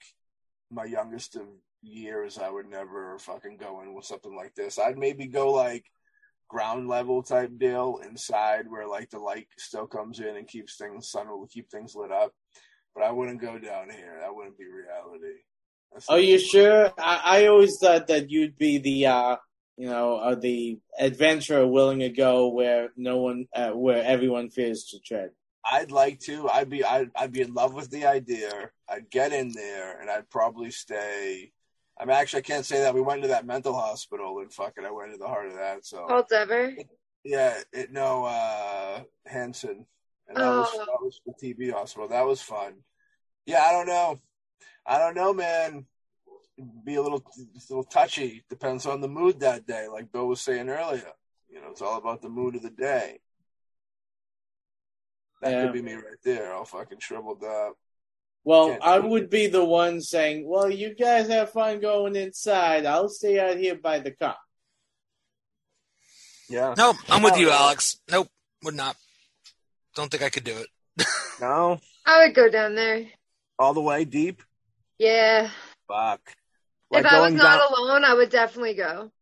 my 0.71 0.85
youngest 0.85 1.37
of 1.37 1.43
years. 1.83 2.39
I 2.39 2.51
would 2.51 2.69
never 2.69 3.19
fucking 3.19 3.57
go 3.59 3.81
in 3.83 3.95
with 3.95 4.05
something 4.05 4.35
like 4.35 4.55
this. 4.55 4.79
I'd 4.79 4.99
maybe 4.99 5.27
go 5.27 5.53
like 5.53 5.85
ground 6.49 6.89
level 6.89 7.23
type 7.23 7.51
deal 7.59 8.01
inside 8.09 8.65
where 8.69 8.89
like 8.89 9.11
the 9.11 9.19
light 9.19 9.47
still 9.59 9.87
comes 9.87 10.21
in 10.21 10.37
and 10.37 10.49
keeps 10.49 10.77
things 10.77 11.11
sun 11.11 11.29
will 11.29 11.47
keep 11.47 11.71
things 11.71 11.95
lit 11.95 12.11
up. 12.11 12.33
But 12.95 13.05
I 13.05 13.13
wouldn't 13.13 13.41
go 13.41 13.59
down 13.59 13.91
here. 13.91 14.17
That 14.21 14.35
wouldn't 14.35 14.59
be 14.59 14.65
reality. 14.65 15.41
That's 15.93 16.09
Are 16.09 16.19
you 16.19 16.39
sure? 16.39 16.93
I, 16.99 17.21
I 17.25 17.47
always 17.47 17.79
thought 17.81 18.09
that 18.09 18.31
you'd 18.31 18.59
be 18.59 18.79
the, 18.79 19.07
uh, 19.07 19.37
you 19.77 19.89
know, 19.89 20.17
uh, 20.17 20.35
the 20.35 20.79
adventurer 20.99 21.67
willing 21.67 22.01
to 22.01 22.09
go 22.09 22.49
where 22.49 22.89
no 22.97 23.19
one, 23.19 23.47
uh, 23.55 23.71
where 23.71 24.03
everyone 24.03 24.51
fears 24.51 24.85
to 24.91 24.99
tread. 25.01 25.31
I'd 25.71 25.91
like 25.91 26.21
to. 26.21 26.49
I'd 26.49 26.71
be. 26.71 26.85
I'd, 26.85 27.11
I'd 27.15 27.33
be 27.33 27.43
in 27.43 27.53
love 27.53 27.75
with 27.75 27.91
the 27.91 28.07
idea. 28.07 28.71
I'd 28.89 29.11
get 29.11 29.33
in 29.33 29.53
there, 29.53 30.01
and 30.01 30.09
I'd 30.11 30.31
probably 30.31 30.71
stay. 30.71 31.53
I 32.01 32.05
mean, 32.05 32.17
actually, 32.17 32.39
I 32.41 32.43
can't 32.43 32.65
say 32.67 32.81
that. 32.81 32.95
We 32.95 33.01
went 33.01 33.23
to 33.23 33.29
that 33.29 33.45
mental 33.47 33.75
hospital, 33.75 34.39
and 34.41 34.53
fucking, 34.53 34.85
I 34.85 34.91
went 34.91 35.13
to 35.13 35.19
the 35.19 35.27
heart 35.27 35.47
of 35.49 35.55
that. 35.55 35.85
So 35.85 36.07
Alt 36.09 36.31
ever. 36.33 36.73
yeah, 37.25 37.59
it, 37.73 37.91
no, 37.91 38.25
uh, 38.25 39.03
Hanson, 39.27 39.85
and 40.29 40.37
that 40.37 40.49
was 40.49 40.69
Oh. 40.75 40.79
that 40.79 41.03
was 41.03 41.21
the 41.27 41.33
TB 41.55 41.73
hospital. 41.73 42.09
That 42.09 42.25
was 42.27 42.41
fun. 42.41 42.85
Yeah, 43.47 43.63
I 43.63 43.73
don't 43.73 43.87
know. 43.87 44.21
I 44.87 44.99
don't 44.99 45.15
know, 45.15 45.33
man. 45.35 45.87
Be 46.85 46.95
a 46.97 47.03
little, 47.03 47.19
a 47.39 47.43
little 47.71 47.85
touchy. 47.85 48.45
Depends 48.49 48.85
on 48.87 49.01
the 49.01 49.09
mood 49.09 49.41
that 49.41 49.67
day. 49.67 49.87
Like 49.89 50.11
Bill 50.13 50.27
was 50.27 50.41
saying 50.41 50.69
earlier, 50.69 51.13
you 51.49 51.61
know, 51.61 51.69
it's 51.71 51.83
all 51.83 51.99
about 51.99 52.21
the 52.23 52.29
mood 52.29 52.57
of 52.57 52.63
the 52.63 52.71
day. 52.71 53.21
That 55.41 55.51
Yeah. 55.53 55.63
could 55.65 55.73
be 55.73 55.83
me 55.83 55.95
right 55.95 56.21
there, 56.25 56.53
all 56.53 56.65
fucking 56.65 56.99
shriveled 56.99 57.45
up. 57.45 57.77
Well, 58.45 58.79
I 58.81 58.99
would 58.99 59.29
be 59.29 59.47
the 59.49 59.65
one 59.65 60.01
saying, 60.01 60.49
well, 60.49 60.71
you 60.71 60.95
guys 60.95 61.29
have 61.29 61.51
fun 61.53 61.81
going 61.81 62.17
inside. 62.17 62.87
I'll 62.87 63.09
stay 63.11 63.39
out 63.39 63.59
here 63.59 63.75
by 63.75 63.99
the 63.99 64.13
car. 64.13 64.37
Yeah. 66.49 66.75
Nope, 66.77 66.97
I'm 67.09 67.23
with 67.23 67.35
oh, 67.35 67.39
you, 67.39 67.51
Oh. 67.51 67.53
Alex. 67.53 68.01
Nope, 68.11 68.29
would 68.65 68.75
not. 68.75 68.97
Don't 69.95 70.11
think 70.11 70.23
I 70.23 70.31
could 70.31 70.45
do 70.45 70.57
it. 70.57 70.69
No, 71.41 71.79
I 72.05 72.25
would 72.27 72.35
go 72.35 72.49
down 72.49 72.75
there. 72.75 73.07
all 73.61 73.73
the 73.73 73.81
way 73.81 74.05
deep. 74.05 74.43
Yeah. 74.99 75.51
Fuck. 75.87 76.21
if 76.91 77.07
I 77.07 77.21
was 77.21 77.33
not 77.33 77.59
down- 77.61 77.73
alone, 77.79 78.05
I 78.05 78.15
would 78.15 78.31
definitely 78.31 78.75
go. 78.75 79.13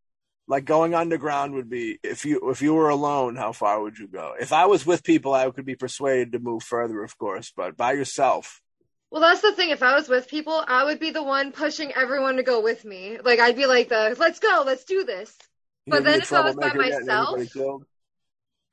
like 0.49 0.65
going 0.65 0.95
underground 0.95 1.53
would 1.55 1.69
be 1.69 1.99
if 2.03 2.25
you 2.25 2.49
if 2.49 2.63
you 2.63 2.73
were 2.73 2.89
alone 2.89 3.37
how 3.37 3.53
far 3.53 3.83
would 3.83 3.99
you 3.99 4.07
go 4.09 4.35
if 4.41 4.53
i 4.53 4.65
was 4.67 4.87
with 4.87 5.03
people 5.03 5.35
i 5.35 5.51
could 5.51 5.67
be 5.67 5.75
persuaded 5.75 6.33
to 6.33 6.39
move 6.39 6.63
further 6.63 7.03
of 7.03 7.19
course 7.19 7.53
but 7.55 7.77
by 7.77 7.93
yourself 7.93 8.63
Well, 9.11 9.21
that's 9.21 9.41
the 9.41 9.53
thing. 9.53 9.71
If 9.71 9.83
I 9.83 9.95
was 9.95 10.09
with 10.09 10.29
people, 10.29 10.63
I 10.67 10.85
would 10.85 10.99
be 10.99 11.11
the 11.11 11.23
one 11.23 11.53
pushing 11.53 11.93
everyone 11.93 12.37
to 12.37 12.43
go 12.43 12.61
with 12.61 12.85
me. 12.85 13.19
Like 13.23 13.39
I'd 13.39 13.57
be 13.57 13.67
like 13.67 13.89
the, 13.89 14.17
let's 14.19 14.41
go, 14.41 14.65
let's 14.67 14.85
do 14.85 15.05
this. 15.05 15.37
But 15.87 15.99
You'd 15.99 16.05
be 16.05 16.11
then 16.11 16.21
a 16.21 16.23
if 16.23 16.33
I 16.33 16.41
was 16.41 16.57
by 16.57 16.73
myself- 16.73 17.87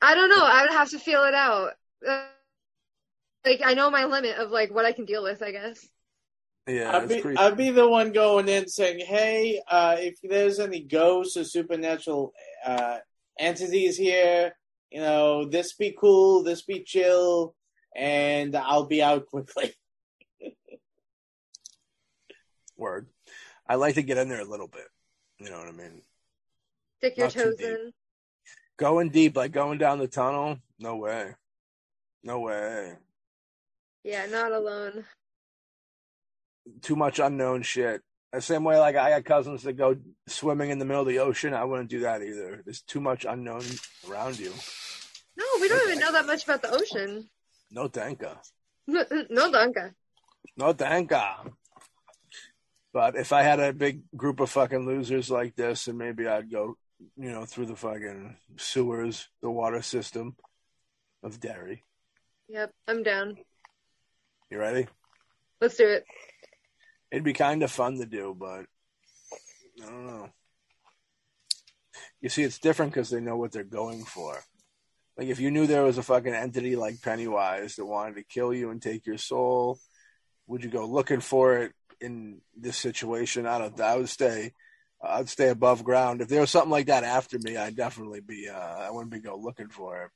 I 0.01 0.15
don't 0.15 0.30
know. 0.30 0.43
I 0.43 0.64
would 0.64 0.72
have 0.72 0.89
to 0.89 0.99
feel 0.99 1.23
it 1.23 1.34
out. 1.34 1.72
Uh, 2.05 2.26
like 3.45 3.61
I 3.64 3.73
know 3.73 3.89
my 3.89 4.05
limit 4.05 4.38
of 4.38 4.51
like 4.51 4.73
what 4.73 4.85
I 4.85 4.91
can 4.91 5.05
deal 5.05 5.23
with. 5.23 5.41
I 5.41 5.51
guess. 5.51 5.88
Yeah, 6.68 6.95
I'd 6.95 7.10
be, 7.10 7.22
pretty. 7.22 7.38
I'd 7.38 7.57
be 7.57 7.72
the 7.72 7.88
one 7.88 8.11
going 8.11 8.47
in 8.49 8.68
saying, 8.68 8.99
"Hey, 9.05 9.61
uh, 9.68 9.97
if 9.99 10.15
there's 10.22 10.60
any 10.60 10.81
ghosts 10.81 11.38
or 11.38 11.43
supernatural 11.43 12.34
uh, 12.65 12.97
entities 13.39 13.97
here, 13.97 14.55
you 14.91 14.99
know, 15.01 15.45
this 15.45 15.73
be 15.73 15.95
cool, 15.97 16.43
this 16.43 16.61
be 16.64 16.84
chill, 16.84 17.55
and 17.95 18.55
I'll 18.55 18.85
be 18.85 19.01
out 19.01 19.27
quickly." 19.27 19.73
Word. 22.84 23.07
I 23.65 23.76
like 23.76 23.95
to 23.95 24.01
get 24.01 24.18
in 24.18 24.27
there 24.27 24.41
a 24.41 24.45
little 24.45 24.68
bit. 24.68 24.88
You 25.39 25.49
know 25.49 25.57
what 25.57 25.69
I 25.69 25.72
mean? 25.72 26.01
Stick 26.97 27.18
your 27.18 27.27
Not 27.27 27.34
toes 27.34 27.60
in. 27.60 27.93
Going 28.77 29.10
deep, 29.10 29.38
like 29.38 29.53
going 29.53 29.77
down 29.77 29.99
the 29.99 30.07
tunnel. 30.07 30.57
No 30.80 30.97
way. 30.97 31.34
No 32.23 32.41
way. 32.41 32.93
Yeah, 34.03 34.26
not 34.26 34.51
alone. 34.51 35.05
Too 36.81 36.97
much 36.97 37.19
unknown 37.19 37.61
shit. 37.61 38.01
The 38.34 38.41
same 38.41 38.65
way, 38.65 38.77
like 38.80 38.97
I 38.97 39.11
got 39.11 39.26
cousins 39.26 39.64
that 39.64 39.73
go 39.73 39.95
swimming 40.27 40.72
in 40.72 40.80
the 40.80 40.85
middle 40.85 41.03
of 41.03 41.07
the 41.07 41.19
ocean. 41.19 41.53
I 41.53 41.64
wouldn't 41.64 41.89
do 41.89 42.01
that 42.01 42.22
either. 42.22 42.61
There's 42.65 42.81
too 42.81 42.99
much 42.99 43.26
unknown 43.26 43.64
around 44.10 44.39
you. 44.39 44.51
No, 45.38 45.45
we 45.61 45.69
don't 45.69 45.88
even 45.88 45.99
know 45.99 46.11
that 46.11 46.26
much 46.26 46.43
about 46.43 46.61
the 46.61 46.72
ocean. 46.72 47.30
No 47.72 47.88
thanka. 47.88 48.38
no, 48.88 49.03
danka. 49.05 49.93
No 50.57 50.73
thanka. 50.73 51.53
But 52.94 53.15
if 53.15 53.34
I 53.34 53.41
had 53.41 53.60
a 53.60 53.74
big 53.74 54.03
group 54.15 54.40
of 54.40 54.52
fucking 54.52 54.86
losers 54.86 55.32
like 55.32 55.56
this, 55.56 55.88
and 55.88 55.98
maybe 55.98 56.28
I'd 56.28 56.52
go, 56.52 56.78
you 57.18 57.32
know, 57.32 57.44
through 57.44 57.65
the 57.65 57.76
fucking 57.76 58.38
sewers, 58.57 59.28
the 59.41 59.49
water 59.49 59.82
system 59.82 60.36
of 61.24 61.40
Derry. 61.40 61.84
Yep, 62.49 62.72
I'm 62.88 63.02
down. 63.02 63.38
You 64.52 64.60
ready? 64.60 64.88
Let's 65.60 65.76
do 65.76 65.88
it. 65.88 66.06
It'd 67.11 67.24
be 67.24 67.34
kind 67.34 67.64
of 67.64 67.72
fun 67.72 67.98
to 67.98 68.06
do, 68.06 68.36
but 68.38 68.65
I 69.82 69.90
don't 69.90 70.06
know. 70.06 70.30
You 72.22 72.30
see, 72.30 72.44
it's 72.44 72.60
different 72.60 72.94
because 72.94 73.10
they 73.10 73.20
know 73.20 73.38
what 73.38 73.52
they're 73.52 73.64
going 73.64 74.03
for. 74.03 74.38
Like, 75.18 75.28
if 75.28 75.40
you 75.40 75.49
knew 75.52 75.65
there 75.65 75.84
was 75.84 75.98
a 75.98 76.03
fucking 76.03 76.34
entity 76.34 76.76
like 76.76 77.02
Pennywise 77.02 77.76
that 77.76 77.86
wanted 77.86 78.15
to 78.15 78.24
kill 78.24 78.53
you 78.53 78.70
and 78.70 78.82
take 78.82 79.06
your 79.06 79.18
soul, 79.18 79.80
would 80.48 80.64
you 80.64 80.70
go 80.70 80.86
looking 80.86 81.22
for 81.22 81.57
it 81.57 81.72
in 82.03 82.41
this 82.55 82.77
situation? 82.77 83.45
I 83.47 83.57
don't. 83.57 83.80
I 83.81 83.95
would 83.97 84.09
stay. 84.09 84.53
I'd 85.01 85.30
stay 85.30 85.49
above 85.49 85.84
ground. 85.84 86.21
If 86.21 86.27
there 86.30 86.41
was 86.41 86.49
something 86.51 86.69
like 86.71 86.85
that 86.88 87.03
after 87.03 87.38
me, 87.39 87.57
I'd 87.57 87.75
definitely 87.75 88.21
be. 88.21 88.47
Uh, 88.49 88.57
I 88.57 88.91
wouldn't 88.91 89.11
be 89.11 89.19
go 89.19 89.35
looking 89.38 89.69
for 89.69 90.03
it. 90.05 90.11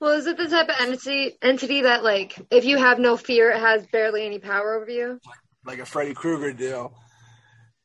Well, 0.00 0.12
is 0.12 0.26
it 0.26 0.36
the 0.36 0.48
type 0.48 0.68
of 0.68 0.74
entity 0.80 1.38
entity 1.40 1.82
that 1.82 2.04
like 2.04 2.38
if 2.50 2.64
you 2.64 2.76
have 2.78 2.98
no 2.98 3.16
fear, 3.16 3.50
it 3.50 3.60
has 3.60 3.86
barely 3.86 4.26
any 4.26 4.38
power 4.38 4.74
over 4.74 4.90
you? 4.90 5.18
like 5.64 5.78
a 5.78 5.86
Freddy 5.86 6.12
Krueger 6.12 6.52
deal. 6.52 6.92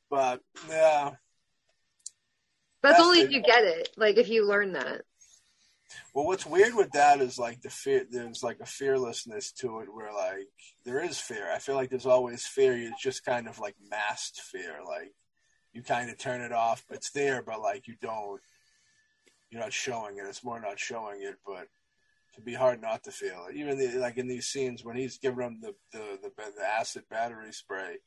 But 0.10 0.42
yeah, 0.68 1.12
That's 2.84 2.98
That's 2.98 3.02
only 3.02 3.20
the- 3.22 3.26
if 3.28 3.32
you 3.32 3.42
get 3.42 3.64
it. 3.64 3.90
Like 3.96 4.18
if 4.18 4.28
you 4.28 4.46
learn 4.48 4.74
that. 4.74 5.04
Well, 6.14 6.26
what's 6.26 6.46
weird 6.46 6.76
with 6.76 6.92
that 6.92 7.22
is 7.22 7.40
like 7.40 7.62
the 7.62 7.70
fear. 7.70 8.06
There's 8.10 8.44
like 8.44 8.60
a 8.60 8.66
fearlessness 8.66 9.52
to 9.54 9.80
it, 9.80 9.94
where 9.94 10.14
like 10.14 10.48
there 10.86 11.04
is 11.04 11.20
fear. 11.20 11.52
I 11.52 11.60
feel 11.60 11.76
like 11.76 11.90
there's 11.90 12.06
always 12.06 12.46
fear. 12.46 12.74
It's 12.74 13.02
just 13.02 13.26
kind 13.26 13.48
of 13.48 13.60
like 13.60 13.76
masked 13.90 14.42
fear. 14.42 14.78
Like 14.86 15.14
you 15.74 15.84
kind 15.84 16.10
of 16.10 16.18
turn 16.18 16.42
it 16.42 16.52
off. 16.52 16.84
It's 16.90 17.12
there, 17.12 17.42
but 17.42 17.62
like 17.62 17.88
you 17.88 17.96
don't. 18.02 18.42
You're 19.50 19.62
not 19.62 19.74
showing 19.74 20.18
it. 20.18 20.26
It's 20.28 20.44
more 20.44 20.60
not 20.60 20.80
showing 20.80 21.24
it, 21.24 21.36
but 21.46 21.64
it 21.64 21.70
can 22.36 22.44
be 22.44 22.54
hard 22.54 22.82
not 22.82 23.04
to 23.06 23.12
feel 23.12 23.48
it. 23.50 23.56
Even 23.56 23.80
the, 23.80 23.98
like 23.98 24.18
in 24.18 24.28
these 24.28 24.46
scenes 24.48 24.86
when 24.86 24.96
he's 24.96 25.18
giving 25.18 25.44
him 25.44 25.60
the 25.62 25.74
the 25.92 26.20
the, 26.22 26.32
the 26.56 26.66
acid 26.66 27.04
battery 27.10 27.52
spray, 27.52 27.98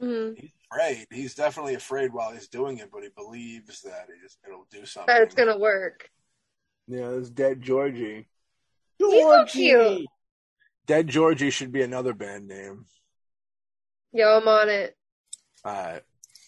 hmm 0.00 0.32
he's 0.34 0.50
afraid. 0.70 1.06
He's 1.10 1.34
definitely 1.34 1.74
afraid 1.74 2.12
while 2.12 2.32
he's 2.32 2.48
doing 2.48 2.78
it, 2.78 2.90
but 2.92 3.02
he 3.02 3.08
believes 3.14 3.82
that 3.82 4.06
he's, 4.20 4.36
it'll 4.46 4.66
do 4.70 4.84
something. 4.86 5.14
That 5.14 5.22
it's 5.22 5.34
gonna 5.34 5.58
work. 5.58 6.10
Yeah, 6.90 7.10
it's 7.10 7.30
dead 7.30 7.62
Georgie. 7.62 8.26
He's 8.98 9.22
so 9.22 9.44
cute. 9.46 10.06
Dead 10.86 11.06
Georgie 11.06 11.50
should 11.50 11.70
be 11.70 11.82
another 11.82 12.12
band 12.14 12.48
name. 12.48 12.84
Yo, 14.12 14.38
I'm 14.38 14.48
on 14.48 14.68
it. 14.68 14.96
All 15.64 15.72
right. 15.72 16.02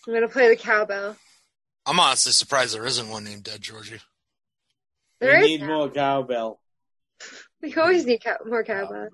I'm 0.07 0.13
gonna 0.15 0.27
play 0.29 0.49
the 0.49 0.57
cowbell. 0.57 1.17
I'm 1.87 2.01
honestly 2.01 2.33
surprised 2.33 2.75
there 2.75 2.85
isn't 2.87 3.09
one 3.09 3.23
named 3.25 3.45
Dead 3.45 3.61
Georgie. 3.61 4.01
There 5.21 5.39
we 5.39 5.45
is 5.45 5.47
need 5.47 5.61
now. 5.61 5.67
more 5.79 5.91
cowbell. 5.91 6.59
We 7.63 7.73
always 7.77 8.05
need 8.05 8.21
cow- 8.25 8.39
more 8.45 8.65
cowbell. 8.65 9.09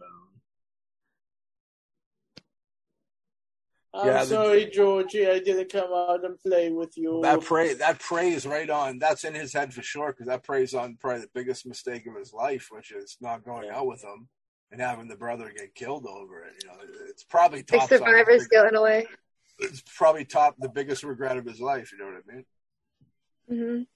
I'm 3.99 4.07
Yeah, 4.07 4.20
the- 4.20 4.27
sorry, 4.27 4.70
Georgie, 4.70 5.27
I 5.29 5.41
didn't 5.41 5.73
come 5.73 5.93
out 5.93 6.25
and 6.25 6.39
play 6.39 6.70
with 6.70 6.97
you. 6.97 7.20
That 7.23 7.41
pray 7.41 7.75
that 7.75 7.99
prays 7.99 8.47
right 8.47 8.70
on. 8.70 8.99
That's 9.01 9.25
in 9.25 9.35
his 9.35 9.53
head 9.53 9.75
for 9.75 9.83
sure 9.83 10.12
because 10.12 10.29
that 10.29 10.45
prays 10.45 10.73
on 10.73 10.97
probably 11.01 11.23
the 11.23 11.31
biggest 11.35 11.66
mistake 11.66 12.07
of 12.07 12.15
his 12.15 12.33
life, 12.33 12.69
which 12.70 12.93
is 12.93 13.16
not 13.20 13.45
going 13.45 13.70
out 13.70 13.87
with 13.89 14.03
him 14.05 14.29
and 14.70 14.81
having 14.81 15.09
the 15.09 15.16
brother 15.16 15.53
get 15.57 15.75
killed 15.75 16.07
over 16.07 16.45
it. 16.45 16.53
You 16.62 16.69
know, 16.69 16.77
it's 17.09 17.25
probably 17.25 17.65
top. 17.65 17.83
on 17.83 17.89
survivor 17.89 18.19
his 18.31 18.43
big- 18.43 18.43
skill 18.43 18.69
in 18.69 18.77
a 18.77 18.83
way. 18.83 19.07
It's 19.59 19.83
probably 19.97 20.25
top 20.25 20.55
the 20.61 20.69
biggest 20.69 21.03
regret 21.03 21.37
of 21.37 21.45
his 21.45 21.61
life. 21.61 21.91
You 21.91 21.99
know 21.99 22.07
what 22.07 22.23
I 23.51 23.57
mean? 23.57 23.87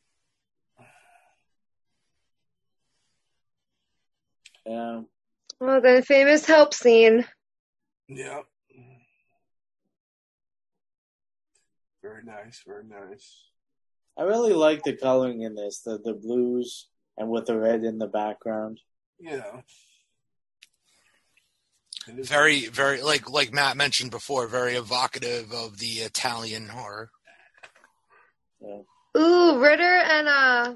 hmm 4.65 4.69
Yeah. 4.71 5.03
Well, 5.61 5.81
the 5.81 6.03
famous 6.03 6.45
help 6.45 6.75
scene. 6.75 7.25
Yeah. 8.09 8.41
Very 12.03 12.25
nice. 12.25 12.63
Very 12.67 12.85
nice. 12.85 13.45
I 14.19 14.23
really 14.25 14.53
like 14.53 14.83
the 14.83 14.97
coloring 14.97 15.43
in 15.43 15.55
this, 15.55 15.81
the 15.81 15.99
the 15.99 16.15
blues 16.15 16.89
and 17.17 17.31
with 17.31 17.47
the 17.47 17.59
red 17.59 17.85
in 17.85 17.99
the 17.99 18.07
background. 18.07 18.81
Yeah. 19.19 19.61
Very, 22.09 22.67
very 22.67 23.01
like 23.03 23.31
like 23.31 23.53
Matt 23.53 23.77
mentioned 23.77 24.11
before, 24.11 24.49
very 24.49 24.75
evocative 24.75 25.53
of 25.53 25.79
the 25.79 26.01
Italian 26.01 26.69
horror. 26.69 27.11
Ooh, 29.17 29.59
Ritter 29.61 29.97
and 29.97 30.29
uh, 30.29 30.75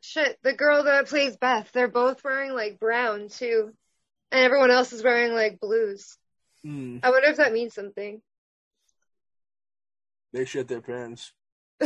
shit, 0.00 0.38
the 0.42 0.52
girl 0.52 0.84
that 0.84 1.08
plays 1.08 1.36
Beth. 1.36 1.70
They're 1.72 1.88
both 1.88 2.22
wearing 2.22 2.52
like 2.52 2.78
brown 2.78 3.28
too, 3.28 3.72
and 4.30 4.44
everyone 4.44 4.70
else 4.70 4.92
is 4.92 5.02
wearing 5.02 5.32
like 5.32 5.58
blues. 5.60 6.16
Hmm. 6.62 6.98
I 7.02 7.10
wonder 7.10 7.28
if 7.28 7.38
that 7.38 7.52
means 7.52 7.74
something. 7.74 8.20
They 10.32 10.44
shit 10.44 10.68
their 10.68 10.80
pants. 10.80 11.32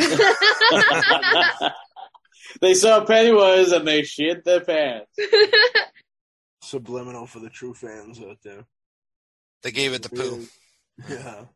they 2.61 2.75
saw 2.75 3.05
Pennywise 3.05 3.73
and 3.73 3.87
they 3.87 4.03
shit 4.03 4.45
their 4.45 4.61
pants. 4.61 5.11
Subliminal 6.63 7.27
for 7.27 7.41
the 7.41 7.51
true 7.51 7.75
fans 7.75 8.21
out 8.21 8.39
there. 8.43 8.65
They 9.63 9.71
gave 9.71 9.93
it 9.95 10.03
the 10.03 10.11
poo. 10.11 10.47
Yeah. 11.09 11.47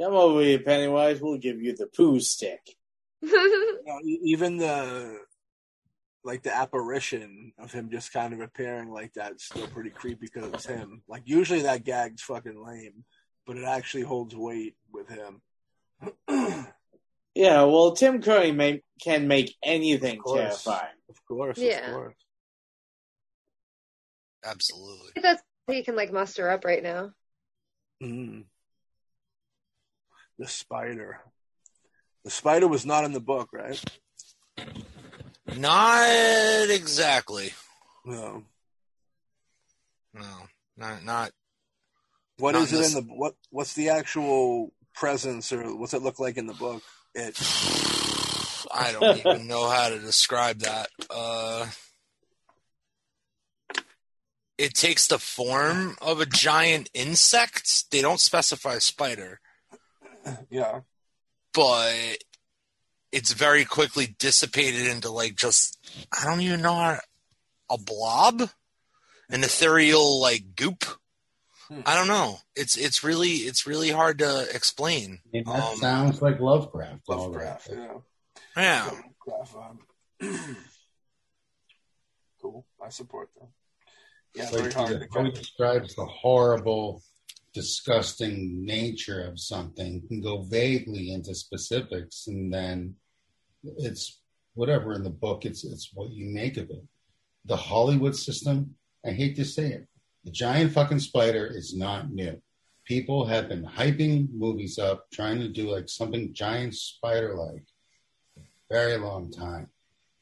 Come 0.00 0.14
over 0.14 0.40
here, 0.40 0.60
Pennywise. 0.60 1.20
We'll 1.20 1.36
give 1.36 1.60
you 1.60 1.76
the 1.76 1.86
poo 1.86 2.18
stick. 2.20 2.62
No, 3.20 4.00
e- 4.02 4.20
even 4.24 4.56
the 4.56 5.18
like 6.24 6.42
the 6.42 6.54
apparition 6.56 7.52
of 7.58 7.72
him 7.72 7.90
just 7.90 8.12
kind 8.12 8.32
of 8.32 8.40
appearing 8.40 8.90
like 8.90 9.12
that 9.14 9.32
is 9.32 9.44
still 9.44 9.66
pretty 9.66 9.90
creepy 9.90 10.28
because 10.32 10.50
it's 10.52 10.64
him. 10.66 11.02
Like 11.08 11.24
usually 11.26 11.62
that 11.62 11.84
gag's 11.84 12.22
fucking 12.22 12.64
lame, 12.64 13.04
but 13.50 13.58
it 13.58 13.64
actually 13.64 14.04
holds 14.04 14.32
weight 14.36 14.76
with 14.92 15.08
him. 15.08 15.42
Yeah, 17.34 17.64
well, 17.64 17.96
Tim 17.96 18.22
Curry 18.22 18.52
may, 18.52 18.84
can 19.02 19.26
make 19.26 19.56
anything 19.60 20.20
Of 20.24 20.36
terrifying. 20.36 20.94
Of 21.08 21.26
course, 21.26 21.58
Yeah. 21.58 21.84
of 21.88 21.92
course. 21.94 22.14
Absolutely. 24.44 25.20
That's 25.20 25.42
what 25.64 25.76
he 25.76 25.82
can 25.82 25.96
like 25.96 26.12
muster 26.12 26.48
up 26.48 26.64
right 26.64 26.80
now. 26.80 27.10
Mm. 28.00 28.44
The 30.38 30.46
spider. 30.46 31.20
The 32.22 32.30
spider 32.30 32.68
was 32.68 32.86
not 32.86 33.02
in 33.02 33.12
the 33.12 33.18
book, 33.18 33.48
right? 33.52 33.82
Not 35.56 36.70
exactly. 36.70 37.52
No. 38.04 38.44
No, 40.14 40.46
not 40.76 41.02
not. 41.02 41.32
What 42.40 42.52
Not 42.52 42.64
is 42.64 42.72
it 42.72 42.98
in 42.98 43.06
the 43.06 43.12
what? 43.14 43.34
What's 43.50 43.74
the 43.74 43.90
actual 43.90 44.72
presence, 44.94 45.52
or 45.52 45.76
what's 45.76 45.94
it 45.94 46.02
look 46.02 46.18
like 46.18 46.36
in 46.36 46.46
the 46.46 46.54
book? 46.54 46.82
It. 47.14 47.36
I 48.72 48.92
don't 48.92 49.18
even 49.18 49.46
know 49.46 49.68
how 49.68 49.88
to 49.88 49.98
describe 49.98 50.60
that. 50.60 50.88
Uh, 51.08 51.66
it 54.56 54.74
takes 54.74 55.06
the 55.06 55.18
form 55.18 55.96
of 56.00 56.20
a 56.20 56.26
giant 56.26 56.90
insect. 56.94 57.90
They 57.90 58.00
don't 58.02 58.20
specify 58.20 58.78
spider, 58.78 59.40
Yeah. 60.50 60.80
but 61.52 62.18
it's 63.10 63.32
very 63.32 63.64
quickly 63.64 64.14
dissipated 64.18 64.86
into 64.86 65.10
like 65.10 65.34
just 65.34 65.78
I 66.12 66.24
don't 66.26 66.42
even 66.42 66.62
know 66.62 66.74
how, 66.74 66.98
a 67.70 67.78
blob, 67.78 68.42
an 69.30 69.42
ethereal 69.42 70.20
like 70.20 70.54
goop. 70.54 70.84
Hmm. 71.70 71.80
I 71.86 71.94
don't 71.94 72.08
know. 72.08 72.38
It's 72.56 72.76
it's 72.76 73.04
really 73.04 73.28
it's 73.46 73.64
really 73.66 73.90
hard 73.90 74.18
to 74.18 74.46
explain. 74.52 75.20
I 75.24 75.28
mean, 75.32 75.44
that 75.44 75.62
Um, 75.72 75.76
sounds 75.78 76.20
like 76.20 76.40
Lovecraft. 76.40 77.08
Lovecraft. 77.08 77.68
Yeah. 77.70 77.98
Yeah, 78.56 78.90
Lovecraft. 79.28 79.78
Um, 80.20 80.56
cool. 82.42 82.66
I 82.84 82.88
support 82.88 83.30
them. 83.38 83.48
Yeah, 84.34 84.44
Like, 84.44 84.52
very 84.52 84.72
hard 84.72 84.88
to 85.00 85.08
how 85.12 85.30
describes 85.30 85.94
the 85.94 86.06
horrible, 86.06 87.02
disgusting 87.54 88.64
nature 88.64 89.22
of 89.22 89.38
something 89.38 90.02
can 90.08 90.20
go 90.20 90.42
vaguely 90.42 91.12
into 91.12 91.34
specifics, 91.34 92.26
and 92.26 92.52
then 92.52 92.96
it's 93.62 94.20
whatever 94.54 94.92
in 94.94 95.04
the 95.04 95.10
book. 95.10 95.44
It's 95.44 95.64
it's 95.64 95.90
what 95.94 96.10
you 96.10 96.26
make 96.34 96.56
of 96.56 96.68
it. 96.70 96.82
The 97.44 97.56
Hollywood 97.56 98.16
system. 98.16 98.74
I 99.06 99.12
hate 99.12 99.36
to 99.36 99.44
say 99.46 99.68
it. 99.72 99.86
The 100.24 100.30
giant 100.30 100.72
fucking 100.72 101.00
spider 101.00 101.46
is 101.46 101.74
not 101.74 102.12
new. 102.12 102.40
People 102.84 103.24
have 103.26 103.48
been 103.48 103.64
hyping 103.64 104.28
movies 104.32 104.78
up, 104.78 105.10
trying 105.12 105.38
to 105.38 105.48
do 105.48 105.70
like 105.70 105.88
something 105.88 106.34
giant 106.34 106.74
spider 106.74 107.34
like 107.34 107.64
very 108.70 108.96
long 108.96 109.30
time. 109.30 109.68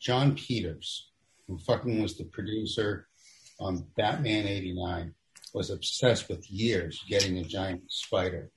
Jon 0.01 0.35
Peters, 0.35 1.11
who 1.47 1.59
fucking 1.59 2.01
was 2.01 2.17
the 2.17 2.25
producer 2.25 3.09
on 3.61 3.87
Batman 3.97 4.47
89 4.47 5.15
was 5.55 5.71
obsessed 5.71 6.29
with 6.29 6.51
years 6.51 7.03
getting 7.09 7.39
a 7.39 7.45
giant 7.45 7.83
spider 7.91 8.51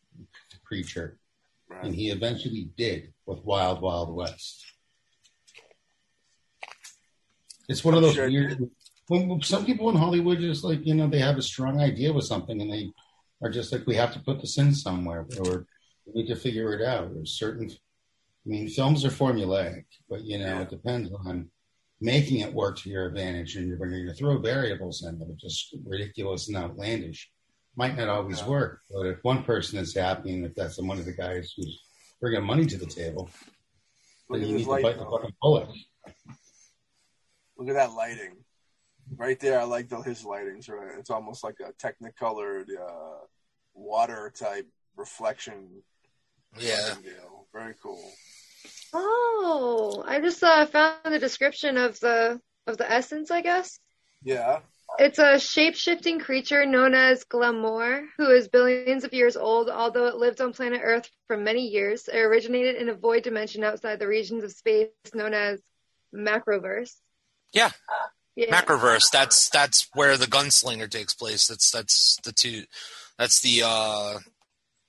creature, 0.63 1.17
and 1.81 1.95
he 1.95 2.11
eventually 2.11 2.69
did 2.77 3.13
with 3.25 3.43
Wild 3.43 3.81
Wild 3.81 4.13
West. 4.13 4.65
It's 7.67 7.83
one 7.83 7.95
of 7.95 8.01
those 8.01 8.15
Sure 8.15 8.29
weird. 8.29 8.69
When, 9.11 9.41
some 9.41 9.65
people 9.65 9.89
in 9.89 9.97
Hollywood 9.97 10.39
just 10.39 10.63
like 10.63 10.85
you 10.85 10.93
know 10.93 11.07
they 11.09 11.19
have 11.19 11.37
a 11.37 11.41
strong 11.41 11.81
idea 11.81 12.13
with 12.13 12.23
something 12.23 12.61
and 12.61 12.71
they 12.71 12.91
are 13.43 13.49
just 13.49 13.73
like 13.73 13.85
we 13.85 13.95
have 13.95 14.13
to 14.13 14.19
put 14.21 14.39
this 14.39 14.57
in 14.57 14.73
somewhere 14.73 15.27
or 15.37 15.65
we 16.05 16.21
need 16.21 16.29
to 16.29 16.37
figure 16.37 16.73
it 16.73 16.81
out. 16.81 17.13
There's 17.13 17.37
certain. 17.37 17.69
I 17.69 18.45
mean, 18.49 18.69
films 18.69 19.03
are 19.03 19.09
formulaic, 19.09 19.83
but 20.09 20.21
you 20.23 20.37
know 20.39 20.45
Yeah. 20.45 20.61
it 20.61 20.69
depends 20.69 21.11
on 21.25 21.49
making 21.99 22.39
it 22.39 22.53
work 22.53 22.77
to 22.79 22.89
your 22.89 23.05
advantage 23.07 23.57
and 23.57 23.67
you're 23.67 23.77
going 23.77 23.91
to 23.91 24.13
throw 24.13 24.37
variables 24.39 25.03
in 25.03 25.19
that 25.19 25.29
are 25.29 25.41
just 25.47 25.75
ridiculous 25.85 26.47
and 26.47 26.55
outlandish 26.57 27.29
might 27.75 27.95
not 27.97 28.07
always 28.09 28.39
Yeah. 28.39 28.47
work 28.47 28.79
but 28.89 29.05
if 29.05 29.17
one 29.23 29.43
person 29.43 29.77
is 29.77 29.93
happy 29.93 30.33
and 30.33 30.45
if 30.45 30.55
that's 30.55 30.79
one 30.81 30.97
of 30.97 31.05
the 31.05 31.13
guys 31.25 31.53
who's 31.55 31.79
bringing 32.19 32.43
money 32.43 32.65
to 32.65 32.77
the 32.77 32.87
table 32.87 33.29
then 34.29 34.41
you 34.41 34.55
need 34.57 34.63
to 34.63 34.81
bite 34.81 34.97
the 34.97 35.05
fucking 35.05 35.35
bullet 35.41 35.69
Look 37.57 37.69
at 37.69 37.75
that 37.75 37.93
lighting. 37.93 38.37
Right 39.17 39.39
there, 39.39 39.59
I 39.59 39.63
like 39.63 39.89
the, 39.89 39.97
his 40.01 40.23
lightings. 40.23 40.69
Right, 40.69 40.97
it's 40.97 41.09
almost 41.09 41.43
like 41.43 41.59
a 41.59 41.73
technicolored 41.73 42.69
uh, 42.71 43.19
water 43.73 44.31
type 44.35 44.67
reflection. 44.95 45.83
yeah. 46.59 46.95
deal. 47.03 47.47
Very 47.53 47.75
cool. 47.81 48.11
Oh, 48.93 50.03
I 50.05 50.19
just 50.19 50.43
uh, 50.43 50.65
found 50.65 51.13
the 51.13 51.19
description 51.19 51.77
of 51.77 51.99
the 51.99 52.39
of 52.67 52.77
the 52.77 52.89
essence. 52.89 53.31
I 53.31 53.41
guess 53.41 53.79
Yeah. 54.23 54.59
it's 54.99 55.19
a 55.19 55.39
shape-shifting 55.39 56.19
creature 56.19 56.65
known 56.65 56.93
as 56.93 57.23
Glamour, 57.25 58.03
who 58.17 58.29
is 58.29 58.47
billions 58.47 59.03
of 59.03 59.13
years 59.13 59.35
old. 59.35 59.69
Although 59.69 60.07
it 60.07 60.15
lived 60.15 60.41
on 60.41 60.53
planet 60.53 60.81
Earth 60.83 61.09
for 61.27 61.37
many 61.37 61.67
years, 61.67 62.07
it 62.07 62.17
originated 62.17 62.75
in 62.75 62.89
a 62.89 62.93
void 62.93 63.23
dimension 63.23 63.63
outside 63.63 63.99
the 63.99 64.07
regions 64.07 64.43
of 64.43 64.51
space 64.51 64.89
known 65.13 65.33
as 65.33 65.59
Macroverse. 66.15 66.93
Yeah. 67.53 67.71
Yeah. 68.35 68.61
Macroverse. 68.61 69.11
That's 69.11 69.49
that's 69.49 69.89
where 69.93 70.17
the 70.17 70.25
gunslinger 70.25 70.89
takes 70.89 71.13
place. 71.13 71.47
That's 71.47 71.69
that's 71.71 72.17
the 72.23 72.31
two. 72.31 72.63
That's 73.17 73.41
the 73.41 73.63
uh, 73.65 74.19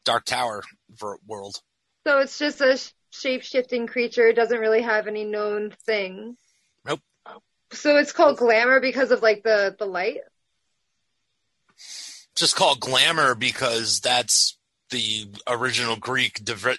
Dark 0.05 0.25
Tower 0.25 0.63
ver- 0.91 1.19
world. 1.27 1.57
So 2.07 2.19
it's 2.21 2.39
just 2.39 2.61
a 2.61 2.77
sh- 2.79 2.91
shape-shifting 3.11 3.87
creature. 3.87 4.27
It 4.29 4.37
doesn't 4.37 4.59
really 4.59 4.83
have 4.83 5.07
any 5.07 5.25
known 5.25 5.73
thing. 5.85 6.37
Nope. 6.85 7.01
So 7.73 7.97
it's 7.97 8.13
called 8.13 8.39
glamour 8.39 8.81
because 8.81 9.11
of 9.11 9.23
like 9.23 9.43
the 9.43 9.75
the 9.79 9.87
light. 9.87 10.19
Just 12.35 12.57
called 12.57 12.81
glamour 12.81 13.35
because 13.35 14.01
that's 14.01 14.57
the 14.91 15.27
original 15.47 15.97
Greek 15.97 16.43
dev- 16.45 16.79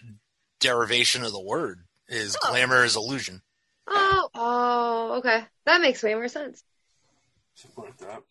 derivation 0.59 1.23
of 1.23 1.31
the 1.31 1.41
word. 1.41 1.81
Is 2.07 2.35
Oh. 2.43 2.49
glamour 2.51 2.83
is 2.83 2.95
illusion. 2.95 3.41
Oh, 3.87 4.29
oh, 4.33 5.15
okay. 5.17 5.45
That 5.65 5.81
makes 5.81 6.03
way 6.03 6.13
more 6.15 6.27
sense. 6.27 6.63
Support 7.55 7.97
that. 7.99 8.23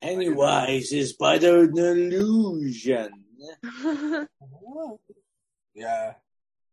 Anyways, 0.00 0.92
is 0.92 1.10
spider 1.10 1.64
an 1.64 2.12
illusion? 2.12 3.10
Yeah. 5.74 6.14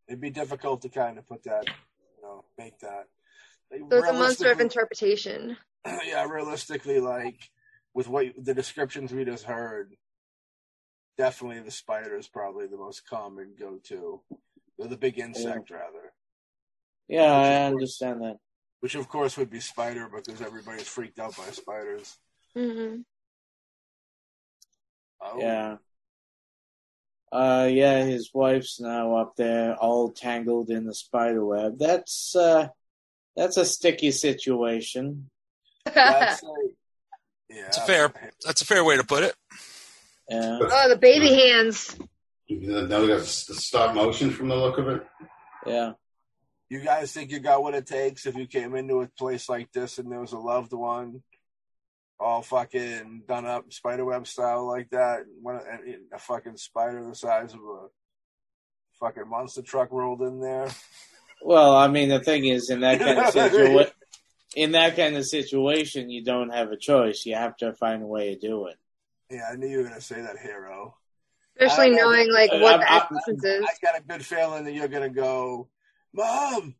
It'd 0.08 0.20
be 0.20 0.30
difficult 0.30 0.82
to 0.82 0.90
kind 0.90 1.18
of 1.18 1.28
put 1.28 1.44
that, 1.44 1.66
you 1.68 2.24
know, 2.24 2.44
make 2.58 2.78
that. 2.80 3.06
Like, 3.72 3.82
so 3.90 3.98
it's 3.98 4.10
a 4.10 4.14
monster 4.14 4.52
of 4.52 4.60
interpretation. 4.60 5.56
yeah, 5.86 6.26
realistically, 6.26 7.00
like 7.00 7.50
with 7.94 8.08
what 8.08 8.26
the 8.38 8.54
descriptions 8.54 9.14
we 9.14 9.24
just 9.24 9.46
heard, 9.46 9.96
definitely 11.18 11.62
the 11.62 11.72
spider 11.72 12.18
is 12.18 12.28
probably 12.28 12.68
the 12.68 12.78
most 12.78 13.08
common 13.08 13.54
go-to. 13.58 14.22
Or 14.78 14.88
the 14.88 14.98
big 14.98 15.20
insect, 15.20 15.70
rather, 15.72 16.09
Yeah, 17.10 17.34
I 17.34 17.64
understand 17.66 18.22
that. 18.22 18.38
which 18.82 18.96
of 18.96 19.10
course 19.10 19.36
would 19.38 19.50
be 19.50 19.60
spider 19.60 20.08
because 20.08 20.42
everybody's 20.42 20.88
freaked 20.88 21.20
out 21.20 21.36
by 21.36 21.50
spiders. 21.52 22.18
hmm 22.56 23.02
Oh, 25.22 25.40
Yeah. 25.42 25.78
Uh, 27.32 27.68
yeah, 27.70 28.04
his 28.06 28.32
wife's 28.34 28.80
now 28.80 29.16
up 29.18 29.36
there, 29.36 29.76
all 29.76 30.10
tangled 30.10 30.70
in 30.72 30.86
the 30.86 30.94
spider 30.94 31.46
web. 31.46 31.78
That's 31.78 32.36
uh, 32.36 32.70
that's 33.36 33.58
a 33.58 33.66
sticky 33.66 34.12
situation. 34.12 35.30
That's 35.86 36.42
like, 36.44 36.72
yeah, 37.50 37.68
It's 37.68 37.78
a 37.78 37.82
fair. 37.82 38.14
That's 38.46 38.62
a 38.64 38.66
fair 38.66 38.84
way 38.84 38.98
to 38.98 39.04
put 39.04 39.24
it. 39.24 39.36
Yeah, 40.30 40.60
oh, 40.62 40.90
the 40.90 40.98
baby 40.98 41.34
hands. 41.34 41.96
now 42.50 43.02
we 43.02 43.08
got 43.08 43.20
the 43.20 43.26
stop 43.26 43.94
motion 43.94 44.32
from 44.32 44.48
the 44.48 44.56
look 44.56 44.78
of 44.80 44.88
it 44.88 45.06
yeah. 45.66 45.92
You 46.70 46.80
guys 46.82 47.12
think 47.12 47.32
you 47.32 47.40
got 47.40 47.64
what 47.64 47.74
it 47.74 47.88
takes 47.88 48.26
if 48.26 48.36
you 48.36 48.46
came 48.46 48.76
into 48.76 49.02
a 49.02 49.08
place 49.08 49.50
like 49.50 49.72
this 49.72 49.98
and 49.98 50.12
there 50.12 50.20
was 50.20 50.34
a 50.34 50.38
loved 50.38 50.72
one, 50.72 51.24
all 52.20 52.42
fucking 52.44 53.24
done 53.28 53.46
up 53.48 53.72
spiderweb 53.74 54.28
style 54.28 54.68
like 54.68 54.90
that, 54.92 55.22
one 55.42 55.56
and 55.68 55.96
a 56.14 56.20
fucking 56.20 56.58
spider 56.58 57.04
the 57.04 57.16
size 57.16 57.54
of 57.54 57.60
a 57.62 57.88
fucking 59.00 59.28
monster 59.28 59.62
truck 59.64 59.90
rolled 59.92 60.22
in 60.22 60.40
there. 60.40 60.68
Well, 61.42 61.76
I 61.76 61.88
mean, 61.88 62.10
the 62.10 62.20
thing 62.20 62.46
is, 62.46 62.70
in 62.70 62.82
that 62.82 63.00
kind 63.00 63.18
of 63.18 63.28
situation, 63.32 63.94
in 64.56 64.72
that 64.74 64.96
kind 64.96 65.16
of 65.16 65.26
situation, 65.26 66.10
you 66.10 66.24
don't 66.24 66.50
have 66.54 66.72
a 66.72 66.78
choice. 66.78 67.26
You 67.26 67.36
have 67.36 67.56
to 67.58 67.74
find 67.74 68.04
a 68.04 68.08
way 68.08 68.36
to 68.36 68.40
do 68.40 68.68
it. 68.68 68.76
Yeah, 69.32 69.48
I 69.52 69.56
knew 69.56 69.68
you 69.68 69.78
were 69.78 69.84
gonna 69.86 70.02
say 70.02 70.22
that, 70.22 70.38
hero. 70.38 70.98
Especially 71.60 71.86
I 71.86 71.88
don't 71.88 71.96
know. 71.98 72.12
knowing 72.12 72.32
like 72.34 72.52
I- 72.52 72.62
what 72.62 72.80
the 72.82 72.92
I- 72.92 73.08
essence 73.20 73.44
is. 73.44 73.64
I 73.64 73.74
got 73.82 73.98
a 74.00 74.04
good 74.04 74.26
feeling 74.26 74.66
that 74.66 74.74
you're 74.74 74.88
gonna 74.90 75.10
go, 75.10 75.70
Mom. 76.14 76.76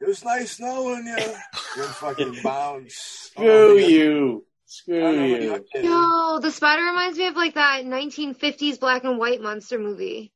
It 0.00 0.08
was 0.08 0.24
nice 0.24 0.58
knowing 0.58 1.06
you. 1.18 1.34
You're 1.76 1.86
fucking 1.86 2.40
bounce. 2.42 2.94
Screw 2.94 3.46
Oh, 3.48 3.76
you. 3.76 4.44
Screw 4.66 5.12
you. 5.24 5.36
you're. 5.74 5.84
Yo, 5.84 6.38
the 6.40 6.50
spider 6.50 6.82
reminds 6.82 7.18
me 7.18 7.26
of 7.28 7.36
like 7.36 7.54
that 7.54 7.84
1950s 7.84 8.80
black 8.80 9.04
and 9.04 9.18
white 9.18 9.40
monster 9.40 9.78
movie. 9.78 10.32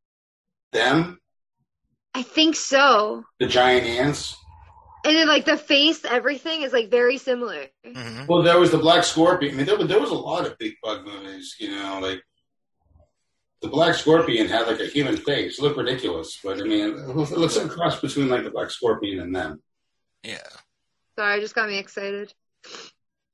them 0.73 1.19
I 2.15 2.23
think 2.23 2.57
so. 2.57 3.25
the 3.41 3.47
giant 3.47 3.87
ants 3.87 4.37
And 5.05 5.17
then 5.17 5.29
like 5.29 5.45
the 5.45 5.57
face, 5.59 6.05
everything 6.05 6.63
is 6.63 6.73
like 6.73 6.91
very 6.91 7.19
similar. 7.19 7.67
hmm 7.85 8.25
well 8.29 8.43
there 8.43 8.59
was 8.61 8.71
the 8.71 8.79
black 8.79 9.05
scorpion 9.05 9.55
i 9.55 9.57
mean 9.57 9.67
there, 9.67 9.77
there 9.85 10.01
was 10.01 10.11
a 10.11 10.15
lot 10.15 10.47
of 10.47 10.57
big 10.59 10.75
bug 10.83 11.05
movies 11.05 11.57
you 11.61 11.71
know 11.71 11.99
like 12.01 12.21
the 13.63 13.69
black 13.69 13.95
scorpion 13.95 14.49
had 14.49 14.67
like 14.67 14.81
a 14.81 14.87
human 14.87 15.17
face 15.17 15.59
it 15.59 15.63
looked 15.63 15.77
ridiculous 15.79 16.39
but 16.45 16.61
i 16.61 16.65
mean 16.65 16.91
it 16.91 17.07
looks 17.17 17.57
like 17.57 17.67
a 17.67 17.69
cross 17.69 18.01
between 18.01 18.29
like 18.29 18.45
the 18.45 18.51
black 18.51 18.71
scorpion 18.71 19.21
and 19.21 19.35
them 19.35 19.61
Yeah. 20.23 20.39
Sorry, 21.19 21.41
just 21.41 21.55
got 21.55 21.69
me 21.71 21.79
excited. 21.79 22.35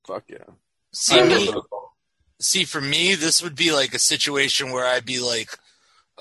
Fuck 0.07 0.25
yeah. 0.29 0.45
See 0.93 1.21
me. 1.21 1.53
See, 2.41 2.65
for 2.65 2.81
me, 2.81 3.17
this 3.17 3.43
would 3.43 3.57
be 3.57 3.73
like 3.73 3.93
a 3.93 3.99
situation 3.99 4.71
where 4.71 4.87
I'd 4.87 5.05
be 5.05 5.19
like, 5.19 5.49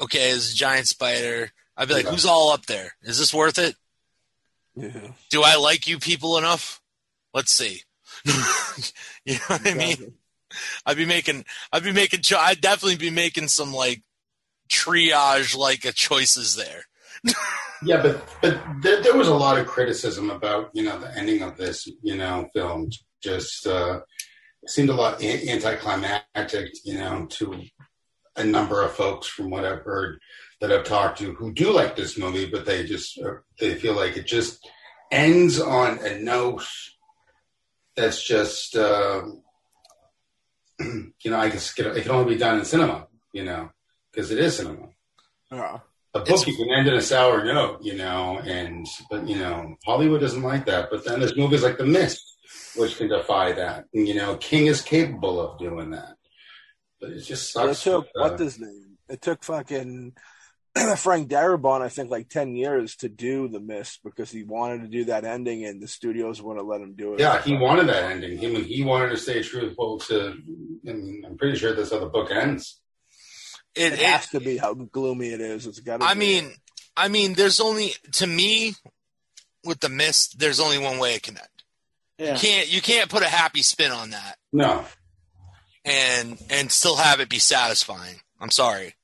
okay, 0.02 0.32
as 0.32 0.52
a 0.52 0.56
giant 0.56 0.88
spider, 0.88 1.52
I'd 1.78 1.88
be 1.88 1.94
like, 1.96 2.06
Yeah. 2.06 2.12
who's 2.12 2.26
all 2.26 2.52
up 2.52 2.66
there? 2.66 2.94
Is 3.04 3.20
this 3.20 3.32
worth 3.34 3.60
it? 3.60 3.76
Yeah. 4.76 5.12
Do 5.30 5.44
I 5.44 5.56
like 5.58 5.86
you 5.86 6.00
people 6.00 6.38
enough? 6.40 6.82
Let's 7.34 7.52
see. 7.52 7.84
you 9.26 9.36
know 9.36 9.40
what 9.48 9.68
I 9.68 9.74
mean? 9.76 10.14
I'd 10.86 10.98
be 10.98 11.06
making, 11.06 11.46
I'd 11.72 11.84
be 11.84 11.92
making, 11.92 12.22
cho- 12.22 12.40
I'd 12.40 12.62
definitely 12.62 12.98
be 12.98 13.10
making 13.10 13.48
some 13.48 13.74
like 13.74 14.04
triage 14.70 15.56
like 15.56 15.82
choices 15.96 16.56
there. 16.56 16.86
Yeah, 17.84 18.02
but 18.02 18.24
but 18.42 18.62
there, 18.82 19.02
there 19.02 19.18
was 19.18 19.28
a 19.28 19.34
lot 19.34 19.58
of 19.58 19.66
criticism 19.66 20.30
about 20.30 20.70
you 20.74 20.84
know 20.84 21.00
the 21.00 21.18
ending 21.18 21.42
of 21.42 21.58
this 21.58 21.88
you 22.04 22.16
know 22.16 22.48
film. 22.54 22.92
Just 23.24 23.66
uh, 23.66 24.02
seemed 24.68 24.90
a 24.90 24.94
lot 24.94 25.22
an- 25.22 25.50
anticlimactic, 25.50 26.74
you 26.84 27.00
know, 27.00 27.26
to 27.32 27.64
a 28.36 28.44
number 28.44 28.84
of 28.84 28.92
folks 28.92 29.28
from 29.28 29.50
what 29.50 29.66
I've 29.66 29.82
heard 29.82 30.20
that 30.60 30.72
I've 30.72 30.84
talked 30.84 31.20
to 31.20 31.34
who 31.34 31.52
do 31.52 31.74
like 31.74 31.96
this 31.96 32.18
movie, 32.18 32.46
but 32.46 32.66
they 32.66 32.86
just 32.86 33.20
uh, 33.20 33.38
they 33.60 33.74
feel 33.76 33.96
like 33.96 34.16
it 34.16 34.28
just 34.28 34.68
ends 35.12 35.60
on 35.60 35.98
a 36.06 36.20
note 36.20 36.66
that's 37.96 38.24
just 38.24 38.76
uh, 38.76 39.24
you 41.24 41.32
know 41.32 41.38
I 41.40 41.50
guess 41.50 41.72
it 41.72 41.76
can- 41.84 41.96
it 41.98 42.02
can 42.04 42.12
only 42.12 42.34
be 42.34 42.40
done 42.40 42.60
in 42.60 42.66
cinema, 42.66 43.08
you 43.34 43.44
know, 43.44 43.70
because 44.12 44.32
it 44.32 44.40
is 44.40 44.58
cinema. 44.58 44.90
Yeah. 45.52 45.80
A 46.14 46.20
book 46.20 46.28
It's- 46.30 46.48
you 46.48 46.56
can 46.58 46.70
end 46.78 46.88
in 46.88 46.94
a 46.96 47.02
sour 47.02 47.44
note, 47.46 47.80
you 47.82 47.96
know, 47.96 48.40
and 48.40 48.86
but 49.10 49.28
you 49.28 49.38
know 49.38 49.76
Hollywood 49.86 50.22
doesn't 50.22 50.44
like 50.44 50.66
that. 50.66 50.90
But 50.92 51.06
then 51.06 51.20
there's 51.20 51.38
movies 51.38 51.64
like 51.64 51.78
The 51.78 51.86
Mist, 51.86 52.22
which 52.76 52.98
can 52.98 53.08
defy 53.10 53.54
that. 53.54 53.86
And, 53.94 54.08
you 54.08 54.16
know, 54.16 54.36
King 54.38 54.68
is 54.68 54.82
capable 54.82 55.40
of 55.40 55.58
doing 55.60 55.92
that. 55.92 56.16
But 57.00 57.12
it 57.12 57.22
just 57.22 57.56
It 57.56 57.76
took 57.78 58.04
with, 58.04 58.08
uh, 58.08 58.22
what's 58.30 58.42
his 58.42 58.60
name? 58.60 58.98
It 59.10 59.22
took 59.22 59.44
fucking 59.44 60.14
Frank 60.98 61.30
Darabont, 61.30 61.82
I 61.82 61.90
think, 61.90 62.10
like 62.10 62.30
ten 62.30 62.56
years 62.56 62.96
to 62.98 63.10
do 63.10 63.48
the 63.48 63.60
mist 63.60 64.00
because 64.04 64.32
he 64.32 64.44
wanted 64.44 64.82
to 64.82 64.88
do 64.88 65.06
that 65.06 65.26
ending, 65.26 65.66
and 65.66 65.82
the 65.82 65.88
studios 65.88 66.42
wouldn't 66.42 66.68
let 66.68 66.82
him 66.82 66.94
do 66.96 67.14
it. 67.14 67.20
yeah, 67.20 67.42
he 67.42 67.56
wanted 67.58 67.88
that 67.88 68.12
ending. 68.12 68.38
He 68.38 68.54
he 68.64 68.84
wanted 68.84 69.10
to 69.10 69.18
stay 69.18 69.42
truthful 69.44 70.00
to. 70.00 70.38
I 70.88 70.94
mean, 70.94 71.24
I'm 71.26 71.38
pretty 71.38 71.58
sure 71.58 71.74
that's 71.74 71.92
how 71.92 72.00
the 72.00 72.06
book 72.06 72.32
ends. 72.32 72.80
It, 73.76 73.94
It 73.94 74.00
it, 74.00 74.06
has 74.06 74.30
to 74.30 74.40
be 74.40 74.58
how 74.58 74.74
gloomy 74.74 75.30
it 75.30 75.42
is. 75.42 75.68
It's 75.68 75.80
got. 75.82 76.00
To 76.00 76.06
I 76.06 76.14
mean, 76.14 76.54
I 76.96 77.10
mean, 77.10 77.34
there's 77.34 77.60
only 77.60 77.92
to 78.14 78.28
me 78.28 78.76
with 79.66 79.82
the 79.82 79.90
mist. 79.90 80.40
There's 80.40 80.60
only 80.60 80.78
one 80.78 81.00
way 81.00 81.16
it 81.16 81.24
can 81.24 81.38
end. 81.38 81.48
Yeah. 82.18 82.34
You 82.34 82.40
can't 82.40 82.74
you 82.74 82.82
can't 82.82 83.10
put 83.10 83.24
a 83.24 83.28
happy 83.28 83.62
spin 83.62 83.92
on 83.92 84.12
that 84.12 84.36
No, 84.54 84.86
and 85.84 86.38
and 86.50 86.72
still 86.72 86.96
have 86.96 87.20
it 87.20 87.30
be 87.30 87.40
satisfying. 87.40 88.22
I'm 88.40 88.52
sorry. 88.52 88.96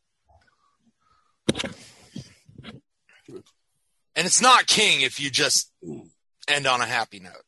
And 4.15 4.25
it's 4.25 4.41
not 4.41 4.65
King 4.67 5.01
if 5.01 5.19
you 5.19 5.29
just 5.29 5.71
end 6.47 6.65
on 6.65 6.81
a 6.81 6.85
happy 6.85 7.19
note. 7.19 7.43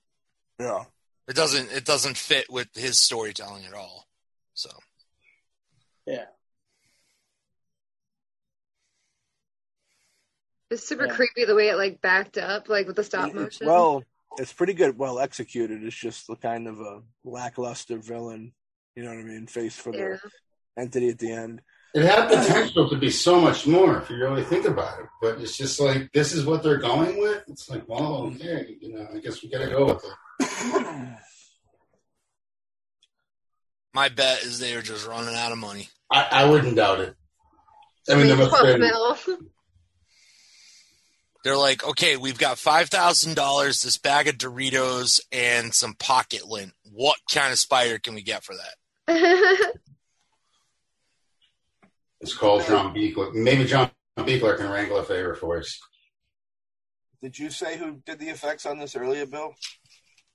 yeah. 0.60 0.84
It 1.28 1.36
doesn't 1.36 1.72
it 1.72 1.86
doesn't 1.86 2.18
fit 2.18 2.50
with 2.50 2.70
his 2.74 2.98
storytelling 2.98 3.66
at 3.66 3.74
all. 3.74 4.08
So 4.56 4.70
Yeah. 6.08 6.26
It's 10.72 10.88
super 10.88 11.06
Yeah. 11.08 11.16
creepy 11.16 11.46
the 11.46 11.56
way 11.56 11.70
it 11.70 11.76
like 11.76 12.02
backed 12.02 12.38
up, 12.38 12.70
like 12.70 12.88
with 12.88 12.96
the 12.96 13.04
stop 13.04 13.30
It's- 13.30 13.44
motion. 13.44 13.68
Well, 13.68 14.04
it's 14.38 14.54
pretty 14.54 14.74
good, 14.74 14.98
well 14.98 15.20
executed. 15.20 15.84
It's 15.84 15.96
just 15.96 16.28
the 16.28 16.36
kind 16.36 16.68
of 16.68 16.80
a 16.80 17.02
lackluster 17.24 17.98
villain. 17.98 18.54
You 18.96 19.04
know 19.04 19.10
what 19.10 19.20
I 19.20 19.24
mean? 19.24 19.48
Face 19.48 19.76
for 19.76 19.94
yeah. 19.96 20.18
the 20.18 20.32
entity 20.78 21.10
at 21.10 21.20
the 21.20 21.32
end. 21.32 21.62
It 21.94 22.04
had 22.04 22.28
potential 22.30 22.90
to 22.90 22.98
be 22.98 23.10
so 23.10 23.40
much 23.40 23.66
more 23.66 23.98
if 23.98 24.10
you 24.10 24.18
really 24.18 24.44
think 24.44 24.66
about 24.66 25.00
it. 25.00 25.06
But 25.22 25.40
it's 25.40 25.58
just 25.58 25.80
like 25.80 26.12
this 26.12 26.34
is 26.34 26.46
what 26.46 26.64
they're 26.64 26.78
going 26.78 27.20
with. 27.20 27.44
It's 27.48 27.70
like, 27.70 27.88
well, 27.88 28.32
okay, 28.36 28.76
you 28.80 28.94
know, 28.94 29.08
I 29.14 29.20
guess 29.20 29.42
we 29.42 29.50
got 29.50 29.60
to 29.60 29.70
go 29.70 29.86
with 29.86 30.04
it. 30.04 31.18
my 33.94 34.10
bet 34.10 34.44
is 34.44 34.60
they 34.60 34.76
are 34.76 34.82
just 34.82 35.08
running 35.08 35.36
out 35.36 35.52
of 35.52 35.58
money. 35.58 35.90
I, 36.12 36.28
I 36.32 36.46
wouldn't 36.46 36.76
doubt 36.76 37.00
it. 37.00 37.16
I 38.10 38.16
mean, 38.16 38.28
there 38.28 38.38
must 38.38 38.56
have 38.56 38.78
12 38.78 39.26
been. 39.26 39.50
They're 41.44 41.58
like, 41.58 41.86
okay, 41.88 42.18
we've 42.18 42.38
got 42.38 42.58
five 42.58 42.90
thousand 42.90 43.36
dollars, 43.36 43.82
this 43.82 43.98
bag 43.98 44.28
of 44.28 44.36
Doritos, 44.38 45.22
and 45.32 45.74
some 45.74 45.94
pocket 45.94 46.46
lint. 46.46 46.74
What 46.92 47.18
kind 47.32 47.52
of 47.52 47.60
spider 47.60 47.98
can 47.98 48.14
we 48.14 48.22
get 48.22 48.44
for 48.44 48.56
that? 48.56 49.74
It's 52.22 52.34
called 52.34 52.66
John 52.66 52.94
Beekler. 52.94 53.34
Maybe 53.34 53.66
John 53.66 53.92
Beekler 54.18 54.58
can 54.58 54.70
wrangle 54.70 54.98
a 54.98 55.04
favor 55.04 55.36
for 55.36 55.60
us. 55.60 55.80
Did 57.22 57.38
you 57.38 57.50
say 57.50 57.78
who 57.78 58.02
did 58.06 58.20
the 58.20 58.30
effects 58.30 58.66
on 58.66 58.80
this 58.80 58.96
earlier, 58.96 59.26
Bill? 59.26 59.54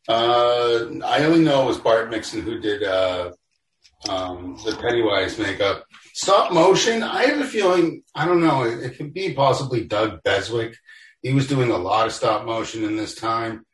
Uh, 0.07 0.87
I 1.05 1.25
only 1.25 1.41
know 1.41 1.63
it 1.63 1.67
was 1.67 1.79
Bart 1.79 2.11
Mixon 2.11 2.43
who 2.43 2.59
did 2.61 2.83
uh, 2.83 3.33
um, 4.09 4.59
the 4.65 4.77
Pennywise 4.77 5.39
makeup. 5.39 5.85
Stop 6.13 6.53
motion. 6.53 7.03
I 7.03 7.25
have 7.25 7.41
a 7.41 7.47
feeling. 7.47 8.03
I 8.15 8.27
don't 8.27 8.43
know. 8.43 8.65
It, 8.65 8.81
it 8.81 8.97
could 8.97 9.15
be 9.15 9.33
possibly 9.33 9.85
Doug 9.85 10.23
Beswick. 10.23 10.77
He 11.23 11.33
was 11.33 11.49
doing 11.49 11.71
a 11.71 11.79
lot 11.79 12.07
of 12.07 12.13
stop 12.13 12.45
motion 12.45 12.85
in 12.85 12.97
this 12.97 13.15
time. 13.15 13.65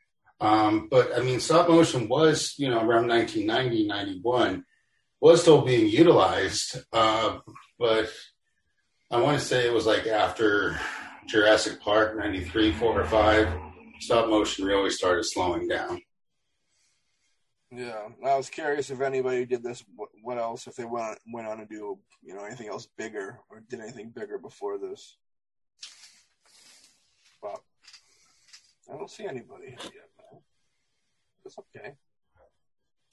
Um, 0.40 0.88
but 0.90 1.16
I 1.16 1.20
mean, 1.22 1.40
stop 1.40 1.68
motion 1.68 2.08
was, 2.08 2.54
you 2.56 2.68
know, 2.68 2.78
around 2.78 3.08
1990, 3.08 3.86
91, 3.88 4.64
was 5.20 5.42
still 5.42 5.62
being 5.62 5.88
utilized. 5.88 6.78
Uh, 6.92 7.38
but 7.80 8.12
I 9.10 9.20
want 9.20 9.40
to 9.40 9.44
say 9.44 9.66
it 9.66 9.72
was 9.72 9.86
like 9.86 10.06
after 10.06 10.78
Jurassic 11.26 11.80
Park, 11.80 12.16
93, 12.16 12.72
4 12.72 13.00
or 13.00 13.04
5, 13.04 13.48
stop 14.00 14.28
motion 14.28 14.66
really 14.66 14.90
started 14.90 15.24
slowing 15.24 15.66
down. 15.66 16.02
Yeah, 17.72 18.08
I 18.24 18.36
was 18.36 18.50
curious 18.50 18.90
if 18.90 19.00
anybody 19.00 19.46
did 19.46 19.62
this. 19.62 19.82
What, 19.96 20.10
what 20.22 20.38
else? 20.38 20.66
If 20.66 20.74
they 20.74 20.84
went 20.84 21.18
went 21.32 21.46
on 21.46 21.58
to 21.58 21.66
do, 21.66 21.98
you 22.20 22.34
know, 22.34 22.44
anything 22.44 22.68
else 22.68 22.88
bigger 22.98 23.38
or 23.48 23.62
did 23.68 23.80
anything 23.80 24.10
bigger 24.10 24.38
before 24.38 24.76
this? 24.76 25.16
But 27.40 27.60
I 28.92 28.96
don't 28.96 29.08
see 29.08 29.24
anybody 29.24 29.68
yet. 29.68 29.78
Man. 29.84 30.42
It's 31.44 31.56
okay. 31.58 31.94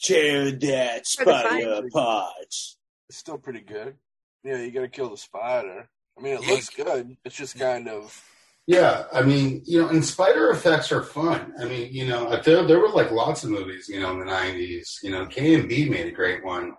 Tear 0.01 0.51
that 0.51 1.05
spider 1.05 1.85
apart. 1.85 2.33
It's 2.41 2.77
still 3.11 3.37
pretty 3.37 3.61
good. 3.61 3.95
Yeah, 4.43 4.57
you 4.57 4.71
got 4.71 4.81
to 4.81 4.87
kill 4.87 5.09
the 5.09 5.17
spider. 5.17 5.89
I 6.17 6.21
mean, 6.21 6.33
it 6.33 6.41
Yeah. 6.43 6.51
looks 6.51 6.69
good. 6.69 7.17
It's 7.25 7.35
just 7.35 7.57
kind 7.59 7.87
of 7.87 8.23
Yeah, 8.69 9.05
I 9.13 9.21
mean, 9.21 9.61
you 9.65 9.81
know, 9.81 9.87
and 9.87 10.03
spider 10.03 10.49
effects 10.49 10.91
are 10.91 11.01
fun. 11.01 11.53
I 11.57 11.63
mean, 11.65 11.93
you 11.93 12.05
know, 12.05 12.35
there 12.43 12.63
there 12.67 12.79
were 12.79 12.89
like 12.89 13.11
lots 13.11 13.45
of 13.45 13.49
movies, 13.49 13.87
you 13.87 13.99
know, 14.01 14.11
in 14.11 14.19
the 14.19 14.25
'90s. 14.25 14.97
You 15.03 15.11
know, 15.11 15.25
KMB 15.25 15.89
made 15.89 16.07
a 16.07 16.11
great 16.11 16.43
one. 16.43 16.75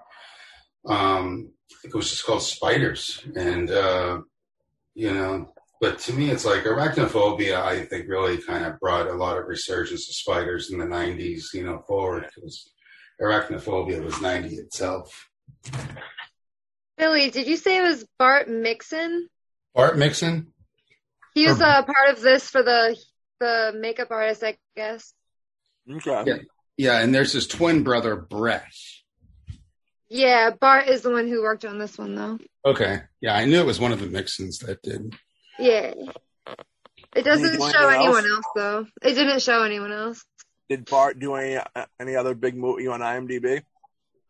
Um, 0.86 1.51
I 1.72 1.74
think 1.80 1.94
it 1.94 1.97
was 1.97 2.10
just 2.10 2.26
called 2.26 2.43
Spiders, 2.43 3.24
and 3.36 3.70
uh, 3.70 4.20
you 4.94 5.14
know, 5.14 5.55
but 5.80 5.98
to 6.01 6.12
me, 6.12 6.30
it's 6.30 6.44
like 6.44 6.64
arachnophobia. 6.64 7.56
I 7.62 7.86
think 7.86 8.06
really 8.09 8.36
kind 8.43 8.66
of 8.66 8.78
brought 8.80 9.06
a 9.09 9.14
lot 9.14 9.39
of 9.39 9.47
resurgence 9.47 10.09
of 10.10 10.14
spiders 10.14 10.70
in 10.70 10.78
the 10.78 10.85
'90s, 10.86 11.55
you 11.55 11.64
know, 11.64 11.82
forward 11.89 12.26
because 12.35 12.70
arachnophobia 13.20 14.02
was 14.05 14.20
'90 14.20 14.56
itself. 14.56 15.30
Billy, 16.98 17.30
did 17.30 17.46
you 17.46 17.56
say 17.56 17.78
it 17.78 17.82
was 17.82 18.04
Bart 18.18 18.48
Mixon? 18.48 19.28
Bart 19.74 19.96
Mixon. 19.96 20.52
He 21.34 21.46
was 21.46 21.60
Or- 21.60 21.64
a 21.64 21.82
part 21.84 22.10
of 22.10 22.20
this 22.20 22.48
for 22.50 22.62
the 22.62 22.96
the 23.40 23.72
makeup 23.78 24.10
artist, 24.10 24.42
I 24.42 24.56
guess. 24.76 25.14
okay. 25.88 26.24
Yeah. 26.26 26.36
Yeah, 26.76 26.98
and 27.00 27.14
there's 27.14 27.32
his 27.32 27.46
twin 27.46 27.82
brother 27.84 28.16
Brett. 28.16 28.66
Yeah, 30.08 30.50
Bart 30.50 30.88
is 30.88 31.02
the 31.02 31.10
one 31.10 31.28
who 31.28 31.42
worked 31.42 31.64
on 31.64 31.78
this 31.78 31.96
one, 31.98 32.14
though. 32.14 32.38
Okay, 32.64 33.00
yeah, 33.20 33.36
I 33.36 33.44
knew 33.44 33.58
it 33.60 33.66
was 33.66 33.78
one 33.80 33.92
of 33.92 34.00
the 34.00 34.06
Mixons 34.06 34.58
that 34.60 34.82
did. 34.82 35.14
Yeah. 35.58 35.92
It 37.14 37.22
doesn't 37.22 37.52
do 37.52 37.58
show 37.70 37.88
anything 37.88 38.00
anyone 38.06 38.24
else? 38.24 38.26
else, 38.26 38.44
though. 38.54 38.86
It 39.02 39.14
didn't 39.14 39.42
show 39.42 39.62
anyone 39.64 39.92
else. 39.92 40.24
Did 40.68 40.84
Bart 40.88 41.18
do 41.18 41.34
any 41.34 41.56
uh, 41.56 41.86
any 42.00 42.14
other 42.16 42.34
big 42.34 42.56
movie 42.56 42.86
on 42.88 43.00
IMDb? 43.00 43.62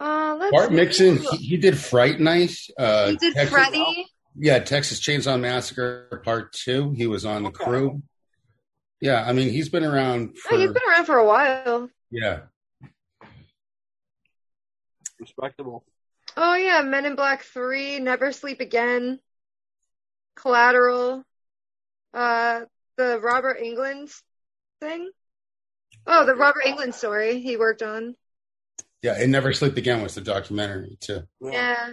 Uh, 0.00 0.36
let's 0.38 0.52
Bart 0.52 0.68
see. 0.70 0.74
Mixon, 0.74 1.16
he, 1.16 1.36
he 1.38 1.56
did 1.56 1.76
Fright 1.78 2.20
Night. 2.20 2.54
Uh, 2.78 3.10
He 3.10 3.16
did 3.16 3.34
Texas- 3.34 3.50
Freddy. 3.50 4.06
Yeah, 4.40 4.60
Texas 4.60 5.00
Chainsaw 5.00 5.38
Massacre 5.40 6.20
Part 6.24 6.52
Two. 6.52 6.92
He 6.92 7.08
was 7.08 7.24
on 7.24 7.42
the 7.42 7.48
Okay. 7.48 7.64
crew. 7.64 8.02
Yeah, 9.00 9.24
I 9.26 9.32
mean 9.32 9.50
he's 9.50 9.68
been 9.68 9.84
around 9.84 10.38
for 10.38 10.54
Oh, 10.54 10.58
he's 10.58 10.70
been 10.72 10.82
around 10.88 11.06
for 11.06 11.16
a 11.18 11.24
while. 11.26 11.90
yeah. 12.10 12.40
Respectable. 15.18 15.84
Oh 16.36 16.54
yeah, 16.54 16.82
Men 16.82 17.04
in 17.06 17.16
Black 17.16 17.42
Three, 17.42 17.98
Never 17.98 18.30
Sleep 18.32 18.60
Again, 18.60 19.18
Collateral, 20.36 21.24
uh, 22.14 22.60
the 22.96 23.18
Robert 23.20 23.58
Englund 23.60 24.12
thing. 24.80 25.10
Oh, 26.06 26.24
the 26.24 26.36
Robert 26.36 26.62
Englund 26.64 26.94
story 26.94 27.40
he 27.40 27.56
worked 27.56 27.82
on. 27.82 28.14
Yeah, 29.02 29.14
and 29.18 29.30
Never 29.30 29.52
Sleep 29.52 29.76
Again 29.76 30.02
was 30.02 30.14
the 30.14 30.20
documentary 30.20 30.96
too. 31.00 31.22
Yeah, 31.40 31.90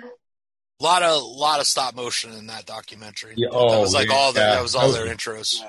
A 0.80 0.84
lot 0.84 1.04
of 1.04 1.22
lot 1.24 1.60
of 1.60 1.68
stop 1.68 1.96
motion 1.96 2.34
in 2.34 2.48
that 2.48 2.66
documentary. 2.66 3.34
Yeah, 3.38 3.50
oh, 3.52 3.70
that 3.72 3.80
was 3.80 3.94
like 3.94 4.10
yeah, 4.10 4.16
all 4.16 4.34
the, 4.34 4.40
yeah. 4.40 4.56
that 4.56 4.62
was 4.64 4.76
all 4.76 4.88
That 4.92 4.96
their 5.00 5.06
was- 5.08 5.18
intros. 5.18 5.60
Yeah. 5.62 5.66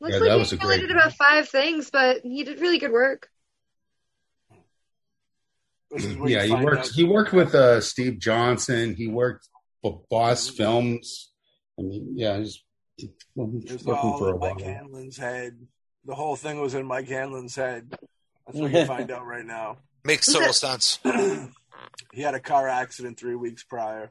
looks 0.00 0.14
Yeah, 0.14 0.18
like 0.20 0.28
that 0.28 0.32
he 0.34 0.38
was 0.38 0.52
a 0.52 0.56
only 0.62 0.66
great 0.78 0.80
did 0.88 0.90
about 0.96 1.12
five 1.14 1.48
things, 1.48 1.90
but 1.90 2.22
he 2.22 2.44
did 2.44 2.60
really 2.60 2.78
good 2.78 2.92
work. 2.92 3.28
This 5.90 6.04
is 6.04 6.16
where 6.18 6.30
yeah, 6.30 6.44
he 6.44 6.54
worked. 6.54 6.78
out- 6.86 6.90
He 6.94 7.04
worked 7.04 7.32
with 7.32 7.54
uh, 7.54 7.80
Steve 7.80 8.18
Johnson. 8.18 8.94
He 8.94 9.06
worked 9.08 9.48
for 9.82 10.02
Boss 10.10 10.48
Films. 10.48 11.30
I 11.78 11.82
mean, 11.82 12.12
yeah, 12.16 12.38
he's 12.38 12.62
well, 13.34 13.50
he's 13.62 13.84
working 13.84 13.94
all 14.10 14.18
for 14.18 14.28
a 14.28 14.34
in 14.34 14.38
while. 14.40 14.54
Mike 14.54 14.64
Hanlon's 14.64 15.16
head. 15.16 15.58
The 16.06 16.14
whole 16.14 16.36
thing 16.36 16.60
was 16.60 16.74
in 16.74 16.86
Mike 16.86 17.08
Hanlon's 17.08 17.54
head. 17.56 17.90
That's 18.46 18.58
what 18.58 18.70
you 18.72 18.84
find 18.86 19.10
out 19.10 19.26
right 19.26 19.44
now. 19.44 19.76
Makes 20.04 20.32
total 20.32 20.52
sense. 20.52 20.98
he 22.12 22.22
had 22.22 22.34
a 22.34 22.40
car 22.40 22.68
accident 22.68 23.18
three 23.18 23.34
weeks 23.34 23.62
prior, 23.62 24.10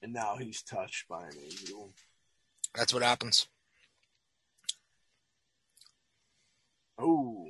and 0.00 0.12
now 0.12 0.36
he's 0.38 0.62
touched 0.62 1.08
by 1.08 1.22
an 1.22 1.36
angel. 1.42 1.92
That's 2.74 2.94
what 2.94 3.02
happens. 3.02 3.48
Oh, 6.98 7.48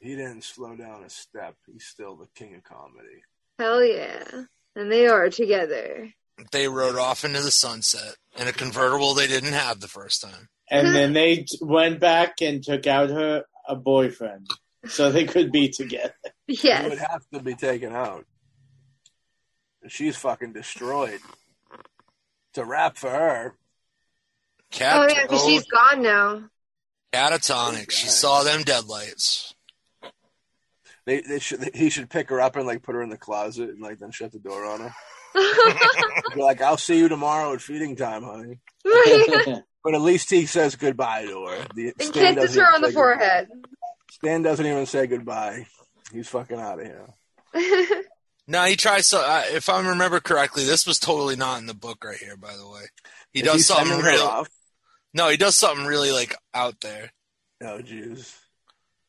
he 0.00 0.16
didn't 0.16 0.44
slow 0.44 0.76
down 0.76 1.04
a 1.04 1.10
step. 1.10 1.56
He's 1.66 1.84
still 1.84 2.16
the 2.16 2.28
king 2.34 2.54
of 2.54 2.64
comedy. 2.64 3.22
Hell 3.58 3.84
yeah. 3.84 4.44
And 4.74 4.90
they 4.90 5.06
are 5.06 5.28
together. 5.28 6.08
They 6.52 6.68
rode 6.68 6.96
off 6.96 7.24
into 7.24 7.40
the 7.42 7.50
sunset 7.50 8.16
in 8.38 8.48
a 8.48 8.52
convertible 8.52 9.12
they 9.12 9.26
didn't 9.26 9.52
have 9.52 9.80
the 9.80 9.88
first 9.88 10.22
time. 10.22 10.48
And 10.70 10.94
then 10.94 11.12
they 11.12 11.46
went 11.60 12.00
back 12.00 12.40
and 12.40 12.62
took 12.62 12.86
out 12.86 13.10
her 13.10 13.44
a 13.70 13.76
boyfriend 13.76 14.48
so 14.88 15.10
they 15.12 15.24
could 15.24 15.52
be 15.52 15.68
together. 15.68 16.14
He 16.46 16.68
would 16.68 16.98
have 16.98 17.22
to 17.32 17.40
be 17.40 17.54
taken 17.54 17.94
out. 17.94 18.26
She's 19.88 20.16
fucking 20.16 20.52
destroyed. 20.52 21.20
To 22.54 22.64
rap 22.64 22.96
for 22.96 23.08
her, 23.10 23.54
Cat- 24.72 24.96
Oh 24.96 25.14
yeah, 25.14 25.22
because 25.22 25.44
she's 25.44 25.64
gone 25.66 26.02
now. 26.02 26.42
catatonic. 27.12 27.90
She 27.92 28.08
saw 28.08 28.42
them 28.42 28.62
deadlights. 28.64 29.54
they, 31.06 31.20
they 31.20 31.38
should 31.38 31.70
he 31.74 31.90
should 31.90 32.10
pick 32.10 32.28
her 32.30 32.40
up 32.40 32.56
and 32.56 32.66
like 32.66 32.82
put 32.82 32.94
her 32.96 33.02
in 33.02 33.08
the 33.08 33.16
closet 33.16 33.70
and 33.70 33.80
like 33.80 33.98
then 34.00 34.10
shut 34.10 34.32
the 34.32 34.38
door 34.40 34.64
on 34.64 34.80
her. 34.80 34.94
Be 35.34 36.42
like, 36.42 36.60
I'll 36.60 36.76
see 36.76 36.98
you 36.98 37.08
tomorrow 37.08 37.52
at 37.54 37.60
feeding 37.60 37.96
time, 37.96 38.22
honey. 38.22 38.58
But 39.82 39.94
at 39.94 40.02
least 40.02 40.28
he 40.28 40.44
says 40.44 40.76
goodbye 40.76 41.24
to 41.24 41.46
her. 41.46 41.66
The, 41.74 41.94
and 41.98 42.02
Stan 42.02 42.34
kisses 42.34 42.56
her 42.56 42.62
on 42.74 42.82
the 42.82 42.88
say 42.88 42.92
goodbye. 42.92 43.00
forehead. 43.00 43.48
Stan 44.10 44.42
doesn't 44.42 44.66
even 44.66 44.84
say 44.84 45.06
goodbye. 45.06 45.66
He's 46.12 46.28
fucking 46.28 46.60
out 46.60 46.80
of 46.80 46.86
here. 46.86 48.02
No, 48.46 48.64
he 48.64 48.74
tries. 48.74 49.06
So, 49.06 49.20
uh, 49.20 49.44
if 49.52 49.68
I 49.68 49.80
remember 49.80 50.18
correctly, 50.18 50.64
this 50.64 50.84
was 50.84 50.98
totally 50.98 51.36
not 51.36 51.60
in 51.60 51.66
the 51.66 51.74
book 51.74 52.02
right 52.04 52.16
here. 52.18 52.36
By 52.36 52.56
the 52.56 52.68
way, 52.68 52.80
he 53.32 53.40
Is 53.40 53.44
does 53.46 53.54
he 53.54 53.60
something 53.62 53.86
sending 53.86 54.04
her 54.04 54.10
really. 54.10 54.22
off? 54.22 54.48
No, 55.14 55.28
he 55.28 55.36
does 55.36 55.54
something 55.54 55.86
really 55.86 56.10
like 56.10 56.34
out 56.52 56.80
there. 56.80 57.12
Oh, 57.62 57.78
jeez. 57.80 58.36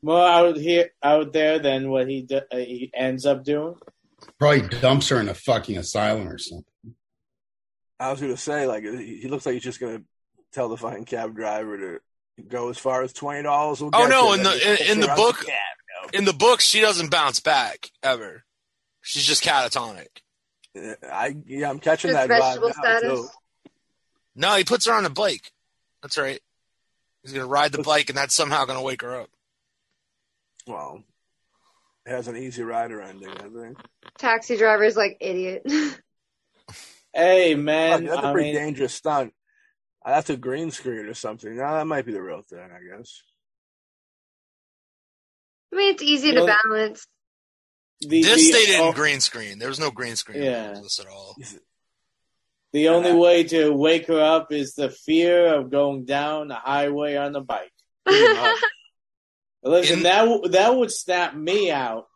More 0.04 0.28
out 0.28 0.58
here, 0.58 0.92
out 1.02 1.34
there 1.34 1.58
than 1.58 1.90
what 1.90 2.08
he 2.08 2.22
do, 2.22 2.42
uh, 2.52 2.58
he 2.58 2.92
ends 2.94 3.26
up 3.26 3.44
doing. 3.44 3.76
Probably 4.40 4.68
dumps 4.80 5.10
her 5.10 5.20
in 5.20 5.30
a 5.30 5.34
fucking 5.34 5.78
asylum 5.78 6.28
or 6.28 6.38
something. 6.38 6.66
I 8.00 8.12
was 8.12 8.20
gonna 8.22 8.38
say, 8.38 8.66
like, 8.66 8.84
he 8.84 9.18
he 9.22 9.28
looks 9.28 9.46
like 9.46 9.54
he's 9.54 9.64
just 9.64 9.80
gonna 9.80 10.02
tell 10.52 10.70
the 10.70 10.78
fucking 10.78 11.06
cab 11.06 11.36
driver 11.36 11.78
to 11.78 12.00
go 12.48 12.70
as 12.70 12.78
far 12.78 13.04
as 13.04 13.14
twenty 13.14 13.44
dollars. 13.44 13.82
We'll 13.82 13.92
Oh, 13.94 14.08
no, 14.08 14.30
you. 14.30 14.34
in 14.40 14.44
the- 14.44 14.72
in- 14.86 14.92
in 14.94 15.00
the 15.00 15.08
her 15.08 15.12
out 15.14 15.18
book- 15.18 15.38
cab, 15.38 15.48
you 15.48 16.04
know. 16.14 16.18
In 16.20 16.26
the 16.26 16.34
book, 16.34 16.62
she 16.62 16.82
doesn't 16.82 17.12
bounce 17.12 17.40
back 17.40 17.92
ever. 18.02 18.44
She's 19.02 19.26
just 19.26 19.44
catatonic. 19.44 20.08
I 20.76 21.36
yeah, 21.46 21.70
I'm 21.70 21.80
catching 21.80 22.12
Just 22.12 22.28
that 22.28 22.42
vibe 22.42 22.62
vegetable 22.62 22.72
now, 22.84 23.00
too. 23.00 23.30
No, 24.36 24.56
he 24.56 24.64
puts 24.64 24.86
her 24.86 24.94
on 24.94 25.04
the 25.04 25.10
bike. 25.10 25.52
That's 26.02 26.18
right. 26.18 26.40
He's 27.24 27.34
gonna 27.34 27.46
ride 27.46 27.72
the 27.72 27.84
bike, 27.84 28.10
and 28.10 28.18
that's 28.18 28.34
somehow 28.34 28.66
gonna 28.66 28.82
wake 28.82 29.02
her 29.02 29.20
up. 29.22 29.30
Well, 30.66 31.04
it 31.04 31.11
has 32.06 32.28
an 32.28 32.36
easy 32.38 32.64
rider 32.64 33.02
ending, 33.02 33.30
I 33.30 33.48
think. 33.50 33.78
Taxi 34.18 34.58
driver's 34.58 34.96
like 34.96 35.18
idiot. 35.20 35.64
Hey 37.14 37.54
Fuck, 37.54 37.64
man, 37.64 38.06
that's 38.06 38.22
a 38.24 38.28
I 38.28 38.32
pretty 38.32 38.54
mean, 38.54 38.62
dangerous 38.62 38.94
stunt. 38.94 39.34
That's 40.06 40.30
a 40.32 40.38
green 40.38 40.72
screen 40.72 41.06
or 41.06 41.14
something. 41.14 41.56
Now 41.56 41.76
that 41.76 41.86
might 41.86 42.06
be 42.06 42.12
the 42.14 42.22
real 42.22 42.42
thing, 42.42 42.60
I 42.60 42.98
guess. 42.98 43.22
I 45.72 45.78
mean, 45.78 45.94
it's 45.94 46.04
easy 46.04 46.30
You 46.30 46.34
to 46.36 46.40
know- 46.42 46.56
balance. 46.64 47.06
the, 48.02 48.22
This 48.24 48.48
the, 48.48 48.52
they 48.52 48.66
didn't 48.66 48.88
oh, 48.88 48.92
green 48.94 49.20
screen. 49.22 49.60
There 49.60 49.70
was 49.70 49.80
no 49.80 49.92
green 49.92 50.16
screen 50.16 50.42
Yeah. 50.42 50.74
this 50.82 51.00
at 51.00 51.06
all. 51.08 51.36
the 52.74 52.88
only 52.90 53.14
way 53.14 53.44
to 53.46 53.72
wake 53.72 54.08
her 54.08 54.20
up 54.20 54.52
is 54.52 54.74
the 54.74 54.90
fear 54.90 55.54
of 55.54 55.70
going 55.70 56.06
down 56.06 56.48
the 56.48 56.56
highway 56.56 57.16
on 57.16 57.32
the 57.32 57.42
bike. 57.42 57.72
Pretty 59.64 59.76
much. 59.78 59.82
Listen, 59.90 59.98
In- 59.98 60.04
that 60.04 60.52
that 60.52 60.76
would 60.76 60.92
snap 60.92 61.36
me 61.36 61.72
out. 61.72 62.08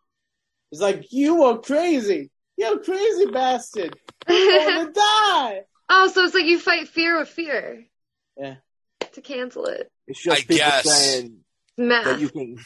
It's 0.71 0.81
like 0.81 1.11
you 1.11 1.43
are 1.43 1.57
crazy. 1.59 2.31
You're 2.57 2.79
crazy 2.79 3.25
bastard. 3.27 3.97
You're 4.27 4.59
gonna 4.65 4.91
die. 4.93 5.61
oh, 5.89 6.07
so 6.13 6.23
it's 6.23 6.33
like 6.33 6.45
you 6.45 6.59
fight 6.59 6.87
fear 6.87 7.19
with 7.19 7.29
fear. 7.29 7.85
Yeah. 8.37 8.55
To 9.13 9.21
cancel 9.21 9.65
it. 9.65 9.89
It's 10.07 10.21
just 10.21 10.37
I 10.37 10.41
people 10.41 10.55
guess. 10.57 10.83
saying 10.91 11.37
Math. 11.77 12.05
that 12.05 12.19
you 12.19 12.29
can 12.29 12.57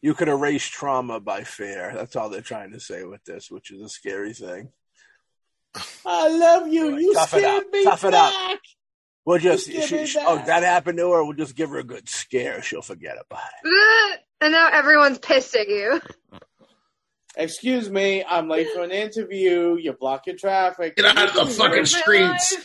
you 0.00 0.14
can 0.14 0.28
erase 0.28 0.66
trauma 0.66 1.18
by 1.20 1.42
fear. 1.44 1.92
That's 1.94 2.14
all 2.16 2.30
they're 2.30 2.40
trying 2.40 2.72
to 2.72 2.80
say 2.80 3.04
with 3.04 3.24
this, 3.24 3.50
which 3.50 3.70
is 3.70 3.82
a 3.82 3.88
scary 3.88 4.32
thing. 4.34 4.70
I 6.06 6.28
love 6.28 6.68
you. 6.68 6.96
You 6.96 7.14
Tough 7.14 7.30
scared 7.30 7.64
me 7.72 7.84
Tough 7.84 8.04
it 8.04 8.14
up. 8.14 8.58
We'll 9.26 9.38
just 9.38 9.70
Just 9.70 9.88
she, 9.88 10.06
she- 10.06 10.18
oh 10.22 10.36
that. 10.36 10.46
that 10.46 10.62
happened 10.62 10.98
to 10.98 11.10
her. 11.12 11.24
We'll 11.24 11.34
just 11.36 11.54
give 11.56 11.70
her 11.70 11.78
a 11.78 11.84
good 11.84 12.08
scare. 12.08 12.62
She'll 12.62 12.80
forget 12.82 13.16
about 13.20 13.40
it. 13.64 14.20
Ugh. 14.40 14.44
and 14.46 14.52
now 14.52 14.68
everyone's 14.72 15.18
pissed 15.18 15.54
at 15.56 15.68
you. 15.68 16.00
Excuse 17.36 17.88
me, 17.88 18.24
I'm 18.24 18.48
late 18.48 18.68
for 18.74 18.82
an 18.82 18.90
interview. 18.90 19.76
You 19.80 19.92
block 19.92 20.26
your 20.26 20.36
traffic. 20.36 20.96
Get 20.96 21.04
out 21.04 21.28
of 21.28 21.34
the 21.34 21.46
fucking 21.54 21.86
streets. 21.86 22.56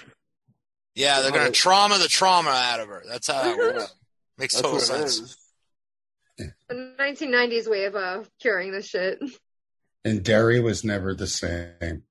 Yeah, 0.96 1.22
they're 1.22 1.32
gonna 1.32 1.52
trauma 1.52 1.98
the 2.00 2.08
trauma 2.08 2.50
out 2.50 2.80
of 2.80 2.88
her. 2.88 3.04
That's 3.08 3.28
how 3.28 3.44
that 3.44 3.58
works. 3.58 3.94
Makes 4.38 4.56
That's 4.56 4.62
total 4.64 4.78
what 4.78 4.84
it 5.06 5.10
sense. 5.10 5.20
is. 5.20 5.38
The 6.68 6.96
1990s 7.00 7.70
way 7.70 7.86
of 7.86 7.96
uh, 7.96 8.24
curing 8.42 8.72
this 8.72 8.88
shit. 8.88 9.20
And 10.04 10.24
Derry 10.24 10.60
was 10.60 10.84
never 10.84 11.14
the 11.14 11.28
same. 11.28 12.02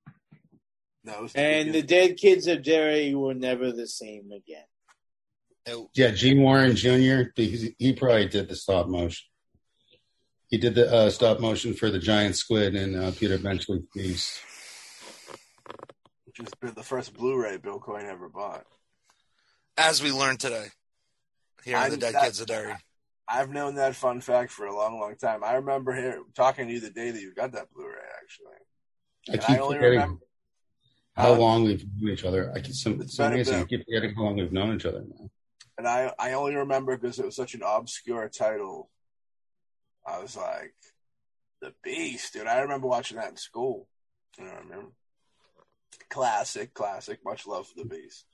That 1.03 1.21
was 1.21 1.33
the 1.33 1.39
And 1.41 1.73
the 1.73 1.81
dead 1.81 2.15
kids 2.15 2.47
of 2.47 2.63
Derry 2.63 3.13
were 3.13 3.33
never 3.33 3.73
the 3.73 3.87
same 3.87 4.31
again. 4.31 4.63
It- 5.65 5.87
Yeah, 5.95 6.11
Gene 6.11 6.41
Warren 6.41 6.77
Jr. 6.77 7.23
He, 7.35 7.75
he 7.77 7.93
probably 7.93 8.29
did 8.29 8.47
the 8.47 8.55
stop 8.55 8.87
motion. 8.87 9.25
He 10.53 10.59
did 10.59 10.75
the 10.75 10.85
uh, 10.93 11.09
stop 11.09 11.39
motion 11.39 11.73
for 11.73 11.89
the 11.89 11.97
giant 11.97 12.35
squid 12.35 12.75
and 12.75 12.95
uh, 12.95 13.09
Peter 13.17 13.39
Benchley's 13.39 13.81
Beast. 13.91 14.39
which 16.27 16.39
is 16.41 16.73
the 16.75 16.83
first 16.83 17.15
Blu-ray 17.17 17.57
Bill 17.57 17.79
Coyne 17.79 18.05
ever 18.05 18.29
bought. 18.29 18.63
as 19.79 20.03
we 20.03 20.11
learned 20.11 20.39
today, 20.39 20.67
here 21.65 21.75
on 21.75 21.81
I- 21.85 21.89
the 21.89 21.97
Dead 21.97 22.13
that- 22.13 22.25
Kids 22.25 22.39
of 22.39 22.45
Derry. 22.45 22.75
I've 23.27 23.49
known 23.49 23.73
that 23.75 23.95
fun 23.95 24.21
fact 24.21 24.51
for 24.51 24.67
a 24.67 24.75
long, 24.75 24.99
long 24.99 25.15
time. 25.15 25.43
I 25.43 25.53
remember 25.55 25.91
here 25.95 26.21
talking 26.35 26.67
to 26.67 26.73
you 26.75 26.79
the 26.81 26.91
day 26.91 27.09
that 27.09 27.19
you 27.19 27.33
got 27.33 27.53
that 27.53 27.73
Blu-ray. 27.73 27.95
Actually, 28.21 28.45
I 29.29 29.31
And 29.33 29.41
keep 29.41 29.49
I 29.49 29.57
only 29.59 29.75
forgetting 29.77 29.99
remember- 30.01 30.25
how 31.15 31.33
Huh? 31.33 31.39
long 31.39 31.63
we've 31.63 31.83
known 31.99 32.11
each 32.13 32.25
other. 32.25 32.51
I 32.53 32.59
keep 32.59 32.75
some, 32.75 32.93
It's 33.01 33.05
it's 33.05 33.17
been 33.17 33.31
a 33.31 33.33
amazing. 33.33 33.55
I 33.55 33.63
keep 33.63 33.85
forgetting 33.85 34.13
how 34.13 34.21
long 34.25 34.35
we've 34.37 34.51
known 34.53 34.75
each 34.75 34.85
other 34.85 35.01
now. 35.03 35.31
and 35.79 35.87
I 35.87 36.13
I 36.19 36.33
only 36.33 36.53
remember 36.53 36.95
because 36.95 37.17
it 37.17 37.25
was 37.25 37.35
such 37.35 37.55
an 37.55 37.63
obscure 37.65 38.29
title. 38.29 38.91
I 40.05 40.19
was 40.19 40.35
like, 40.35 40.73
"The 41.61 41.73
Beast," 41.83 42.33
dude. 42.33 42.47
I 42.47 42.59
remember 42.61 42.87
watching 42.87 43.17
that 43.17 43.29
in 43.29 43.37
school. 43.37 43.87
You 44.37 44.45
know 44.45 44.51
what 44.51 44.73
I 44.73 44.75
mean? 44.77 44.91
Classic, 46.09 46.73
classic. 46.73 47.19
Much 47.23 47.47
love 47.47 47.67
for 47.67 47.75
the 47.83 47.85
Beast. 47.89 48.25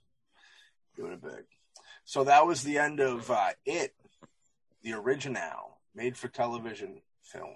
Doing 0.96 1.14
it 1.14 1.22
big. 1.22 1.46
So 2.06 2.24
that 2.24 2.46
was 2.48 2.64
the 2.64 2.78
end 2.80 3.00
of 3.00 3.30
uh, 3.30 3.50
it, 3.66 3.94
the 4.82 4.94
original 4.94 5.80
made 5.94 6.18
for 6.18 6.28
television 6.28 7.02
film. 7.24 7.54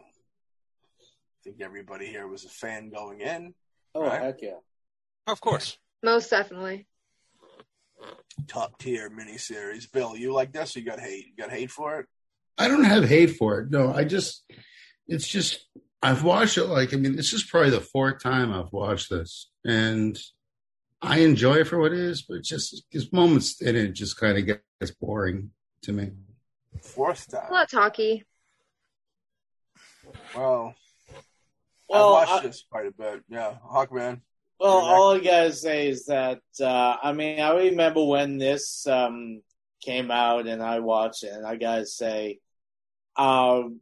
I 0.99 1.39
think 1.43 1.61
everybody 1.61 2.05
here 2.05 2.27
was 2.27 2.45
a 2.45 2.49
fan 2.49 2.89
going 2.89 3.21
in. 3.21 3.53
Oh 3.95 4.01
Right. 4.03 4.21
heck 4.21 4.41
yeah! 4.41 4.59
Of 5.27 5.41
course. 5.41 5.77
Most 6.03 6.29
definitely. 6.29 6.87
Top 8.47 8.77
tier 8.79 9.09
miniseries. 9.09 9.89
Bill, 9.91 10.15
you 10.17 10.33
like 10.33 10.51
this? 10.51 10.75
Or 10.75 10.79
you 10.79 10.85
got 10.85 10.99
hate? 10.99 11.27
You 11.27 11.35
got 11.43 11.51
hate 11.51 11.71
for 11.71 11.99
it? 11.99 12.07
I 12.57 12.67
don't 12.67 12.83
have 12.83 13.07
hate 13.07 13.35
for 13.37 13.59
it. 13.61 13.71
No, 13.71 13.93
I 13.93 14.03
just, 14.03 14.43
it's 15.07 15.27
just, 15.27 15.65
I've 16.01 16.23
watched 16.23 16.57
it 16.57 16.65
like, 16.65 16.93
I 16.93 16.97
mean, 16.97 17.15
this 17.15 17.33
is 17.33 17.43
probably 17.43 17.71
the 17.71 17.81
fourth 17.81 18.21
time 18.21 18.53
I've 18.53 18.71
watched 18.71 19.09
this. 19.09 19.49
And 19.65 20.19
I 21.01 21.19
enjoy 21.19 21.55
it 21.55 21.67
for 21.67 21.79
what 21.79 21.93
it 21.93 21.99
is, 21.99 22.21
but 22.21 22.35
it's 22.37 22.49
just, 22.49 22.83
there's 22.91 23.11
moments 23.11 23.61
in 23.61 23.75
it 23.75 23.89
just 23.93 24.17
kind 24.19 24.37
of 24.37 24.45
gets 24.45 24.91
boring 24.99 25.51
to 25.83 25.91
me. 25.93 26.11
Fourth 26.81 27.29
time. 27.31 27.49
A 27.49 27.53
lot 27.53 27.69
talky. 27.69 28.23
Well, 30.35 30.75
Well, 31.89 32.15
I've 32.15 32.29
watched 32.29 32.43
I- 32.45 32.47
this 32.47 32.65
quite 32.69 32.87
a 32.87 32.91
bit. 32.91 33.23
Yeah, 33.29 33.55
Hawkman. 33.65 34.21
Well, 34.59 34.77
all 34.77 35.15
I 35.15 35.19
gotta 35.19 35.51
say 35.51 35.89
is 35.89 36.05
that 36.05 36.39
uh, 36.61 36.95
I 37.03 37.11
mean 37.11 37.41
I 37.41 37.53
remember 37.53 38.03
when 38.05 38.37
this 38.37 38.87
um, 38.87 39.41
came 39.83 40.11
out 40.11 40.47
and 40.47 40.61
I 40.61 40.79
watched 40.79 41.23
it, 41.23 41.33
and 41.33 41.45
I 41.45 41.55
gotta 41.55 41.85
say, 41.85 42.39
um, 43.15 43.79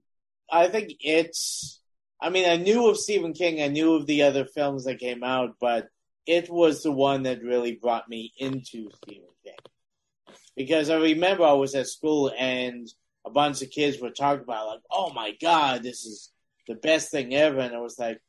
I 0.50 0.68
think 0.68 0.94
it's. 1.00 1.80
I 2.20 2.30
mean, 2.30 2.48
I 2.48 2.58
knew 2.58 2.88
of 2.88 2.98
Stephen 2.98 3.34
King. 3.34 3.62
I 3.62 3.68
knew 3.68 3.96
of 3.96 4.06
the 4.06 4.24
other 4.24 4.46
films 4.46 4.86
that 4.86 5.00
came 5.00 5.24
out, 5.24 5.56
but 5.60 5.88
it 6.28 6.50
was 6.50 6.84
the 6.84 6.92
one 6.92 7.24
that 7.24 7.42
really 7.42 7.74
brought 7.74 8.08
me 8.08 8.32
into 8.38 8.90
Stephen 9.04 9.28
King. 9.44 10.36
Because 10.56 10.90
I 10.90 10.98
remember 10.98 11.44
I 11.44 11.54
was 11.54 11.74
at 11.74 11.88
school 11.88 12.32
and 12.38 12.88
a 13.26 13.32
bunch 13.32 13.62
of 13.62 13.72
kids 13.72 14.00
were 14.00 14.12
talking 14.12 14.44
about 14.44 14.68
like, 14.68 14.82
"Oh 14.92 15.12
my 15.14 15.32
god, 15.42 15.84
this 15.84 16.06
is 16.06 16.32
the 16.68 16.76
best 16.76 17.10
thing 17.10 17.34
ever," 17.34 17.60
and 17.60 17.74
I 17.74 17.80
was 17.80 17.98
like, 17.98 18.20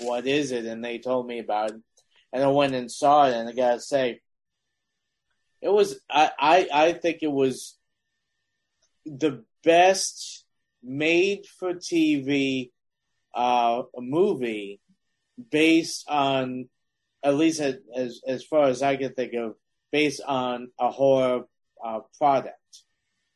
"What 0.00 0.26
is 0.26 0.52
it?" 0.52 0.64
And 0.66 0.84
they 0.84 0.98
told 0.98 1.26
me 1.26 1.40
about 1.40 1.70
it, 1.70 1.80
and 2.32 2.42
I 2.42 2.48
went 2.48 2.74
and 2.74 2.90
saw 2.90 3.26
it, 3.26 3.34
and 3.34 3.48
I 3.48 3.52
gotta 3.52 3.80
say, 3.80 4.20
it 5.64 5.72
was. 5.72 5.98
I 6.10 6.30
I, 6.38 6.68
I 6.72 6.92
think 6.92 7.18
it 7.22 7.32
was 7.32 7.76
the 9.06 9.44
best 9.64 10.44
made 10.82 11.46
for 11.58 11.74
TV 11.74 12.70
uh, 13.34 13.82
movie 13.98 14.80
based 15.50 16.04
on 16.08 16.68
at 17.22 17.34
least 17.34 17.60
as, 17.60 18.20
as 18.26 18.44
far 18.44 18.64
as 18.64 18.82
I 18.82 18.96
can 18.96 19.14
think 19.14 19.32
of 19.34 19.54
based 19.90 20.20
on 20.26 20.68
a 20.78 20.90
horror 20.90 21.44
uh, 21.82 22.00
product 22.18 22.58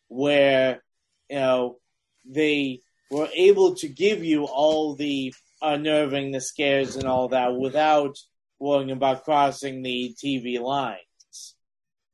where 0.09 0.83
you 1.31 1.39
know 1.39 1.79
they 2.27 2.83
were 3.11 3.29
able 3.35 3.75
to 3.77 3.89
give 3.89 4.23
you 4.23 4.45
all 4.45 4.95
the 4.95 5.33
unnerving 5.63 6.31
the 6.31 6.41
scares 6.41 6.97
and 6.97 7.07
all 7.07 7.29
that 7.29 7.57
without 7.57 8.17
worrying 8.59 8.91
about 8.91 9.25
crossing 9.25 9.83
the 9.83 10.15
TV 10.23 10.61
lines. 10.61 11.08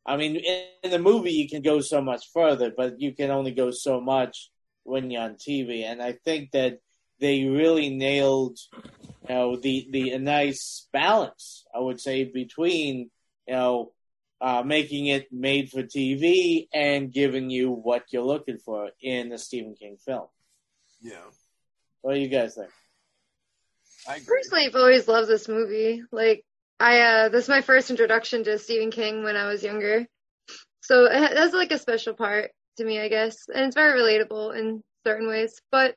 I 0.07 0.17
mean, 0.17 0.37
in, 0.37 0.65
in 0.83 0.91
the 0.91 0.99
movie 0.99 1.33
you 1.33 1.49
can 1.49 1.63
go 1.63 1.81
so 1.81 2.01
much 2.01 2.25
further, 2.33 2.73
but 2.77 3.01
you 3.01 3.15
can 3.15 3.31
only 3.31 3.53
go 3.53 3.71
so 3.71 4.01
much 4.01 4.51
when 4.83 5.11
you're 5.11 5.23
on 5.23 5.35
TV. 5.37 5.85
And 5.85 6.03
I 6.03 6.13
think 6.13 6.51
that 6.53 6.81
they 7.21 7.45
really 7.45 7.91
nailed, 7.91 8.59
you 9.29 9.35
know, 9.35 9.57
the 9.57 9.87
the 9.91 10.11
a 10.11 10.19
nice 10.19 10.89
balance. 10.93 11.65
I 11.75 11.79
would 11.81 12.01
say 12.01 12.25
between 12.25 13.11
you 13.47 13.55
know 13.55 13.93
uh, 14.41 14.63
making 14.63 15.07
it 15.07 15.33
made 15.33 15.71
for 15.71 15.83
TV 15.83 16.69
and 16.73 17.13
giving 17.13 17.49
you 17.51 17.71
what 17.71 18.05
you're 18.11 18.23
looking 18.23 18.59
for 18.59 18.91
in 19.01 19.33
a 19.33 19.39
Stephen 19.39 19.75
King 19.75 19.97
film. 19.97 20.27
Yeah. 21.01 21.25
What 22.03 22.15
do 22.15 22.21
you 22.21 22.29
guys 22.29 22.55
think? 22.55 22.71
I 24.07 24.17
agree. 24.17 24.27
Personally, 24.27 24.67
I've 24.67 24.75
always 24.75 25.09
loved 25.09 25.29
this 25.29 25.49
movie. 25.49 26.03
Like, 26.13 26.45
I 26.85 27.01
uh, 27.01 27.29
this 27.31 27.45
is 27.45 27.49
my 27.49 27.63
first 27.63 27.89
introduction 27.89 28.45
to 28.45 28.59
Stephen 28.59 28.91
King 28.91 29.25
when 29.25 29.37
I 29.37 29.47
was 29.47 29.63
younger, 29.63 30.07
so 30.83 31.07
it 31.07 31.35
has 31.35 31.55
like 31.55 31.73
a 31.73 31.79
special 31.79 32.13
part 32.13 32.51
to 32.77 32.85
me, 32.85 33.01
I 33.01 33.09
guess, 33.09 33.39
and 33.49 33.65
it's 33.65 33.75
very 33.75 33.99
relatable 33.99 34.55
in 34.55 34.83
certain 35.07 35.27
ways. 35.27 35.59
But 35.73 35.95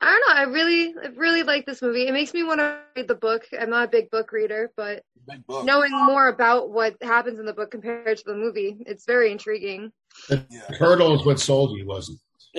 I 0.00 0.06
don't 0.06 0.20
know. 0.28 0.40
I 0.40 0.44
really, 0.44 0.94
I 1.02 1.08
really 1.16 1.42
like 1.42 1.66
this 1.66 1.82
movie. 1.82 2.06
It 2.06 2.12
makes 2.12 2.32
me 2.32 2.44
want 2.44 2.60
to 2.60 2.78
read 2.94 3.08
the 3.08 3.16
book. 3.16 3.42
I'm 3.58 3.70
not 3.70 3.88
a 3.88 3.90
big 3.90 4.08
book 4.08 4.30
reader, 4.30 4.70
but 4.76 5.02
Big 5.26 5.44
book. 5.48 5.64
knowing 5.64 5.90
more 5.90 6.28
about 6.28 6.70
what 6.70 6.94
happens 7.02 7.40
in 7.40 7.46
the 7.46 7.52
book 7.52 7.72
compared 7.72 8.16
to 8.18 8.24
the 8.24 8.36
movie, 8.36 8.84
it's 8.86 9.06
very 9.06 9.32
intriguing. 9.32 9.90
Yeah. 10.30 10.36
Hurdle 10.78 11.18
is 11.18 11.26
what 11.26 11.40
sold 11.40 11.76
you, 11.76 11.86
wasn't 11.86 12.20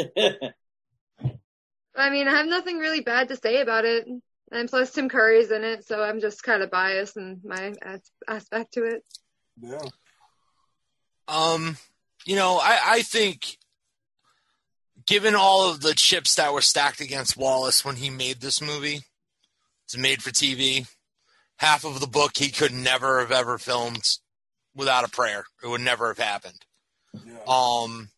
I 1.97 2.09
mean, 2.09 2.27
I 2.27 2.31
have 2.31 2.47
nothing 2.47 2.79
really 2.79 2.99
bad 2.99 3.29
to 3.29 3.37
say 3.37 3.61
about 3.61 3.85
it. 3.85 4.05
And 4.51 4.69
plus, 4.69 4.91
Tim 4.91 5.09
Curry's 5.09 5.51
in 5.51 5.63
it, 5.63 5.85
so 5.85 6.01
I'm 6.01 6.21
just 6.21 6.43
kind 6.43 6.61
of 6.61 6.69
biased 6.69 7.17
in 7.17 7.41
my 7.43 7.73
as- 7.81 8.11
aspect 8.27 8.73
to 8.73 8.83
it. 8.83 9.03
Yeah. 9.59 9.81
Um, 11.27 11.77
you 12.25 12.35
know, 12.35 12.59
I, 12.61 12.79
I 12.85 13.01
think 13.01 13.57
given 15.05 15.35
all 15.35 15.69
of 15.69 15.81
the 15.81 15.93
chips 15.93 16.35
that 16.35 16.53
were 16.53 16.61
stacked 16.61 17.01
against 17.01 17.37
Wallace 17.37 17.83
when 17.83 17.95
he 17.95 18.09
made 18.09 18.41
this 18.41 18.61
movie, 18.61 19.01
it's 19.85 19.97
made 19.97 20.21
for 20.21 20.31
TV. 20.31 20.87
Half 21.57 21.85
of 21.85 21.99
the 21.99 22.07
book 22.07 22.33
he 22.35 22.49
could 22.49 22.73
never 22.73 23.21
have 23.21 23.31
ever 23.31 23.57
filmed 23.57 24.17
without 24.75 25.05
a 25.05 25.09
prayer. 25.09 25.45
It 25.63 25.67
would 25.67 25.81
never 25.81 26.09
have 26.09 26.19
happened. 26.19 26.65
Yeah. 27.13 27.33
Um, 27.47 28.09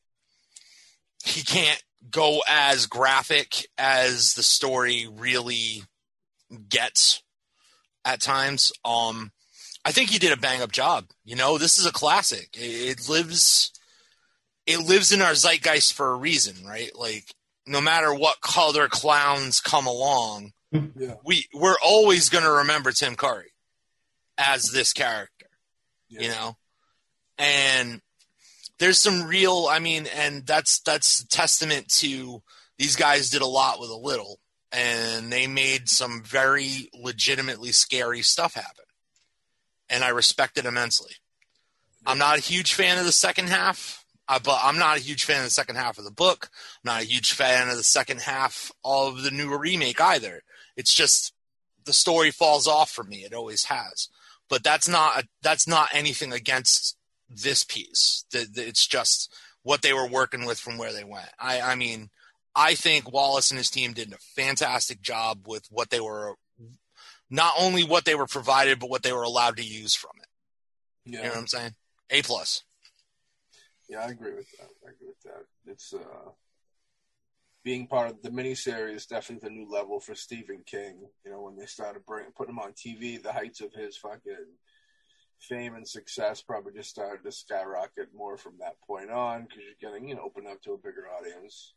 he 1.24 1.44
can't 1.44 1.82
go 2.10 2.42
as 2.48 2.88
graphic 2.88 3.68
as 3.78 4.34
the 4.34 4.44
story 4.44 5.08
really 5.12 5.84
gets 6.70 7.22
at 8.06 8.22
times. 8.22 8.72
Um, 8.86 9.32
I 9.86 9.92
think 9.92 10.10
he 10.10 10.20
did 10.20 10.32
a 10.34 10.38
bang 10.38 10.62
up 10.62 10.72
job. 10.72 11.06
You 11.26 11.36
know, 11.36 11.58
this 11.58 11.78
is 11.78 11.86
a 11.86 11.92
classic. 11.92 12.50
It, 12.56 13.00
it 13.00 13.10
lives, 13.10 13.72
it 14.66 14.80
lives 14.80 15.12
in 15.12 15.22
our 15.22 15.34
zeitgeist 15.34 15.94
for 15.94 16.12
a 16.12 16.16
reason, 16.18 16.66
right? 16.66 16.92
Like, 16.96 17.26
no 17.66 17.82
matter 17.82 18.14
what 18.14 18.42
color 18.42 18.88
clowns 18.88 19.60
come 19.62 19.88
along, 19.88 20.52
Yeah. 20.72 21.16
we 21.24 21.48
we're 21.54 21.78
always 21.84 22.28
going 22.30 22.44
to 22.44 22.52
remember 22.52 22.92
Tim 22.92 23.16
Curry 23.16 23.54
as 24.38 24.72
this 24.72 24.92
character 24.94 25.48
Yeah. 26.10 26.22
you 26.22 26.28
know 26.28 26.58
and 27.38 28.02
there's 28.78 29.00
some 29.00 29.24
real 29.24 29.68
i 29.70 29.80
mean 29.80 30.08
and 30.16 30.46
that's 30.46 30.80
that's 30.82 31.24
testament 31.26 31.88
to 32.00 32.44
these 32.78 32.96
guys 32.98 33.30
did 33.30 33.42
a 33.42 33.48
lot 33.48 33.80
with 33.80 33.90
a 33.90 33.96
little 33.96 34.40
and 34.72 35.32
they 35.32 35.48
made 35.48 35.90
some 35.90 36.24
very 36.24 36.90
legitimately 36.94 37.72
scary 37.72 38.22
stuff 38.22 38.54
happen. 38.54 38.86
And 39.90 40.04
i 40.04 40.10
respect 40.10 40.58
it 40.58 40.66
immensely. 40.66 41.14
I'm 42.06 42.18
not 42.18 42.38
a 42.38 42.42
huge 42.42 42.74
fan 42.74 42.98
of 42.98 43.06
the 43.06 43.12
second 43.12 43.50
half 43.50 44.06
uh, 44.28 44.40
but 44.44 44.60
i'm 44.64 44.78
not 44.78 44.98
a 44.98 45.02
huge 45.02 45.24
fan 45.24 45.38
of 45.38 45.46
the 45.46 45.50
second 45.50 45.76
half 45.76 45.98
of 45.98 46.04
the 46.04 46.12
book. 46.12 46.50
I'm 46.84 46.92
not 46.92 47.02
a 47.02 47.06
huge 47.06 47.32
fan 47.32 47.70
of 47.70 47.78
the 47.78 47.84
second 47.84 48.22
half 48.22 48.72
of 48.84 49.24
the 49.24 49.32
new 49.32 49.56
remake 49.58 50.02
either. 50.02 50.42
It's 50.76 50.94
just 50.94 51.34
the 51.86 51.94
story 51.94 52.32
falls 52.32 52.68
off 52.68 52.92
for 52.92 53.04
me. 53.04 53.24
It 53.24 53.34
always 53.34 53.66
has. 53.66 54.10
But 54.50 54.64
that's 54.64 54.88
not 54.88 55.24
a, 55.24 55.28
that's 55.42 55.68
not 55.68 55.90
anything 55.94 56.32
against 56.32 56.96
this 57.30 57.64
piece. 57.64 58.26
It's 58.34 58.88
just 58.88 59.34
what 59.64 59.82
they 59.82 59.94
were 59.94 60.08
working 60.08 60.46
with 60.46 60.60
from 60.60 60.78
where 60.78 60.94
they 60.94 61.04
went. 61.04 61.30
I, 61.40 61.60
I 61.60 61.76
mean, 61.76 62.10
I 62.58 62.74
think 62.74 63.14
Wallace 63.14 63.52
and 63.52 63.60
his 63.60 63.70
team 63.70 63.94
did 63.94 64.12
a 64.12 64.18
fantastic 64.18 65.00
job 65.00 65.48
with 65.48 65.68
what 65.70 65.92
they 65.92 66.00
were, 66.00 66.34
not 67.30 67.54
only 67.60 67.84
what 67.84 68.04
they 68.04 68.16
were 68.16 68.26
provided, 68.26 68.80
but 68.80 68.90
what 68.90 69.04
they 69.04 69.14
were 69.14 69.22
allowed 69.22 69.58
to 69.58 69.64
use 69.64 69.94
from 69.94 70.12
it. 70.20 71.12
You 71.12 71.20
know 71.20 71.30
what 71.30 71.38
I'm 71.38 71.48
saying? 71.48 71.76
A 72.10 72.24
plus. 72.24 72.64
Yeah, 73.88 74.00
I 74.00 74.08
agree 74.10 74.34
with 74.34 74.50
that. 74.58 74.70
I 74.86 74.90
agree 74.90 75.08
with 75.08 75.22
that. 75.24 75.72
It's 75.72 75.94
uh, 75.94 76.32
being 77.64 77.86
part 77.86 78.10
of 78.10 78.22
the 78.24 78.30
miniseries 78.30 79.08
definitely 79.08 79.48
the 79.48 79.54
new 79.54 79.70
level 79.70 80.00
for 80.00 80.16
Stephen 80.16 80.64
King. 80.66 81.06
You 81.24 81.32
know, 81.32 81.42
when 81.42 81.58
they 81.58 81.68
started 81.68 82.06
bringing 82.08 82.32
putting 82.32 82.56
him 82.56 82.60
on 82.60 82.74
TV, 82.74 83.22
the 83.22 83.32
heights 83.32 83.62
of 83.62 83.72
his 83.72 83.96
fucking 83.98 84.48
fame 85.40 85.76
and 85.76 85.88
success 85.88 86.42
probably 86.42 86.74
just 86.74 86.90
started 86.90 87.24
to 87.24 87.32
skyrocket 87.32 88.08
more 88.16 88.38
from 88.38 88.54
that 88.60 88.82
point 88.88 89.12
on 89.12 89.44
because 89.44 89.60
you're 89.64 89.92
getting 89.92 90.10
you 90.10 90.16
know 90.16 90.24
open 90.24 90.48
up 90.48 90.60
to 90.64 90.74
a 90.74 90.78
bigger 90.78 91.06
audience. 91.20 91.74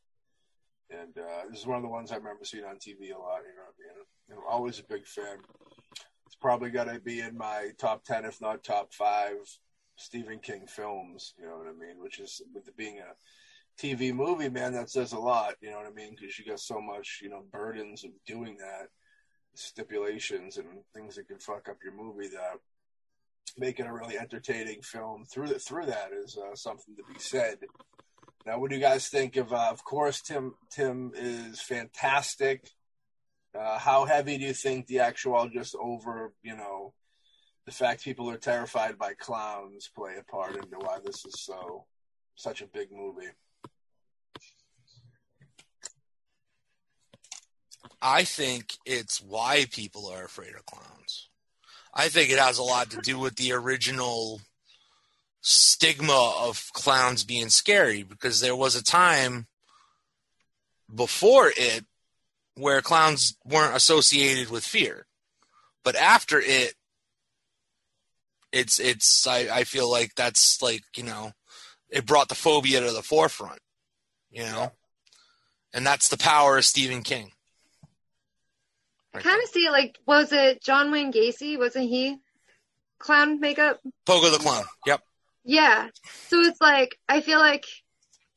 And 0.90 1.16
uh, 1.16 1.48
this 1.50 1.60
is 1.60 1.66
one 1.66 1.76
of 1.76 1.82
the 1.82 1.88
ones 1.88 2.10
I 2.10 2.16
remember 2.16 2.44
seeing 2.44 2.64
on 2.64 2.76
TV 2.76 3.14
a 3.14 3.18
lot. 3.18 3.42
You 3.42 3.54
know, 3.54 3.70
mean, 3.78 4.04
you 4.28 4.34
know, 4.34 4.42
always 4.48 4.78
a 4.80 4.84
big 4.84 5.06
fan. 5.06 5.38
It's 6.26 6.36
probably 6.36 6.70
got 6.70 6.84
to 6.84 7.00
be 7.00 7.20
in 7.20 7.36
my 7.36 7.70
top 7.78 8.04
ten, 8.04 8.24
if 8.24 8.40
not 8.40 8.64
top 8.64 8.92
five, 8.92 9.36
Stephen 9.96 10.38
King 10.38 10.66
films. 10.66 11.34
You 11.38 11.46
know 11.46 11.58
what 11.58 11.68
I 11.68 11.72
mean? 11.72 12.00
Which 12.00 12.18
is 12.18 12.42
with 12.54 12.68
it 12.68 12.76
being 12.76 12.98
a 12.98 13.14
TV 13.80 14.12
movie, 14.12 14.48
man, 14.48 14.72
that 14.72 14.90
says 14.90 15.12
a 15.12 15.18
lot. 15.18 15.54
You 15.60 15.70
know 15.70 15.78
what 15.78 15.86
I 15.86 15.94
mean? 15.94 16.16
Because 16.18 16.38
you 16.38 16.44
got 16.44 16.60
so 16.60 16.80
much, 16.80 17.20
you 17.22 17.30
know, 17.30 17.44
burdens 17.52 18.04
of 18.04 18.10
doing 18.26 18.56
that, 18.58 18.88
stipulations 19.54 20.56
and 20.56 20.66
things 20.94 21.16
that 21.16 21.28
can 21.28 21.38
fuck 21.38 21.68
up 21.68 21.78
your 21.82 21.94
movie. 21.94 22.28
That 22.28 22.58
making 23.58 23.86
a 23.86 23.94
really 23.94 24.18
entertaining 24.18 24.82
film 24.82 25.24
through 25.24 25.48
the, 25.48 25.58
through 25.58 25.86
that 25.86 26.10
is 26.12 26.36
uh, 26.36 26.54
something 26.54 26.94
to 26.96 27.02
be 27.12 27.18
said. 27.18 27.58
Now, 28.46 28.58
what 28.58 28.70
do 28.70 28.76
you 28.76 28.82
guys 28.82 29.08
think 29.08 29.36
of? 29.36 29.52
Uh, 29.52 29.68
of 29.70 29.84
course, 29.84 30.22
Tim 30.22 30.54
Tim 30.70 31.12
is 31.14 31.60
fantastic. 31.60 32.70
Uh, 33.58 33.78
how 33.78 34.06
heavy 34.06 34.38
do 34.38 34.44
you 34.44 34.54
think 34.54 34.86
the 34.86 35.00
actual 35.00 35.48
just 35.48 35.74
over, 35.74 36.32
you 36.42 36.56
know, 36.56 36.94
the 37.66 37.72
fact 37.72 38.04
people 38.04 38.30
are 38.30 38.36
terrified 38.36 38.96
by 38.96 39.12
clowns 39.14 39.90
play 39.94 40.14
a 40.18 40.22
part 40.22 40.56
into 40.56 40.78
why 40.78 40.98
this 41.04 41.24
is 41.26 41.42
so 41.42 41.84
such 42.34 42.62
a 42.62 42.66
big 42.66 42.88
movie? 42.92 43.30
I 48.00 48.24
think 48.24 48.78
it's 48.86 49.20
why 49.20 49.66
people 49.70 50.08
are 50.08 50.24
afraid 50.24 50.54
of 50.54 50.64
clowns. 50.64 51.28
I 51.92 52.08
think 52.08 52.30
it 52.30 52.38
has 52.38 52.58
a 52.58 52.62
lot 52.62 52.90
to 52.90 53.00
do 53.02 53.18
with 53.18 53.36
the 53.36 53.52
original 53.52 54.40
stigma 55.40 56.34
of 56.42 56.70
clowns 56.72 57.24
being 57.24 57.48
scary 57.48 58.02
because 58.02 58.40
there 58.40 58.56
was 58.56 58.76
a 58.76 58.82
time 58.82 59.46
before 60.94 61.50
it 61.56 61.84
where 62.56 62.82
clowns 62.82 63.36
weren't 63.44 63.76
associated 63.76 64.50
with 64.50 64.64
fear. 64.64 65.06
But 65.82 65.96
after 65.96 66.40
it 66.40 66.74
it's 68.52 68.80
it's 68.80 69.26
I, 69.26 69.48
I 69.52 69.64
feel 69.64 69.90
like 69.90 70.14
that's 70.14 70.60
like, 70.60 70.82
you 70.96 71.04
know, 71.04 71.32
it 71.88 72.06
brought 72.06 72.28
the 72.28 72.34
phobia 72.34 72.80
to 72.80 72.92
the 72.92 73.02
forefront. 73.02 73.60
You 74.30 74.44
know? 74.44 74.72
and 75.72 75.86
that's 75.86 76.08
the 76.08 76.18
power 76.18 76.58
of 76.58 76.64
Stephen 76.64 77.02
King. 77.02 77.30
I 79.14 79.20
kind 79.20 79.42
of 79.42 79.48
see 79.48 79.66
it 79.66 79.72
like, 79.72 79.98
was 80.06 80.32
it 80.32 80.62
John 80.62 80.92
Wayne 80.92 81.12
Gacy? 81.12 81.58
Wasn't 81.58 81.88
he 81.88 82.18
clown 82.98 83.40
makeup? 83.40 83.80
Pogo 84.06 84.30
the 84.32 84.38
Clown. 84.38 84.64
Yep. 84.86 85.00
Yeah. 85.44 85.88
So 86.28 86.40
it's 86.40 86.60
like, 86.60 86.98
I 87.08 87.20
feel 87.20 87.38
like 87.38 87.64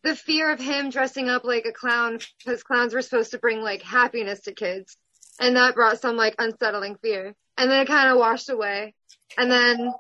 the 0.03 0.15
fear 0.15 0.51
of 0.51 0.59
him 0.59 0.89
dressing 0.89 1.30
up 1.30 1.43
like 1.43 1.65
a 1.65 1.71
clown, 1.71 2.19
because 2.39 2.63
clowns 2.63 2.93
were 2.93 3.01
supposed 3.01 3.31
to 3.31 3.39
bring 3.39 3.61
like 3.61 3.81
happiness 3.81 4.41
to 4.41 4.53
kids. 4.53 4.97
And 5.39 5.55
that 5.55 5.75
brought 5.75 6.01
some 6.01 6.15
like 6.15 6.35
unsettling 6.39 6.97
fear. 7.01 7.34
And 7.57 7.69
then 7.69 7.81
it 7.81 7.88
kind 7.88 8.09
of 8.09 8.17
washed 8.17 8.49
away. 8.49 8.93
And 9.38 9.51
then 9.51 9.91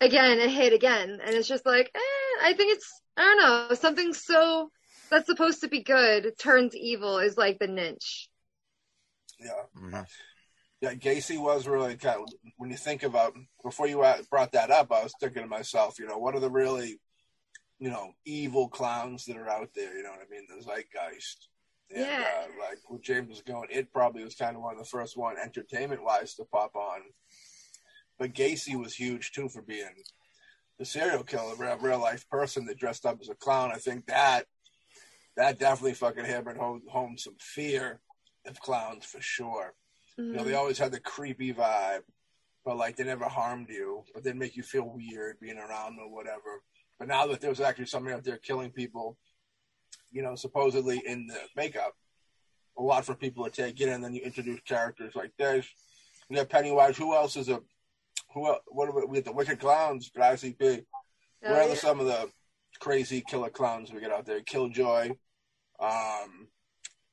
again, 0.00 0.38
it 0.38 0.50
hit 0.50 0.72
again. 0.72 1.20
And 1.24 1.34
it's 1.34 1.48
just 1.48 1.66
like, 1.66 1.90
eh, 1.94 2.44
I 2.44 2.54
think 2.56 2.74
it's, 2.74 2.90
I 3.16 3.22
don't 3.22 3.38
know, 3.70 3.74
something 3.74 4.12
so 4.12 4.70
that's 5.10 5.26
supposed 5.26 5.60
to 5.62 5.68
be 5.68 5.82
good 5.82 6.38
turns 6.38 6.74
evil 6.74 7.18
is 7.18 7.36
like 7.36 7.58
the 7.58 7.66
niche. 7.66 8.28
Yeah. 9.38 9.62
Mhm. 9.76 10.06
Yeah, 10.86 10.94
Gacy 10.94 11.36
was 11.36 11.66
really 11.66 11.96
kind 11.96 12.20
of, 12.20 12.28
when 12.58 12.70
you 12.70 12.76
think 12.76 13.02
about 13.02 13.34
before 13.64 13.88
you 13.88 14.04
brought 14.30 14.52
that 14.52 14.70
up, 14.70 14.92
I 14.92 15.02
was 15.02 15.14
thinking 15.18 15.42
to 15.42 15.48
myself, 15.48 15.98
you 15.98 16.06
know, 16.06 16.18
what 16.18 16.36
are 16.36 16.40
the 16.40 16.50
really, 16.50 17.00
you 17.80 17.90
know, 17.90 18.12
evil 18.24 18.68
clowns 18.68 19.24
that 19.24 19.36
are 19.36 19.48
out 19.48 19.70
there? 19.74 19.96
You 19.96 20.04
know 20.04 20.10
what 20.10 20.20
I 20.20 20.30
mean? 20.30 20.46
The 20.48 20.62
Zeitgeist. 20.62 21.48
And, 21.90 22.00
Yeah. 22.06 22.24
Uh, 22.24 22.46
like 22.60 22.78
what 22.86 23.02
James 23.02 23.28
was 23.28 23.42
going, 23.42 23.68
it 23.70 23.92
probably 23.92 24.22
was 24.22 24.36
kind 24.36 24.54
of 24.54 24.62
one 24.62 24.74
of 24.74 24.78
the 24.78 24.84
first 24.84 25.16
one 25.16 25.36
entertainment 25.42 26.04
wise 26.04 26.34
to 26.34 26.44
pop 26.44 26.76
on. 26.76 27.00
But 28.18 28.32
Gacy 28.32 28.78
was 28.80 28.94
huge 28.94 29.32
too 29.32 29.48
for 29.48 29.62
being 29.62 30.04
the 30.78 30.84
serial 30.84 31.24
killer, 31.24 31.56
real, 31.56 31.78
real 31.78 32.00
life 32.00 32.28
person 32.28 32.66
that 32.66 32.78
dressed 32.78 33.06
up 33.06 33.18
as 33.20 33.28
a 33.28 33.34
clown. 33.34 33.72
I 33.74 33.78
think 33.78 34.06
that 34.06 34.44
that 35.36 35.58
definitely 35.58 35.94
fucking 35.94 36.24
hammered 36.24 36.58
home, 36.58 36.82
home 36.88 37.18
some 37.18 37.36
fear 37.40 38.00
of 38.46 38.60
clowns 38.60 39.04
for 39.04 39.20
sure. 39.20 39.74
You 40.16 40.32
know, 40.32 40.44
they 40.44 40.52
Mhm. 40.52 40.58
always 40.58 40.78
had 40.78 40.92
the 40.92 41.00
creepy 41.00 41.52
vibe, 41.52 42.04
but 42.64 42.76
like 42.76 42.96
they 42.96 43.04
never 43.04 43.26
harmed 43.26 43.68
you, 43.68 44.04
but 44.14 44.22
they 44.24 44.32
make 44.32 44.56
you 44.56 44.62
feel 44.62 44.84
weird 44.88 45.38
being 45.40 45.58
around 45.58 45.96
them 45.96 46.06
or 46.06 46.10
whatever. 46.10 46.62
But 46.98 47.08
now 47.08 47.26
that 47.26 47.40
there's 47.40 47.60
actually 47.60 47.86
somebody 47.86 48.14
out 48.14 48.24
there 48.24 48.38
killing 48.38 48.70
people, 48.70 49.18
you 50.10 50.22
know, 50.22 50.34
supposedly 50.34 50.98
in 51.06 51.26
the 51.26 51.38
makeup, 51.54 51.94
a 52.78 52.82
lot 52.82 53.04
for 53.04 53.14
people 53.14 53.44
to 53.44 53.50
take 53.50 53.80
in, 53.80 53.90
and 53.90 54.02
then 54.02 54.14
you 54.14 54.22
introduce 54.22 54.60
characters 54.62 55.14
like 55.14 55.36
this. 55.36 55.66
We 56.28 56.36
have 56.38 56.48
Pennywise. 56.48 56.96
Who 56.96 57.14
else 57.14 57.36
is 57.36 57.48
a 57.48 57.62
who? 58.32 58.54
What 58.68 58.88
are 58.88 59.06
we? 59.06 59.20
The 59.20 59.32
Wicked 59.32 59.60
Clowns, 59.60 60.08
but 60.10 60.22
ICP. 60.22 60.86
Oh, 61.42 61.50
Where 61.50 61.62
are 61.62 61.68
yeah. 61.68 61.74
some 61.74 62.00
of 62.00 62.06
the 62.06 62.32
crazy 62.80 63.20
killer 63.20 63.50
clowns 63.50 63.92
we 63.92 64.00
get 64.00 64.10
out 64.10 64.24
there? 64.26 64.40
Killjoy, 64.42 65.10
um, 65.78 66.48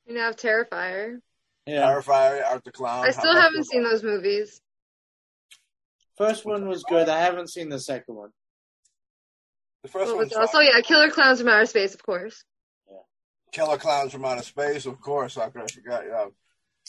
You 0.05 0.17
have 0.17 0.35
Terrifier. 0.35 1.21
Yeah. 1.65 1.81
Terrifier, 1.87 2.43
Art 2.45 2.63
the 2.63 2.71
Clown. 2.71 3.05
I 3.05 3.11
still 3.11 3.35
haven't 3.35 3.57
you? 3.59 3.63
seen 3.63 3.83
those 3.83 4.03
movies. 4.03 4.61
First 6.17 6.45
one 6.45 6.67
was 6.67 6.83
good. 6.83 7.09
I 7.09 7.19
haven't 7.19 7.49
seen 7.49 7.69
the 7.69 7.79
second 7.79 8.15
one. 8.15 8.29
The 9.83 9.89
first 9.89 10.09
What 10.15 10.17
was? 10.25 10.33
Also, 10.33 10.57
fine. 10.59 10.67
yeah, 10.67 10.81
Killer 10.81 11.09
Clowns 11.09 11.39
from 11.39 11.49
Outer 11.49 11.65
Space, 11.65 11.93
of 11.93 12.03
course. 12.03 12.43
Yeah. 12.89 12.97
Killer 13.51 13.77
Clowns 13.77 14.11
from 14.11 14.23
Outer 14.25 14.43
Space, 14.43 14.85
of 14.85 14.99
course. 15.01 15.35
How 15.35 15.49
could 15.49 15.61
I 15.63 15.67
forget? 15.67 16.03
Yeah, 16.07 16.25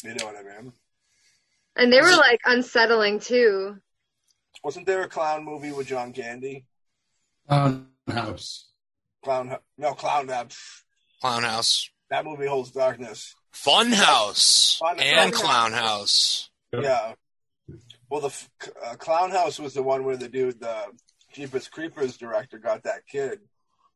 you 0.02 0.14
know 0.14 0.26
what 0.26 0.36
I 0.36 0.42
mean. 0.42 0.72
And 1.76 1.92
they 1.92 2.00
were 2.00 2.16
like 2.16 2.40
unsettling 2.44 3.18
too. 3.20 3.76
Wasn't 4.62 4.86
there 4.86 5.02
a 5.02 5.08
clown 5.08 5.44
movie 5.44 5.72
with 5.72 5.88
John 5.88 6.12
Candy? 6.12 6.66
Clown 7.48 7.88
House. 8.08 8.68
Clown, 9.24 9.56
no, 9.78 9.94
Clown. 9.94 10.30
Uh, 10.30 10.44
Clown 11.20 11.42
House. 11.42 11.90
that 12.10 12.24
movie 12.24 12.46
holds 12.46 12.70
darkness. 12.70 13.34
Fun 13.54 13.92
House 13.92 14.76
Fun- 14.78 14.98
and 15.00 15.32
Fun 15.34 15.42
Clown 15.42 15.72
House. 15.72 16.50
Yeah. 16.72 17.14
Well, 18.10 18.20
the 18.20 18.34
uh, 18.84 18.94
Clown 18.96 19.30
House 19.30 19.58
was 19.58 19.74
the 19.74 19.82
one 19.82 20.04
where 20.04 20.16
the 20.16 20.28
dude, 20.28 20.60
the 20.60 20.76
Jeepers 21.32 21.68
Creepers 21.68 22.16
director, 22.16 22.58
got 22.58 22.82
that 22.84 23.06
kid. 23.06 23.40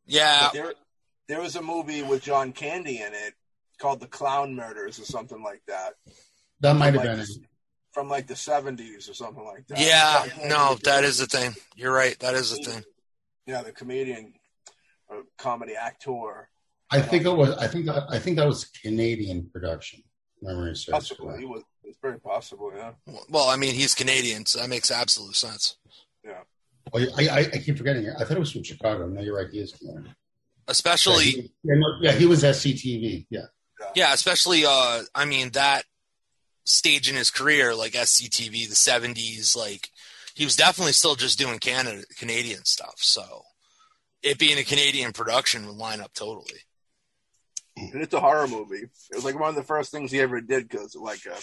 Yeah, 0.07 0.49
there, 0.55 0.73
there 1.29 1.41
was 1.41 1.55
a 1.57 1.63
movie 1.63 2.03
with 2.03 2.23
John 2.23 2.53
Candy 2.53 2.99
in 3.03 3.13
it 3.13 3.35
called 3.79 4.01
The 4.01 4.07
Clown 4.07 4.55
Murders 4.55 4.99
or 4.99 5.05
something 5.05 5.43
like 5.43 5.63
that. 5.69 5.95
That 6.61 6.75
might 6.77 6.87
have 6.87 6.97
Like 6.97 7.05
been 7.05 7.19
the- 7.19 7.23
it. 7.25 7.29
From 7.93 8.09
like 8.09 8.27
the 8.29 8.37
seventies 8.37 9.09
or 9.09 9.15
something 9.15 9.45
like 9.45 9.67
that. 9.69 9.79
yeah. 9.81 10.27
No, 10.49 10.77
that 10.85 11.03
is 11.05 11.19
that 11.19 11.31
the 11.31 11.39
thing. 11.39 11.55
You're 11.75 11.93
right. 11.93 12.17
That 12.21 12.35
is 12.35 12.51
the 12.51 12.63
thing. 12.63 12.85
Yeah, 13.47 13.63
the 13.63 13.73
comedian, 13.73 14.35
or 15.09 15.23
comedy 15.37 15.75
actor. 15.75 16.49
I 16.91 17.01
think 17.01 17.25
it 17.25 17.37
was. 17.37 17.57
I 17.57 17.67
think. 17.67 17.87
That, 17.87 18.05
I 18.11 18.19
think 18.19 18.37
that 18.37 18.47
was 18.47 18.65
Canadian 18.65 19.49
production. 19.53 20.03
Memory 20.41 20.77
serves 20.77 21.09
Possibly, 21.09 21.43
it 21.43 21.49
was. 21.49 21.63
It's 21.85 21.99
very 22.01 22.21
possible. 22.21 22.73
Yeah. 22.75 22.93
Well, 23.29 23.49
I 23.49 23.57
mean, 23.57 23.75
he's 23.75 23.95
Canadian, 23.95 24.47
so 24.47 24.61
that 24.61 24.69
makes 24.69 24.91
absolute 24.91 25.35
sense. 25.35 25.77
Yeah. 26.25 26.43
Oh, 26.93 27.01
I, 27.17 27.29
I, 27.29 27.39
I 27.41 27.59
keep 27.59 27.77
forgetting. 27.77 28.09
I 28.19 28.25
thought 28.25 28.37
it 28.37 28.41
was 28.41 28.53
from 28.53 28.63
Chicago. 28.63 29.07
No, 29.07 29.21
you're 29.21 29.37
right. 29.37 29.49
He 29.51 29.59
is 29.59 29.73
Canadian. 29.73 30.05
Yeah, 30.05 30.13
Especially, 30.69 31.25
he, 31.25 31.53
yeah, 31.65 31.75
no, 31.77 31.87
yeah, 32.01 32.13
he 32.13 32.27
was 32.27 32.43
SCTV. 32.43 33.27
Yeah. 33.31 33.47
yeah, 33.95 34.13
especially. 34.13 34.65
Uh, 34.67 35.03
I 35.15 35.25
mean, 35.25 35.51
that 35.51 35.85
stage 36.65 37.09
in 37.09 37.17
his 37.17 37.31
career, 37.31 37.75
like 37.75 37.93
SCTV, 37.93 38.69
the 38.69 38.75
'70s, 38.75 39.57
like 39.57 39.89
he 40.35 40.45
was 40.45 40.57
definitely 40.57 40.93
still 40.93 41.17
just 41.17 41.39
doing 41.39 41.59
Canada 41.59 42.05
Canadian 42.19 42.65
stuff. 42.65 42.97
So 42.99 43.43
it 44.23 44.39
being 44.39 44.59
a 44.59 44.65
Canadian 44.65 45.13
production 45.13 45.67
would 45.67 45.77
line 45.77 46.01
up 46.01 46.13
totally. 46.15 46.61
And 47.93 48.03
it's 48.03 48.15
a 48.15 48.21
horror 48.21 48.49
movie. 48.49 48.85
It 49.11 49.15
was 49.15 49.25
like 49.25 49.39
one 49.39 49.51
of 49.51 49.55
the 49.55 49.63
first 49.63 49.91
things 49.91 50.11
he 50.11 50.21
ever 50.21 50.41
did 50.41 50.69
because, 50.69 50.95
like, 50.97 51.27
uh, 51.27 51.41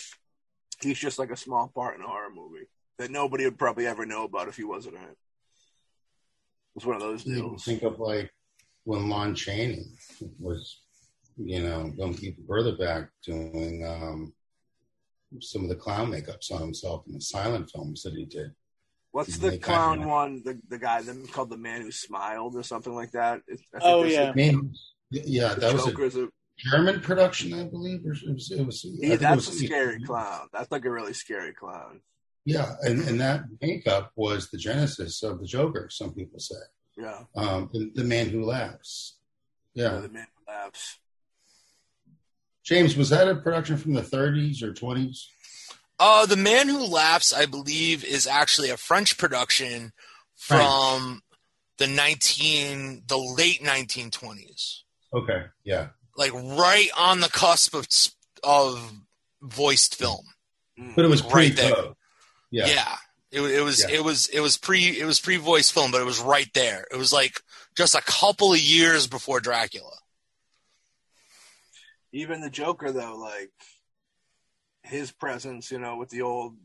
he's 0.81 0.99
just 0.99 1.19
like 1.19 1.31
a 1.31 1.37
small 1.37 1.67
part 1.73 1.95
in 1.95 2.01
a 2.03 2.07
horror 2.07 2.29
movie 2.33 2.65
that 2.97 3.11
nobody 3.11 3.45
would 3.45 3.57
probably 3.59 3.87
ever 3.87 4.05
know 4.05 4.23
about 4.23 4.47
if 4.47 4.57
he 4.57 4.63
wasn't 4.63 4.95
in 4.95 5.03
it. 5.03 5.17
It's 6.75 6.85
one 6.85 6.95
of 6.95 7.01
those 7.01 7.25
You 7.25 7.35
deals. 7.35 7.63
think 7.63 7.83
of 7.83 7.99
like 7.99 8.31
when 8.83 9.09
Lon 9.09 9.33
Chaney 9.35 9.85
was, 10.39 10.81
you 11.37 11.61
know, 11.63 11.91
going 11.97 12.13
even 12.21 12.43
further 12.47 12.75
back 12.75 13.09
doing 13.23 13.85
um, 13.85 14.33
some 15.39 15.63
of 15.63 15.69
the 15.69 15.75
clown 15.75 16.11
makeups 16.11 16.51
on 16.51 16.61
himself 16.61 17.03
in 17.07 17.13
the 17.13 17.21
silent 17.21 17.69
films 17.69 18.03
that 18.03 18.13
he 18.13 18.25
did. 18.25 18.51
What's 19.11 19.37
the 19.37 19.57
clown 19.57 20.05
one? 20.05 20.41
The 20.43 20.59
the 20.67 20.77
guy 20.77 21.01
the, 21.01 21.27
called 21.31 21.49
the 21.49 21.57
man 21.57 21.81
who 21.81 21.91
smiled 21.91 22.55
or 22.57 22.63
something 22.63 22.93
like 22.93 23.11
that. 23.11 23.41
It's, 23.47 23.63
I 23.73 23.79
think 23.79 23.83
Oh, 23.83 24.01
there's 24.01 24.13
yeah. 25.11 25.51
I 25.51 25.53
The 25.55 25.61
that 25.61 25.73
was 25.73 26.15
a 26.15 26.25
a, 26.25 26.27
German 26.57 27.01
production, 27.01 27.53
I 27.53 27.63
believe. 27.65 28.05
Or 28.05 28.13
it 28.13 28.33
was. 28.33 28.51
It 28.51 28.65
was 28.65 28.85
I 28.85 28.89
he, 28.89 28.97
think 29.01 29.13
it 29.15 29.19
that's 29.19 29.47
a 29.47 29.49
was- 29.51 29.59
scary 29.65 30.01
clown. 30.03 30.47
That's 30.53 30.71
like 30.71 30.85
a 30.85 30.91
really 30.91 31.13
scary 31.13 31.53
clown. 31.53 32.01
Yeah, 32.45 32.75
and, 32.83 32.99
and 33.07 33.19
that 33.21 33.41
makeup 33.59 34.11
was 34.15 34.49
the 34.51 34.57
genesis 34.59 35.23
of 35.23 35.39
the 35.39 35.47
Joker. 35.47 35.89
Some 35.91 36.13
people 36.13 36.39
say, 36.39 36.55
Yeah. 36.95 37.23
um, 37.35 37.71
the, 37.73 37.91
the 37.95 38.03
man 38.03 38.29
who 38.29 38.45
laughs. 38.45 39.17
Yeah, 39.73 39.95
The 39.99 40.09
man 40.09 40.27
who 40.37 40.53
laughs. 40.53 40.99
James, 42.63 42.95
was 42.95 43.09
that 43.09 43.27
a 43.27 43.35
production 43.35 43.77
from 43.77 43.93
the 43.93 44.01
30s 44.03 44.61
or 44.61 44.73
20s? 44.73 45.25
Uh, 45.99 46.25
the 46.27 46.35
Man 46.37 46.67
Who 46.67 46.85
Laughs, 46.85 47.31
I 47.33 47.45
believe, 47.45 48.03
is 48.03 48.27
actually 48.27 48.69
a 48.69 48.77
French 48.77 49.17
production 49.17 49.93
from 50.35 51.21
the 51.77 51.87
nineteen, 51.87 53.03
the 53.07 53.17
late 53.17 53.63
nineteen 53.63 54.11
twenties, 54.11 54.83
Okay, 55.15 55.45
yeah, 55.63 55.87
like 56.17 56.33
right 56.33 56.89
on 56.97 57.21
the 57.21 57.29
cusp 57.29 57.73
of 57.73 57.87
of 58.43 58.91
voiced 59.41 59.95
film. 59.95 60.25
But 60.95 61.05
it 61.05 61.07
was 61.07 61.21
Right 61.23 61.31
pre 61.31 61.49
there. 61.49 61.73
Yeah, 62.51 62.67
Yeah, 62.67 62.95
It, 63.31 63.41
it 63.41 63.61
was 63.63 63.79
Yeah. 63.81 63.95
it 63.95 64.03
was 64.03 64.27
it 64.27 64.41
was 64.41 64.57
pre 64.57 64.99
it 64.99 65.05
was 65.05 65.19
pre 65.21 65.37
voiced 65.37 65.71
film, 65.73 65.91
but 65.91 66.01
it 66.01 66.05
was 66.05 66.19
right 66.19 66.49
there. 66.53 66.85
It 66.91 66.97
was 66.97 67.13
like 67.13 67.41
just 67.77 67.95
a 67.95 68.01
couple 68.01 68.51
of 68.53 68.59
years 68.59 69.07
before 69.07 69.39
Dracula. 69.39 69.93
even 72.11 72.41
the 72.41 72.49
Joker 72.49 72.91
though, 72.91 73.15
like 73.17 73.51
his 74.83 75.11
presence, 75.11 75.71
you 75.71 75.79
know, 75.79 75.97
with 75.97 76.09
the 76.09 76.21
old, 76.21 76.55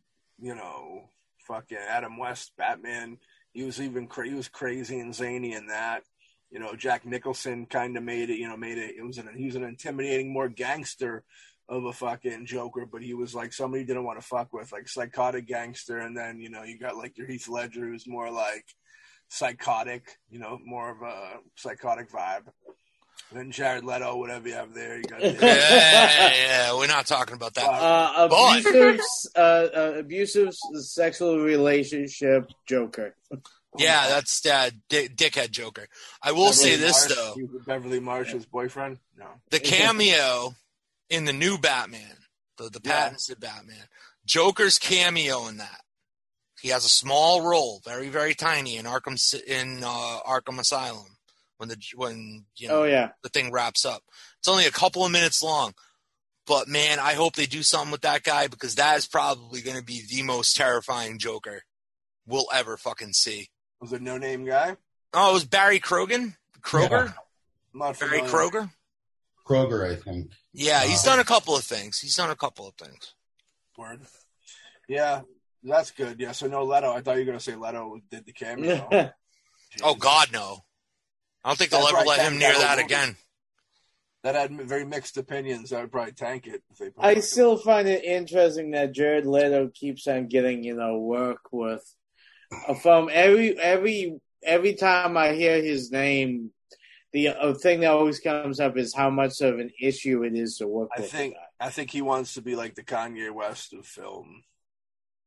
you 0.40 0.54
know, 0.54 1.08
fucking 1.46 1.78
Adam 1.78 2.16
West 2.18 2.52
Batman, 2.56 3.18
he 3.52 3.62
was 3.64 3.80
even 3.80 4.06
cra- 4.06 4.28
he 4.28 4.34
was 4.34 4.48
crazy 4.48 4.98
and 5.00 5.14
zany 5.14 5.52
in 5.54 5.66
that. 5.68 6.02
You 6.50 6.58
know, 6.58 6.74
Jack 6.74 7.06
Nicholson 7.06 7.66
kind 7.66 7.96
of 7.96 8.02
made 8.02 8.30
it. 8.30 8.38
You 8.38 8.48
know, 8.48 8.56
made 8.56 8.78
it. 8.78 8.96
It 8.96 9.04
was 9.04 9.18
an 9.18 9.28
he 9.36 9.46
was 9.46 9.56
an 9.56 9.64
intimidating, 9.64 10.32
more 10.32 10.48
gangster 10.48 11.22
of 11.68 11.84
a 11.84 11.92
fucking 11.92 12.46
Joker, 12.46 12.84
but 12.90 13.02
he 13.02 13.14
was 13.14 13.34
like 13.34 13.52
somebody 13.52 13.82
you 13.82 13.86
didn't 13.86 14.04
want 14.04 14.20
to 14.20 14.26
fuck 14.26 14.52
with, 14.52 14.72
like 14.72 14.88
psychotic 14.88 15.46
gangster. 15.46 15.98
And 15.98 16.16
then 16.16 16.40
you 16.40 16.50
know 16.50 16.64
you 16.64 16.78
got 16.78 16.96
like 16.96 17.16
your 17.16 17.28
Heath 17.28 17.48
Ledger, 17.48 17.86
who's 17.86 18.08
more 18.08 18.30
like 18.30 18.64
psychotic. 19.28 20.18
You 20.30 20.40
know, 20.40 20.58
more 20.64 20.90
of 20.90 21.02
a 21.02 21.38
psychotic 21.56 22.10
vibe. 22.10 22.46
And 23.30 23.38
then 23.38 23.50
Jared 23.52 23.84
Leto, 23.84 24.16
whatever 24.16 24.48
you 24.48 24.54
have 24.54 24.74
there, 24.74 24.96
you 24.96 25.04
got. 25.04 25.20
Yeah, 25.22 25.34
yeah, 25.40 26.32
yeah, 26.34 26.76
we're 26.76 26.88
not 26.88 27.06
talking 27.06 27.34
about 27.36 27.54
that. 27.54 27.64
Uh, 27.68 28.28
abusive, 28.28 29.00
uh, 29.36 29.38
uh, 29.38 29.92
abusive 29.98 30.52
sexual 30.74 31.38
relationship 31.38 32.50
Joker. 32.66 33.14
Yeah, 33.78 34.08
that's 34.08 34.44
uh, 34.46 34.70
di- 34.88 35.08
dickhead 35.08 35.50
Joker. 35.52 35.86
I 36.22 36.32
will 36.32 36.52
say 36.52 36.76
this 36.76 37.08
Marsh, 37.08 37.14
though: 37.16 37.34
Beverly 37.66 38.00
Marsh's 38.00 38.44
boyfriend. 38.46 38.98
No, 39.16 39.26
the 39.50 39.60
cameo 39.60 40.54
in 41.08 41.24
the 41.24 41.32
new 41.32 41.56
Batman, 41.58 42.16
the 42.58 42.64
the 42.70 42.80
Yeah. 42.84 42.90
patented 43.04 43.38
Batman. 43.40 43.86
Joker's 44.26 44.78
cameo 44.78 45.46
in 45.46 45.58
that. 45.58 45.82
He 46.60 46.68
has 46.68 46.84
a 46.84 46.88
small 46.90 47.42
role, 47.48 47.80
very 47.84 48.08
very 48.08 48.34
tiny 48.34 48.76
in 48.76 48.86
Arkham 48.86 49.16
in 49.44 49.82
uh, 49.84 50.18
Arkham 50.26 50.58
Asylum 50.58 51.16
when 51.58 51.68
the 51.68 51.76
when 51.94 52.46
you 52.56 52.68
know 52.68 52.80
Oh 52.82 52.84
yeah. 52.84 53.10
the 53.22 53.28
thing 53.28 53.52
wraps 53.52 53.84
up. 53.84 54.02
It's 54.40 54.48
only 54.48 54.66
a 54.66 54.70
couple 54.72 55.04
of 55.04 55.12
minutes 55.12 55.42
long. 55.42 55.74
But 56.46 56.66
man, 56.66 56.98
I 56.98 57.12
hope 57.14 57.36
they 57.36 57.46
do 57.46 57.62
something 57.62 57.92
with 57.92 58.00
that 58.00 58.24
guy 58.24 58.48
because 58.48 58.74
that 58.74 58.96
is 58.98 59.06
probably 59.06 59.60
going 59.60 59.76
to 59.76 59.84
be 59.84 60.02
the 60.10 60.22
most 60.22 60.56
terrifying 60.56 61.18
Joker 61.18 61.62
we'll 62.26 62.48
ever 62.52 62.76
fucking 62.76 63.12
see. 63.12 63.48
Was 63.80 63.92
it 63.92 64.02
no 64.02 64.18
name 64.18 64.44
guy? 64.44 64.76
Oh, 65.14 65.30
it 65.30 65.34
was 65.34 65.44
Barry 65.44 65.80
Krogan? 65.80 66.36
Kroger? 66.60 67.06
Yeah. 67.06 67.12
I'm 67.72 67.78
not 67.80 67.98
Barry 67.98 68.20
familiar. 68.20 68.28
Kroger? 68.28 68.70
Kroger, 69.46 69.90
I 69.90 69.96
think. 69.96 70.30
Yeah, 70.52 70.82
he's 70.82 71.02
Uh, 71.04 71.10
done 71.10 71.20
a 71.20 71.24
couple 71.24 71.56
of 71.56 71.64
things. 71.64 71.98
He's 71.98 72.14
done 72.14 72.30
a 72.30 72.36
couple 72.36 72.68
of 72.68 72.74
things. 72.74 73.14
Word. 73.76 74.02
Yeah, 74.88 75.22
that's 75.62 75.90
good. 75.92 76.20
Yeah, 76.20 76.32
so 76.32 76.46
no 76.46 76.64
Leto. 76.64 76.92
I 76.92 77.00
thought 77.00 77.12
you 77.14 77.20
were 77.20 77.26
gonna 77.26 77.40
say 77.40 77.54
Leto 77.54 78.00
did 78.10 78.26
the 78.26 78.32
cameo. 78.32 78.86
I 78.92 79.12
Oh 79.82 79.94
God, 79.94 80.28
no! 80.32 80.64
I 81.44 81.50
don't 81.50 81.56
think 81.56 81.70
they'll 81.70 81.80
That's 81.80 81.92
ever 81.92 81.98
right, 81.98 82.06
let 82.06 82.20
him 82.20 82.38
near 82.38 82.52
that 82.52 82.76
that 82.76 82.84
again. 82.84 83.16
That 84.22 84.34
had 84.34 84.50
very 84.68 84.84
mixed 84.84 85.16
opinions. 85.16 85.72
I 85.72 85.80
would 85.80 85.92
probably 85.92 86.12
tank 86.12 86.46
it 86.46 86.62
if 86.70 86.76
they. 86.78 86.90
Put 86.90 87.16
it. 87.16 87.24
still 87.24 87.56
find 87.56 87.88
it 87.88 88.04
interesting 88.04 88.72
that 88.72 88.92
Jared 88.92 89.24
Leto 89.26 89.68
keeps 89.72 90.06
on 90.08 90.26
getting 90.26 90.62
you 90.64 90.74
know 90.74 90.98
work 90.98 91.40
with 91.52 91.82
from 92.82 93.08
every 93.12 93.58
every 93.58 94.20
every 94.42 94.74
time 94.74 95.16
I 95.16 95.32
hear 95.32 95.62
his 95.62 95.90
name. 95.90 96.50
The 97.12 97.26
uh, 97.30 97.54
thing 97.54 97.80
that 97.80 97.90
always 97.90 98.20
comes 98.20 98.60
up 98.60 98.76
is 98.76 98.94
how 98.94 99.10
much 99.10 99.40
of 99.40 99.58
an 99.58 99.72
issue 99.80 100.22
it 100.22 100.36
is 100.36 100.58
to 100.58 100.68
work 100.68 100.90
I 100.96 101.00
with. 101.00 101.10
think 101.10 101.34
I 101.58 101.68
think 101.70 101.90
he 101.90 102.02
wants 102.02 102.34
to 102.34 102.40
be 102.42 102.54
like 102.54 102.76
the 102.76 102.84
Kanye 102.84 103.32
West 103.32 103.72
of 103.72 103.84
film. 103.84 104.44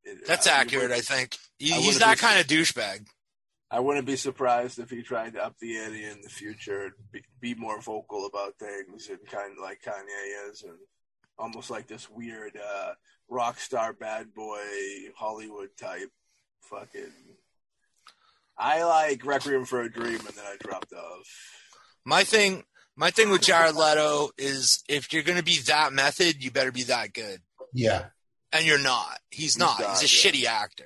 It- 0.02 0.26
That's 0.26 0.46
I- 0.46 0.52
accurate, 0.62 0.90
I 0.92 1.00
think. 1.00 1.36
He, 1.58 1.74
I 1.74 1.76
he's 1.76 1.98
that 1.98 2.16
be- 2.16 2.20
kind 2.22 2.40
of 2.40 2.46
douchebag. 2.46 3.06
I 3.70 3.80
wouldn't 3.80 4.06
be 4.06 4.16
surprised 4.16 4.78
if 4.78 4.88
he 4.88 5.02
tried 5.02 5.34
to 5.34 5.44
up 5.44 5.58
the 5.58 5.76
ante 5.76 6.04
in 6.04 6.22
the 6.22 6.30
future, 6.30 6.84
and 6.84 6.92
be, 7.12 7.22
be 7.40 7.54
more 7.54 7.80
vocal 7.82 8.24
about 8.24 8.54
things, 8.58 9.10
and 9.10 9.18
kind 9.26 9.52
of 9.52 9.58
like 9.62 9.82
Kanye 9.82 10.50
is, 10.50 10.62
and 10.62 10.78
almost 11.38 11.68
like 11.70 11.86
this 11.86 12.08
weird 12.08 12.56
uh, 12.56 12.92
rock 13.28 13.58
star 13.58 13.92
bad 13.92 14.32
boy 14.32 14.58
Hollywood 15.16 15.68
type. 15.78 16.10
Fucking, 16.70 17.12
I 18.58 18.84
like 18.84 19.24
Requiem 19.24 19.64
for 19.64 19.82
a 19.82 19.90
Dream, 19.90 20.14
and 20.20 20.28
then 20.36 20.44
I 20.44 20.56
dropped 20.60 20.92
off. 20.92 21.26
My 22.04 22.24
thing, 22.24 22.64
my 22.96 23.10
thing 23.10 23.30
with 23.30 23.42
Jared 23.42 23.74
Leto 23.74 24.30
is 24.38 24.82
if 24.88 25.12
you're 25.12 25.22
going 25.22 25.38
to 25.38 25.44
be 25.44 25.58
that 25.66 25.92
method, 25.92 26.42
you 26.42 26.50
better 26.50 26.72
be 26.72 26.84
that 26.84 27.12
good. 27.12 27.40
Yeah. 27.72 28.06
And 28.52 28.64
you're 28.64 28.78
not. 28.78 29.18
He's 29.30 29.54
He's 29.54 29.58
not. 29.58 29.80
not, 29.80 29.98
He's 29.98 30.02
a 30.24 30.28
yeah. 30.28 30.32
shitty 30.32 30.44
actor 30.46 30.84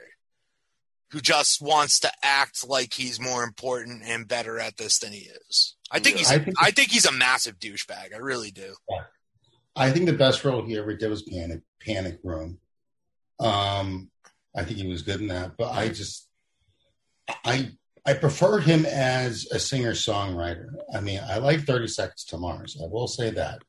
who 1.11 1.21
just 1.21 1.61
wants 1.61 2.01
to 2.01 2.11
act 2.23 2.67
like 2.69 2.93
he's 2.95 3.21
more 3.21 3.43
important 3.43 4.03
and 4.05 4.27
better 4.29 4.59
at 4.59 4.77
this 4.77 4.99
than 4.99 5.13
he 5.13 5.29
is. 5.49 5.75
I 5.91 5.99
think 6.01 6.17
Yeah. 6.17 6.19
he's. 6.19 6.31
I 6.31 6.35
I 6.35 6.39
think- 6.39 6.77
think, 6.77 6.91
he's 6.91 7.07
a 7.07 7.13
massive 7.13 7.59
douchebag. 7.59 8.15
I 8.15 8.19
really 8.19 8.51
do. 8.51 8.75
I 9.77 9.91
think 9.91 10.07
the 10.07 10.13
best 10.13 10.45
role 10.45 10.65
he 10.65 10.77
ever 10.79 10.95
did 10.95 11.09
was 11.11 11.23
Panic 11.23 11.61
Panic 11.81 12.19
Room. 12.25 12.59
Um, 13.39 14.11
I 14.59 14.65
think 14.65 14.79
he 14.79 14.89
was 14.89 15.03
good 15.03 15.21
in 15.21 15.29
that, 15.29 15.57
but 15.57 15.73
I 15.73 15.89
just 15.89 16.29
I 17.45 17.71
I 18.05 18.15
preferred 18.15 18.65
him 18.65 18.85
as 18.87 19.47
a 19.53 19.59
singer 19.59 19.93
songwriter. 19.93 20.71
I 20.93 21.01
mean, 21.01 21.21
I 21.25 21.39
like 21.39 21.61
Thirty 21.61 21.87
Seconds 21.87 22.25
to 22.27 22.39
Mars. 22.39 22.77
I 22.83 22.87
will 22.89 23.07
say 23.07 23.31
that. 23.31 23.63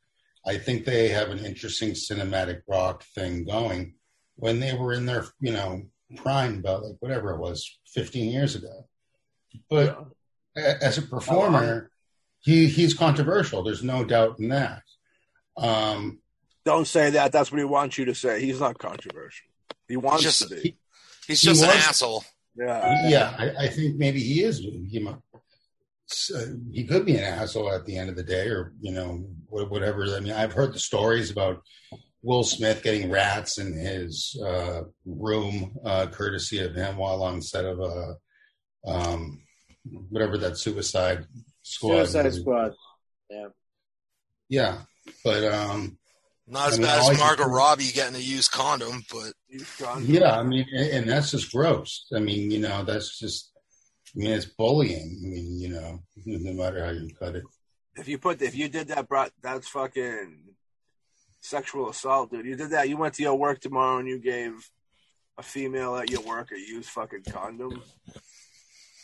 I 0.47 0.57
think 0.57 0.85
they 0.85 1.09
have 1.09 1.29
an 1.29 1.45
interesting 1.45 1.91
cinematic 1.91 2.61
rock 2.67 3.03
thing 3.15 3.45
going. 3.45 3.93
When 4.35 4.59
they 4.59 4.73
were 4.73 4.93
in 4.93 5.05
their 5.05 5.25
you 5.39 5.51
know 5.51 5.83
prime, 6.15 6.59
about 6.59 6.83
like 6.83 6.95
whatever 7.01 7.31
it 7.31 7.39
was, 7.39 7.79
fifteen 7.85 8.31
years 8.31 8.55
ago. 8.55 8.87
But 9.69 10.05
a- 10.57 10.83
as 10.83 10.97
a 10.97 11.03
performer, 11.03 11.91
he 12.39 12.67
he's 12.67 12.95
controversial. 12.95 13.61
There's 13.63 13.83
no 13.83 14.03
doubt 14.03 14.39
in 14.39 14.49
that. 14.49 14.81
Um, 15.55 16.19
Don't 16.65 16.87
say 16.87 17.11
that. 17.11 17.31
That's 17.31 17.51
what 17.51 17.59
he 17.59 17.65
wants 17.65 17.97
you 17.99 18.05
to 18.05 18.15
say. 18.15 18.41
He's 18.41 18.59
not 18.59 18.79
controversial. 18.79 19.49
He 19.89 19.97
wants 19.97 20.23
Just- 20.23 20.47
to 20.47 20.55
be. 20.55 20.77
He's 21.27 21.41
He 21.41 21.47
just 21.49 21.61
an 21.61 21.67
was- 21.67 21.75
asshole. 21.77 22.23
Yeah. 22.55 23.07
yeah, 23.09 23.35
I, 23.37 23.65
I 23.65 23.67
think 23.67 23.95
maybe 23.97 24.19
he 24.21 24.43
is. 24.43 24.57
He 24.59 24.99
might, 24.99 25.15
uh, 26.35 26.45
he 26.73 26.83
could 26.85 27.05
be 27.05 27.15
an 27.15 27.23
asshole 27.23 27.71
at 27.71 27.85
the 27.85 27.97
end 27.97 28.09
of 28.09 28.15
the 28.15 28.23
day, 28.23 28.47
or 28.47 28.73
you 28.81 28.91
know, 28.91 29.29
whatever. 29.47 30.03
I 30.15 30.19
mean, 30.19 30.33
I've 30.33 30.51
heard 30.53 30.73
the 30.73 30.79
stories 30.79 31.29
about 31.31 31.61
Will 32.21 32.43
Smith 32.43 32.81
getting 32.83 33.09
rats 33.11 33.59
in 33.59 33.73
his 33.73 34.37
uh, 34.43 34.81
room, 35.05 35.77
uh, 35.85 36.07
courtesy 36.07 36.59
of 36.59 36.75
him, 36.75 36.97
while 36.97 37.23
on 37.23 37.41
set 37.41 37.63
of 37.65 37.79
a 37.79 38.15
um, 38.85 39.41
whatever 40.09 40.37
that 40.39 40.57
Suicide 40.57 41.25
Squad. 41.61 42.05
Suicide 42.07 42.25
movie. 42.25 42.39
Squad. 42.41 42.73
Yeah. 43.29 43.47
Yeah, 44.49 44.81
but 45.23 45.43
um, 45.45 45.97
Not 46.49 46.69
as 46.69 46.73
I 46.76 46.77
mean, 46.77 46.88
bad 46.88 46.99
as 46.99 47.09
can 47.09 47.17
Margot 47.19 47.43
think- 47.43 47.55
Robbie 47.55 47.91
getting 47.91 48.15
a 48.15 48.19
used 48.19 48.51
condom, 48.51 49.03
but 49.11 49.34
Yeah, 50.01 50.38
I 50.39 50.43
mean, 50.43 50.65
and, 50.73 50.89
and 50.91 51.09
that's 51.09 51.31
just 51.31 51.51
gross. 51.51 52.07
I 52.15 52.19
mean, 52.19 52.49
you 52.51 52.59
know, 52.59 52.84
that's 52.84 53.19
just, 53.19 53.51
I 54.15 54.19
mean, 54.19 54.31
it's 54.31 54.45
bullying. 54.45 55.19
I 55.23 55.27
mean, 55.27 55.59
you 55.59 55.69
know, 55.69 55.99
no 56.26 56.53
matter 56.53 56.84
how 56.84 56.91
you 56.91 57.09
cut 57.19 57.35
it. 57.35 57.43
if 57.95 58.07
you 58.07 58.17
put 58.17 58.41
if 58.41 58.55
you 58.55 58.67
did 58.69 58.88
that, 58.88 59.07
bro, 59.07 59.27
that's 59.41 59.67
fucking 59.69 60.39
sexual 61.41 61.89
assault, 61.89 62.31
dude. 62.31 62.45
You 62.45 62.55
did 62.55 62.71
that. 62.71 62.89
You 62.89 62.97
went 62.97 63.13
to 63.15 63.23
your 63.23 63.35
work 63.35 63.59
tomorrow 63.61 63.99
and 63.99 64.07
you 64.07 64.19
gave 64.19 64.53
a 65.38 65.43
female 65.43 65.95
at 65.97 66.09
your 66.09 66.21
work 66.21 66.51
a 66.51 66.59
used 66.59 66.89
fucking 66.89 67.23
condom. 67.30 67.81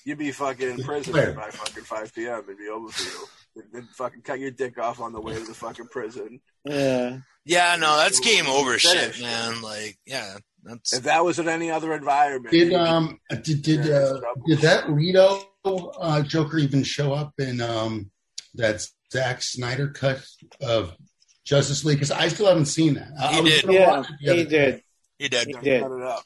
You'd 0.03 0.17
be 0.19 0.31
fucking 0.31 0.69
in 0.69 0.83
prison 0.83 1.13
Where? 1.13 1.33
by 1.33 1.49
fucking 1.49 1.83
five 1.83 2.13
p.m. 2.13 2.43
It'd 2.43 2.57
be 2.57 2.67
over 2.67 2.89
for 2.89 3.03
you. 3.03 3.27
Then- 3.55 3.69
Then 3.71 3.87
fucking 3.93 4.21
cut 4.21 4.39
your 4.39 4.51
dick 4.51 4.77
off 4.77 4.99
on 4.99 5.13
the 5.13 5.21
way 5.21 5.33
to 5.35 5.45
the 5.45 5.53
fucking 5.53 5.87
prison. 5.87 6.41
Yeah. 6.65 7.19
Yeah, 7.45 7.75
no, 7.75 7.97
that's 7.97 8.19
game 8.19 8.47
over 8.47 8.77
shit, 8.79 9.21
man. 9.21 9.61
Like, 9.61 9.97
yeah, 10.05 10.37
that's 10.63 10.93
If 10.93 11.03
that 11.03 11.23
was 11.23 11.37
in 11.37 11.47
any 11.47 11.69
other 11.69 11.93
environment, 11.93 12.51
Did 12.51 12.73
um 12.73 13.19
did 13.43 13.61
did 13.61 13.89
uh, 13.89 14.19
did 14.47 14.59
that 14.59 14.91
Leto 14.91 15.43
uh, 15.63 16.21
Joker 16.23 16.57
even 16.57 16.83
show 16.83 17.13
up 17.13 17.33
in 17.37 17.61
um 17.61 18.09
that 18.55 18.85
Zack 19.11 19.41
Snyder 19.43 19.89
cut 19.89 20.25
of 20.61 20.95
Justice 21.43 21.85
League? 21.85 21.97
Because 21.97 22.11
I 22.11 22.29
still 22.29 22.47
haven't 22.47 22.65
seen 22.65 22.95
that. 22.95 23.09
I, 23.19 23.31
He 23.33 23.37
I 23.37 23.41
was 23.41 23.51
did. 23.61 23.71
Yeah, 23.71 23.87
watch 23.91 24.07
it 24.21 24.35
he 24.37 24.43
did. 24.45 24.83
he 25.19 25.29
did. 25.29 25.47
He 25.47 25.53
They're 25.53 25.61
did. 25.61 25.83
it 25.83 26.01
up. 26.01 26.23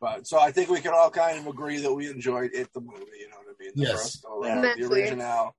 But 0.00 0.26
so 0.26 0.38
I 0.38 0.52
think 0.52 0.68
we 0.68 0.80
can 0.82 0.92
all 0.92 1.10
kind 1.10 1.38
of 1.38 1.46
agree 1.46 1.78
that 1.78 1.92
we 1.94 2.10
enjoyed 2.10 2.50
it, 2.52 2.70
the 2.74 2.80
movie. 2.80 3.04
You 3.20 3.30
know 3.30 3.36
what 3.38 3.56
I 3.58 3.62
mean? 3.64 3.72
The 3.74 3.82
Yes. 3.84 3.92
first 4.02 4.22
go 4.22 4.42
around, 4.42 4.60
the 4.78 4.86
original 4.86 5.56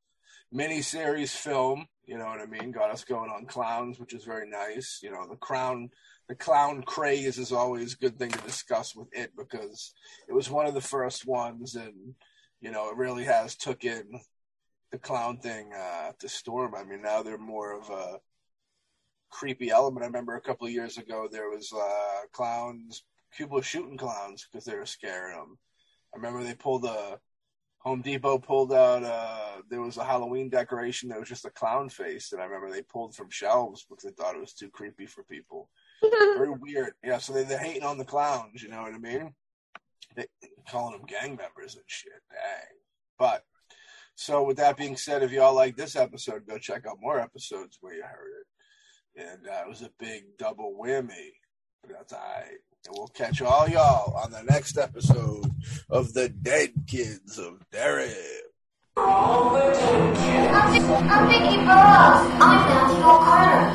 miniseries 0.54 1.32
film. 1.36 1.88
You 2.06 2.18
know 2.18 2.26
what 2.26 2.40
I 2.40 2.46
mean? 2.46 2.72
Got 2.72 2.92
us 2.92 3.04
going 3.04 3.32
on 3.32 3.46
clowns, 3.46 4.00
which 4.00 4.14
is 4.14 4.24
very 4.24 4.48
nice. 4.48 5.00
You 5.02 5.12
know, 5.12 5.28
the 5.28 5.36
crown, 5.36 5.90
the 6.30 6.36
clown 6.36 6.84
craze 6.84 7.38
is 7.38 7.52
always 7.52 7.94
a 7.94 7.98
good 7.98 8.20
thing 8.20 8.30
to 8.30 8.42
discuss 8.42 8.96
with 8.96 9.08
it 9.12 9.32
because 9.38 9.94
it 10.28 10.34
was 10.34 10.50
one 10.50 10.68
of 10.68 10.74
the 10.74 10.82
first 10.82 11.26
ones, 11.26 11.76
and 11.76 12.14
you 12.62 12.72
know, 12.72 12.90
it 12.90 12.98
really 12.98 13.24
has 13.24 13.56
took 13.56 13.84
in 13.84 14.20
the 14.92 14.98
clown 15.00 15.38
thing 15.38 15.72
uh, 15.74 16.12
to 16.20 16.30
storm. 16.30 16.76
I 16.76 16.84
mean, 16.84 17.02
now 17.02 17.24
they're 17.24 17.38
more 17.38 17.80
of 17.80 17.90
a 17.90 18.20
creepy 19.30 19.70
element. 19.72 20.04
I 20.04 20.08
remember 20.08 20.36
a 20.36 20.42
couple 20.42 20.68
of 20.68 20.74
years 20.74 20.98
ago 20.98 21.28
there 21.30 21.50
was 21.50 21.74
uh, 21.74 22.28
clowns, 22.32 23.04
people 23.36 23.60
shooting 23.62 23.98
clowns 23.98 24.48
because 24.50 24.66
they 24.66 24.76
were 24.76 24.86
scaring 24.86 25.38
them. 25.38 25.58
I 26.14 26.18
remember 26.18 26.44
they 26.44 26.54
pulled 26.54 26.86
a 26.86 27.20
Home 27.86 28.02
Depot 28.02 28.40
pulled 28.40 28.74
out. 28.74 29.04
Uh, 29.04 29.62
there 29.70 29.82
was 29.82 29.98
a 29.98 30.04
Halloween 30.04 30.50
decoration 30.50 31.08
that 31.10 31.20
was 31.20 31.30
just 31.30 31.46
a 31.46 31.52
clown 31.52 31.88
face, 31.88 32.32
and 32.32 32.42
I 32.42 32.46
remember 32.46 32.72
they 32.72 32.82
pulled 32.82 33.16
from 33.16 33.30
shelves 33.30 33.86
because 33.88 34.04
they 34.04 34.12
thought 34.12 34.36
it 34.36 34.42
was 34.42 34.54
too 34.54 34.70
creepy 34.70 35.06
for 35.06 35.24
people. 35.24 35.70
Very 36.02 36.50
weird. 36.50 36.94
Yeah, 37.04 37.20
so 37.20 37.32
they, 37.32 37.44
they're 37.44 37.60
hating 37.60 37.84
on 37.84 38.00
the 38.00 38.06
clowns. 38.06 38.64
You 38.64 38.70
know 38.70 38.82
what 38.82 38.94
I 38.94 38.98
mean? 38.98 39.34
They 40.16 40.26
calling 40.68 40.98
them 40.98 41.06
gang 41.08 41.36
members 41.36 41.76
and 41.76 41.84
shit. 41.86 42.14
Dang. 42.32 42.78
But 43.20 43.44
so 44.16 44.44
with 44.44 44.58
that 44.58 44.78
being 44.78 44.98
said, 44.98 45.22
if 45.22 45.32
y'all 45.32 45.54
like 45.54 45.78
this 45.78 45.96
episode, 45.96 46.48
go 46.48 46.58
check 46.58 46.88
out 46.88 46.98
more 47.00 47.20
episodes 47.20 47.78
where 47.82 47.94
you 47.94 48.04
heard 48.04 48.32
it. 48.42 49.28
And 49.30 49.48
uh, 49.48 49.62
it 49.66 49.70
was 49.70 49.84
a 49.84 49.92
big 50.00 50.24
double 50.40 50.76
whammy. 50.82 51.34
But 51.82 51.92
that's 51.92 52.14
all 52.14 52.20
right. 52.20 52.58
And 52.88 52.96
we'll 52.98 53.08
catch 53.08 53.42
all 53.42 53.68
y'all 53.68 54.16
on 54.16 54.32
the 54.32 54.44
next 54.44 54.78
episode 54.78 55.50
of 55.90 56.14
The 56.14 56.30
Dead 56.30 56.72
Kids 56.86 57.40
of 57.40 57.68
Derry. 57.72 58.14
All 58.96 59.54
the 59.54 59.60
dead 59.60 60.16
kids. 60.16 60.86
I'm, 60.86 61.10
I'm 61.10 61.28
Vicky 61.28 61.58
Burrows. 61.58 62.30
I'm 62.42 62.56
Nathaniel 62.56 63.18
Carter. 63.18 63.66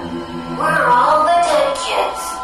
We're 0.59 0.87
all 0.87 1.25
the 1.25 1.43
dead 1.43 1.77
kids. 1.77 2.40